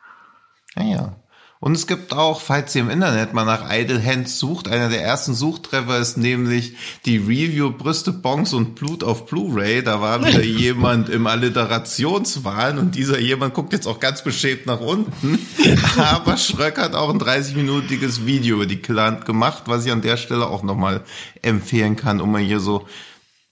Naja. 0.74 1.16
Und 1.58 1.74
es 1.74 1.86
gibt 1.86 2.12
auch, 2.12 2.42
falls 2.42 2.74
ihr 2.74 2.82
im 2.82 2.90
Internet 2.90 3.32
mal 3.32 3.46
nach 3.46 3.72
Idle 3.72 4.04
Hands 4.04 4.38
sucht, 4.38 4.68
einer 4.68 4.90
der 4.90 5.02
ersten 5.02 5.32
Suchtreffer 5.32 5.98
ist 5.98 6.18
nämlich 6.18 6.74
die 7.06 7.16
Review 7.16 7.70
Brüste, 7.70 8.12
Bongs 8.12 8.52
und 8.52 8.74
Blut 8.74 9.02
auf 9.02 9.24
Blu-ray. 9.24 9.82
Da 9.82 10.02
war 10.02 10.22
wieder 10.22 10.42
jemand 10.44 11.08
im 11.08 11.26
Alliterationswahn 11.26 12.78
und 12.78 12.94
dieser 12.94 13.18
jemand 13.18 13.54
guckt 13.54 13.72
jetzt 13.72 13.86
auch 13.86 14.00
ganz 14.00 14.22
beschämt 14.22 14.66
nach 14.66 14.80
unten. 14.80 15.38
Aber 15.96 16.36
Schröck 16.36 16.76
hat 16.78 16.94
auch 16.94 17.08
ein 17.08 17.20
30-minütiges 17.20 18.26
Video 18.26 18.56
über 18.56 18.66
die 18.66 18.82
Klant 18.82 19.24
gemacht, 19.24 19.62
was 19.66 19.86
ich 19.86 19.92
an 19.92 20.02
der 20.02 20.18
Stelle 20.18 20.48
auch 20.48 20.62
nochmal 20.62 21.04
empfehlen 21.40 21.96
kann, 21.96 22.20
um 22.20 22.32
mal 22.32 22.42
hier 22.42 22.60
so, 22.60 22.86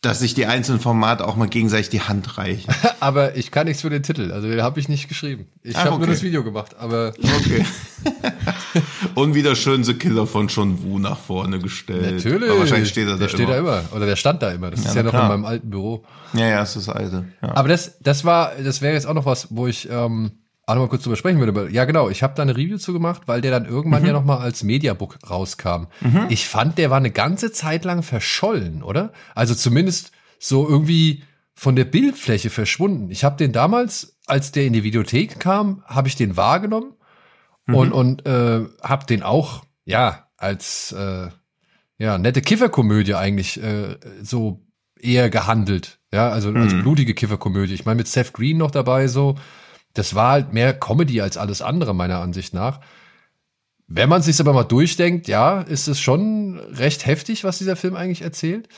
dass 0.05 0.18
sich 0.20 0.34
die 0.34 0.46
einzelnen 0.46 0.80
Formate 0.80 1.26
auch 1.26 1.36
mal 1.36 1.48
gegenseitig 1.48 1.88
die 1.90 2.00
Hand 2.02 2.36
reichen. 2.38 2.72
Aber 3.00 3.36
ich 3.36 3.50
kann 3.50 3.66
nichts 3.66 3.82
für 3.82 3.90
den 3.90 4.02
Titel, 4.02 4.32
also 4.32 4.48
den 4.48 4.62
habe 4.62 4.78
ich 4.80 4.88
nicht 4.88 5.09
geschrieben. 5.09 5.46
Ich 5.62 5.76
Ah, 5.76 5.80
habe 5.80 5.90
nur 5.90 5.98
okay. 6.00 6.11
das 6.11 6.22
Video 6.22 6.44
gemacht, 6.44 6.74
aber 6.78 7.12
Okay. 7.40 7.64
Und 9.14 9.34
wieder 9.34 9.55
schön 9.57 9.84
The 9.84 9.94
Killer 9.94 10.26
von 10.26 10.48
John 10.48 10.82
Woo 10.82 10.98
nach 10.98 11.18
vorne 11.18 11.59
gestellt. 11.59 12.16
natürlich. 12.16 12.50
Aber 12.50 12.61
wahrscheinlich 12.61 12.88
steht 12.88 13.07
er 13.07 13.12
da 13.12 13.18
der 13.18 13.28
steht 13.28 13.40
immer. 13.40 13.52
da 13.52 13.59
immer. 13.59 13.82
Oder 13.94 14.07
der 14.07 14.16
stand 14.16 14.42
da 14.42 14.50
immer. 14.50 14.70
Das 14.70 14.80
ist 14.80 14.86
na 14.88 14.94
ja 14.96 15.02
noch 15.05 15.11
klar. 15.11 15.22
in 15.24 15.28
meinem 15.28 15.44
alten 15.44 15.70
Büro. 15.70 16.05
Ja, 16.34 16.46
ja, 16.48 16.62
es 16.62 16.76
ist 16.76 16.88
das 16.88 16.94
alte. 16.96 17.24
Ja. 17.42 17.57
Aber 17.57 17.68
das, 17.68 17.96
das 18.00 18.24
war, 18.24 18.52
das 18.62 18.82
wäre 18.82 18.94
jetzt 18.94 19.07
auch 19.07 19.14
noch 19.14 19.26
was, 19.26 19.48
wo 19.50 19.66
ich 19.66 19.88
ähm, 19.90 20.32
auch 20.67 20.75
noch 20.75 20.83
mal 20.83 20.89
kurz 20.89 21.03
drüber 21.03 21.17
sprechen 21.17 21.39
würde. 21.41 21.71
Ja, 21.71 21.85
genau. 21.85 22.09
Ich 22.09 22.23
habe 22.23 22.35
da 22.35 22.43
eine 22.43 22.57
Review 22.57 22.79
zu 22.79 22.93
gemacht, 22.93 23.23
weil 23.27 23.41
der 23.41 23.51
dann 23.51 23.67
irgendwann 23.67 24.03
Mhm. 24.03 24.07
ja 24.09 24.12
noch 24.15 24.25
mal 24.25 24.39
als 24.39 24.62
Mediabook 24.62 25.19
rauskam. 25.29 25.87
Ich 26.29 26.49
fand, 26.49 26.79
der 26.79 26.91
war 26.91 26.97
eine 26.99 27.11
ganze 27.11 27.53
Zeit 27.53 27.85
lang 27.85 28.03
verschollen, 28.03 28.83
oder? 28.83 29.12
Also 29.35 29.55
zumindest 29.55 30.12
so 30.39 30.69
irgendwie 30.69 31.23
von 31.55 31.77
der 31.77 31.85
Bildfläche 31.85 32.51
verschwunden. 32.51 33.11
Ich 33.11 33.25
habe 33.25 33.37
den 33.37 33.53
damals, 33.53 34.17
als 34.27 34.53
der 34.53 34.65
in 34.67 34.73
die 34.73 34.83
Videothek 34.85 35.39
kam, 35.39 35.83
habe 35.87 36.09
ich 36.09 36.17
den 36.17 36.37
wahrgenommen 36.37 36.95
und 37.67 37.93
und 37.93 38.27
äh, 38.27 38.61
habe 38.83 39.07
den 39.07 39.23
auch 39.23 39.65
ja 39.85 40.27
als 40.37 40.93
äh, 40.93 41.29
ja 41.99 42.19
nette 42.19 42.41
Kifferkomödie 42.43 43.15
eigentlich 43.15 43.62
äh, 43.62 43.97
so 44.23 44.62
eher 45.01 45.31
gehandelt. 45.31 45.99
Ja, 46.12 46.29
also 46.31 46.51
als 46.51 46.73
blutige 46.75 47.15
Kifferkomödie. 47.15 47.75
Ich 47.75 47.85
meine 47.85 47.97
mit 47.99 48.09
Seth 48.09 48.33
Green 48.33 48.57
noch 48.59 48.71
dabei 48.71 49.09
so. 49.09 49.37
Das 49.95 50.14
war 50.14 50.32
halt 50.32 50.53
mehr 50.53 50.78
Comedy 50.78 51.20
als 51.20 51.36
alles 51.36 51.62
andere 51.62 51.95
meiner 51.95 52.20
Ansicht 52.20 52.53
nach. 52.53 52.80
Wenn 53.86 54.09
man 54.09 54.22
sich 54.22 54.40
aber 54.40 54.53
mal 54.53 54.64
durchdenkt, 54.64 55.28
ja, 55.28 55.61
ist 55.61 55.88
es 55.88 56.01
schon 56.01 56.59
recht 56.59 57.07
heftig, 57.07 57.45
was 57.45 57.59
dieser 57.59 57.76
Film 57.76 57.97
eigentlich 57.97 58.22
erzählt. 58.22 58.68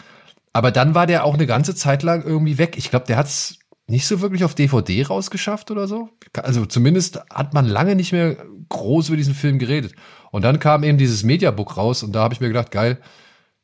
Aber 0.53 0.71
dann 0.71 0.95
war 0.95 1.07
der 1.07 1.25
auch 1.25 1.35
eine 1.35 1.47
ganze 1.47 1.75
Zeit 1.75 2.03
lang 2.03 2.25
irgendwie 2.25 2.59
weg. 2.59 2.77
Ich 2.77 2.91
glaube, 2.91 3.07
der 3.07 3.17
hat 3.17 3.27
es 3.27 3.59
nicht 3.87 4.07
so 4.07 4.21
wirklich 4.21 4.43
auf 4.45 4.55
DVD 4.55 5.05
rausgeschafft 5.05 5.71
oder 5.71 5.87
so. 5.87 6.09
Also 6.35 6.67
zumindest 6.67 7.21
hat 7.31 7.55
man 7.55 7.67
lange 7.67 7.95
nicht 7.95 8.13
mehr 8.13 8.37
groß 8.69 9.09
über 9.09 9.17
diesen 9.17 9.35
Film 9.35 9.59
geredet. 9.59 9.95
Und 10.33 10.43
dann 10.43 10.59
kam 10.59 10.83
eben 10.83 10.99
dieses 10.99 11.23
Mediabook 11.23 11.77
raus 11.77 12.03
und 12.03 12.13
da 12.13 12.23
habe 12.23 12.35
ich 12.35 12.41
mir 12.41 12.49
gedacht, 12.49 12.71
geil, 12.71 13.01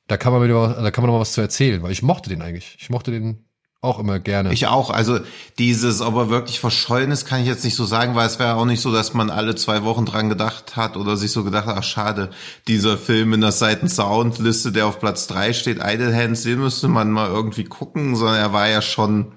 da 0.07 0.17
kann 0.17 0.33
man 0.33 0.43
wieder, 0.43 0.81
da 0.81 0.91
kann 0.91 1.03
man 1.03 1.13
noch 1.13 1.21
was 1.21 1.33
zu 1.33 1.41
erzählen, 1.41 1.83
weil 1.83 1.93
ich 1.93 2.03
mochte 2.03 2.31
den 2.31 2.43
eigentlich. 2.43 2.77
Ich 2.79 2.89
mochte 2.89 3.11
den 3.11 3.45
auch 3.83 3.99
immer 3.99 4.21
gerne. 4.21 4.53
Ich 4.53 4.69
auch. 4.69 4.91
Also 4.91 5.19
dieses, 5.59 6.01
ob 6.01 6.15
er 6.15 6.31
wirklich 6.31 6.61
verschollen 6.61 7.11
ist, 7.11 7.27
kann 7.27 7.41
ich 7.41 7.49
jetzt 7.49 7.65
nicht 7.65 7.75
so 7.75 7.85
sagen, 7.85 8.15
weil 8.15 8.27
es 8.29 8.39
wäre 8.39 8.55
auch 8.55 8.65
nicht 8.65 8.81
so, 8.81 8.93
dass 8.93 9.13
man 9.13 9.29
alle 9.29 9.57
zwei 9.57 9.83
Wochen 9.83 10.07
dran 10.07 10.29
gedacht 10.29 10.77
hat 10.77 10.97
oder 10.97 11.17
sich 11.17 11.33
so 11.33 11.43
gedacht 11.43 11.67
hat, 11.67 11.77
ach 11.77 11.83
schade, 11.83 12.31
dieser 12.69 12.97
Film 12.97 13.33
in 13.33 13.41
der 13.41 13.51
Seiten-Soundliste, 13.53 14.71
der 14.73 14.87
auf 14.87 15.01
Platz 15.01 15.27
drei 15.27 15.53
steht, 15.53 15.79
Idle 15.85 16.15
Hands, 16.15 16.41
den 16.43 16.61
müsste 16.61 16.89
man 16.89 17.11
mal 17.11 17.29
irgendwie 17.29 17.65
gucken, 17.65 18.15
sondern 18.17 18.37
er 18.37 18.53
war 18.53 18.69
ja 18.69 18.83
schon, 18.83 19.33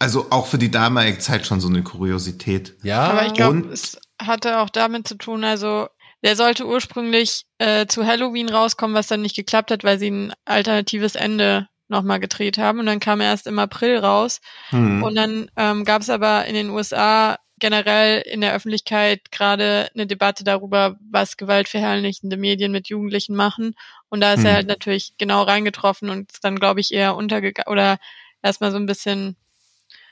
also 0.00 0.26
auch 0.30 0.46
für 0.46 0.58
die 0.58 0.70
damalige 0.70 1.18
Zeit 1.18 1.46
schon 1.46 1.60
so 1.60 1.68
eine 1.68 1.82
Kuriosität. 1.82 2.74
ja, 2.82 3.04
Aber 3.04 3.26
ich 3.26 3.34
glaube, 3.34 3.58
und- 3.58 3.72
es 3.72 3.98
hatte 4.20 4.58
auch 4.60 4.70
damit 4.70 5.06
zu 5.06 5.16
tun, 5.16 5.44
also 5.44 5.86
der 6.24 6.34
sollte 6.34 6.66
ursprünglich 6.66 7.44
äh, 7.58 7.86
zu 7.86 8.04
Halloween 8.04 8.48
rauskommen, 8.48 8.96
was 8.96 9.06
dann 9.06 9.22
nicht 9.22 9.36
geklappt 9.36 9.70
hat, 9.70 9.84
weil 9.84 9.98
sie 10.00 10.10
ein 10.10 10.32
alternatives 10.44 11.14
Ende 11.14 11.68
nochmal 11.88 12.20
gedreht 12.20 12.58
haben. 12.58 12.80
Und 12.80 12.86
dann 12.86 13.00
kam 13.00 13.20
er 13.20 13.28
erst 13.28 13.46
im 13.46 13.58
April 13.58 13.98
raus. 13.98 14.40
Hm. 14.70 15.02
Und 15.02 15.14
dann 15.14 15.50
ähm, 15.56 15.84
gab 15.84 16.02
es 16.02 16.10
aber 16.10 16.44
in 16.46 16.54
den 16.54 16.70
USA 16.70 17.36
generell 17.58 18.20
in 18.20 18.42
der 18.42 18.52
Öffentlichkeit 18.54 19.30
gerade 19.30 19.88
eine 19.94 20.06
Debatte 20.06 20.44
darüber, 20.44 20.96
was 21.10 21.36
gewaltverherrlichende 21.38 22.36
Medien 22.36 22.70
mit 22.70 22.88
Jugendlichen 22.88 23.34
machen. 23.34 23.74
Und 24.10 24.20
da 24.20 24.34
ist 24.34 24.40
Hm. 24.40 24.46
er 24.46 24.52
halt 24.54 24.66
natürlich 24.68 25.14
genau 25.18 25.42
reingetroffen 25.42 26.10
und 26.10 26.30
ist 26.32 26.44
dann, 26.44 26.58
glaube 26.58 26.80
ich, 26.80 26.92
eher 26.92 27.16
untergegangen 27.16 27.72
oder 27.72 27.98
erstmal 28.42 28.72
so 28.72 28.76
ein 28.76 28.86
bisschen 28.86 29.36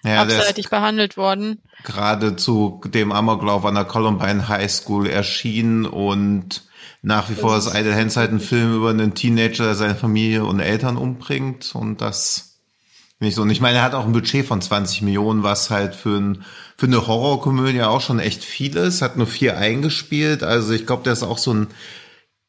ja, 0.05 0.23
abseitig 0.23 0.69
behandelt 0.71 1.17
worden. 1.17 1.63
gerade 1.83 2.37
zu 2.37 2.81
dem 2.85 3.11
Amoklauf 3.13 3.65
an 3.65 3.75
der 3.75 3.85
Columbine 3.85 4.49
High 4.49 4.71
School 4.71 5.07
erschienen 5.07 5.87
und 5.87 6.63
nach 7.05 7.29
wie 7.31 7.35
vor 7.35 7.55
Das 7.55 7.67
ist 7.67 7.75
ist- 7.75 7.79
Idle 7.81 7.95
Hands 7.95 8.17
halt 8.17 8.33
ein 8.33 8.41
Film 8.41 8.75
über 8.77 8.91
einen 8.91 9.15
Teenager, 9.15 9.65
der 9.65 9.75
seine 9.75 9.95
Familie 9.95 10.45
und 10.45 10.61
Eltern 10.61 10.97
umbringt 10.97 11.75
und 11.75 12.01
das 12.01 12.59
nicht 13.21 13.35
so. 13.35 13.43
Und 13.43 13.51
ich 13.51 13.61
meine, 13.61 13.79
er 13.79 13.85
hat 13.85 13.95
auch 13.95 14.07
ein 14.07 14.13
Budget 14.13 14.45
von 14.47 14.61
20 14.61 15.03
Millionen, 15.03 15.43
was 15.43 15.71
halt 15.71 15.95
für, 15.95 16.17
ein, 16.19 16.45
für 16.77 16.87
eine 16.87 17.07
Horrorkomödie 17.07 17.83
auch 17.83 18.01
schon 18.01 18.19
echt 18.19 18.43
viel 18.43 18.77
ist, 18.77 19.03
hat 19.03 19.17
nur 19.17 19.27
vier 19.27 19.57
eingespielt, 19.59 20.43
also 20.43 20.73
ich 20.73 20.87
glaube, 20.87 21.05
der 21.05 21.13
ist 21.13 21.23
auch 21.23 21.39
so 21.39 21.53
ein 21.55 21.69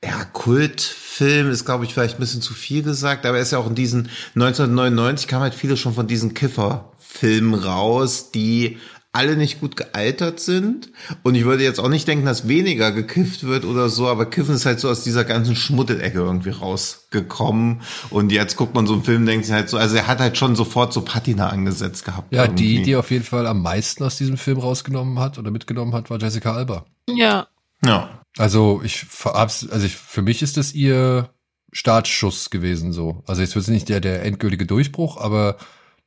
ja, 0.04 0.24
Kultfilm 0.34 1.50
ist, 1.50 1.66
glaube 1.66 1.86
ich, 1.86 1.94
vielleicht 1.94 2.18
ein 2.18 2.20
bisschen 2.20 2.42
zu 2.42 2.54
viel 2.54 2.84
gesagt, 2.84 3.26
aber 3.26 3.38
er 3.38 3.42
ist 3.44 3.52
ja 3.52 3.58
auch 3.58 3.68
in 3.68 3.76
diesen 3.76 4.10
1999 4.36 5.28
kam 5.28 5.42
halt 5.42 5.56
viele 5.56 5.78
schon 5.78 5.94
von 5.96 6.06
diesen 6.08 6.34
Kiffer-Filmen 6.34 7.56
raus, 7.56 8.32
die 8.32 8.78
alle 9.16 9.38
nicht 9.38 9.60
gut 9.60 9.76
gealtert 9.76 10.40
sind. 10.40 10.92
Und 11.24 11.36
ich 11.36 11.46
würde 11.46 11.64
jetzt 11.64 11.80
auch 11.80 11.90
nicht 11.90 12.08
denken, 12.08 12.26
dass 12.26 12.48
weniger 12.48 12.92
gekifft 12.92 13.44
wird 13.44 13.66
oder 13.66 13.90
so, 13.90 14.08
aber 14.08 14.26
Kiffen 14.26 14.56
ist 14.56 14.66
halt 14.66 14.80
so 14.80 14.90
aus 14.90 15.04
dieser 15.04 15.24
ganzen 15.24 15.56
Schmuddelecke 15.56 16.20
irgendwie 16.20 16.50
rausgekommen. 16.50 17.82
Und 18.10 18.32
jetzt 18.32 18.58
guckt 18.58 18.76
man 18.76 18.86
so 18.86 18.94
einen 18.94 19.04
Film, 19.04 19.22
und 19.22 19.28
denkt 19.28 19.46
sich 19.46 19.54
halt 19.54 19.70
so, 19.70 19.78
also 19.78 19.96
er 19.96 20.08
hat 20.08 20.20
halt 20.20 20.38
schon 20.38 20.56
sofort 20.56 20.94
so 20.94 21.02
Patina 21.02 21.50
angesetzt 21.50 22.06
gehabt. 22.06 22.34
ja, 22.34 22.48
die, 22.48 22.76
irgendwie. 22.76 22.84
die 22.84 22.96
auf 22.96 23.10
jeden 23.12 23.24
Fall 23.24 23.48
am 23.48 23.62
meisten 23.62 24.04
aus 24.04 24.18
diesem 24.18 24.38
Film 24.38 24.60
rausgenommen 24.60 25.20
hat 25.20 25.38
oder 25.38 25.52
mitgenommen 25.52 25.94
hat, 25.94 26.10
war 26.10 26.20
Jessica 26.20 26.54
Alba. 26.54 26.86
Ja, 27.10 27.48
Ja. 27.84 28.22
Also 28.38 28.82
ich 28.84 29.06
also 29.24 29.86
ich, 29.86 29.96
für 29.96 30.22
mich 30.22 30.42
ist 30.42 30.58
das 30.58 30.74
ihr 30.74 31.30
Startschuss 31.72 32.50
gewesen 32.50 32.92
so. 32.92 33.24
Also 33.28 33.42
jetzt 33.42 33.56
wird 33.56 33.64
es 33.64 33.72
nicht 33.72 33.90
der, 33.90 34.02
der 34.02 34.24
endgültige 34.24 34.66
Durchbruch, 34.66 35.18
aber 35.18 35.58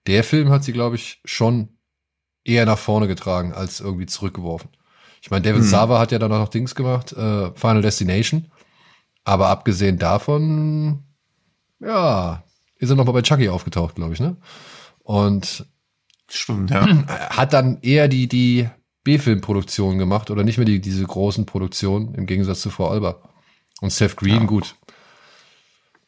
der 0.06 0.24
Film 0.24 0.50
hat 0.50 0.64
sie, 0.64 0.72
glaube 0.72 0.96
ich, 0.96 1.20
schon 1.24 1.77
eher 2.48 2.66
nach 2.66 2.78
vorne 2.78 3.06
getragen 3.08 3.52
als 3.52 3.80
irgendwie 3.80 4.06
zurückgeworfen. 4.06 4.70
Ich 5.20 5.30
meine, 5.30 5.42
David 5.42 5.62
Hm. 5.62 5.68
Sava 5.68 5.98
hat 5.98 6.12
ja 6.12 6.18
dann 6.18 6.32
auch 6.32 6.38
noch 6.38 6.48
Dings 6.48 6.74
gemacht, 6.74 7.12
äh, 7.12 7.50
Final 7.54 7.82
Destination. 7.82 8.50
Aber 9.24 9.48
abgesehen 9.48 9.98
davon, 9.98 11.04
ja, 11.80 12.44
ist 12.78 12.90
er 12.90 12.96
nochmal 12.96 13.14
bei 13.14 13.22
Chucky 13.22 13.48
aufgetaucht, 13.48 13.96
glaube 13.96 14.14
ich, 14.14 14.20
ne? 14.20 14.36
Und 15.00 15.66
Stimmt, 16.30 16.70
ja. 16.70 16.86
hat 17.30 17.52
dann 17.52 17.78
eher 17.82 18.08
die, 18.08 18.28
die 18.28 18.68
B-Film-Produktion 19.04 19.98
gemacht 19.98 20.30
oder 20.30 20.44
nicht 20.44 20.58
mehr 20.58 20.66
die, 20.66 20.80
diese 20.80 21.04
großen 21.04 21.46
Produktionen 21.46 22.14
im 22.14 22.26
Gegensatz 22.26 22.60
zu 22.60 22.70
Frau 22.70 22.88
Alba. 22.88 23.20
Und 23.80 23.90
Seth 23.90 24.16
Green, 24.16 24.40
Ja. 24.42 24.44
gut. 24.44 24.76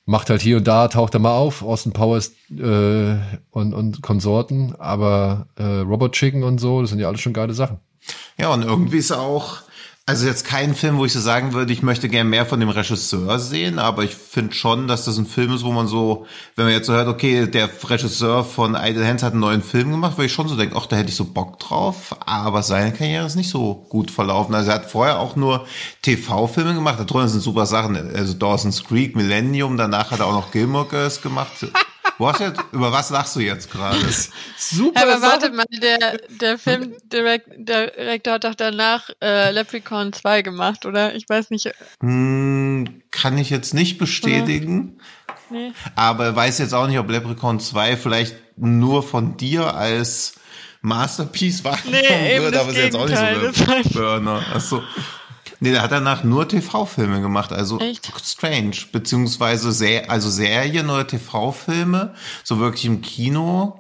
Macht 0.07 0.31
halt 0.31 0.43
hier 0.43 0.57
und 0.57 0.67
da, 0.67 0.89
taucht 0.89 1.15
er 1.15 1.21
mal 1.21 1.37
auf, 1.37 1.63
Austin 1.63 1.93
Powers 1.93 2.33
äh, 2.51 3.17
und, 3.51 3.75
und 3.75 4.03
Konsorten, 4.03 4.75
aber 4.79 5.47
äh, 5.57 5.63
Robot 5.63 6.13
Chicken 6.13 6.43
und 6.43 6.59
so, 6.59 6.81
das 6.81 6.91
sind 6.91 6.99
ja 6.99 7.09
alles 7.09 7.21
schon 7.21 7.33
geile 7.33 7.53
Sachen. 7.53 7.79
Ja, 8.39 8.53
und 8.53 8.63
irgendwie 8.65 8.99
ist 8.99 9.13
auch, 9.13 9.59
also 10.11 10.27
jetzt 10.27 10.45
kein 10.45 10.75
Film, 10.75 10.99
wo 10.99 11.05
ich 11.05 11.13
so 11.13 11.21
sagen 11.21 11.53
würde, 11.53 11.73
ich 11.73 11.85
möchte 11.85 12.09
gern 12.09 12.29
mehr 12.29 12.45
von 12.45 12.59
dem 12.59 12.69
Regisseur 12.69 13.39
sehen, 13.39 13.79
aber 13.79 14.03
ich 14.03 14.17
finde 14.17 14.53
schon, 14.55 14.89
dass 14.89 15.05
das 15.05 15.19
ein 15.19 15.27
Film 15.27 15.55
ist, 15.55 15.63
wo 15.63 15.71
man 15.71 15.87
so, 15.87 16.27
wenn 16.57 16.65
man 16.65 16.75
jetzt 16.75 16.89
so 16.89 16.95
hört, 16.95 17.07
okay, 17.07 17.47
der 17.47 17.71
Regisseur 17.89 18.43
von 18.43 18.75
Idle 18.75 19.07
Hands 19.07 19.23
hat 19.23 19.35
einen 19.35 19.41
neuen 19.41 19.63
Film 19.63 19.93
gemacht, 19.93 20.19
würde 20.19 20.27
ich 20.27 20.33
schon 20.33 20.49
so 20.49 20.57
denken, 20.57 20.75
ach, 20.77 20.87
da 20.87 20.97
hätte 20.97 21.11
ich 21.11 21.15
so 21.15 21.27
Bock 21.27 21.61
drauf, 21.61 22.17
aber 22.27 22.65
seine 22.65 22.93
Karriere 22.93 23.25
ist 23.25 23.37
nicht 23.37 23.51
so 23.51 23.87
gut 23.89 24.11
verlaufen. 24.11 24.53
Also 24.53 24.71
er 24.73 24.79
hat 24.79 24.91
vorher 24.91 25.21
auch 25.21 25.37
nur 25.37 25.65
TV-Filme 26.03 26.75
gemacht, 26.75 26.99
da 26.99 27.05
drunter 27.05 27.29
sind 27.29 27.43
super 27.43 27.67
Sachen, 27.67 27.97
also 27.97 28.35
Dawson's 28.35 28.83
Creek, 28.83 29.15
Millennium, 29.15 29.77
danach 29.77 30.11
hat 30.11 30.19
er 30.19 30.27
auch 30.27 30.33
noch 30.33 30.51
Gilmore 30.51 30.89
Girls 30.89 31.23
gemacht. 31.23 31.53
Wo 32.19 32.29
hast 32.29 32.41
du 32.41 32.45
jetzt, 32.45 32.61
über 32.73 32.93
was 32.93 33.11
lachst 33.11 33.37
du 33.37 33.41
jetzt 33.41 33.71
gerade? 33.71 33.99
Super 34.59 35.03
Aber 35.03 35.23
warte 35.23 35.51
mal, 35.51 35.65
der, 35.71 36.19
der 36.29 36.59
Filmdirektor 36.59 38.35
hat 38.35 38.45
doch 38.45 38.55
danach 38.55 39.11
äh, 39.23 39.51
Leprechaun 39.51 40.13
2 40.13 40.43
gemacht, 40.43 40.87
oder? 40.87 41.15
Ich 41.15 41.29
weiß 41.29 41.51
nicht. 41.51 41.73
Hm, 42.01 43.03
kann 43.11 43.39
ich 43.39 43.51
jetzt 43.51 43.75
nicht 43.75 43.99
bestätigen. 43.99 45.01
Nee. 45.51 45.73
Aber 45.97 46.35
weiß 46.37 46.59
jetzt 46.59 46.75
auch 46.75 46.87
nicht, 46.87 46.99
ob 46.99 47.11
Leprechaun 47.11 47.59
2 47.59 47.97
vielleicht 47.97 48.37
nur 48.57 49.03
von 49.03 49.37
dir 49.37 49.75
als 49.75 50.35
Masterpiece 50.83 51.65
wahrgenommen 51.65 52.03
Nee, 52.09 52.35
eben 52.35 52.45
wird, 52.45 52.55
das 52.55 52.63
aber 52.63 52.71
ist 52.71 52.77
jetzt 52.77 52.97
auch 52.97 53.09
nicht 53.09 53.19
so 53.19 53.65
der. 53.65 53.83
Burner. 53.93 54.43
Achso. 54.55 54.83
Nee, 55.61 55.73
der 55.73 55.83
hat 55.83 55.93
danach 55.93 56.25
nur 56.25 56.49
TV-Filme 56.49 57.21
gemacht, 57.21 57.53
also 57.53 57.79
Echt? 57.79 58.11
strange, 58.25 58.77
beziehungsweise 58.93 59.73
sehr, 59.73 60.11
also 60.11 60.31
Serien 60.31 60.89
oder 60.89 61.07
TV-Filme, 61.07 62.15
so 62.45 62.59
wirklich 62.59 62.87
im 62.87 63.03
Kino. 63.03 63.77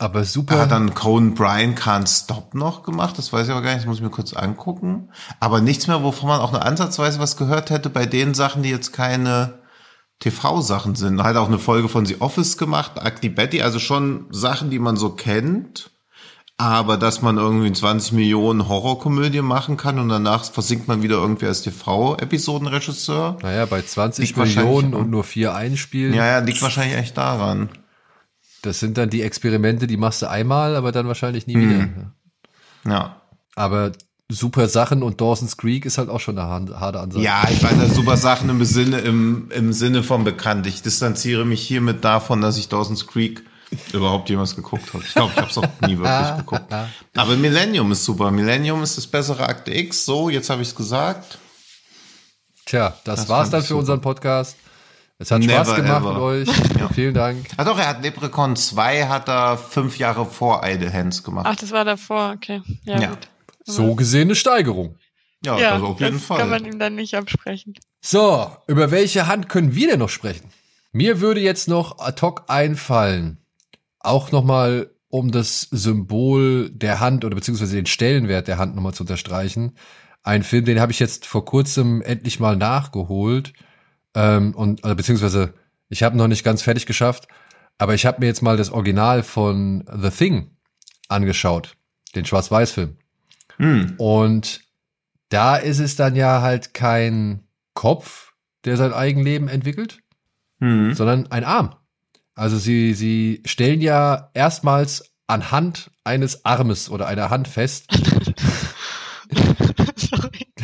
Aber 0.00 0.20
Er 0.20 0.24
super. 0.26 0.58
hat 0.60 0.70
dann 0.70 0.94
Conan 0.94 1.34
Bryan 1.34 1.74
Can't 1.74 2.06
Stop 2.08 2.54
noch 2.54 2.84
gemacht, 2.84 3.18
das 3.18 3.32
weiß 3.32 3.46
ich 3.46 3.52
aber 3.52 3.62
gar 3.62 3.70
nicht, 3.70 3.80
das 3.80 3.86
muss 3.86 3.96
ich 3.96 4.02
mir 4.02 4.10
kurz 4.10 4.32
angucken. 4.32 5.10
Aber 5.40 5.60
nichts 5.60 5.88
mehr, 5.88 6.04
wovon 6.04 6.28
man 6.28 6.40
auch 6.40 6.52
nur 6.52 6.64
ansatzweise 6.64 7.18
was 7.18 7.36
gehört 7.36 7.70
hätte 7.70 7.90
bei 7.90 8.06
den 8.06 8.34
Sachen, 8.34 8.62
die 8.62 8.70
jetzt 8.70 8.92
keine 8.92 9.58
TV-Sachen 10.20 10.94
sind. 10.94 11.22
Hat 11.22 11.36
auch 11.36 11.48
eine 11.48 11.58
Folge 11.58 11.88
von 11.88 12.06
The 12.06 12.20
Office 12.20 12.58
gemacht, 12.58 12.92
Ugly 13.04 13.30
Betty, 13.30 13.62
also 13.62 13.78
schon 13.78 14.26
Sachen, 14.30 14.70
die 14.70 14.78
man 14.78 14.96
so 14.96 15.10
kennt. 15.10 15.90
Aber 16.60 16.96
dass 16.96 17.22
man 17.22 17.36
irgendwie 17.38 17.72
20 17.72 18.12
Millionen 18.14 18.68
Horrorkomödie 18.68 19.42
machen 19.42 19.76
kann 19.76 20.00
und 20.00 20.08
danach 20.08 20.44
versinkt 20.44 20.88
man 20.88 21.02
wieder 21.02 21.14
irgendwie 21.16 21.46
als 21.46 21.62
TV-Episodenregisseur. 21.62 23.38
naja, 23.42 23.64
bei 23.66 23.80
20 23.82 24.26
Liegt 24.26 24.38
wahrscheinlich 24.38 24.64
Millionen 24.64 24.94
und 24.94 25.08
nur 25.08 25.22
vier 25.22 25.54
einspielen. 25.54 26.12
Ja, 26.14 26.26
ja, 26.26 26.38
liegt 26.40 26.60
wahrscheinlich 26.60 26.96
echt 26.96 27.16
daran. 27.16 27.68
Das 28.62 28.80
sind 28.80 28.98
dann 28.98 29.08
die 29.08 29.22
Experimente, 29.22 29.86
die 29.86 29.96
machst 29.96 30.20
du 30.22 30.28
einmal, 30.28 30.74
aber 30.74 30.90
dann 30.90 31.06
wahrscheinlich 31.06 31.46
nie 31.46 31.54
Hm. 31.54 31.70
wieder. 31.70 32.92
Ja. 32.92 33.22
Aber 33.54 33.92
super 34.28 34.68
Sachen 34.68 35.04
und 35.04 35.20
Dawson's 35.20 35.56
Creek 35.56 35.86
ist 35.86 35.96
halt 35.96 36.08
auch 36.08 36.20
schon 36.20 36.38
eine 36.38 36.48
harte 36.80 37.00
Ansage. 37.00 37.24
Ja, 37.24 37.44
ich 37.50 37.62
ja 37.62 37.88
super 37.88 38.16
Sachen 38.16 38.50
im 38.50 38.64
Sinne, 38.64 38.98
im, 38.98 39.48
im 39.52 39.72
Sinne 39.72 40.02
von 40.02 40.24
bekannt. 40.24 40.66
Ich 40.66 40.82
distanziere 40.82 41.44
mich 41.44 41.62
hiermit 41.62 42.04
davon, 42.04 42.40
dass 42.40 42.58
ich 42.58 42.68
Dawson's 42.68 43.06
Creek 43.06 43.44
überhaupt 43.92 44.28
jemals 44.30 44.54
geguckt 44.56 44.92
habe. 44.94 45.04
Ich 45.04 45.14
glaube, 45.14 45.32
ich 45.32 45.38
habe 45.40 45.50
es 45.50 45.58
auch 45.58 45.86
nie 45.86 45.98
wirklich 45.98 46.36
geguckt. 46.38 46.72
Aber 47.16 47.36
Millennium 47.36 47.92
ist 47.92 48.04
super. 48.04 48.30
Millennium 48.30 48.82
ist 48.82 48.96
das 48.96 49.06
bessere 49.06 49.46
Akte 49.48 49.72
X. 49.74 50.04
So, 50.04 50.30
jetzt 50.30 50.48
habe 50.50 50.62
ich 50.62 50.68
es 50.68 50.74
gesagt. 50.74 51.38
Tja, 52.66 52.94
das, 53.04 53.20
Das 53.20 53.28
war's 53.28 53.50
dann 53.50 53.62
für 53.62 53.68
super. 53.68 53.80
unseren 53.80 54.00
Podcast. 54.00 54.56
Es 55.20 55.30
hat 55.32 55.40
Never 55.40 55.64
Spaß 55.64 55.76
gemacht 55.76 56.02
ever. 56.02 56.12
mit 56.12 56.22
euch. 56.22 56.48
Vielen 56.94 57.14
Dank. 57.14 57.46
Ah 57.56 57.64
doch, 57.64 57.78
er 57.78 57.88
hat 57.88 58.02
Leprechaun 58.02 58.54
2 58.54 59.06
hat 59.08 59.28
er 59.28 59.58
fünf 59.58 59.98
Jahre 59.98 60.24
vor 60.26 60.62
Idle 60.64 60.92
Hands 60.92 61.22
gemacht. 61.24 61.46
Ach, 61.48 61.56
das 61.56 61.72
war 61.72 61.84
davor, 61.84 62.34
okay. 62.36 62.62
Ja, 62.84 63.00
Ja. 63.00 63.08
gut. 63.10 63.28
So 63.64 63.94
gesehen 63.96 64.28
eine 64.28 64.34
Steigerung. 64.36 64.96
ja, 65.44 65.58
Ja, 65.58 65.70
also 65.72 65.86
auf 65.88 66.00
jeden 66.00 66.14
das 66.18 66.24
Fall. 66.24 66.38
kann 66.38 66.50
man 66.50 66.64
ihm 66.64 66.78
dann 66.78 66.94
nicht 66.94 67.14
absprechen. 67.16 67.74
So, 68.00 68.50
über 68.66 68.90
welche 68.92 69.26
Hand 69.26 69.48
können 69.48 69.74
wir 69.74 69.88
denn 69.88 69.98
noch 69.98 70.08
sprechen? 70.08 70.48
Mir 70.92 71.20
würde 71.20 71.40
jetzt 71.40 71.68
noch 71.68 71.98
ad 71.98 72.22
hoc 72.22 72.44
einfallen, 72.48 73.38
auch 74.00 74.32
nochmal, 74.32 74.90
um 75.08 75.30
das 75.30 75.62
Symbol 75.70 76.70
der 76.70 77.00
Hand 77.00 77.24
oder 77.24 77.34
beziehungsweise 77.34 77.76
den 77.76 77.86
Stellenwert 77.86 78.48
der 78.48 78.58
Hand 78.58 78.74
nochmal 78.74 78.94
zu 78.94 79.02
unterstreichen. 79.02 79.76
Ein 80.22 80.42
Film, 80.42 80.64
den 80.64 80.80
habe 80.80 80.92
ich 80.92 80.98
jetzt 80.98 81.26
vor 81.26 81.44
kurzem 81.44 82.02
endlich 82.02 82.40
mal 82.40 82.56
nachgeholt. 82.56 83.52
Ähm, 84.14 84.54
und 84.54 84.84
also, 84.84 84.96
beziehungsweise 84.96 85.54
ich 85.88 86.02
habe 86.02 86.16
noch 86.16 86.28
nicht 86.28 86.44
ganz 86.44 86.62
fertig 86.62 86.86
geschafft, 86.86 87.28
aber 87.78 87.94
ich 87.94 88.04
habe 88.04 88.20
mir 88.20 88.26
jetzt 88.26 88.42
mal 88.42 88.56
das 88.56 88.70
Original 88.70 89.22
von 89.22 89.84
The 89.90 90.10
Thing 90.10 90.50
angeschaut, 91.08 91.76
den 92.14 92.24
Schwarz-Weiß-Film. 92.24 92.96
Hm. 93.56 93.94
Und 93.96 94.60
da 95.30 95.56
ist 95.56 95.78
es 95.78 95.96
dann 95.96 96.16
ja 96.16 96.42
halt 96.42 96.74
kein 96.74 97.44
Kopf, 97.74 98.32
der 98.64 98.76
sein 98.76 98.92
Eigenleben 98.92 99.48
entwickelt, 99.48 100.00
Hm. 100.60 100.94
sondern 100.94 101.30
ein 101.30 101.44
Arm. 101.44 101.74
Also 102.38 102.56
sie, 102.56 102.94
sie 102.94 103.42
stellen 103.44 103.80
ja 103.80 104.30
erstmals 104.34 105.12
anhand 105.26 105.90
eines 106.04 106.44
Armes 106.44 106.88
oder 106.88 107.06
einer 107.06 107.30
Hand 107.30 107.48
fest. 107.48 107.86
Sorry. 109.96 110.46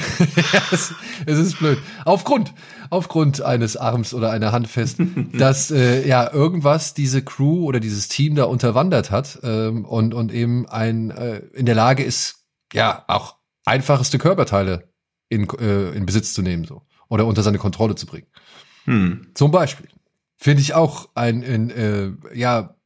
Ja, 0.52 0.62
es, 0.70 0.94
es 1.26 1.38
ist 1.38 1.58
blöd. 1.58 1.78
Aufgrund, 2.04 2.52
aufgrund 2.90 3.42
eines 3.42 3.76
Arms 3.76 4.14
oder 4.14 4.30
einer 4.30 4.52
Hand 4.52 4.68
fest, 4.68 4.98
dass 5.32 5.70
äh, 5.70 6.06
ja 6.06 6.32
irgendwas 6.32 6.94
diese 6.94 7.22
Crew 7.22 7.64
oder 7.64 7.80
dieses 7.80 8.08
Team 8.08 8.34
da 8.36 8.44
unterwandert 8.44 9.10
hat 9.10 9.40
ähm, 9.42 9.84
und, 9.84 10.14
und 10.14 10.32
eben 10.32 10.68
ein 10.68 11.10
äh, 11.10 11.38
in 11.54 11.66
der 11.66 11.74
Lage 11.74 12.04
ist, 12.04 12.44
ja, 12.72 13.04
auch 13.08 13.36
einfachste 13.64 14.18
Körperteile 14.18 14.88
in, 15.28 15.48
äh, 15.58 15.90
in 15.90 16.06
Besitz 16.06 16.32
zu 16.32 16.42
nehmen 16.42 16.64
so 16.64 16.82
oder 17.08 17.26
unter 17.26 17.42
seine 17.42 17.58
Kontrolle 17.58 17.94
zu 17.94 18.06
bringen. 18.06 18.28
Hm. 18.84 19.32
Zum 19.34 19.50
Beispiel. 19.50 19.88
Finde 20.45 20.61
ich 20.61 20.74
auch 20.74 21.09
ein, 21.14 21.42
ein 21.42 21.70
äh, 21.70 22.11
ja, 22.34 22.76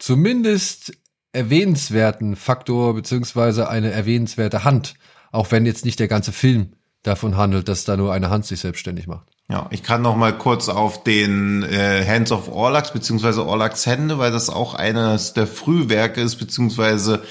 zumindest 0.00 0.94
erwähnenswerten 1.32 2.34
Faktor, 2.34 2.92
beziehungsweise 2.92 3.68
eine 3.68 3.92
erwähnenswerte 3.92 4.64
Hand, 4.64 4.94
auch 5.30 5.52
wenn 5.52 5.64
jetzt 5.64 5.84
nicht 5.84 6.00
der 6.00 6.08
ganze 6.08 6.32
Film 6.32 6.72
davon 7.04 7.36
handelt, 7.36 7.68
dass 7.68 7.84
da 7.84 7.96
nur 7.96 8.12
eine 8.12 8.30
Hand 8.30 8.46
sich 8.46 8.58
selbstständig 8.58 9.06
macht. 9.06 9.28
Ja, 9.48 9.68
ich 9.70 9.84
kann 9.84 10.02
noch 10.02 10.16
mal 10.16 10.36
kurz 10.36 10.68
auf 10.68 11.04
den 11.04 11.62
äh, 11.62 12.04
Hands 12.04 12.32
of 12.32 12.48
Orlax 12.48 12.92
beziehungsweise 12.92 13.46
Orlax 13.46 13.86
Hände, 13.86 14.18
weil 14.18 14.32
das 14.32 14.50
auch 14.50 14.74
eines 14.74 15.34
der 15.34 15.46
Frühwerke 15.46 16.20
ist, 16.20 16.34
beziehungsweise 16.34 17.22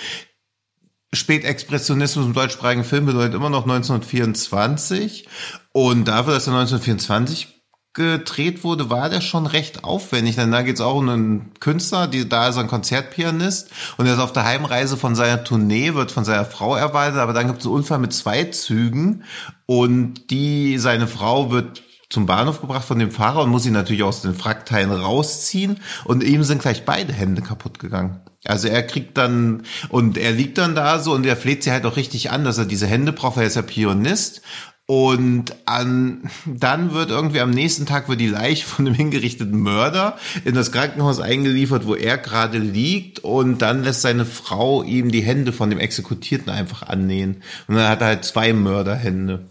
Spätexpressionismus 1.12 2.26
im 2.26 2.34
deutschsprachigen 2.34 2.86
Film 2.86 3.06
bedeutet 3.06 3.34
immer 3.34 3.50
noch 3.50 3.64
1924. 3.64 5.28
Und 5.74 6.08
dafür, 6.08 6.36
dass 6.36 6.48
er 6.48 6.54
1924 6.54 7.56
gedreht 7.96 8.64
wurde, 8.64 8.90
war 8.90 9.10
der 9.10 9.22
schon 9.22 9.48
recht 9.48 9.84
aufwendig. 9.84 10.36
Denn 10.36 10.52
da 10.52 10.62
geht 10.62 10.76
es 10.76 10.82
auch 10.82 10.96
um 10.96 11.10
einen 11.10 11.54
Künstler, 11.60 12.08
die, 12.08 12.28
da 12.30 12.50
ist 12.50 12.58
ein 12.58 12.68
Konzertpianist 12.68 13.72
und 13.98 14.06
er 14.06 14.14
ist 14.14 14.20
auf 14.20 14.34
der 14.34 14.44
Heimreise 14.44 14.98
von 14.98 15.16
seiner 15.16 15.44
Tournee, 15.44 15.96
wird 15.96 16.12
von 16.12 16.26
seiner 16.26 16.46
Frau 16.46 16.76
erwartet, 16.76 17.20
aber 17.20 17.34
dann 17.34 17.48
gibt 17.48 17.62
es 17.62 17.66
einen 17.66 17.76
Unfall 17.76 18.00
mit 18.00 18.14
zwei 18.14 18.44
Zügen 18.44 19.24
und 19.66 20.30
die, 20.30 20.78
seine 20.78 21.08
Frau 21.08 21.52
wird 21.52 21.82
zum 22.10 22.26
Bahnhof 22.26 22.62
gebracht 22.62 22.86
von 22.86 23.00
dem 23.00 23.12
Fahrer 23.12 23.44
und 23.44 23.50
muss 23.50 23.66
ihn 23.66 23.74
natürlich 23.74 24.04
aus 24.04 24.22
den 24.22 24.36
Frackteilen 24.36 24.92
rausziehen 24.92 25.80
und 26.04 26.24
ihm 26.24 26.44
sind 26.44 26.62
gleich 26.62 26.86
beide 26.86 27.14
Hände 27.14 27.42
kaputt 27.42 27.80
gegangen. 27.80 28.20
Also 28.46 28.68
er 28.68 28.84
kriegt 28.84 29.18
dann, 29.18 29.64
und 29.90 30.18
er 30.18 30.32
liegt 30.32 30.58
dann 30.58 30.76
da 30.76 31.00
so 31.00 31.14
und 31.14 31.26
er 31.26 31.36
fleht 31.36 31.64
sie 31.64 31.72
halt 31.72 31.86
auch 31.86 31.98
richtig 31.98 32.30
an, 32.30 32.44
dass 32.44 32.58
er 32.58 32.66
diese 32.66 32.88
Hände 32.88 33.12
braucht, 33.12 33.38
er 33.38 33.44
ist 33.44 33.56
ja 33.56 33.64
Pianist. 33.64 34.42
Und 34.88 35.56
an, 35.66 36.30
dann 36.46 36.94
wird 36.94 37.10
irgendwie 37.10 37.40
am 37.40 37.50
nächsten 37.50 37.88
Tag 37.88 38.08
wird 38.08 38.22
die 38.22 38.28
Leiche 38.28 38.68
von 38.68 38.86
dem 38.86 38.94
hingerichteten 38.94 39.60
Mörder 39.60 40.18
in 40.44 40.54
das 40.54 40.72
Krankenhaus 40.72 41.20
eingeliefert, 41.20 41.88
wo 41.88 41.96
er 41.96 42.20
gerade 42.20 42.60
liegt. 42.60 43.20
Und 43.20 43.64
dann 43.64 43.84
lässt 43.84 44.04
seine 44.04 44.26
Frau 44.26 44.84
ihm 44.84 45.12
die 45.12 45.24
Hände 45.24 45.54
von 45.54 45.72
dem 45.72 45.80
Exekutierten 45.80 46.52
einfach 46.52 46.84
annähen. 46.84 47.42
Und 47.68 47.76
dann 47.76 47.90
hat 47.90 48.02
er 48.02 48.08
halt 48.08 48.26
zwei 48.26 48.54
Mörderhände. 48.54 49.50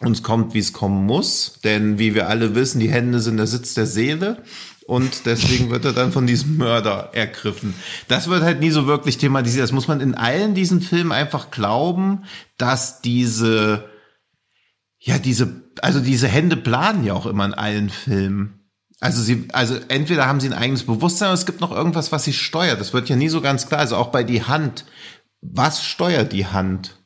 Und 0.00 0.12
es 0.12 0.22
kommt, 0.22 0.52
wie 0.52 0.58
es 0.58 0.74
kommen 0.74 1.06
muss. 1.06 1.60
Denn 1.64 1.98
wie 1.98 2.14
wir 2.14 2.28
alle 2.28 2.54
wissen, 2.54 2.80
die 2.80 2.90
Hände 2.90 3.20
sind 3.20 3.38
der 3.38 3.46
Sitz 3.46 3.72
der 3.72 3.86
Seele. 3.86 4.42
Und 4.86 5.24
deswegen 5.24 5.70
wird 5.70 5.86
er 5.86 5.94
dann 5.94 6.12
von 6.12 6.26
diesem 6.26 6.58
Mörder 6.58 7.10
ergriffen. 7.14 7.74
Das 8.08 8.28
wird 8.28 8.42
halt 8.42 8.60
nie 8.60 8.70
so 8.70 8.86
wirklich 8.86 9.16
thematisiert. 9.16 9.62
Das 9.62 9.72
muss 9.72 9.88
man 9.88 10.02
in 10.02 10.14
allen 10.14 10.54
diesen 10.54 10.82
Filmen 10.82 11.12
einfach 11.12 11.50
glauben, 11.50 12.24
dass 12.58 13.00
diese, 13.00 13.88
ja, 15.04 15.18
diese, 15.18 15.62
also 15.82 16.00
diese 16.00 16.28
Hände 16.28 16.56
planen 16.56 17.04
ja 17.04 17.12
auch 17.12 17.26
immer 17.26 17.44
in 17.44 17.52
allen 17.52 17.90
Filmen. 17.90 18.70
Also 19.00 19.20
sie, 19.20 19.48
also 19.52 19.76
entweder 19.88 20.26
haben 20.26 20.40
sie 20.40 20.48
ein 20.48 20.54
eigenes 20.54 20.84
Bewusstsein 20.84 21.28
oder 21.28 21.34
es 21.34 21.44
gibt 21.44 21.60
noch 21.60 21.72
irgendwas, 21.72 22.10
was 22.10 22.24
sie 22.24 22.32
steuert. 22.32 22.80
Das 22.80 22.94
wird 22.94 23.10
ja 23.10 23.16
nie 23.16 23.28
so 23.28 23.42
ganz 23.42 23.66
klar. 23.66 23.80
Also 23.80 23.96
auch 23.96 24.08
bei 24.08 24.24
die 24.24 24.44
Hand. 24.44 24.86
Was 25.42 25.84
steuert 25.84 26.32
die 26.32 26.46
Hand? 26.46 26.96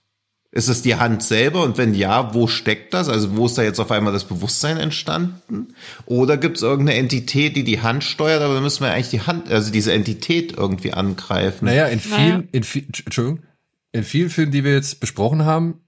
Ist 0.53 0.69
es 0.69 0.83
die 0.83 0.95
Hand 0.95 1.25
selber? 1.25 1.65
Und 1.65 1.77
wenn 1.77 1.93
ja, 1.93 2.35
wo 2.35 2.47
steckt 2.47 2.95
das? 2.95 3.09
Also 3.09 3.37
wo 3.37 3.47
ist 3.47 3.59
da 3.59 3.65
jetzt 3.65 3.81
auf 3.81 3.91
einmal 3.91 4.13
das 4.13 4.29
Bewusstsein 4.29 4.77
entstanden? 4.77 5.75
Oder 6.07 6.37
gibt 6.37 6.59
es 6.59 6.63
irgendeine 6.63 7.01
Entität, 7.01 7.57
die 7.57 7.65
die 7.65 7.83
Hand 7.83 8.05
steuert? 8.05 8.43
Aber 8.43 8.55
dann 8.55 8.63
müssen 8.63 8.85
wir 8.85 8.93
eigentlich 8.93 9.11
die 9.11 9.23
Hand, 9.23 9.51
also 9.51 9.73
diese 9.73 9.93
Entität 9.93 10.57
irgendwie 10.57 10.93
angreifen. 10.93 11.65
Naja, 11.65 11.87
in 11.87 11.99
vielen, 11.99 12.17
naja. 12.17 12.43
in 12.53 12.63
Entschuldigung, 12.63 13.43
in 13.91 14.05
vielen 14.05 14.31
Filmen, 14.31 14.53
die 14.53 14.63
wir 14.63 14.75
jetzt 14.75 15.01
besprochen 15.01 15.45
haben, 15.45 15.81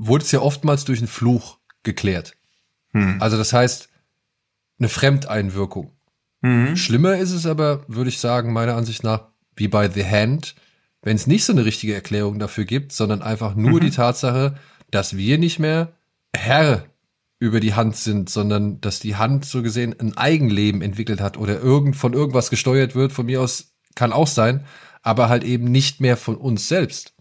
wurde 0.00 0.24
es 0.24 0.32
ja 0.32 0.40
oftmals 0.40 0.84
durch 0.84 0.98
einen 0.98 1.08
Fluch 1.08 1.58
geklärt. 1.82 2.36
Hm. 2.92 3.20
Also 3.20 3.36
das 3.36 3.52
heißt, 3.52 3.88
eine 4.78 4.88
Fremdeinwirkung. 4.88 5.92
Mhm. 6.40 6.74
Schlimmer 6.76 7.18
ist 7.18 7.32
es 7.32 7.44
aber, 7.44 7.84
würde 7.86 8.08
ich 8.08 8.18
sagen, 8.18 8.54
meiner 8.54 8.76
Ansicht 8.76 9.04
nach, 9.04 9.24
wie 9.54 9.68
bei 9.68 9.90
The 9.90 10.06
Hand, 10.06 10.54
wenn 11.02 11.16
es 11.16 11.26
nicht 11.26 11.44
so 11.44 11.52
eine 11.52 11.66
richtige 11.66 11.94
Erklärung 11.94 12.38
dafür 12.38 12.64
gibt, 12.64 12.92
sondern 12.92 13.20
einfach 13.20 13.54
nur 13.54 13.80
mhm. 13.80 13.84
die 13.84 13.90
Tatsache, 13.90 14.56
dass 14.90 15.18
wir 15.18 15.36
nicht 15.36 15.58
mehr 15.58 15.92
Herr 16.34 16.86
über 17.38 17.60
die 17.60 17.74
Hand 17.74 17.96
sind, 17.96 18.30
sondern 18.30 18.80
dass 18.80 19.00
die 19.00 19.16
Hand 19.16 19.44
so 19.44 19.62
gesehen 19.62 19.94
ein 19.98 20.16
Eigenleben 20.16 20.80
entwickelt 20.80 21.20
hat 21.20 21.36
oder 21.36 21.60
irgend 21.60 21.96
von 21.96 22.14
irgendwas 22.14 22.48
gesteuert 22.48 22.94
wird, 22.94 23.12
von 23.12 23.26
mir 23.26 23.42
aus 23.42 23.74
kann 23.94 24.12
auch 24.12 24.26
sein, 24.26 24.64
aber 25.02 25.28
halt 25.28 25.44
eben 25.44 25.70
nicht 25.70 26.00
mehr 26.00 26.16
von 26.16 26.36
uns 26.36 26.68
selbst. 26.68 27.14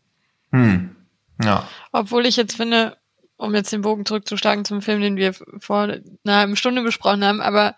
Hm. 0.51 0.95
Ja. 1.41 1.67
Obwohl 1.91 2.25
ich 2.25 2.35
jetzt 2.35 2.55
finde, 2.55 2.97
um 3.37 3.55
jetzt 3.55 3.71
den 3.71 3.81
Bogen 3.81 4.05
zurückzuschlagen 4.05 4.65
zum 4.65 4.81
Film, 4.81 5.01
den 5.01 5.15
wir 5.15 5.33
vor 5.59 5.83
einer 5.83 6.01
halben 6.27 6.55
Stunde 6.55 6.81
besprochen 6.81 7.23
haben, 7.23 7.41
aber 7.41 7.75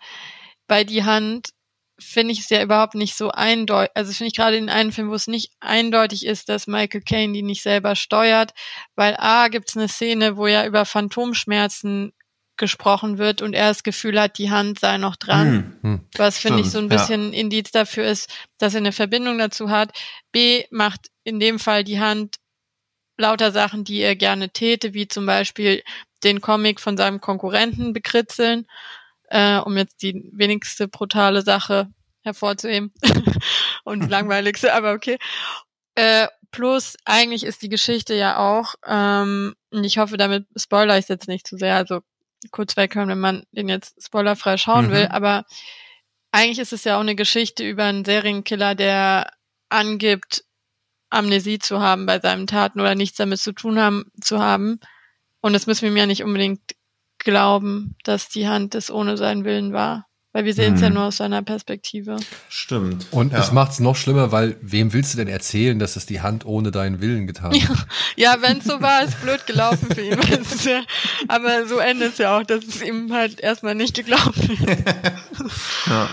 bei 0.66 0.84
Die 0.84 1.04
Hand 1.04 1.50
finde 1.98 2.32
ich 2.32 2.40
es 2.40 2.50
ja 2.50 2.62
überhaupt 2.62 2.94
nicht 2.94 3.14
so 3.14 3.30
eindeutig, 3.30 3.92
also 3.94 4.12
finde 4.12 4.28
ich 4.28 4.34
gerade 4.34 4.56
in 4.56 4.68
einem 4.68 4.92
Film, 4.92 5.10
wo 5.10 5.14
es 5.14 5.28
nicht 5.28 5.52
eindeutig 5.60 6.26
ist, 6.26 6.48
dass 6.48 6.66
Michael 6.66 7.02
Caine 7.02 7.32
die 7.32 7.42
nicht 7.42 7.62
selber 7.62 7.94
steuert, 7.94 8.52
weil 8.96 9.16
A 9.18 9.48
gibt 9.48 9.68
es 9.68 9.76
eine 9.76 9.88
Szene, 9.88 10.36
wo 10.36 10.46
ja 10.46 10.66
über 10.66 10.84
Phantomschmerzen 10.84 12.12
gesprochen 12.56 13.18
wird 13.18 13.42
und 13.42 13.54
er 13.54 13.68
das 13.68 13.82
Gefühl 13.82 14.20
hat, 14.20 14.38
die 14.38 14.50
Hand 14.50 14.80
sei 14.80 14.98
noch 14.98 15.16
dran. 15.16 15.78
Hm, 15.82 15.90
hm. 15.90 16.08
Was 16.16 16.38
finde 16.38 16.60
ich 16.60 16.70
so 16.70 16.78
ein 16.78 16.88
bisschen 16.88 17.32
ja. 17.32 17.40
Indiz 17.40 17.70
dafür 17.70 18.04
ist, 18.04 18.30
dass 18.58 18.74
er 18.74 18.78
eine 18.78 18.92
Verbindung 18.92 19.38
dazu 19.38 19.70
hat. 19.70 19.92
B 20.32 20.64
macht 20.70 21.08
in 21.24 21.40
dem 21.40 21.58
Fall 21.58 21.82
die 21.82 22.00
Hand 22.00 22.36
lauter 23.16 23.52
Sachen, 23.52 23.84
die 23.84 24.00
er 24.00 24.16
gerne 24.16 24.50
täte, 24.50 24.94
wie 24.94 25.08
zum 25.08 25.26
Beispiel 25.26 25.82
den 26.24 26.40
Comic 26.40 26.80
von 26.80 26.96
seinem 26.96 27.20
Konkurrenten 27.20 27.92
bekritzeln, 27.92 28.66
äh, 29.28 29.58
um 29.58 29.76
jetzt 29.76 30.02
die 30.02 30.30
wenigste 30.32 30.88
brutale 30.88 31.42
Sache 31.42 31.88
hervorzuheben 32.22 32.92
und 33.84 34.08
langweiligste, 34.10 34.72
aber 34.74 34.92
okay. 34.92 35.18
Äh, 35.94 36.28
plus, 36.50 36.96
eigentlich 37.04 37.44
ist 37.44 37.62
die 37.62 37.68
Geschichte 37.68 38.14
ja 38.14 38.38
auch, 38.38 38.74
ähm, 38.86 39.54
und 39.70 39.84
ich 39.84 39.98
hoffe, 39.98 40.16
damit 40.16 40.46
spoiler 40.56 40.98
ich 40.98 41.08
jetzt 41.08 41.28
nicht 41.28 41.46
zu 41.46 41.56
sehr, 41.56 41.76
also 41.76 42.00
kurz 42.50 42.76
weghören, 42.76 43.08
wenn 43.08 43.20
man 43.20 43.44
den 43.52 43.68
jetzt 43.68 44.02
spoilerfrei 44.02 44.56
schauen 44.56 44.88
mhm. 44.88 44.92
will, 44.92 45.08
aber 45.08 45.44
eigentlich 46.32 46.58
ist 46.58 46.72
es 46.72 46.84
ja 46.84 46.96
auch 46.96 47.00
eine 47.00 47.14
Geschichte 47.14 47.62
über 47.62 47.84
einen 47.84 48.04
Serienkiller, 48.04 48.74
der 48.74 49.30
angibt, 49.68 50.44
Amnesie 51.12 51.58
zu 51.58 51.80
haben 51.80 52.06
bei 52.06 52.20
seinen 52.20 52.46
Taten 52.46 52.80
oder 52.80 52.94
nichts 52.94 53.16
damit 53.16 53.40
zu 53.40 53.52
tun 53.52 53.78
haben 53.78 54.04
zu 54.20 54.40
haben. 54.40 54.80
Und 55.40 55.52
das 55.52 55.66
müssen 55.66 55.82
wir 55.82 55.90
mir 55.90 56.00
ja 56.00 56.06
nicht 56.06 56.24
unbedingt 56.24 56.60
glauben, 57.18 57.96
dass 58.04 58.28
die 58.28 58.48
Hand 58.48 58.74
das 58.74 58.90
ohne 58.90 59.16
seinen 59.16 59.44
Willen 59.44 59.72
war. 59.72 60.06
Weil 60.34 60.46
wir 60.46 60.54
sehen 60.54 60.74
es 60.74 60.80
hm. 60.80 60.88
ja 60.88 60.94
nur 60.94 61.04
aus 61.04 61.18
seiner 61.18 61.42
Perspektive. 61.42 62.16
Stimmt. 62.48 63.06
Und 63.10 63.34
ja. 63.34 63.40
es 63.40 63.52
macht 63.52 63.72
es 63.72 63.80
noch 63.80 63.96
schlimmer, 63.96 64.32
weil 64.32 64.56
wem 64.62 64.94
willst 64.94 65.12
du 65.12 65.18
denn 65.18 65.28
erzählen, 65.28 65.78
dass 65.78 65.96
es 65.96 66.06
die 66.06 66.22
Hand 66.22 66.46
ohne 66.46 66.70
deinen 66.70 67.02
Willen 67.02 67.26
getan 67.26 67.52
hat? 67.52 67.86
Ja, 68.16 68.32
ja 68.34 68.36
wenn 68.40 68.58
es 68.58 68.64
so 68.64 68.80
war, 68.80 69.02
ist 69.02 69.20
blöd 69.20 69.46
gelaufen 69.46 69.88
für 69.94 70.00
ihn. 70.00 70.18
Aber 71.28 71.66
so 71.66 71.78
endet 71.78 72.12
es 72.12 72.18
ja 72.18 72.38
auch, 72.38 72.44
dass 72.44 72.64
es 72.64 72.80
ihm 72.80 73.12
halt 73.12 73.40
erstmal 73.40 73.74
nicht 73.74 73.94
geglaubt 73.94 74.48
wird. 74.48 74.84
ja 75.86 76.08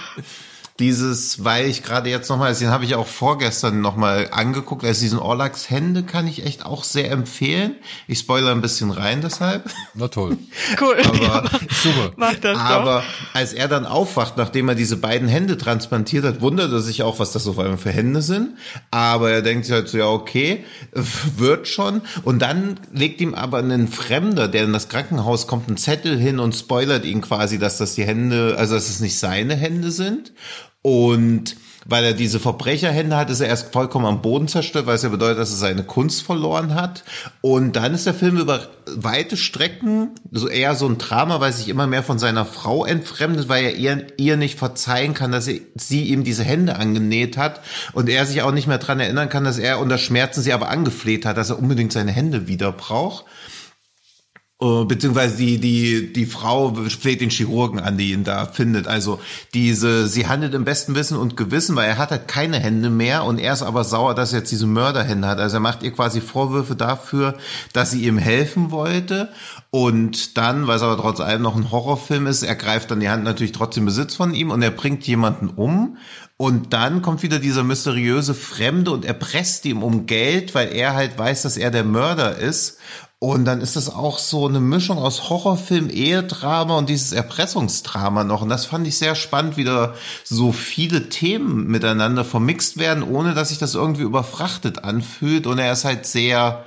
dieses, 0.79 1.43
weil 1.43 1.65
ich 1.65 1.83
gerade 1.83 2.09
jetzt 2.09 2.29
nochmal, 2.29 2.55
den 2.55 2.69
habe 2.69 2.85
ich 2.85 2.95
auch 2.95 3.07
vorgestern 3.07 3.81
nochmal 3.81 4.29
angeguckt, 4.31 4.85
also 4.85 5.01
diesen 5.01 5.19
Orlax 5.19 5.69
Hände 5.69 6.03
kann 6.03 6.25
ich 6.27 6.45
echt 6.45 6.65
auch 6.65 6.85
sehr 6.85 7.11
empfehlen. 7.11 7.75
Ich 8.07 8.19
spoilere 8.19 8.51
ein 8.51 8.61
bisschen 8.61 8.91
rein 8.91 9.21
deshalb. 9.21 9.69
Na 9.93 10.07
toll. 10.07 10.37
Cool. 10.79 10.97
Aber, 11.03 11.49
super. 11.81 12.11
Mach 12.15 12.35
das 12.35 12.57
aber 12.57 12.99
doch. 13.01 13.35
als 13.35 13.53
er 13.53 13.67
dann 13.67 13.85
aufwacht, 13.85 14.37
nachdem 14.37 14.69
er 14.69 14.75
diese 14.75 14.97
beiden 14.97 15.27
Hände 15.27 15.57
transplantiert 15.57 16.23
hat, 16.23 16.41
wundert 16.41 16.71
er 16.71 16.79
sich 16.79 17.03
auch, 17.03 17.19
was 17.19 17.31
das 17.31 17.47
auf 17.47 17.57
einmal 17.59 17.77
für 17.77 17.91
Hände 17.91 18.21
sind. 18.21 18.55
Aber 18.91 19.31
er 19.31 19.41
denkt 19.41 19.65
sich 19.65 19.73
halt 19.73 19.89
so, 19.89 19.97
ja, 19.97 20.07
okay, 20.07 20.63
wird 20.93 21.67
schon. 21.67 22.01
Und 22.23 22.39
dann 22.41 22.79
legt 22.93 23.19
ihm 23.19 23.33
aber 23.33 23.57
ein 23.59 23.87
Fremder, 23.87 24.47
der 24.47 24.65
in 24.65 24.73
das 24.73 24.89
Krankenhaus 24.89 25.47
kommt, 25.47 25.67
einen 25.67 25.77
Zettel 25.77 26.17
hin 26.17 26.39
und 26.39 26.55
spoilert 26.55 27.03
ihn 27.03 27.21
quasi, 27.21 27.59
dass 27.59 27.77
das 27.77 27.95
die 27.95 28.05
Hände, 28.05 28.55
also 28.57 28.75
dass 28.75 28.89
es 28.89 28.99
nicht 28.99 29.17
seine 29.17 29.55
Hände 29.55 29.91
sind. 29.91 30.31
Und 30.89 31.55
weil 31.85 32.03
er 32.03 32.13
diese 32.13 32.39
Verbrecherhände 32.39 33.15
hat, 33.15 33.29
ist 33.29 33.41
er 33.41 33.47
erst 33.47 33.71
vollkommen 33.71 34.07
am 34.07 34.23
Boden 34.23 34.47
zerstört, 34.47 34.87
weil 34.87 34.95
es 34.95 35.03
ja 35.03 35.09
bedeutet, 35.09 35.37
dass 35.37 35.51
er 35.51 35.57
seine 35.57 35.83
Kunst 35.83 36.23
verloren 36.23 36.73
hat. 36.73 37.03
Und 37.41 37.75
dann 37.75 37.93
ist 37.93 38.07
der 38.07 38.15
Film 38.15 38.37
über 38.37 38.67
weite 38.87 39.37
Strecken 39.37 40.09
so 40.31 40.47
eher 40.47 40.73
so 40.73 40.87
ein 40.87 40.97
Drama, 40.97 41.39
weil 41.41 41.53
sich 41.53 41.69
immer 41.69 41.85
mehr 41.85 42.01
von 42.01 42.17
seiner 42.17 42.43
Frau 42.43 42.85
entfremdet, 42.85 43.49
weil 43.49 43.65
er 43.65 43.75
ihr, 43.75 44.07
ihr 44.17 44.35
nicht 44.35 44.57
verzeihen 44.57 45.13
kann, 45.13 45.31
dass 45.31 45.45
sie, 45.45 45.67
sie 45.75 46.05
ihm 46.05 46.23
diese 46.23 46.43
Hände 46.43 46.75
angenäht 46.75 47.37
hat 47.37 47.61
und 47.93 48.09
er 48.09 48.25
sich 48.25 48.41
auch 48.41 48.51
nicht 48.51 48.67
mehr 48.67 48.79
dran 48.79 48.99
erinnern 48.99 49.29
kann, 49.29 49.43
dass 49.43 49.59
er 49.59 49.79
unter 49.79 49.99
Schmerzen 49.99 50.41
sie 50.41 50.53
aber 50.53 50.69
angefleht 50.69 51.23
hat, 51.27 51.37
dass 51.37 51.51
er 51.51 51.59
unbedingt 51.59 51.93
seine 51.93 52.11
Hände 52.11 52.47
wieder 52.47 52.71
braucht. 52.71 53.25
Äh, 54.61 54.83
beziehungsweise 54.83 55.37
die, 55.37 55.57
die, 55.57 56.11
die 56.11 56.25
Frau 56.25 56.73
fleht 56.73 57.21
den 57.21 57.29
Chirurgen 57.29 57.79
an, 57.79 57.97
die 57.97 58.11
ihn 58.11 58.25
da 58.25 58.45
findet. 58.45 58.87
Also 58.87 59.21
diese, 59.53 60.09
sie 60.09 60.27
handelt 60.27 60.53
im 60.53 60.65
besten 60.65 60.95
Wissen 60.95 61.17
und 61.17 61.37
Gewissen, 61.37 61.77
weil 61.77 61.87
er 61.87 61.97
hat 61.97 62.11
halt 62.11 62.27
keine 62.27 62.59
Hände 62.59 62.89
mehr 62.89 63.23
und 63.23 63.39
er 63.39 63.53
ist 63.53 63.61
aber 63.61 63.85
sauer, 63.85 64.15
dass 64.15 64.33
er 64.33 64.39
jetzt 64.39 64.51
diese 64.51 64.67
Mörderhände 64.67 65.29
hat. 65.29 65.39
Also 65.39 65.57
er 65.57 65.61
macht 65.61 65.81
ihr 65.81 65.91
quasi 65.91 66.19
Vorwürfe 66.19 66.75
dafür, 66.75 67.37
dass 67.71 67.91
sie 67.91 68.05
ihm 68.05 68.17
helfen 68.17 68.69
wollte. 68.71 69.29
Und 69.71 70.37
dann, 70.37 70.67
weil 70.67 70.75
es 70.75 70.83
aber 70.83 70.97
trotz 70.97 71.21
allem 71.21 71.41
noch 71.41 71.55
ein 71.55 71.71
Horrorfilm 71.71 72.27
ist, 72.27 72.43
ergreift 72.43 72.91
dann 72.91 72.99
die 72.99 73.09
Hand 73.09 73.23
natürlich 73.23 73.53
trotzdem 73.53 73.85
Besitz 73.85 74.15
von 74.15 74.33
ihm 74.33 74.51
und 74.51 74.61
er 74.61 74.71
bringt 74.71 75.07
jemanden 75.07 75.47
um. 75.47 75.95
Und 76.35 76.73
dann 76.73 77.01
kommt 77.01 77.21
wieder 77.21 77.39
dieser 77.39 77.63
mysteriöse 77.63 78.33
Fremde 78.33 78.91
und 78.91 79.03
erpresst 79.03 79.65
ihm 79.65 79.83
um 79.83 80.05
Geld, 80.05 80.55
weil 80.55 80.73
er 80.73 80.95
halt 80.95 81.17
weiß, 81.17 81.41
dass 81.41 81.57
er 81.57 81.69
der 81.69 81.83
Mörder 81.83 82.37
ist. 82.37 82.77
Und 83.21 83.43
dann 83.43 83.59
ist 83.59 83.75
das 83.75 83.93
auch 83.93 84.17
so 84.17 84.47
eine 84.47 84.61
Mischung 84.61 84.97
aus 84.97 85.29
Horrorfilm, 85.29 85.89
Ehedrama 85.89 86.77
und 86.77 86.87
dieses 86.87 87.11
Erpressungsdrama 87.11 88.23
noch. 88.23 88.41
Und 88.41 88.47
das 88.47 88.65
fand 88.65 88.87
ich 88.87 88.97
sehr 88.97 89.13
spannend, 89.15 89.57
wie 89.57 89.65
da 89.65 89.93
so 90.23 90.53
viele 90.53 91.09
Themen 91.09 91.67
miteinander 91.67 92.23
vermixt 92.23 92.77
werden, 92.77 93.03
ohne 93.03 93.33
dass 93.33 93.49
sich 93.49 93.57
das 93.57 93.75
irgendwie 93.75 94.03
überfrachtet 94.03 94.85
anfühlt. 94.85 95.47
Und 95.47 95.59
er 95.59 95.73
ist 95.73 95.83
halt 95.83 96.05
sehr, 96.05 96.63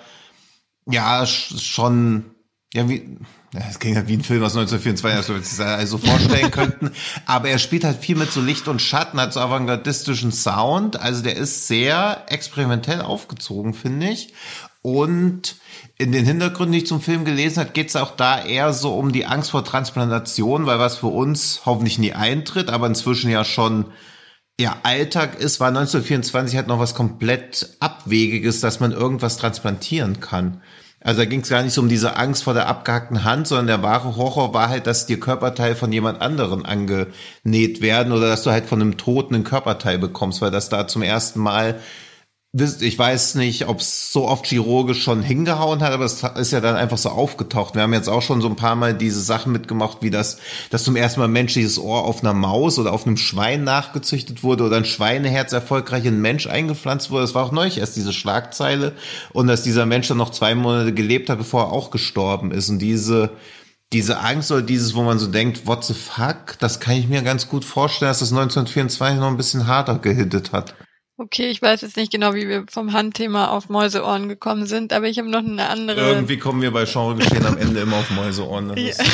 ja, 0.86 1.24
schon, 1.24 2.26
ja, 2.74 2.86
wie, 2.86 3.16
es 3.54 3.78
klingt 3.78 3.96
halt 3.96 4.08
wie 4.08 4.18
ein 4.18 4.24
Film 4.24 4.42
aus 4.42 4.54
1924, 4.54 5.34
als 5.34 5.58
wir 5.58 5.66
also 5.66 5.96
vorstellen 5.96 6.50
könnten. 6.50 6.90
Aber 7.24 7.48
er 7.48 7.58
spielt 7.58 7.84
halt 7.84 7.98
viel 7.98 8.16
mit 8.16 8.30
so 8.30 8.42
Licht 8.42 8.68
und 8.68 8.82
Schatten, 8.82 9.18
hat 9.18 9.32
so 9.32 9.40
avantgardistischen 9.40 10.32
Sound. 10.32 11.00
Also 11.00 11.22
der 11.22 11.36
ist 11.36 11.66
sehr 11.66 12.24
experimentell 12.28 13.00
aufgezogen, 13.00 13.72
finde 13.72 14.08
ich. 14.08 14.34
Und 14.82 15.56
in 15.96 16.10
den 16.10 16.26
Hintergründen, 16.26 16.72
die 16.72 16.78
ich 16.78 16.86
zum 16.86 17.00
Film 17.00 17.24
gelesen 17.24 17.60
habe, 17.60 17.70
geht 17.70 17.88
es 17.88 17.96
auch 17.96 18.16
da 18.16 18.44
eher 18.44 18.72
so 18.72 18.94
um 18.94 19.12
die 19.12 19.26
Angst 19.26 19.52
vor 19.52 19.64
Transplantation, 19.64 20.66
weil 20.66 20.80
was 20.80 20.96
für 20.96 21.06
uns 21.06 21.62
hoffentlich 21.64 21.98
nie 21.98 22.12
eintritt, 22.12 22.68
aber 22.68 22.88
inzwischen 22.88 23.30
ja 23.30 23.44
schon 23.44 23.86
ja, 24.60 24.76
Alltag 24.82 25.38
ist, 25.38 25.60
war 25.60 25.68
1924 25.68 26.56
halt 26.56 26.66
noch 26.66 26.78
was 26.78 26.94
komplett 26.94 27.76
Abwegiges, 27.80 28.60
dass 28.60 28.80
man 28.80 28.92
irgendwas 28.92 29.36
transplantieren 29.36 30.20
kann. 30.20 30.60
Also 31.00 31.22
da 31.22 31.24
ging 31.24 31.40
es 31.40 31.48
gar 31.48 31.62
nicht 31.62 31.72
so 31.72 31.80
um 31.80 31.88
diese 31.88 32.16
Angst 32.16 32.44
vor 32.44 32.54
der 32.54 32.68
abgehackten 32.68 33.24
Hand, 33.24 33.48
sondern 33.48 33.66
der 33.66 33.82
wahre 33.82 34.16
Horror 34.16 34.54
war 34.54 34.68
halt, 34.68 34.86
dass 34.86 35.06
dir 35.06 35.18
Körperteil 35.18 35.74
von 35.74 35.90
jemand 35.92 36.20
anderen 36.20 36.64
angenäht 36.64 37.80
werden 37.80 38.12
oder 38.12 38.28
dass 38.28 38.44
du 38.44 38.50
halt 38.50 38.66
von 38.66 38.80
einem 38.80 38.98
Toten 38.98 39.34
ein 39.34 39.44
Körperteil 39.44 39.98
bekommst, 39.98 40.40
weil 40.42 40.52
das 40.52 40.68
da 40.68 40.86
zum 40.86 41.02
ersten 41.02 41.40
Mal 41.40 41.80
ich 42.54 42.98
weiß 42.98 43.36
nicht, 43.36 43.66
ob 43.66 43.80
es 43.80 44.12
so 44.12 44.28
oft 44.28 44.46
chirurgisch 44.46 45.02
schon 45.02 45.22
hingehauen 45.22 45.82
hat, 45.82 45.92
aber 45.92 46.04
es 46.04 46.22
ist 46.22 46.52
ja 46.52 46.60
dann 46.60 46.76
einfach 46.76 46.98
so 46.98 47.08
aufgetaucht. 47.08 47.74
Wir 47.74 47.80
haben 47.80 47.94
jetzt 47.94 48.10
auch 48.10 48.20
schon 48.20 48.42
so 48.42 48.48
ein 48.48 48.56
paar 48.56 48.76
Mal 48.76 48.92
diese 48.92 49.22
Sachen 49.22 49.52
mitgemacht, 49.52 49.98
wie 50.02 50.10
das, 50.10 50.36
dass 50.68 50.84
zum 50.84 50.94
ersten 50.94 51.20
Mal 51.20 51.28
menschliches 51.28 51.78
Ohr 51.78 52.04
auf 52.04 52.22
einer 52.22 52.34
Maus 52.34 52.78
oder 52.78 52.92
auf 52.92 53.06
einem 53.06 53.16
Schwein 53.16 53.64
nachgezüchtet 53.64 54.42
wurde 54.42 54.64
oder 54.64 54.76
ein 54.76 54.84
Schweineherz 54.84 55.54
erfolgreich 55.54 56.04
in 56.04 56.12
einen 56.12 56.20
Mensch 56.20 56.46
eingepflanzt 56.46 57.10
wurde. 57.10 57.22
Das 57.22 57.34
war 57.34 57.46
auch 57.46 57.52
neulich 57.52 57.78
erst 57.78 57.96
diese 57.96 58.12
Schlagzeile 58.12 58.92
und 59.32 59.46
dass 59.46 59.62
dieser 59.62 59.86
Mensch 59.86 60.08
dann 60.08 60.18
noch 60.18 60.30
zwei 60.30 60.54
Monate 60.54 60.92
gelebt 60.92 61.30
hat, 61.30 61.38
bevor 61.38 61.62
er 61.62 61.72
auch 61.72 61.90
gestorben 61.90 62.50
ist. 62.50 62.68
Und 62.68 62.80
diese 62.80 63.30
diese 63.94 64.20
Angst 64.20 64.50
oder 64.50 64.62
dieses, 64.62 64.94
wo 64.94 65.02
man 65.02 65.18
so 65.18 65.26
denkt, 65.26 65.66
what 65.66 65.84
the 65.84 65.94
fuck, 65.94 66.58
das 66.58 66.80
kann 66.80 66.96
ich 66.96 67.08
mir 67.08 67.22
ganz 67.22 67.48
gut 67.48 67.64
vorstellen, 67.64 68.10
dass 68.10 68.20
das 68.20 68.32
1924 68.32 69.20
noch 69.20 69.28
ein 69.28 69.36
bisschen 69.36 69.66
harter 69.66 69.98
gehittet 69.98 70.52
hat. 70.52 70.74
Okay, 71.18 71.50
ich 71.50 71.60
weiß 71.60 71.82
jetzt 71.82 71.96
nicht 71.96 72.10
genau, 72.10 72.34
wie 72.34 72.48
wir 72.48 72.64
vom 72.70 72.92
Handthema 72.92 73.48
auf 73.48 73.68
Mäuseohren 73.68 74.28
gekommen 74.28 74.66
sind, 74.66 74.92
aber 74.92 75.08
ich 75.08 75.18
habe 75.18 75.28
noch 75.30 75.40
eine 75.40 75.68
andere. 75.68 76.00
Irgendwie 76.00 76.38
kommen 76.38 76.62
wir 76.62 76.72
bei 76.72 76.84
Genregeschehen 76.84 77.44
am 77.44 77.58
Ende 77.58 77.80
immer 77.80 77.98
auf 77.98 78.10
Mäuseohren. 78.10 78.76
Ja. 78.76 78.94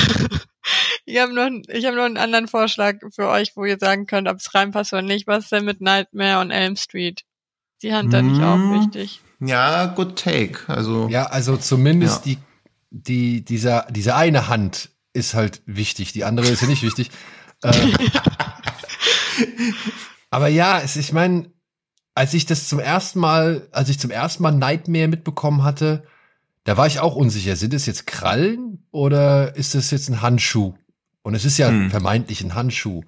Ich 1.10 1.18
habe 1.18 1.32
noch, 1.32 1.48
ich 1.68 1.86
hab 1.86 1.94
noch 1.94 2.02
einen 2.04 2.18
anderen 2.18 2.48
Vorschlag 2.48 2.96
für 3.14 3.28
euch, 3.28 3.52
wo 3.56 3.64
ihr 3.64 3.78
sagen 3.80 4.06
könnt, 4.06 4.28
ob 4.28 4.36
es 4.36 4.54
reinpasst 4.54 4.92
oder 4.92 5.00
nicht. 5.00 5.26
Was 5.26 5.44
ist 5.44 5.52
denn 5.52 5.64
mit 5.64 5.80
Nightmare 5.80 6.38
on 6.38 6.50
Elm 6.50 6.76
Street? 6.76 7.22
Die 7.80 7.94
Hand 7.94 8.12
da 8.12 8.20
nicht 8.20 8.42
auch 8.42 8.56
Hm. 8.56 8.72
wichtig. 8.74 9.22
Ja, 9.40 9.86
good 9.86 10.16
take. 10.16 10.58
Also, 10.66 11.08
Ja, 11.08 11.24
also 11.24 11.56
zumindest 11.56 12.26
Ja. 12.26 12.34
die, 12.34 12.38
die, 12.90 13.42
dieser, 13.42 13.86
diese 13.88 14.16
eine 14.16 14.48
Hand 14.48 14.90
ist 15.14 15.32
halt 15.32 15.62
wichtig, 15.64 16.12
die 16.12 16.24
andere 16.24 16.48
ist 16.48 16.60
ja 16.60 16.68
nicht 16.68 16.82
wichtig. 16.82 17.10
Ähm, 17.64 17.94
aber 20.30 20.48
ja, 20.48 20.78
es, 20.80 20.96
ich 20.96 21.12
meine, 21.14 21.50
als 22.18 22.34
ich 22.34 22.46
das 22.46 22.66
zum 22.66 22.80
ersten 22.80 23.20
Mal, 23.20 23.68
als 23.70 23.88
ich 23.90 24.00
zum 24.00 24.10
ersten 24.10 24.42
Mal 24.42 24.50
Nightmare 24.50 25.06
mitbekommen 25.06 25.62
hatte, 25.62 26.02
da 26.64 26.76
war 26.76 26.88
ich 26.88 26.98
auch 26.98 27.14
unsicher. 27.14 27.54
Sind 27.54 27.72
es 27.72 27.86
jetzt 27.86 28.08
Krallen 28.08 28.82
oder 28.90 29.54
ist 29.54 29.76
es 29.76 29.92
jetzt 29.92 30.08
ein 30.08 30.20
Handschuh? 30.20 30.74
Und 31.22 31.36
es 31.36 31.44
ist 31.44 31.58
ja 31.58 31.68
Hm. 31.68 31.90
vermeintlich 31.90 32.42
ein 32.42 32.56
Handschuh. 32.56 33.02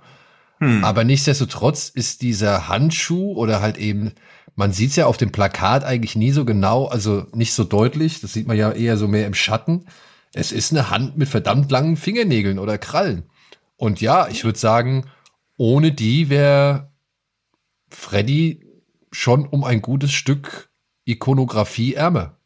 hm. 0.59 0.85
Aber 0.85 1.03
nichtsdestotrotz 1.03 1.89
ist 1.89 2.23
dieser 2.23 2.69
Handschuh 2.69 3.33
oder 3.33 3.61
halt 3.61 3.79
eben, 3.79 4.13
man 4.55 4.73
sieht 4.73 4.91
es 4.91 4.97
ja 4.97 5.07
auf 5.07 5.17
dem 5.17 5.33
Plakat 5.33 5.83
eigentlich 5.83 6.15
nie 6.15 6.31
so 6.31 6.45
genau, 6.45 6.87
also 6.87 7.27
nicht 7.35 7.53
so 7.53 7.65
deutlich, 7.65 8.21
das 8.21 8.33
sieht 8.33 8.47
man 8.47 8.57
ja 8.57 8.71
eher 8.71 8.97
so 8.97 9.09
mehr 9.09 9.27
im 9.27 9.35
Schatten. 9.35 9.87
Es 10.35 10.53
ist 10.53 10.71
eine 10.71 10.89
Hand 10.89 11.19
mit 11.19 11.29
verdammt 11.29 11.69
langen 11.73 11.97
Fingernägeln 11.97 12.61
oder 12.61 12.79
Krallen. 12.79 13.25
Und 13.77 14.01
ja, 14.01 14.29
ich 14.29 14.45
würde 14.45 14.59
sagen, 14.59 15.07
ohne 15.57 15.91
die 15.91 16.29
wäre 16.31 16.93
Freddy 17.89 18.70
schon 19.13 19.47
um 19.47 19.65
ein 19.65 19.83
gutes 19.83 20.13
Stück 20.13 20.71
Ikonografie 21.05 21.95
ärmer. 21.95 22.37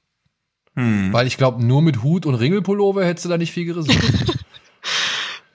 hm. 0.75 1.13
Weil 1.13 1.27
ich 1.27 1.37
glaube, 1.37 1.65
nur 1.65 1.83
mit 1.83 2.03
Hut 2.03 2.27
und 2.27 2.35
Ringelpullover 2.35 3.05
hättest 3.05 3.27
du 3.27 3.29
da 3.29 3.39
nicht 3.39 3.53
viel 3.53 3.67
gerissen. 3.67 3.95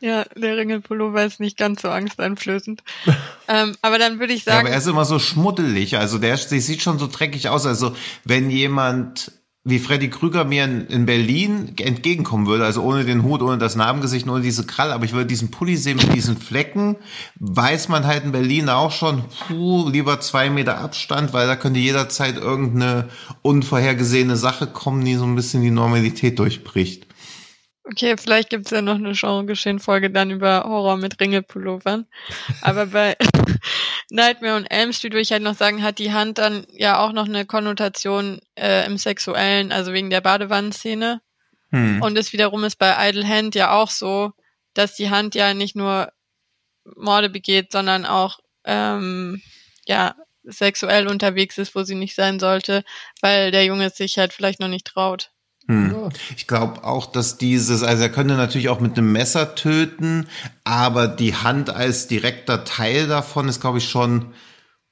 Ja, 0.02 0.24
der 0.36 0.56
Ringelpullover 0.56 1.26
ist 1.26 1.42
nicht 1.42 1.58
ganz 1.58 1.82
so 1.82 1.90
angsteinflößend. 1.90 2.84
ähm, 3.50 3.76
aber 3.82 4.00
dann 4.00 4.20
würde 4.20 4.32
ich 4.32 4.46
Ja, 4.46 4.54
sagen, 4.54 4.68
aber 4.68 4.70
er 4.74 4.78
ist 4.78 4.88
immer 4.88 5.04
so 5.04 5.20
schmuddelig. 5.20 5.98
Also 5.98 6.18
der, 6.20 6.38
der 6.38 6.62
sieht 6.62 6.82
schon 6.82 7.00
so 7.00 7.08
dreckig 7.08 7.50
aus. 7.50 7.66
Also 7.66 7.94
wenn 8.24 8.50
jemand 8.50 9.34
wie 9.70 9.80
Freddy 9.80 10.10
Krüger 10.10 10.44
mir 10.44 10.64
in, 10.66 10.88
in 10.88 11.06
Berlin 11.06 11.74
entgegenkommen 11.78 12.48
würde, 12.48 12.66
also 12.66 12.82
ohne 12.82 13.06
den 13.06 13.24
Hut, 13.24 13.42
ohne 13.42 13.58
das 13.58 13.76
Narbengesicht, 13.76 14.28
ohne 14.28 14.42
diese 14.42 14.66
Krall, 14.66 14.92
aber 14.92 15.06
ich 15.06 15.14
würde 15.14 15.26
diesen 15.26 15.52
Pulli 15.52 15.78
sehen 15.78 15.98
mit 15.98 16.14
diesen 16.14 16.38
Flecken, 16.38 16.96
weiß 17.40 17.90
man 17.90 18.06
halt 18.06 18.24
in 18.24 18.32
Berlin 18.32 18.70
auch 18.70 18.92
schon, 18.92 19.24
puh, 19.48 19.90
lieber 19.90 20.20
zwei 20.22 20.50
Meter 20.50 20.80
Abstand, 20.80 21.34
weil 21.34 21.48
da 21.48 21.56
könnte 21.56 21.80
jederzeit 21.80 22.38
irgendeine 22.38 23.10
unvorhergesehene 23.42 24.36
Sache 24.36 24.68
kommen, 24.68 25.04
die 25.04 25.16
so 25.16 25.26
ein 25.26 25.36
bisschen 25.36 25.62
die 25.62 25.72
Normalität 25.72 26.40
durchbricht. 26.40 27.09
Okay, 27.90 28.16
vielleicht 28.18 28.50
gibt's 28.50 28.72
ja 28.72 28.82
noch 28.82 28.96
eine 28.96 29.14
Genregeschehen-Folge 29.14 30.10
dann 30.10 30.32
über 30.32 30.64
Horror 30.64 30.98
mit 30.98 31.20
Ringelpullovern. 31.20 32.06
aber 32.62 32.88
bei 32.88 33.18
Nightmare 34.10 34.56
on 34.56 34.66
Elm 34.66 34.94
Street 34.94 35.14
würde 35.14 35.22
ich 35.22 35.32
halt 35.32 35.44
noch 35.44 35.56
sagen, 35.56 35.84
hat 35.84 36.00
die 36.00 36.14
Hand 36.14 36.38
dann 36.38 36.66
ja 36.72 37.00
auch 37.00 37.12
noch 37.12 37.26
eine 37.26 37.46
Konnotation 37.46 38.40
äh, 38.56 38.86
im 38.86 38.98
Sexuellen, 38.98 39.72
also 39.72 39.94
wegen 39.94 40.10
der 40.10 40.22
Badewannenszene. 40.22 41.22
Hm. 41.72 42.02
Und 42.02 42.18
es 42.18 42.34
wiederum 42.34 42.64
ist 42.64 42.78
bei 42.78 43.10
Idle 43.10 43.28
Hand 43.28 43.56
ja 43.56 43.72
auch 43.72 43.90
so, 43.90 44.32
dass 44.74 44.96
die 44.96 45.10
Hand 45.10 45.36
ja 45.36 45.54
nicht 45.54 45.76
nur 45.76 46.12
Morde 46.96 47.30
begeht, 47.30 47.72
sondern 47.72 48.06
auch 48.06 48.40
ähm, 48.66 49.42
ja 49.86 50.16
sexuell 50.44 51.08
unterwegs 51.08 51.58
ist, 51.58 51.76
wo 51.76 51.84
sie 51.84 51.96
nicht 51.96 52.16
sein 52.16 52.40
sollte, 52.40 52.84
weil 53.22 53.52
der 53.52 53.66
Junge 53.66 53.90
sich 53.90 54.18
halt 54.18 54.34
vielleicht 54.34 54.60
noch 54.60 54.68
nicht 54.68 54.88
traut. 54.88 55.32
Hm. 55.70 55.92
Ja. 55.92 56.10
Ich 56.36 56.48
glaube 56.48 56.84
auch, 56.84 57.06
dass 57.06 57.38
dieses, 57.38 57.84
also 57.84 58.02
er 58.02 58.10
könnte 58.10 58.34
natürlich 58.34 58.70
auch 58.70 58.80
mit 58.80 58.98
einem 58.98 59.12
Messer 59.12 59.54
töten, 59.54 60.28
aber 60.64 61.08
die 61.08 61.36
Hand 61.36 61.70
als 61.70 62.08
direkter 62.08 62.66
Teil 62.66 63.08
davon 63.08 63.48
ist, 63.48 63.62
glaube 63.62 63.78
ich, 63.78 63.88
schon, 63.88 64.34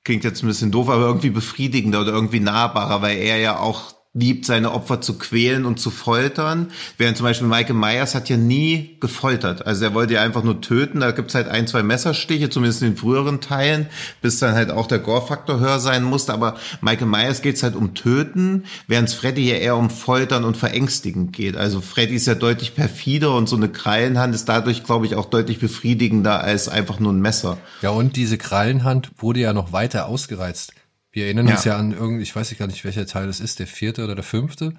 klingt 0.04 0.24
jetzt 0.24 0.44
ein 0.44 0.48
bisschen 0.48 0.72
doof, 0.72 0.90
aber 0.90 1.08
irgendwie 1.08 1.32
befriedigender 1.32 2.02
oder 2.02 2.12
irgendwie 2.12 2.40
nahbarer, 2.40 3.02
weil 3.02 3.18
er 3.18 3.40
ja 3.40 3.58
auch 3.58 3.97
liebt, 4.18 4.46
seine 4.46 4.72
Opfer 4.72 5.02
zu 5.02 5.18
quälen 5.18 5.66
und 5.66 5.80
zu 5.80 5.92
foltern. 5.92 6.68
Während 6.98 7.18
zum 7.18 7.26
Beispiel 7.26 7.48
Michael 7.48 7.76
Myers 7.76 8.16
hat 8.16 8.30
ja 8.30 8.38
nie 8.38 8.98
gefoltert. 9.00 9.66
Also 9.66 9.86
er 9.86 9.94
wollte 9.94 10.16
ja 10.16 10.22
einfach 10.24 10.44
nur 10.44 10.62
töten. 10.62 11.00
Da 11.02 11.12
gibt's 11.12 11.36
halt 11.36 11.48
ein, 11.48 11.68
zwei 11.68 11.84
Messerstiche, 11.84 12.50
zumindest 12.50 12.82
in 12.82 12.90
den 12.90 12.98
früheren 12.98 13.42
Teilen, 13.42 13.88
bis 14.22 14.40
dann 14.40 14.56
halt 14.56 14.72
auch 14.72 14.88
der 14.88 15.00
Gore-Faktor 15.00 15.60
höher 15.60 15.80
sein 15.80 16.04
musste. 16.04 16.34
Aber 16.34 16.56
Michael 16.82 17.08
Myers 17.08 17.42
geht's 17.42 17.64
halt 17.64 17.76
um 17.76 17.94
Töten, 17.94 18.64
während 18.88 19.12
Freddy 19.12 19.50
ja 19.50 19.58
eher 19.58 19.76
um 19.76 19.90
Foltern 19.90 20.44
und 20.44 20.58
Verängstigen 20.58 21.32
geht. 21.32 21.56
Also 21.56 21.82
Freddy 21.82 22.16
ist 22.16 22.28
ja 22.28 22.36
deutlich 22.36 22.76
perfider 22.76 23.36
und 23.36 23.48
so 23.48 23.56
eine 23.56 23.70
Krallenhand 23.70 24.34
ist 24.34 24.50
dadurch, 24.50 24.84
glaube 24.84 25.06
ich, 25.06 25.16
auch 25.16 25.26
deutlich 25.26 25.60
befriedigender 25.60 26.42
als 26.42 26.70
einfach 26.70 27.00
nur 27.00 27.14
ein 27.14 27.22
Messer. 27.22 27.58
Ja, 27.82 27.92
und 27.92 28.16
diese 28.16 28.38
Krallenhand 28.38 29.12
wurde 29.18 29.42
ja 29.42 29.54
noch 29.54 29.72
weiter 29.72 30.08
ausgereizt. 30.08 30.74
Wir 31.18 31.26
erinnern 31.26 31.48
uns 31.48 31.64
Ja. 31.66 31.72
ja 31.74 31.80
an 31.80 31.94
irgendwie, 31.94 32.22
ich 32.22 32.36
weiß 32.36 32.56
gar 32.60 32.68
nicht, 32.68 32.86
welcher 32.86 33.08
Teil 33.08 33.26
das 33.26 33.40
ist, 33.40 33.58
der 33.58 33.66
vierte 33.66 34.04
oder 34.04 34.14
der 34.14 34.24
fünfte, 34.24 34.74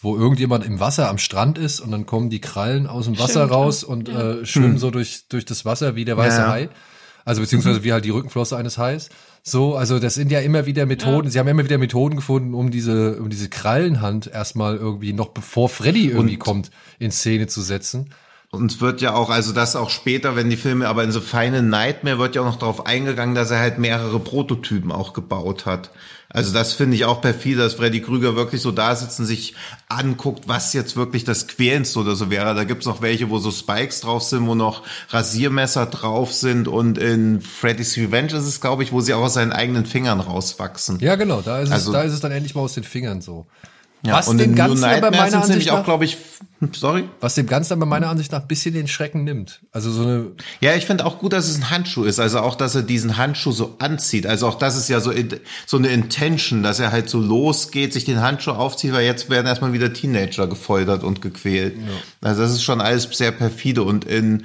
wo 0.00 0.16
irgendjemand 0.16 0.64
im 0.64 0.80
Wasser 0.80 1.10
am 1.10 1.18
Strand 1.18 1.58
ist 1.58 1.80
und 1.80 1.90
dann 1.90 2.06
kommen 2.06 2.30
die 2.30 2.40
Krallen 2.40 2.86
aus 2.86 3.04
dem 3.04 3.18
Wasser 3.18 3.40
Stimmt, 3.44 3.52
raus 3.52 3.84
und 3.84 4.08
äh, 4.08 4.46
schwimmen 4.46 4.78
so 4.78 4.90
durch, 4.90 5.24
durch 5.28 5.44
das 5.44 5.66
Wasser 5.66 5.94
wie 5.94 6.06
der 6.06 6.16
weiße 6.16 6.38
Ja, 6.38 6.44
ja. 6.44 6.50
Hai. 6.50 6.68
Also 7.26 7.42
beziehungsweise 7.42 7.84
wie 7.84 7.92
halt 7.92 8.06
die 8.06 8.10
Rückenflosse 8.10 8.56
eines 8.56 8.78
Hais. 8.78 9.10
So, 9.42 9.76
also 9.76 9.98
das 9.98 10.14
sind 10.14 10.32
ja 10.32 10.40
immer 10.40 10.64
wieder 10.64 10.86
Methoden, 10.86 11.28
sie 11.30 11.38
haben 11.38 11.48
immer 11.48 11.64
wieder 11.64 11.76
Methoden 11.76 12.16
gefunden, 12.16 12.54
um 12.54 12.70
diese, 12.70 13.18
um 13.20 13.28
diese 13.28 13.50
Krallenhand 13.50 14.28
erstmal 14.28 14.76
irgendwie 14.78 15.12
noch 15.12 15.28
bevor 15.28 15.68
Freddy 15.68 16.06
irgendwie 16.08 16.36
Und- 16.36 16.38
kommt, 16.38 16.70
in 17.00 17.10
Szene 17.10 17.48
zu 17.48 17.60
setzen. 17.60 18.08
Und 18.54 18.70
es 18.70 18.82
wird 18.82 19.00
ja 19.00 19.14
auch, 19.14 19.30
also 19.30 19.52
das 19.54 19.76
auch 19.76 19.88
später, 19.88 20.36
wenn 20.36 20.50
die 20.50 20.58
Filme, 20.58 20.86
aber 20.86 21.02
in 21.04 21.10
so 21.10 21.22
Final 21.22 21.62
Nightmare 21.62 22.18
wird 22.18 22.34
ja 22.34 22.42
auch 22.42 22.46
noch 22.46 22.58
darauf 22.58 22.84
eingegangen, 22.84 23.34
dass 23.34 23.50
er 23.50 23.58
halt 23.60 23.78
mehrere 23.78 24.20
Prototypen 24.20 24.92
auch 24.92 25.14
gebaut 25.14 25.64
hat. 25.64 25.90
Also 26.28 26.52
das 26.52 26.74
finde 26.74 26.96
ich 26.96 27.06
auch 27.06 27.22
perfide, 27.22 27.62
dass 27.62 27.74
Freddy 27.74 28.02
Krüger 28.02 28.36
wirklich 28.36 28.60
so 28.60 28.70
da 28.70 28.94
sitzt 28.94 29.18
und 29.20 29.24
sich 29.26 29.54
anguckt, 29.88 30.48
was 30.48 30.74
jetzt 30.74 30.96
wirklich 30.96 31.24
das 31.24 31.46
Quälendste 31.48 31.98
oder 32.00 32.14
so 32.14 32.28
wäre. 32.28 32.54
Da 32.54 32.64
gibt's 32.64 32.84
noch 32.84 33.00
welche, 33.00 33.30
wo 33.30 33.38
so 33.38 33.50
Spikes 33.50 34.00
drauf 34.02 34.22
sind, 34.22 34.46
wo 34.46 34.54
noch 34.54 34.82
Rasiermesser 35.08 35.86
drauf 35.86 36.34
sind 36.34 36.68
und 36.68 36.98
in 36.98 37.40
Freddy's 37.40 37.96
Revenge 37.96 38.34
ist 38.34 38.44
es, 38.46 38.60
glaube 38.60 38.82
ich, 38.82 38.92
wo 38.92 39.00
sie 39.00 39.14
auch 39.14 39.22
aus 39.22 39.34
seinen 39.34 39.52
eigenen 39.52 39.86
Fingern 39.86 40.20
rauswachsen. 40.20 40.98
Ja, 41.00 41.16
genau, 41.16 41.40
da 41.40 41.60
ist, 41.60 41.72
Also- 41.72 41.90
es, 41.90 41.92
da 41.94 42.02
ist 42.02 42.12
es 42.12 42.20
dann 42.20 42.32
endlich 42.32 42.54
mal 42.54 42.60
aus 42.60 42.74
den 42.74 42.84
Fingern 42.84 43.22
so. 43.22 43.46
Ja, 44.04 44.14
Was 44.14 44.26
dem 44.36 44.54
Ganzen 44.56 44.84
aber 44.84 45.10
meiner 45.12 45.22
Ansicht 45.36 45.48
nämlich 45.48 45.70
auch, 45.70 45.78
nach- 45.78 45.84
glaube 45.84 46.04
ich, 46.04 46.18
sorry? 46.72 47.04
Was 47.20 47.36
dem 47.36 47.46
Ganzen 47.46 47.72
aber 47.74 47.86
meiner 47.86 48.08
Ansicht 48.08 48.32
nach 48.32 48.40
ein 48.42 48.48
bisschen 48.48 48.74
den 48.74 48.88
Schrecken 48.88 49.22
nimmt. 49.22 49.60
Also 49.70 49.92
so 49.92 50.02
eine, 50.02 50.26
Ja, 50.60 50.74
ich 50.74 50.86
finde 50.86 51.06
auch 51.06 51.18
gut, 51.20 51.32
dass 51.32 51.48
es 51.48 51.56
ein 51.56 51.70
Handschuh 51.70 52.02
ist. 52.04 52.18
Also 52.18 52.40
auch, 52.40 52.56
dass 52.56 52.74
er 52.74 52.82
diesen 52.82 53.16
Handschuh 53.16 53.52
so 53.52 53.76
anzieht. 53.78 54.26
Also 54.26 54.48
auch 54.48 54.56
das 54.56 54.76
ist 54.76 54.88
ja 54.88 54.98
so, 55.00 55.12
so 55.66 55.76
eine 55.76 55.88
Intention, 55.88 56.64
dass 56.64 56.80
er 56.80 56.90
halt 56.90 57.08
so 57.08 57.20
losgeht, 57.20 57.92
sich 57.92 58.04
den 58.04 58.20
Handschuh 58.20 58.50
aufzieht, 58.52 58.92
weil 58.92 59.04
jetzt 59.04 59.30
werden 59.30 59.46
erstmal 59.46 59.72
wieder 59.72 59.92
Teenager 59.92 60.48
gefoltert 60.48 61.04
und 61.04 61.22
gequält. 61.22 61.76
Also 62.22 62.42
das 62.42 62.50
ist 62.52 62.64
schon 62.64 62.80
alles 62.80 63.04
sehr 63.12 63.30
perfide. 63.30 63.84
Und 63.84 64.04
in, 64.04 64.40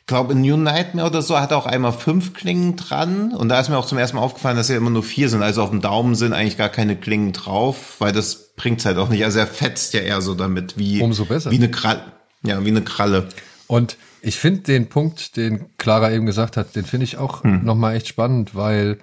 ich 0.00 0.06
glaube, 0.06 0.32
in 0.32 0.40
New 0.40 0.56
Nightmare 0.56 1.08
oder 1.08 1.20
so 1.20 1.38
hat 1.38 1.50
er 1.50 1.58
auch 1.58 1.66
einmal 1.66 1.92
fünf 1.92 2.32
Klingen 2.32 2.76
dran. 2.76 3.32
Und 3.34 3.50
da 3.50 3.60
ist 3.60 3.68
mir 3.68 3.76
auch 3.76 3.86
zum 3.86 3.98
ersten 3.98 4.16
Mal 4.16 4.22
aufgefallen, 4.22 4.56
dass 4.56 4.68
ja 4.70 4.76
immer 4.78 4.90
nur 4.90 5.02
vier 5.02 5.28
sind. 5.28 5.42
Also 5.42 5.62
auf 5.62 5.70
dem 5.70 5.82
Daumen 5.82 6.14
sind 6.14 6.32
eigentlich 6.32 6.56
gar 6.56 6.70
keine 6.70 6.96
Klingen 6.96 7.32
drauf, 7.34 7.96
weil 7.98 8.12
das 8.12 8.43
bringt's 8.56 8.84
halt 8.84 8.98
auch 8.98 9.08
nicht. 9.08 9.24
Also 9.24 9.38
er 9.38 9.46
fetzt 9.46 9.94
ja 9.94 10.00
eher 10.00 10.20
so 10.20 10.34
damit, 10.34 10.78
wie, 10.78 11.00
Umso 11.00 11.24
besser. 11.24 11.50
wie 11.50 11.56
eine 11.56 11.70
Kralle. 11.70 12.12
Ja, 12.42 12.64
wie 12.64 12.68
eine 12.68 12.82
Kralle. 12.82 13.28
Und 13.66 13.96
ich 14.20 14.36
finde 14.38 14.60
den 14.62 14.88
Punkt, 14.88 15.36
den 15.36 15.76
Clara 15.78 16.12
eben 16.12 16.26
gesagt 16.26 16.56
hat, 16.56 16.76
den 16.76 16.84
finde 16.84 17.04
ich 17.04 17.16
auch 17.16 17.42
Hm. 17.44 17.64
noch 17.64 17.74
mal 17.74 17.94
echt 17.94 18.08
spannend, 18.08 18.54
weil 18.54 18.98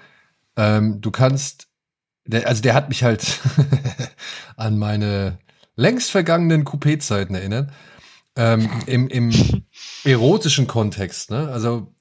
ähm, 0.58 1.02
du 1.02 1.12
kannst, 1.12 1.68
der, 2.26 2.48
also 2.48 2.62
der 2.62 2.74
hat 2.76 2.90
mich 2.90 3.04
halt 3.04 3.40
an 4.58 4.78
meine 4.78 5.40
längst 5.76 6.12
vergangenen 6.12 6.66
Coupé-Zeiten 6.66 7.36
erinnert. 7.36 7.72
Ähm, 8.36 8.70
Im 8.86 9.08
im 9.10 9.32
erotischen 10.06 10.66
Kontext, 10.68 11.32
ne? 11.32 11.50
Also, 11.50 11.94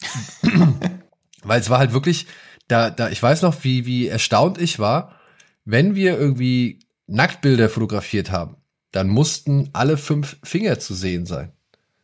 weil 1.43 1.61
es 1.61 1.71
war 1.71 1.79
halt 1.79 1.93
wirklich, 1.93 2.27
da, 2.69 2.91
da, 2.91 3.09
ich 3.09 3.21
weiß 3.23 3.43
noch, 3.43 3.65
wie, 3.65 3.85
wie 3.87 4.07
erstaunt 4.09 4.59
ich 4.61 4.79
war, 4.79 5.17
wenn 5.65 5.95
wir 5.95 6.17
irgendwie 6.19 6.79
Nacktbilder 7.11 7.69
fotografiert 7.69 8.31
haben, 8.31 8.57
dann 8.93 9.09
mussten 9.09 9.71
alle 9.73 9.97
fünf 9.97 10.37
Finger 10.43 10.79
zu 10.79 10.95
sehen 10.95 11.27
sein. 11.27 11.53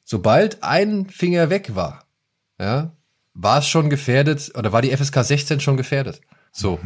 Sobald 0.05 0.63
ein 0.63 1.09
Finger 1.09 1.51
weg 1.51 1.75
war, 1.75 2.05
ja, 2.61 2.93
war 3.35 3.59
es 3.59 3.67
schon 3.69 3.91
gefährdet 3.91 4.53
oder 4.57 4.73
war 4.73 4.83
die 4.83 4.97
FSK 4.97 5.23
16 5.25 5.61
schon 5.61 5.77
gefährdet. 5.77 6.21
So. 6.53 6.79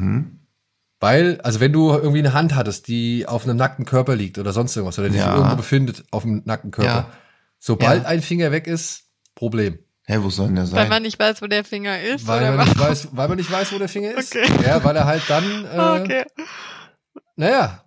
Weil, 0.99 1.41
also 1.43 1.61
wenn 1.61 1.73
du 1.73 1.91
irgendwie 1.91 2.19
eine 2.19 2.33
Hand 2.33 2.55
hattest, 2.55 2.89
die 2.89 3.27
auf 3.27 3.45
einem 3.45 3.57
nackten 3.57 3.85
Körper 3.87 4.17
liegt 4.17 4.39
oder 4.39 4.53
sonst 4.53 4.77
irgendwas 4.77 4.99
oder 4.99 5.09
die 5.09 5.15
sich 5.15 5.23
Ja. 5.23 5.35
irgendwo 5.37 5.57
befindet 5.57 6.05
auf 6.11 6.23
dem 6.25 6.43
nackten 6.45 6.71
Körper, 6.71 6.91
Ja. 6.91 7.11
Sobald 7.59 8.03
Ja. 8.05 8.09
ein 8.09 8.23
Finger 8.23 8.53
weg 8.53 8.67
ist, 8.67 9.05
Problem. 9.35 9.79
Hä, 10.07 10.19
wo 10.23 10.31
soll 10.31 10.47
denn 10.47 10.57
der 10.57 10.65
Weil 10.65 10.71
sein? 10.71 10.89
man 10.89 11.03
nicht 11.03 11.19
weiß, 11.19 11.41
wo 11.41 11.47
der 11.47 11.63
Finger 11.65 12.01
ist. 12.01 12.27
Weil 12.27 12.41
oder 12.43 12.53
man, 12.57 12.67
nicht 12.69 12.79
weiß, 12.79 13.09
weil 13.13 13.29
man 13.29 13.37
nicht 13.39 13.51
weiß, 13.51 13.73
wo 13.73 13.79
der 13.79 13.89
Finger 13.89 14.13
ist. 14.13 14.35
Okay. 14.35 14.47
Ja, 14.67 14.83
weil 14.83 14.97
er 14.97 15.05
halt 15.05 15.23
dann, 15.29 15.65
äh, 15.67 16.01
okay. 16.03 16.25
naja, 17.37 17.85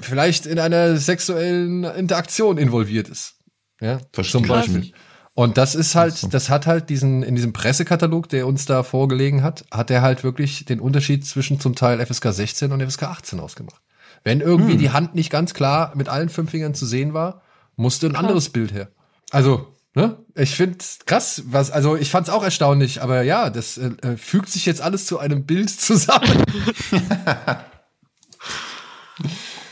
vielleicht 0.00 0.46
in 0.46 0.58
einer 0.58 0.96
sexuellen 0.96 1.84
Interaktion 1.84 2.58
involviert 2.58 3.08
ist. 3.08 3.34
Ja, 3.80 3.98
Verstehe 4.12 4.32
zum 4.32 4.44
ich 4.44 4.48
Beispiel. 4.50 4.78
nicht. 4.80 4.94
Und 5.34 5.56
das 5.56 5.74
ist 5.74 5.94
halt, 5.94 6.16
so. 6.16 6.28
das 6.28 6.50
hat 6.50 6.66
halt 6.66 6.90
diesen, 6.90 7.22
in 7.22 7.34
diesem 7.34 7.52
Pressekatalog, 7.52 8.28
der 8.28 8.46
uns 8.46 8.66
da 8.66 8.82
vorgelegen 8.82 9.42
hat, 9.42 9.64
hat 9.70 9.90
er 9.90 10.02
halt 10.02 10.22
wirklich 10.24 10.64
den 10.64 10.80
Unterschied 10.80 11.26
zwischen 11.26 11.60
zum 11.60 11.74
Teil 11.74 12.04
FSK 12.04 12.32
16 12.32 12.72
und 12.72 12.82
FSK 12.82 13.04
18 13.04 13.40
ausgemacht. 13.40 13.80
Wenn 14.22 14.40
irgendwie 14.40 14.72
Hm. 14.72 14.78
die 14.78 14.90
Hand 14.90 15.14
nicht 15.14 15.30
ganz 15.30 15.54
klar 15.54 15.92
mit 15.94 16.08
allen 16.08 16.28
fünf 16.28 16.50
Fingern 16.50 16.74
zu 16.74 16.84
sehen 16.84 17.14
war, 17.14 17.42
musste 17.76 18.06
ein 18.06 18.16
anderes 18.16 18.50
Bild 18.50 18.74
her. 18.74 18.88
Also, 19.30 19.68
ne? 19.94 20.18
Ich 20.34 20.56
find's 20.56 20.98
krass, 21.06 21.44
was, 21.46 21.70
also 21.70 21.96
ich 21.96 22.10
fand's 22.10 22.28
auch 22.28 22.42
erstaunlich, 22.42 23.00
aber 23.00 23.22
ja, 23.22 23.48
das 23.48 23.78
äh, 23.78 23.92
äh, 24.02 24.16
fügt 24.18 24.50
sich 24.50 24.66
jetzt 24.66 24.82
alles 24.82 25.06
zu 25.06 25.18
einem 25.18 25.46
Bild 25.46 25.70
zusammen. 25.70 26.44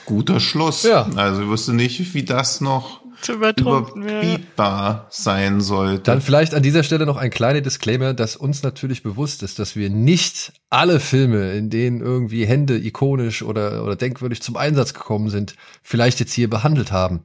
Guter 0.09 0.41
Schluss. 0.41 0.85
Ja. 0.85 1.07
Also 1.17 1.43
ich 1.43 1.49
wüsste 1.49 1.75
nicht, 1.75 2.15
wie 2.15 2.23
das 2.23 2.63
noch 2.63 3.03
überbietbar 3.29 5.07
sein 5.11 5.61
sollte. 5.61 6.05
Dann 6.05 6.23
vielleicht 6.23 6.55
an 6.55 6.63
dieser 6.63 6.83
Stelle 6.83 7.05
noch 7.05 7.19
ein 7.19 7.29
kleiner 7.29 7.61
Disclaimer, 7.61 8.15
dass 8.15 8.35
uns 8.35 8.63
natürlich 8.63 9.03
bewusst 9.03 9.43
ist, 9.43 9.59
dass 9.59 9.77
wir 9.77 9.91
nicht 9.91 10.55
alle 10.71 10.99
Filme, 10.99 11.53
in 11.53 11.69
denen 11.69 12.01
irgendwie 12.01 12.47
Hände 12.47 12.79
ikonisch 12.79 13.43
oder, 13.43 13.85
oder 13.85 13.97
denkwürdig 13.97 14.41
zum 14.41 14.57
Einsatz 14.57 14.95
gekommen 14.95 15.29
sind, 15.29 15.57
vielleicht 15.83 16.21
jetzt 16.21 16.33
hier 16.33 16.49
behandelt 16.49 16.91
haben. 16.91 17.21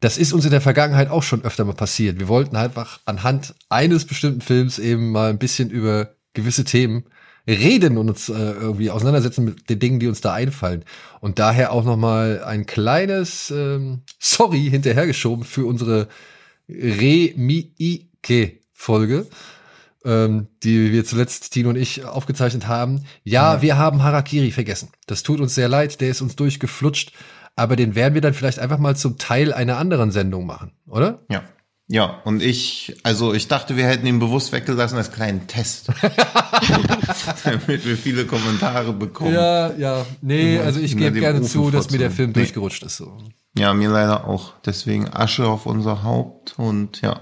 Das 0.00 0.18
ist 0.18 0.34
uns 0.34 0.44
in 0.44 0.50
der 0.50 0.60
Vergangenheit 0.60 1.08
auch 1.08 1.22
schon 1.22 1.42
öfter 1.44 1.64
mal 1.64 1.72
passiert. 1.72 2.20
Wir 2.20 2.28
wollten 2.28 2.56
einfach 2.56 3.00
anhand 3.06 3.54
eines 3.70 4.04
bestimmten 4.04 4.42
Films 4.42 4.78
eben 4.78 5.12
mal 5.12 5.30
ein 5.30 5.38
bisschen 5.38 5.70
über 5.70 6.10
gewisse 6.34 6.64
Themen 6.64 7.04
reden 7.48 7.96
und 7.96 8.10
uns 8.10 8.28
äh, 8.28 8.34
irgendwie 8.34 8.90
auseinandersetzen 8.90 9.44
mit 9.44 9.70
den 9.70 9.78
Dingen, 9.78 10.00
die 10.00 10.06
uns 10.06 10.20
da 10.20 10.34
einfallen. 10.34 10.84
Und 11.20 11.38
daher 11.38 11.72
auch 11.72 11.84
noch 11.84 11.96
mal 11.96 12.44
ein 12.44 12.66
kleines 12.66 13.50
ähm, 13.50 14.02
Sorry 14.18 14.68
hinterhergeschoben 14.70 15.44
für 15.44 15.64
unsere 15.66 16.08
Remike-Folge, 16.68 19.26
ähm, 20.04 20.48
die 20.62 20.92
wir 20.92 21.06
zuletzt, 21.06 21.52
Tino 21.52 21.70
und 21.70 21.76
ich, 21.76 22.04
aufgezeichnet 22.04 22.68
haben. 22.68 23.04
Ja, 23.24 23.62
wir 23.62 23.78
haben 23.78 24.02
Harakiri 24.02 24.50
vergessen. 24.50 24.90
Das 25.06 25.22
tut 25.22 25.40
uns 25.40 25.54
sehr 25.54 25.68
leid, 25.68 26.02
der 26.02 26.10
ist 26.10 26.20
uns 26.20 26.36
durchgeflutscht, 26.36 27.12
aber 27.56 27.76
den 27.76 27.94
werden 27.94 28.12
wir 28.14 28.20
dann 28.20 28.34
vielleicht 28.34 28.58
einfach 28.58 28.78
mal 28.78 28.94
zum 28.94 29.16
Teil 29.16 29.54
einer 29.54 29.78
anderen 29.78 30.10
Sendung 30.10 30.44
machen, 30.44 30.72
oder? 30.86 31.20
Ja. 31.30 31.44
Ja, 31.90 32.20
und 32.24 32.42
ich, 32.42 32.96
also 33.02 33.32
ich 33.32 33.48
dachte, 33.48 33.76
wir 33.76 33.86
hätten 33.86 34.06
ihn 34.06 34.18
bewusst 34.18 34.52
weggelassen 34.52 34.98
als 34.98 35.10
kleinen 35.10 35.46
Test. 35.46 35.88
Damit 37.44 37.84
wir 37.86 37.96
viele 37.96 38.26
Kommentare 38.26 38.92
bekommen. 38.92 39.32
Ja. 39.34 39.68
Ja, 39.70 39.76
ja. 39.78 40.06
Nee, 40.20 40.56
Ja, 40.56 40.62
also 40.64 40.80
ich 40.80 40.96
gebe 40.96 41.18
gerne 41.18 41.38
Ofen 41.40 41.48
zu, 41.48 41.70
dass 41.70 41.90
mir 41.90 41.98
der. 41.98 42.10
Film 42.10 42.30
Nee. 42.30 42.34
durchgerutscht 42.34 42.82
ist. 42.82 42.96
So. 42.98 43.16
mir 43.54 43.88
leider 43.88 44.26
auch. 44.26 44.52
Deswegen 44.66 45.08
Asche 45.08 45.46
auf 45.46 45.66
unser 45.66 46.02
Haupt 46.02 46.58
und 46.58 47.00
ja. 47.00 47.20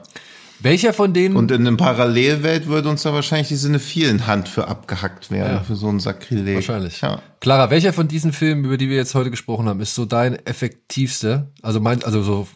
Welcher 0.60 0.92
von 0.94 1.12
denen? 1.12 1.36
Und 1.36 1.50
in 1.50 1.66
einer 1.66 1.76
Parallelwelt 1.76 2.66
würde 2.66 2.88
uns 2.88 3.02
da 3.02 3.12
wahrscheinlich 3.12 3.48
die 3.48 3.56
Sinne 3.56 3.78
vielen 3.78 4.26
Hand 4.26 4.48
für 4.48 4.66
abgehackt 4.68 5.30
werden, 5.30 5.56
Ja. 5.56 5.62
für 5.62 5.76
so 5.76 5.88
ein 5.88 6.00
Sakrileg. 6.00 6.54
Wahrscheinlich. 6.56 7.02
Ja. 7.02 7.20
Clara, 7.40 7.68
welcher 7.70 7.92
von 7.92 8.08
diesen 8.08 8.32
Filmen, 8.32 8.64
über 8.64 8.78
die 8.78 8.88
wir 8.88 8.96
jetzt 8.96 9.14
heute 9.14 9.30
gesprochen 9.30 9.68
haben, 9.68 9.80
ist 9.80 9.94
so 9.94 10.06
dein 10.06 10.34
effektivster? 10.46 11.50
Also 11.62 11.78
mein, 11.80 12.02
also 12.04 12.22
so 12.22 12.48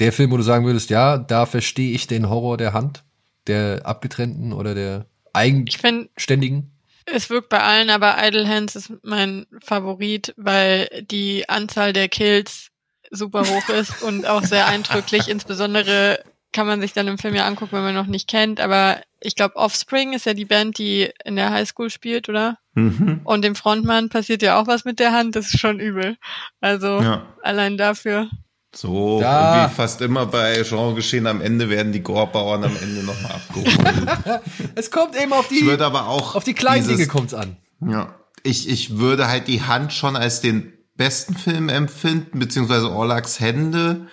der 0.00 0.12
Film, 0.12 0.30
wo 0.30 0.36
du 0.36 0.42
sagen 0.42 0.64
würdest, 0.66 0.90
ja, 0.90 1.18
da 1.18 1.46
verstehe 1.46 1.92
ich 1.94 2.06
den 2.06 2.28
Horror 2.28 2.56
der 2.56 2.72
Hand, 2.72 3.04
der 3.46 3.84
abgetrennten 3.84 4.52
oder 4.52 4.74
der 4.74 5.06
eigenständigen. 5.32 6.70
es 7.06 7.30
wirkt 7.30 7.48
bei 7.48 7.60
allen, 7.60 7.90
aber 7.90 8.16
Idle 8.20 8.46
Hands 8.48 8.74
ist 8.76 8.92
mein 9.02 9.46
Favorit, 9.62 10.34
weil 10.36 10.88
die 11.10 11.48
Anzahl 11.48 11.92
der 11.92 12.08
Kills 12.08 12.68
super 13.10 13.42
hoch 13.46 13.68
ist 13.70 14.02
und 14.02 14.26
auch 14.26 14.44
sehr 14.44 14.66
eindrücklich. 14.66 15.28
Insbesondere 15.28 16.22
kann 16.52 16.66
man 16.66 16.80
sich 16.80 16.92
dann 16.92 17.08
im 17.08 17.18
Film 17.18 17.34
ja 17.34 17.46
angucken, 17.46 17.72
wenn 17.76 17.82
man 17.82 17.94
noch 17.94 18.06
nicht 18.06 18.28
kennt. 18.28 18.60
Aber 18.60 19.00
ich 19.20 19.34
glaube, 19.36 19.56
Offspring 19.56 20.12
ist 20.12 20.26
ja 20.26 20.34
die 20.34 20.44
Band, 20.46 20.78
die 20.78 21.10
in 21.24 21.36
der 21.36 21.50
Highschool 21.50 21.90
spielt, 21.90 22.28
oder? 22.28 22.58
Mhm. 22.74 23.20
Und 23.24 23.42
dem 23.42 23.54
Frontmann 23.54 24.08
passiert 24.08 24.42
ja 24.42 24.58
auch 24.60 24.66
was 24.66 24.84
mit 24.84 24.98
der 24.98 25.12
Hand. 25.12 25.36
Das 25.36 25.52
ist 25.52 25.60
schon 25.60 25.78
übel. 25.80 26.16
Also 26.60 27.00
Ja. 27.02 27.26
allein 27.42 27.76
dafür. 27.76 28.30
So, 28.74 29.16
und 29.16 29.22
wie 29.24 29.74
fast 29.74 30.00
immer 30.02 30.26
bei 30.26 30.62
Genregeschehen, 30.62 31.26
am 31.26 31.40
Ende 31.40 31.70
werden 31.70 31.90
die 31.92 32.02
Gorbauern 32.02 32.64
am 32.64 32.76
Ende 32.76 33.02
nochmal 33.02 33.32
abgeholt. 33.32 34.42
Es 34.74 34.90
kommt 34.90 35.20
eben 35.20 35.32
auf 35.32 35.50
Ich 35.50 35.60
die, 35.60 35.66
würde 35.66 35.86
aber 35.86 36.06
auch 36.08 36.34
auf 36.36 36.44
die 36.44 36.54
kleinen 36.54 36.82
dieses- 36.82 36.96
Dinge 36.98 37.08
kommt's 37.08 37.32
an. 37.34 37.56
Ja, 37.80 38.14
ich, 38.42 38.68
ich 38.68 38.98
würde 38.98 39.28
halt 39.28 39.48
die 39.48 39.62
Hand 39.62 39.92
schon 39.92 40.16
als 40.16 40.40
den 40.40 40.72
besten 40.96 41.34
Film 41.34 41.68
empfinden, 41.68 42.38
beziehungsweise 42.38 42.90
Orlaks 42.90 43.40
Hände. 43.40 44.06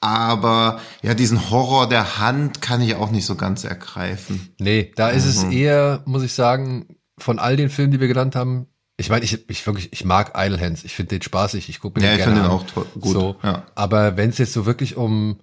Aber 0.00 0.80
ja, 1.02 1.12
diesen 1.12 1.50
Horror 1.50 1.88
der 1.88 2.18
Hand 2.18 2.62
kann 2.62 2.80
ich 2.80 2.94
auch 2.94 3.10
nicht 3.10 3.26
so 3.26 3.34
ganz 3.34 3.64
ergreifen. 3.64 4.54
Nee, 4.58 4.92
da 4.96 5.10
ist 5.10 5.26
es 5.26 5.44
Mhm. 5.44 5.52
eher, 5.52 6.02
muss 6.06 6.22
ich 6.22 6.32
sagen, 6.32 6.96
von 7.18 7.38
all 7.38 7.56
den 7.56 7.68
Filmen, 7.68 7.90
die 7.92 8.00
wir 8.00 8.08
genannt 8.08 8.34
haben, 8.34 8.66
ich 9.00 9.08
meine, 9.08 9.24
ich, 9.24 9.48
ich 9.48 9.66
wirklich, 9.66 9.92
ich 9.92 10.04
mag 10.04 10.32
Idle 10.36 10.60
Hands. 10.60 10.84
Ich 10.84 10.94
finde 10.94 11.16
den 11.16 11.22
spaßig. 11.22 11.70
Ich 11.70 11.80
gucke 11.80 11.98
mir 11.98 12.06
Ja, 12.06 12.12
den 12.12 12.18
ich 12.18 12.24
gerne 12.24 12.36
finde 12.36 12.48
den 12.48 12.56
auch 12.56 12.66
toll, 12.66 12.86
gut. 13.00 13.12
So. 13.12 13.36
Ja. 13.42 13.64
Aber 13.74 14.18
wenn 14.18 14.28
es 14.28 14.36
jetzt 14.36 14.52
so 14.52 14.66
wirklich 14.66 14.96
um 14.96 15.40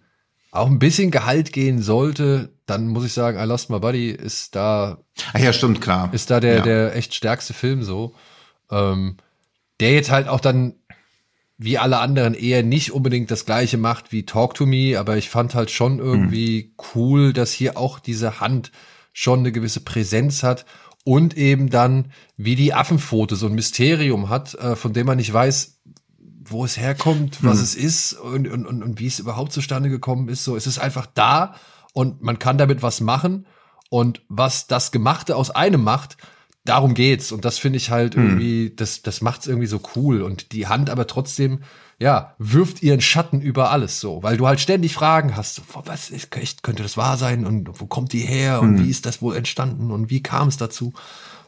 auch 0.52 0.68
ein 0.68 0.78
bisschen 0.78 1.10
Gehalt 1.10 1.54
gehen 1.54 1.82
sollte, 1.82 2.54
dann 2.68 2.88
muss 2.88 3.04
ich 3.04 3.14
sagen, 3.14 3.40
I 3.40 3.46
Lost 3.46 3.72
My 3.72 3.80
Buddy 3.80 4.12
ist 4.12 4.56
da, 4.56 5.00
Ach 5.34 5.40
ja, 5.40 5.54
stimmt, 5.54 5.82
klar. 5.82 6.14
ist 6.14 6.30
da 6.30 6.40
der, 6.40 6.58
ja. 6.58 6.62
der 6.62 6.96
echt 6.96 7.16
stärkste 7.16 7.54
Film 7.56 7.82
so. 7.82 8.14
Ähm, 8.70 9.18
der 9.80 9.94
jetzt 9.94 10.12
halt 10.12 10.28
auch 10.28 10.40
dann 10.40 10.76
wie 11.58 11.80
alle 11.80 11.98
anderen 11.98 12.36
eher 12.36 12.62
nicht 12.62 12.92
unbedingt 12.92 13.32
das 13.32 13.46
gleiche 13.46 13.78
macht 13.78 14.12
wie 14.12 14.26
Talk 14.26 14.54
to 14.54 14.68
Me, 14.68 15.00
aber 15.00 15.18
ich 15.18 15.30
fand 15.30 15.56
halt 15.56 15.72
schon 15.72 15.98
irgendwie 15.98 16.76
cool, 16.94 17.34
dass 17.34 17.52
hier 17.52 17.76
auch 17.76 17.98
diese 17.98 18.40
Hand 18.40 18.72
schon 19.14 19.40
eine 19.40 19.52
gewisse 19.52 19.80
Präsenz 19.80 20.44
hat 20.44 20.66
und 21.08 21.38
eben 21.38 21.70
dann 21.70 22.12
wie 22.36 22.58
die 22.58 22.74
Affenpfote 22.74 23.38
so 23.38 23.46
ein 23.46 23.56
Mysterium 23.56 24.28
hat, 24.28 24.56
äh, 24.56 24.76
von 24.76 24.92
dem 24.92 25.08
man 25.08 25.16
nicht 25.16 25.32
weiß, 25.32 25.80
wo 26.44 26.66
es 26.66 26.76
herkommt, 26.76 27.46
was 27.46 27.62
es 27.62 27.76
ist 27.76 28.12
und, 28.12 28.46
und, 28.46 28.66
und, 28.66 28.84
und 28.84 29.00
wie 29.00 29.08
es 29.08 29.20
überhaupt 29.20 29.54
zustande 29.54 29.88
gekommen 29.88 30.28
ist. 30.28 30.44
So, 30.44 30.58
es 30.58 30.68
ist 30.68 30.80
einfach 30.80 31.06
da 31.06 31.56
und 31.94 32.22
man 32.22 32.40
kann 32.40 32.58
damit 32.58 32.82
was 32.82 33.00
machen 33.00 33.46
und 33.90 34.22
was 34.28 34.68
das 34.68 34.92
Gemachte 34.92 35.38
aus 35.38 35.50
einem 35.50 35.82
macht, 35.82 36.18
darum 36.66 36.94
geht's. 36.94 37.32
Und 37.32 37.46
das 37.46 37.58
finde 37.58 37.78
ich 37.78 37.90
halt 37.90 38.16
irgendwie, 38.16 38.74
das, 38.76 39.02
das 39.02 39.22
macht's 39.22 39.48
irgendwie 39.48 39.68
so 39.68 39.80
cool. 39.96 40.22
Und 40.22 40.52
die 40.52 40.68
Hand 40.68 40.90
aber 40.90 41.08
trotzdem, 41.08 41.60
ja, 42.00 42.36
wirft 42.38 42.84
ihren 42.84 43.02
Schatten 43.02 43.42
über 43.42 43.72
alles 43.72 44.00
so, 44.00 44.22
weil 44.24 44.38
du 44.38 44.46
halt 44.48 44.60
ständig 44.60 44.94
Fragen 44.94 45.36
hast, 45.36 45.56
so, 45.56 45.62
"Boah, 45.74 45.84
was 45.88 46.10
ist, 46.10 46.36
echt, 46.36 46.62
könnte 46.64 46.84
das 46.84 46.96
wahr 46.98 47.18
sein 47.18 47.46
und 47.46 47.70
wo 47.82 47.86
kommt 47.88 48.14
die 48.14 48.20
her 48.22 48.62
und 48.62 48.84
wie 48.84 48.90
ist 48.90 49.06
das 49.06 49.22
wohl 49.22 49.36
entstanden 49.36 49.90
und 49.92 50.10
wie 50.10 50.22
kam 50.22 50.48
es 50.48 50.58
dazu? 50.58 50.94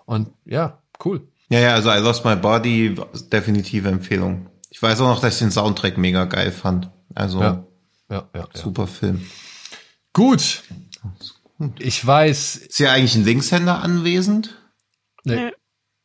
Und 0.06 0.30
ja, 0.46 0.82
cool. 1.06 1.28
Ja, 1.50 1.60
ja, 1.60 1.74
also 1.74 1.92
I 1.92 1.98
Lost 2.00 2.26
My 2.26 2.36
Body, 2.36 2.96
definitive 3.32 3.88
Empfehlung. 3.90 4.50
Ich 4.72 4.82
weiß 4.82 5.02
auch 5.02 5.08
noch, 5.08 5.22
dass 5.22 5.34
ich 5.36 5.40
den 5.40 5.52
Soundtrack 5.52 5.98
mega 5.98 6.26
geil 6.26 6.52
fand. 6.52 6.90
Also, 7.16 7.42
Ja, 7.42 7.66
ja, 8.10 8.30
ja. 8.36 8.40
ja. 8.42 8.48
super 8.54 8.88
Film. 8.88 9.26
Gut. 10.14 10.64
Ich 11.80 12.06
weiß, 12.06 12.56
Ist 12.56 12.78
hier 12.78 12.92
eigentlich 12.92 13.16
ein 13.16 13.26
Linkshänder 13.26 13.84
anwesend? 13.84 14.56
nee, 15.26 15.52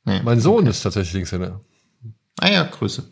Nee. 0.05 0.21
mein 0.23 0.41
Sohn 0.41 0.67
ist 0.67 0.83
tatsächlich 0.83 1.15
Linkshänder. 1.15 1.61
Ah 2.41 2.49
ja, 2.51 2.65
Grüße. 2.65 3.11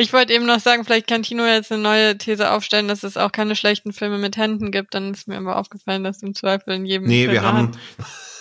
Ich 0.00 0.12
wollte 0.12 0.32
eben 0.32 0.46
noch 0.46 0.60
sagen, 0.60 0.84
vielleicht 0.84 1.08
kann 1.08 1.24
Tino 1.24 1.44
jetzt 1.44 1.72
eine 1.72 1.82
neue 1.82 2.16
These 2.16 2.52
aufstellen, 2.52 2.86
dass 2.86 3.02
es 3.02 3.16
auch 3.16 3.32
keine 3.32 3.56
schlechten 3.56 3.92
Filme 3.92 4.18
mit 4.18 4.36
Händen 4.36 4.70
gibt. 4.70 4.94
Dann 4.94 5.12
ist 5.12 5.26
mir 5.26 5.36
aber 5.36 5.56
aufgefallen, 5.56 6.04
dass 6.04 6.22
im 6.22 6.36
Zweifel 6.36 6.74
in 6.74 6.86
jedem 6.86 7.08
Nee, 7.08 7.24
Film 7.24 7.32
wir 7.32 7.42
haben 7.42 7.72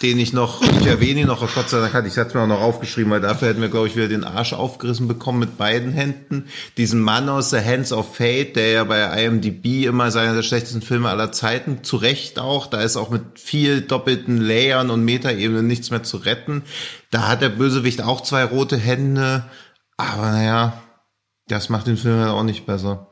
den 0.02 0.20
ich 0.20 0.34
noch, 0.34 0.62
ich 0.62 0.86
erwähne 0.86 1.22
ihn 1.22 1.28
noch, 1.28 1.42
oh 1.42 1.50
Gott 1.54 1.70
sei 1.70 1.80
Dank 1.80 1.94
hatte 1.94 2.08
ich 2.08 2.16
es 2.16 2.34
mir 2.34 2.42
auch 2.42 2.48
noch 2.48 2.62
aufgeschrieben, 2.62 3.12
weil 3.12 3.22
dafür 3.22 3.50
hätten 3.50 3.62
wir, 3.62 3.70
glaube 3.70 3.88
ich, 3.88 3.96
wieder 3.96 4.08
den 4.08 4.24
Arsch 4.24 4.54
aufgerissen 4.54 5.08
bekommen 5.08 5.40
mit 5.40 5.58
beiden 5.58 5.92
Händen. 5.92 6.46
Diesen 6.78 7.02
Mann 7.02 7.30
aus 7.30 7.50
The 7.50 7.62
Hands 7.62 7.92
of 7.92 8.16
Fate, 8.16 8.56
der 8.56 8.72
ja 8.72 8.84
bei 8.84 9.02
IMDb 9.24 9.86
immer 9.86 10.06
als 10.06 10.16
einer 10.16 10.36
der 10.36 10.44
schlechtesten 10.44 10.82
Filme 10.82 11.10
aller 11.10 11.32
Zeiten, 11.32 11.84
zu 11.84 11.98
Recht 11.98 12.38
auch, 12.40 12.68
da 12.68 12.82
ist 12.82 12.96
auch 12.96 13.10
mit 13.10 13.40
viel 13.40 13.82
doppelten 13.82 14.38
Layern 14.38 14.92
und 14.92 15.04
Metaebenen 15.04 15.66
nichts 15.66 15.90
mehr 15.90 16.04
zu 16.04 16.18
retten. 16.18 16.64
Da 17.10 17.28
hat 17.28 17.42
der 17.42 17.50
Bösewicht 17.50 18.02
auch 18.02 18.22
zwei 18.22 18.44
rote 18.44 18.78
Hände, 18.78 19.46
aber 19.98 20.32
naja, 20.32 20.82
das 21.48 21.70
macht 21.70 21.88
den 21.88 21.98
Film 21.98 22.20
halt 22.20 22.30
auch 22.30 22.44
nicht 22.44 22.66
besser. 22.66 23.08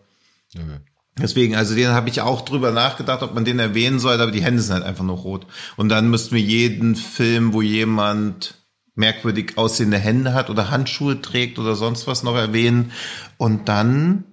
Deswegen, 1.18 1.56
also 1.56 1.76
den 1.76 1.90
habe 1.90 2.10
ich 2.10 2.22
auch 2.22 2.42
drüber 2.42 2.72
nachgedacht, 2.72 3.24
ob 3.24 3.34
man 3.34 3.46
den 3.46 3.60
erwähnen 3.60 4.00
soll, 4.00 4.20
aber 4.20 4.32
die 4.32 4.44
Hände 4.44 4.62
sind 4.62 4.74
halt 4.74 4.84
einfach 4.84 5.04
nur 5.04 5.18
rot. 5.18 5.48
Und 5.78 5.90
dann 5.90 6.10
müssten 6.10 6.36
wir 6.36 6.42
jeden 6.42 6.96
Film, 6.96 7.54
wo 7.54 7.62
jemand 7.62 8.56
merkwürdig 8.96 9.58
aussehende 9.58 9.98
Hände 9.98 10.34
hat 10.34 10.50
oder 10.50 10.72
Handschuhe 10.72 11.22
trägt 11.22 11.58
oder 11.60 11.76
sonst 11.76 12.08
was 12.08 12.24
noch 12.24 12.36
erwähnen. 12.36 12.92
Und 13.38 13.70
dann, 13.70 14.26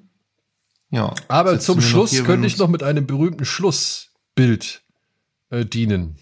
Ja. 0.90 1.14
Aber 1.28 1.58
zum 1.60 1.80
Schluss 1.80 2.22
könnte 2.24 2.46
ich 2.46 2.58
noch 2.58 2.68
mit 2.68 2.82
einem 2.82 3.06
berühmten 3.06 3.44
Schlussbild 3.44 4.82
äh, 5.50 5.64
dienen. 5.64 6.18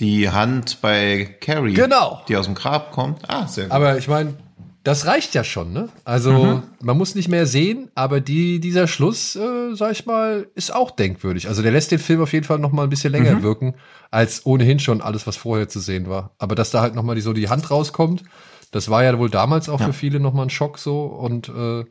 Die 0.00 0.30
Hand 0.30 0.80
bei 0.80 1.36
Carrie. 1.40 1.74
Genau. 1.74 2.22
Die 2.26 2.36
aus 2.38 2.46
dem 2.46 2.54
Grab 2.54 2.92
kommt. 2.92 3.28
Ah, 3.28 3.46
sehr 3.46 3.64
gut. 3.64 3.72
Aber 3.72 3.98
ich 3.98 4.08
meine, 4.08 4.36
das 4.82 5.06
reicht 5.06 5.34
ja 5.34 5.44
schon, 5.44 5.72
ne? 5.72 5.88
Also 6.04 6.62
man 6.80 6.96
muss 6.96 7.14
nicht 7.14 7.28
mehr 7.28 7.46
sehen, 7.46 7.90
aber 7.94 8.20
die, 8.20 8.60
dieser 8.60 8.86
Schluss, 8.86 9.36
äh, 9.36 9.74
sag 9.74 9.92
ich 9.92 10.06
mal, 10.06 10.46
ist 10.54 10.74
auch 10.74 10.90
denkwürdig. 10.90 11.48
Also 11.48 11.62
der 11.62 11.72
lässt 11.72 11.90
den 11.90 11.98
Film 11.98 12.22
auf 12.22 12.32
jeden 12.32 12.46
Fall 12.46 12.58
noch 12.58 12.72
mal 12.72 12.84
ein 12.84 12.90
bisschen 12.90 13.12
länger 13.12 13.42
wirken, 13.42 13.74
als 14.10 14.46
ohnehin 14.46 14.78
schon 14.78 15.02
alles, 15.02 15.26
was 15.26 15.36
vorher 15.36 15.68
zu 15.68 15.80
sehen 15.80 16.08
war. 16.08 16.34
Aber 16.38 16.54
dass 16.54 16.70
da 16.70 16.80
halt 16.80 16.94
noch 16.94 17.02
mal 17.02 17.14
die, 17.14 17.20
so 17.20 17.34
die 17.34 17.50
Hand 17.50 17.70
rauskommt, 17.70 18.22
das 18.70 18.88
war 18.88 19.04
ja 19.04 19.18
wohl 19.18 19.30
damals 19.30 19.68
auch 19.68 19.80
für 19.80 19.92
viele 19.92 20.20
noch 20.20 20.32
mal 20.32 20.44
ein 20.44 20.50
Schock 20.50 20.78
so. 20.78 21.04
Und 21.04 21.48
äh, 21.48 21.84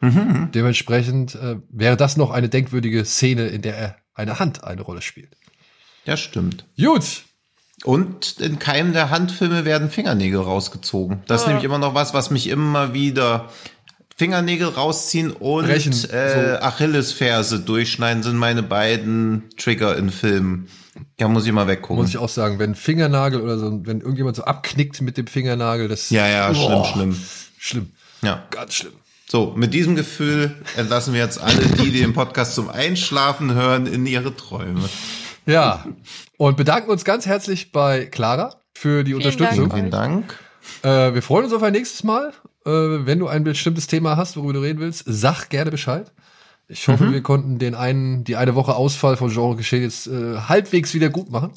dementsprechend 0.53 1.35
äh, 1.35 1.57
wäre 1.69 1.97
das 1.97 2.17
noch 2.17 2.31
eine 2.31 2.49
denkwürdige 2.49 3.05
Szene, 3.05 3.47
in 3.47 3.61
der 3.61 3.97
eine 4.15 4.39
Hand 4.39 4.63
eine 4.63 4.81
Rolle 4.81 5.01
spielt. 5.01 5.35
ja, 6.05 6.17
stimmt. 6.17 6.65
Gut, 6.77 7.23
Und 7.85 8.39
in 8.39 8.59
keinem 8.59 8.93
der 8.93 9.09
Handfilme 9.09 9.63
werden 9.65 9.89
Fingernägel 9.89 10.41
rausgezogen. 10.41 11.21
Das 11.27 11.41
ist 11.41 11.47
Ja. 11.47 11.49
nämlich 11.53 11.65
immer 11.65 11.77
noch 11.77 11.95
was, 11.95 12.13
was 12.13 12.29
mich 12.29 12.47
immer 12.47 12.93
wieder 12.93 13.49
Fingernägel 14.17 14.67
rausziehen 14.67 15.31
und 15.31 15.65
Brechen, 15.65 15.93
äh, 15.93 16.55
so. 16.57 16.61
Achillesferse 16.61 17.61
durchschneiden 17.61 18.21
sind 18.21 18.35
meine 18.35 18.63
beiden 18.63 19.43
Trigger 19.57 19.95
in 19.95 20.09
Filmen. 20.09 20.67
Ja, 21.17 21.29
muss 21.29 21.45
ich 21.45 21.53
mal 21.53 21.67
weggucken. 21.67 21.95
muss 21.95 22.09
ich 22.09 22.17
auch 22.17 22.27
sagen, 22.27 22.59
wenn 22.59 22.75
Fingernagel 22.75 23.39
oder 23.39 23.57
so, 23.57 23.79
wenn 23.85 24.01
irgendjemand 24.01 24.35
so 24.35 24.43
abknickt 24.43 24.99
mit 25.01 25.15
dem 25.15 25.27
Fingernagel, 25.27 25.87
das 25.87 26.09
ja, 26.09 26.27
ja, 26.27 26.53
schlimm, 26.53 26.67
Boah, 26.71 26.85
schlimm. 26.85 27.17
Schlimm. 27.57 27.91
Ja. 28.21 28.43
Ganz 28.51 28.73
schlimm. 28.73 28.91
So, 29.31 29.53
mit 29.55 29.73
diesem 29.73 29.95
Gefühl 29.95 30.55
entlassen 30.75 31.13
wir 31.13 31.21
jetzt 31.21 31.39
alle, 31.39 31.61
die 31.67 31.91
den 31.91 32.13
Podcast 32.13 32.55
zum 32.55 32.67
Einschlafen 32.69 33.53
hören, 33.53 33.85
in 33.85 34.05
ihre 34.05 34.35
Träume. 34.35 34.89
Ja. 35.45 35.85
Und 36.37 36.57
bedanken 36.57 36.89
uns 36.89 37.05
ganz 37.05 37.25
herzlich 37.25 37.71
bei 37.71 38.05
Clara 38.05 38.55
für 38.73 39.03
die 39.03 39.13
Unterstützung. 39.13 39.69
Dank. 39.69 39.73
Vielen 39.73 39.91
Dank. 39.91 40.39
Äh, 40.83 41.13
wir 41.13 41.21
freuen 41.21 41.45
uns 41.45 41.53
auf 41.53 41.63
ein 41.63 41.73
nächstes 41.73 42.03
Mal. 42.03 42.33
Äh, 42.65 42.71
wenn 42.71 43.19
du 43.19 43.27
ein 43.27 43.43
bestimmtes 43.43 43.87
Thema 43.87 44.17
hast, 44.17 44.37
worüber 44.37 44.53
du 44.53 44.59
reden 44.61 44.79
willst, 44.79 45.03
sag 45.05 45.49
gerne 45.49 45.71
Bescheid. 45.71 46.11
Ich 46.67 46.87
hoffe, 46.87 47.11
wir 47.11 47.23
konnten 47.23 47.57
den 47.57 47.73
einen, 47.73 48.23
die 48.23 48.35
eine 48.35 48.53
Woche 48.53 48.75
Ausfall 48.75 49.17
von 49.17 49.31
Genre 49.31 49.55
Geschehen 49.55 49.81
jetzt 49.81 50.05
äh, 50.05 50.37
halbwegs 50.37 50.93
wieder 50.93 51.09
gut 51.09 51.31
machen. 51.31 51.53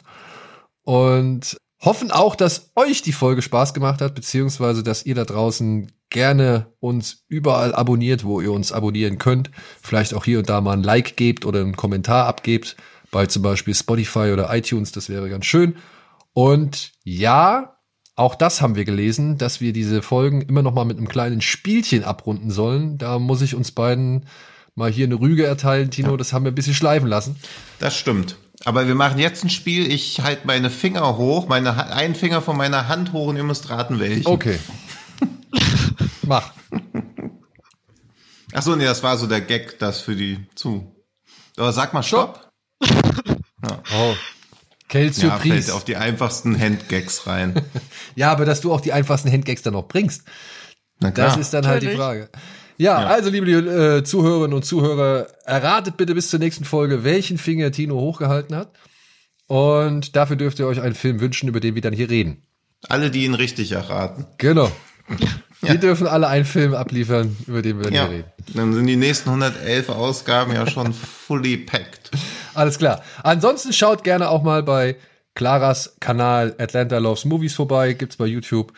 Und 0.84 1.58
hoffen 1.82 2.10
auch, 2.10 2.34
dass 2.34 2.70
euch 2.76 3.02
die 3.02 3.12
Folge 3.12 3.42
Spaß 3.42 3.74
gemacht 3.74 4.00
hat, 4.00 4.14
beziehungsweise 4.14 4.82
dass 4.82 5.04
ihr 5.04 5.14
da 5.14 5.24
draußen 5.24 5.92
gerne 6.08 6.68
uns 6.80 7.24
überall 7.28 7.74
abonniert, 7.74 8.24
wo 8.24 8.40
ihr 8.40 8.52
uns 8.52 8.72
abonnieren 8.72 9.18
könnt. 9.18 9.50
Vielleicht 9.82 10.14
auch 10.14 10.24
hier 10.24 10.38
und 10.38 10.48
da 10.48 10.60
mal 10.60 10.72
ein 10.72 10.82
Like 10.82 11.16
gebt 11.16 11.44
oder 11.44 11.60
einen 11.60 11.76
Kommentar 11.76 12.26
abgebt, 12.26 12.76
bei 13.12 13.26
zum 13.26 13.42
Beispiel 13.42 13.74
Spotify 13.74 14.32
oder 14.32 14.52
iTunes, 14.52 14.90
das 14.90 15.08
wäre 15.08 15.30
ganz 15.30 15.46
schön. 15.46 15.76
Und 16.32 16.92
ja, 17.04 17.76
auch 18.16 18.34
das 18.34 18.60
haben 18.60 18.74
wir 18.74 18.84
gelesen, 18.84 19.38
dass 19.38 19.60
wir 19.60 19.72
diese 19.72 20.02
Folgen 20.02 20.42
immer 20.42 20.62
noch 20.62 20.74
mal 20.74 20.84
mit 20.84 20.98
einem 20.98 21.08
kleinen 21.08 21.40
Spielchen 21.40 22.02
abrunden 22.04 22.50
sollen. 22.50 22.98
Da 22.98 23.18
muss 23.20 23.42
ich 23.42 23.54
uns 23.54 23.70
beiden 23.70 24.26
mal 24.74 24.90
hier 24.90 25.06
eine 25.06 25.20
Rüge 25.20 25.44
erteilen, 25.46 25.90
Tino. 25.90 26.16
Das 26.16 26.32
haben 26.32 26.44
wir 26.44 26.50
ein 26.52 26.54
bisschen 26.56 26.74
schleifen 26.74 27.08
lassen. 27.08 27.36
Das 27.78 27.96
stimmt. 27.96 28.36
Aber 28.64 28.86
wir 28.86 28.94
machen 28.94 29.18
jetzt 29.18 29.44
ein 29.44 29.50
Spiel. 29.50 29.90
Ich 29.92 30.20
halte 30.20 30.46
meine 30.46 30.70
Finger 30.70 31.16
hoch, 31.18 31.48
meine 31.48 31.76
Ha- 31.76 31.90
einen 31.94 32.14
Finger 32.14 32.40
von 32.42 32.56
meiner 32.56 32.88
Hand 32.88 33.12
hoch 33.12 33.26
und 33.28 33.36
ihr 33.36 33.44
müsst 33.44 33.68
raten, 33.70 33.98
welchen. 33.98 34.26
Okay. 34.26 34.58
Mach. 36.22 36.52
Ach 38.54 38.62
so, 38.62 38.76
nee, 38.76 38.84
das 38.84 39.02
war 39.02 39.16
so 39.16 39.26
der 39.26 39.40
Gag, 39.40 39.78
das 39.78 40.00
für 40.00 40.14
die 40.14 40.46
zu. 40.54 40.94
Aber 41.56 41.72
sag 41.72 41.92
mal 41.92 42.02
Stopp. 42.02 42.51
Oh. 43.94 44.14
Quelle 44.88 45.10
Ja, 45.12 45.38
fällt 45.38 45.70
auf 45.70 45.84
die 45.84 45.96
einfachsten 45.96 46.58
Handgags 46.58 47.26
rein. 47.26 47.54
Ja, 48.14 48.30
aber 48.32 48.44
dass 48.44 48.60
du 48.60 48.72
auch 48.72 48.80
die 48.80 48.92
einfachsten 48.92 49.30
Handgags 49.30 49.62
dann 49.62 49.72
noch 49.72 49.88
bringst, 49.88 50.22
Na 51.00 51.10
klar. 51.10 51.28
das 51.28 51.36
ist 51.38 51.54
dann 51.54 51.66
halt 51.66 51.82
die 51.82 51.86
Natürlich. 51.86 52.04
Frage. 52.04 52.28
Ja, 52.76 52.96
also 53.06 53.30
liebe 53.30 53.50
äh, 53.50 54.04
Zuhörerinnen 54.04 54.54
und 54.54 54.64
Zuhörer, 54.64 55.28
erratet 55.44 55.96
bitte 55.96 56.14
bis 56.14 56.28
zur 56.28 56.40
nächsten 56.40 56.64
Folge, 56.64 57.04
welchen 57.04 57.38
Finger 57.38 57.70
Tino 57.70 57.94
hochgehalten 57.94 58.56
hat. 58.56 58.72
Und 59.46 60.16
dafür 60.16 60.36
dürft 60.36 60.58
ihr 60.58 60.66
euch 60.66 60.80
einen 60.80 60.94
Film 60.94 61.20
wünschen, 61.20 61.48
über 61.48 61.60
den 61.60 61.74
wir 61.74 61.82
dann 61.82 61.92
hier 61.94 62.10
reden. 62.10 62.42
Alle, 62.88 63.10
die 63.10 63.24
ihn 63.24 63.34
richtig 63.34 63.72
erraten. 63.72 64.26
Genau. 64.38 64.70
Wir 65.62 65.76
dürfen 65.76 66.06
alle 66.08 66.26
einen 66.26 66.44
Film 66.44 66.74
abliefern, 66.74 67.36
über 67.46 67.62
den 67.62 67.82
wir 67.82 67.92
Ja. 67.92 68.06
reden. 68.06 68.24
Dann 68.54 68.72
sind 68.74 68.86
die 68.86 68.96
nächsten 68.96 69.30
111 69.30 69.88
Ausgaben 69.88 70.52
ja 70.52 70.66
schon 70.68 70.92
fully 70.92 71.56
packed. 71.56 72.10
Alles 72.54 72.78
klar. 72.78 73.02
Ansonsten 73.22 73.72
schaut 73.72 74.02
gerne 74.02 74.28
auch 74.28 74.42
mal 74.42 74.62
bei 74.64 74.96
Claras 75.34 75.96
Kanal 76.00 76.54
Atlanta 76.58 76.98
Loves 76.98 77.24
Movies 77.24 77.54
vorbei. 77.54 77.92
Gibt's 77.92 78.16
bei 78.16 78.26
YouTube. 78.26 78.72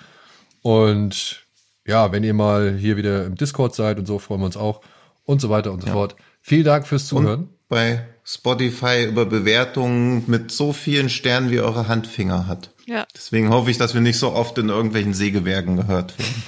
Und 0.63 1.43
ja, 1.87 2.13
wenn 2.13 2.23
ihr 2.23 2.35
mal 2.35 2.77
hier 2.77 2.97
wieder 2.97 3.25
im 3.25 3.35
Discord 3.35 3.75
seid 3.75 3.99
und 3.99 4.07
so, 4.07 4.19
freuen 4.19 4.41
wir 4.41 4.47
uns 4.47 4.57
auch. 4.57 4.81
Und 5.25 5.41
so 5.41 5.49
weiter 5.51 5.73
und 5.73 5.81
so 5.83 5.89
fort. 5.89 6.17
Vielen 6.43 6.65
Dank 6.65 6.87
fürs 6.87 7.07
Zuhören. 7.07 7.41
Und 7.45 7.69
bei 7.69 8.07
Spotify 8.25 9.05
über 9.05 9.25
Bewertungen 9.27 10.25
mit 10.27 10.51
so 10.51 10.73
vielen 10.75 11.09
Sternen, 11.09 11.51
wie 11.51 11.61
eure 11.61 11.89
Handfinger 11.89 12.47
hat. 12.47 12.71
Ja. 12.87 13.07
Deswegen 13.15 13.49
hoffe 13.49 13.71
ich, 13.71 13.79
dass 13.79 13.95
wir 13.95 14.03
nicht 14.03 14.19
so 14.19 14.33
oft 14.33 14.59
in 14.59 14.69
irgendwelchen 14.69 15.15
Sägewerken 15.15 15.77
gehört 15.77 16.19
werden. 16.19 16.43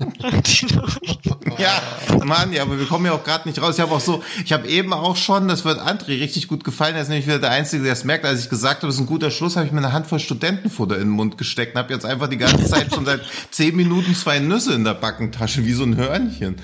Ja, 1.58 1.82
Mann, 2.24 2.52
ja, 2.52 2.62
aber 2.62 2.78
wir 2.78 2.86
kommen 2.86 3.04
ja 3.06 3.12
auch 3.12 3.24
gerade 3.24 3.48
nicht 3.48 3.60
raus. 3.60 3.74
Ich 3.74 3.80
habe 3.80 3.92
auch 3.92 4.00
so, 4.00 4.22
ich 4.44 4.52
habe 4.52 4.66
eben 4.66 4.92
auch 4.92 5.16
schon, 5.16 5.48
das 5.48 5.64
wird 5.64 5.78
André 5.78 6.20
richtig 6.20 6.48
gut 6.48 6.64
gefallen, 6.64 6.94
er 6.94 7.02
ist 7.02 7.08
nämlich 7.08 7.26
wieder 7.26 7.38
der 7.38 7.50
Einzige, 7.50 7.82
der 7.82 7.92
es 7.92 8.04
merkt, 8.04 8.24
als 8.24 8.40
ich 8.44 8.48
gesagt 8.48 8.78
habe, 8.78 8.86
das 8.86 8.94
ist 8.94 9.00
ein 9.00 9.06
guter 9.06 9.30
Schluss, 9.30 9.56
habe 9.56 9.66
ich 9.66 9.72
mir 9.72 9.78
eine 9.78 9.92
Handvoll 9.92 10.20
Studentenfutter 10.20 10.94
in 10.94 11.02
den 11.02 11.10
Mund 11.10 11.36
gesteckt 11.36 11.74
und 11.74 11.82
habe 11.82 11.92
jetzt 11.92 12.06
einfach 12.06 12.28
die 12.28 12.38
ganze 12.38 12.64
Zeit 12.64 12.94
schon 12.94 13.04
seit 13.04 13.20
zehn 13.50 13.76
Minuten 13.76 14.14
zwei 14.14 14.38
Nüsse 14.38 14.72
in 14.74 14.84
der 14.84 14.94
Backentasche, 14.94 15.64
wie 15.66 15.72
so 15.72 15.84
ein 15.84 15.96
Hörnchen. 15.96 16.56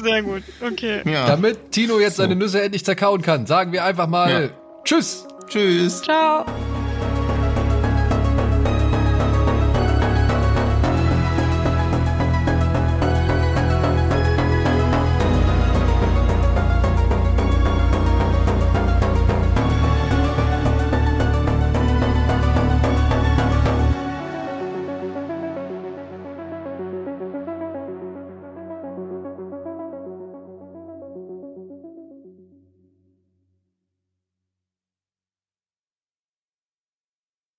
Sehr 0.00 0.22
gut. 0.22 0.42
Okay. 0.60 1.02
Ja, 1.10 1.26
Damit 1.26 1.72
Tino 1.72 1.98
jetzt 1.98 2.16
seine 2.16 2.36
Nüsse 2.36 2.62
endlich 2.62 2.84
zerkauen 2.84 3.22
kann, 3.22 3.46
sagen 3.46 3.72
wir 3.72 3.84
einfach 3.84 4.06
mal 4.06 4.30
Ja. 4.30 4.48
Tschüss. 4.84 5.24
tschüss. 5.48 6.02
Ciao. 6.02 6.44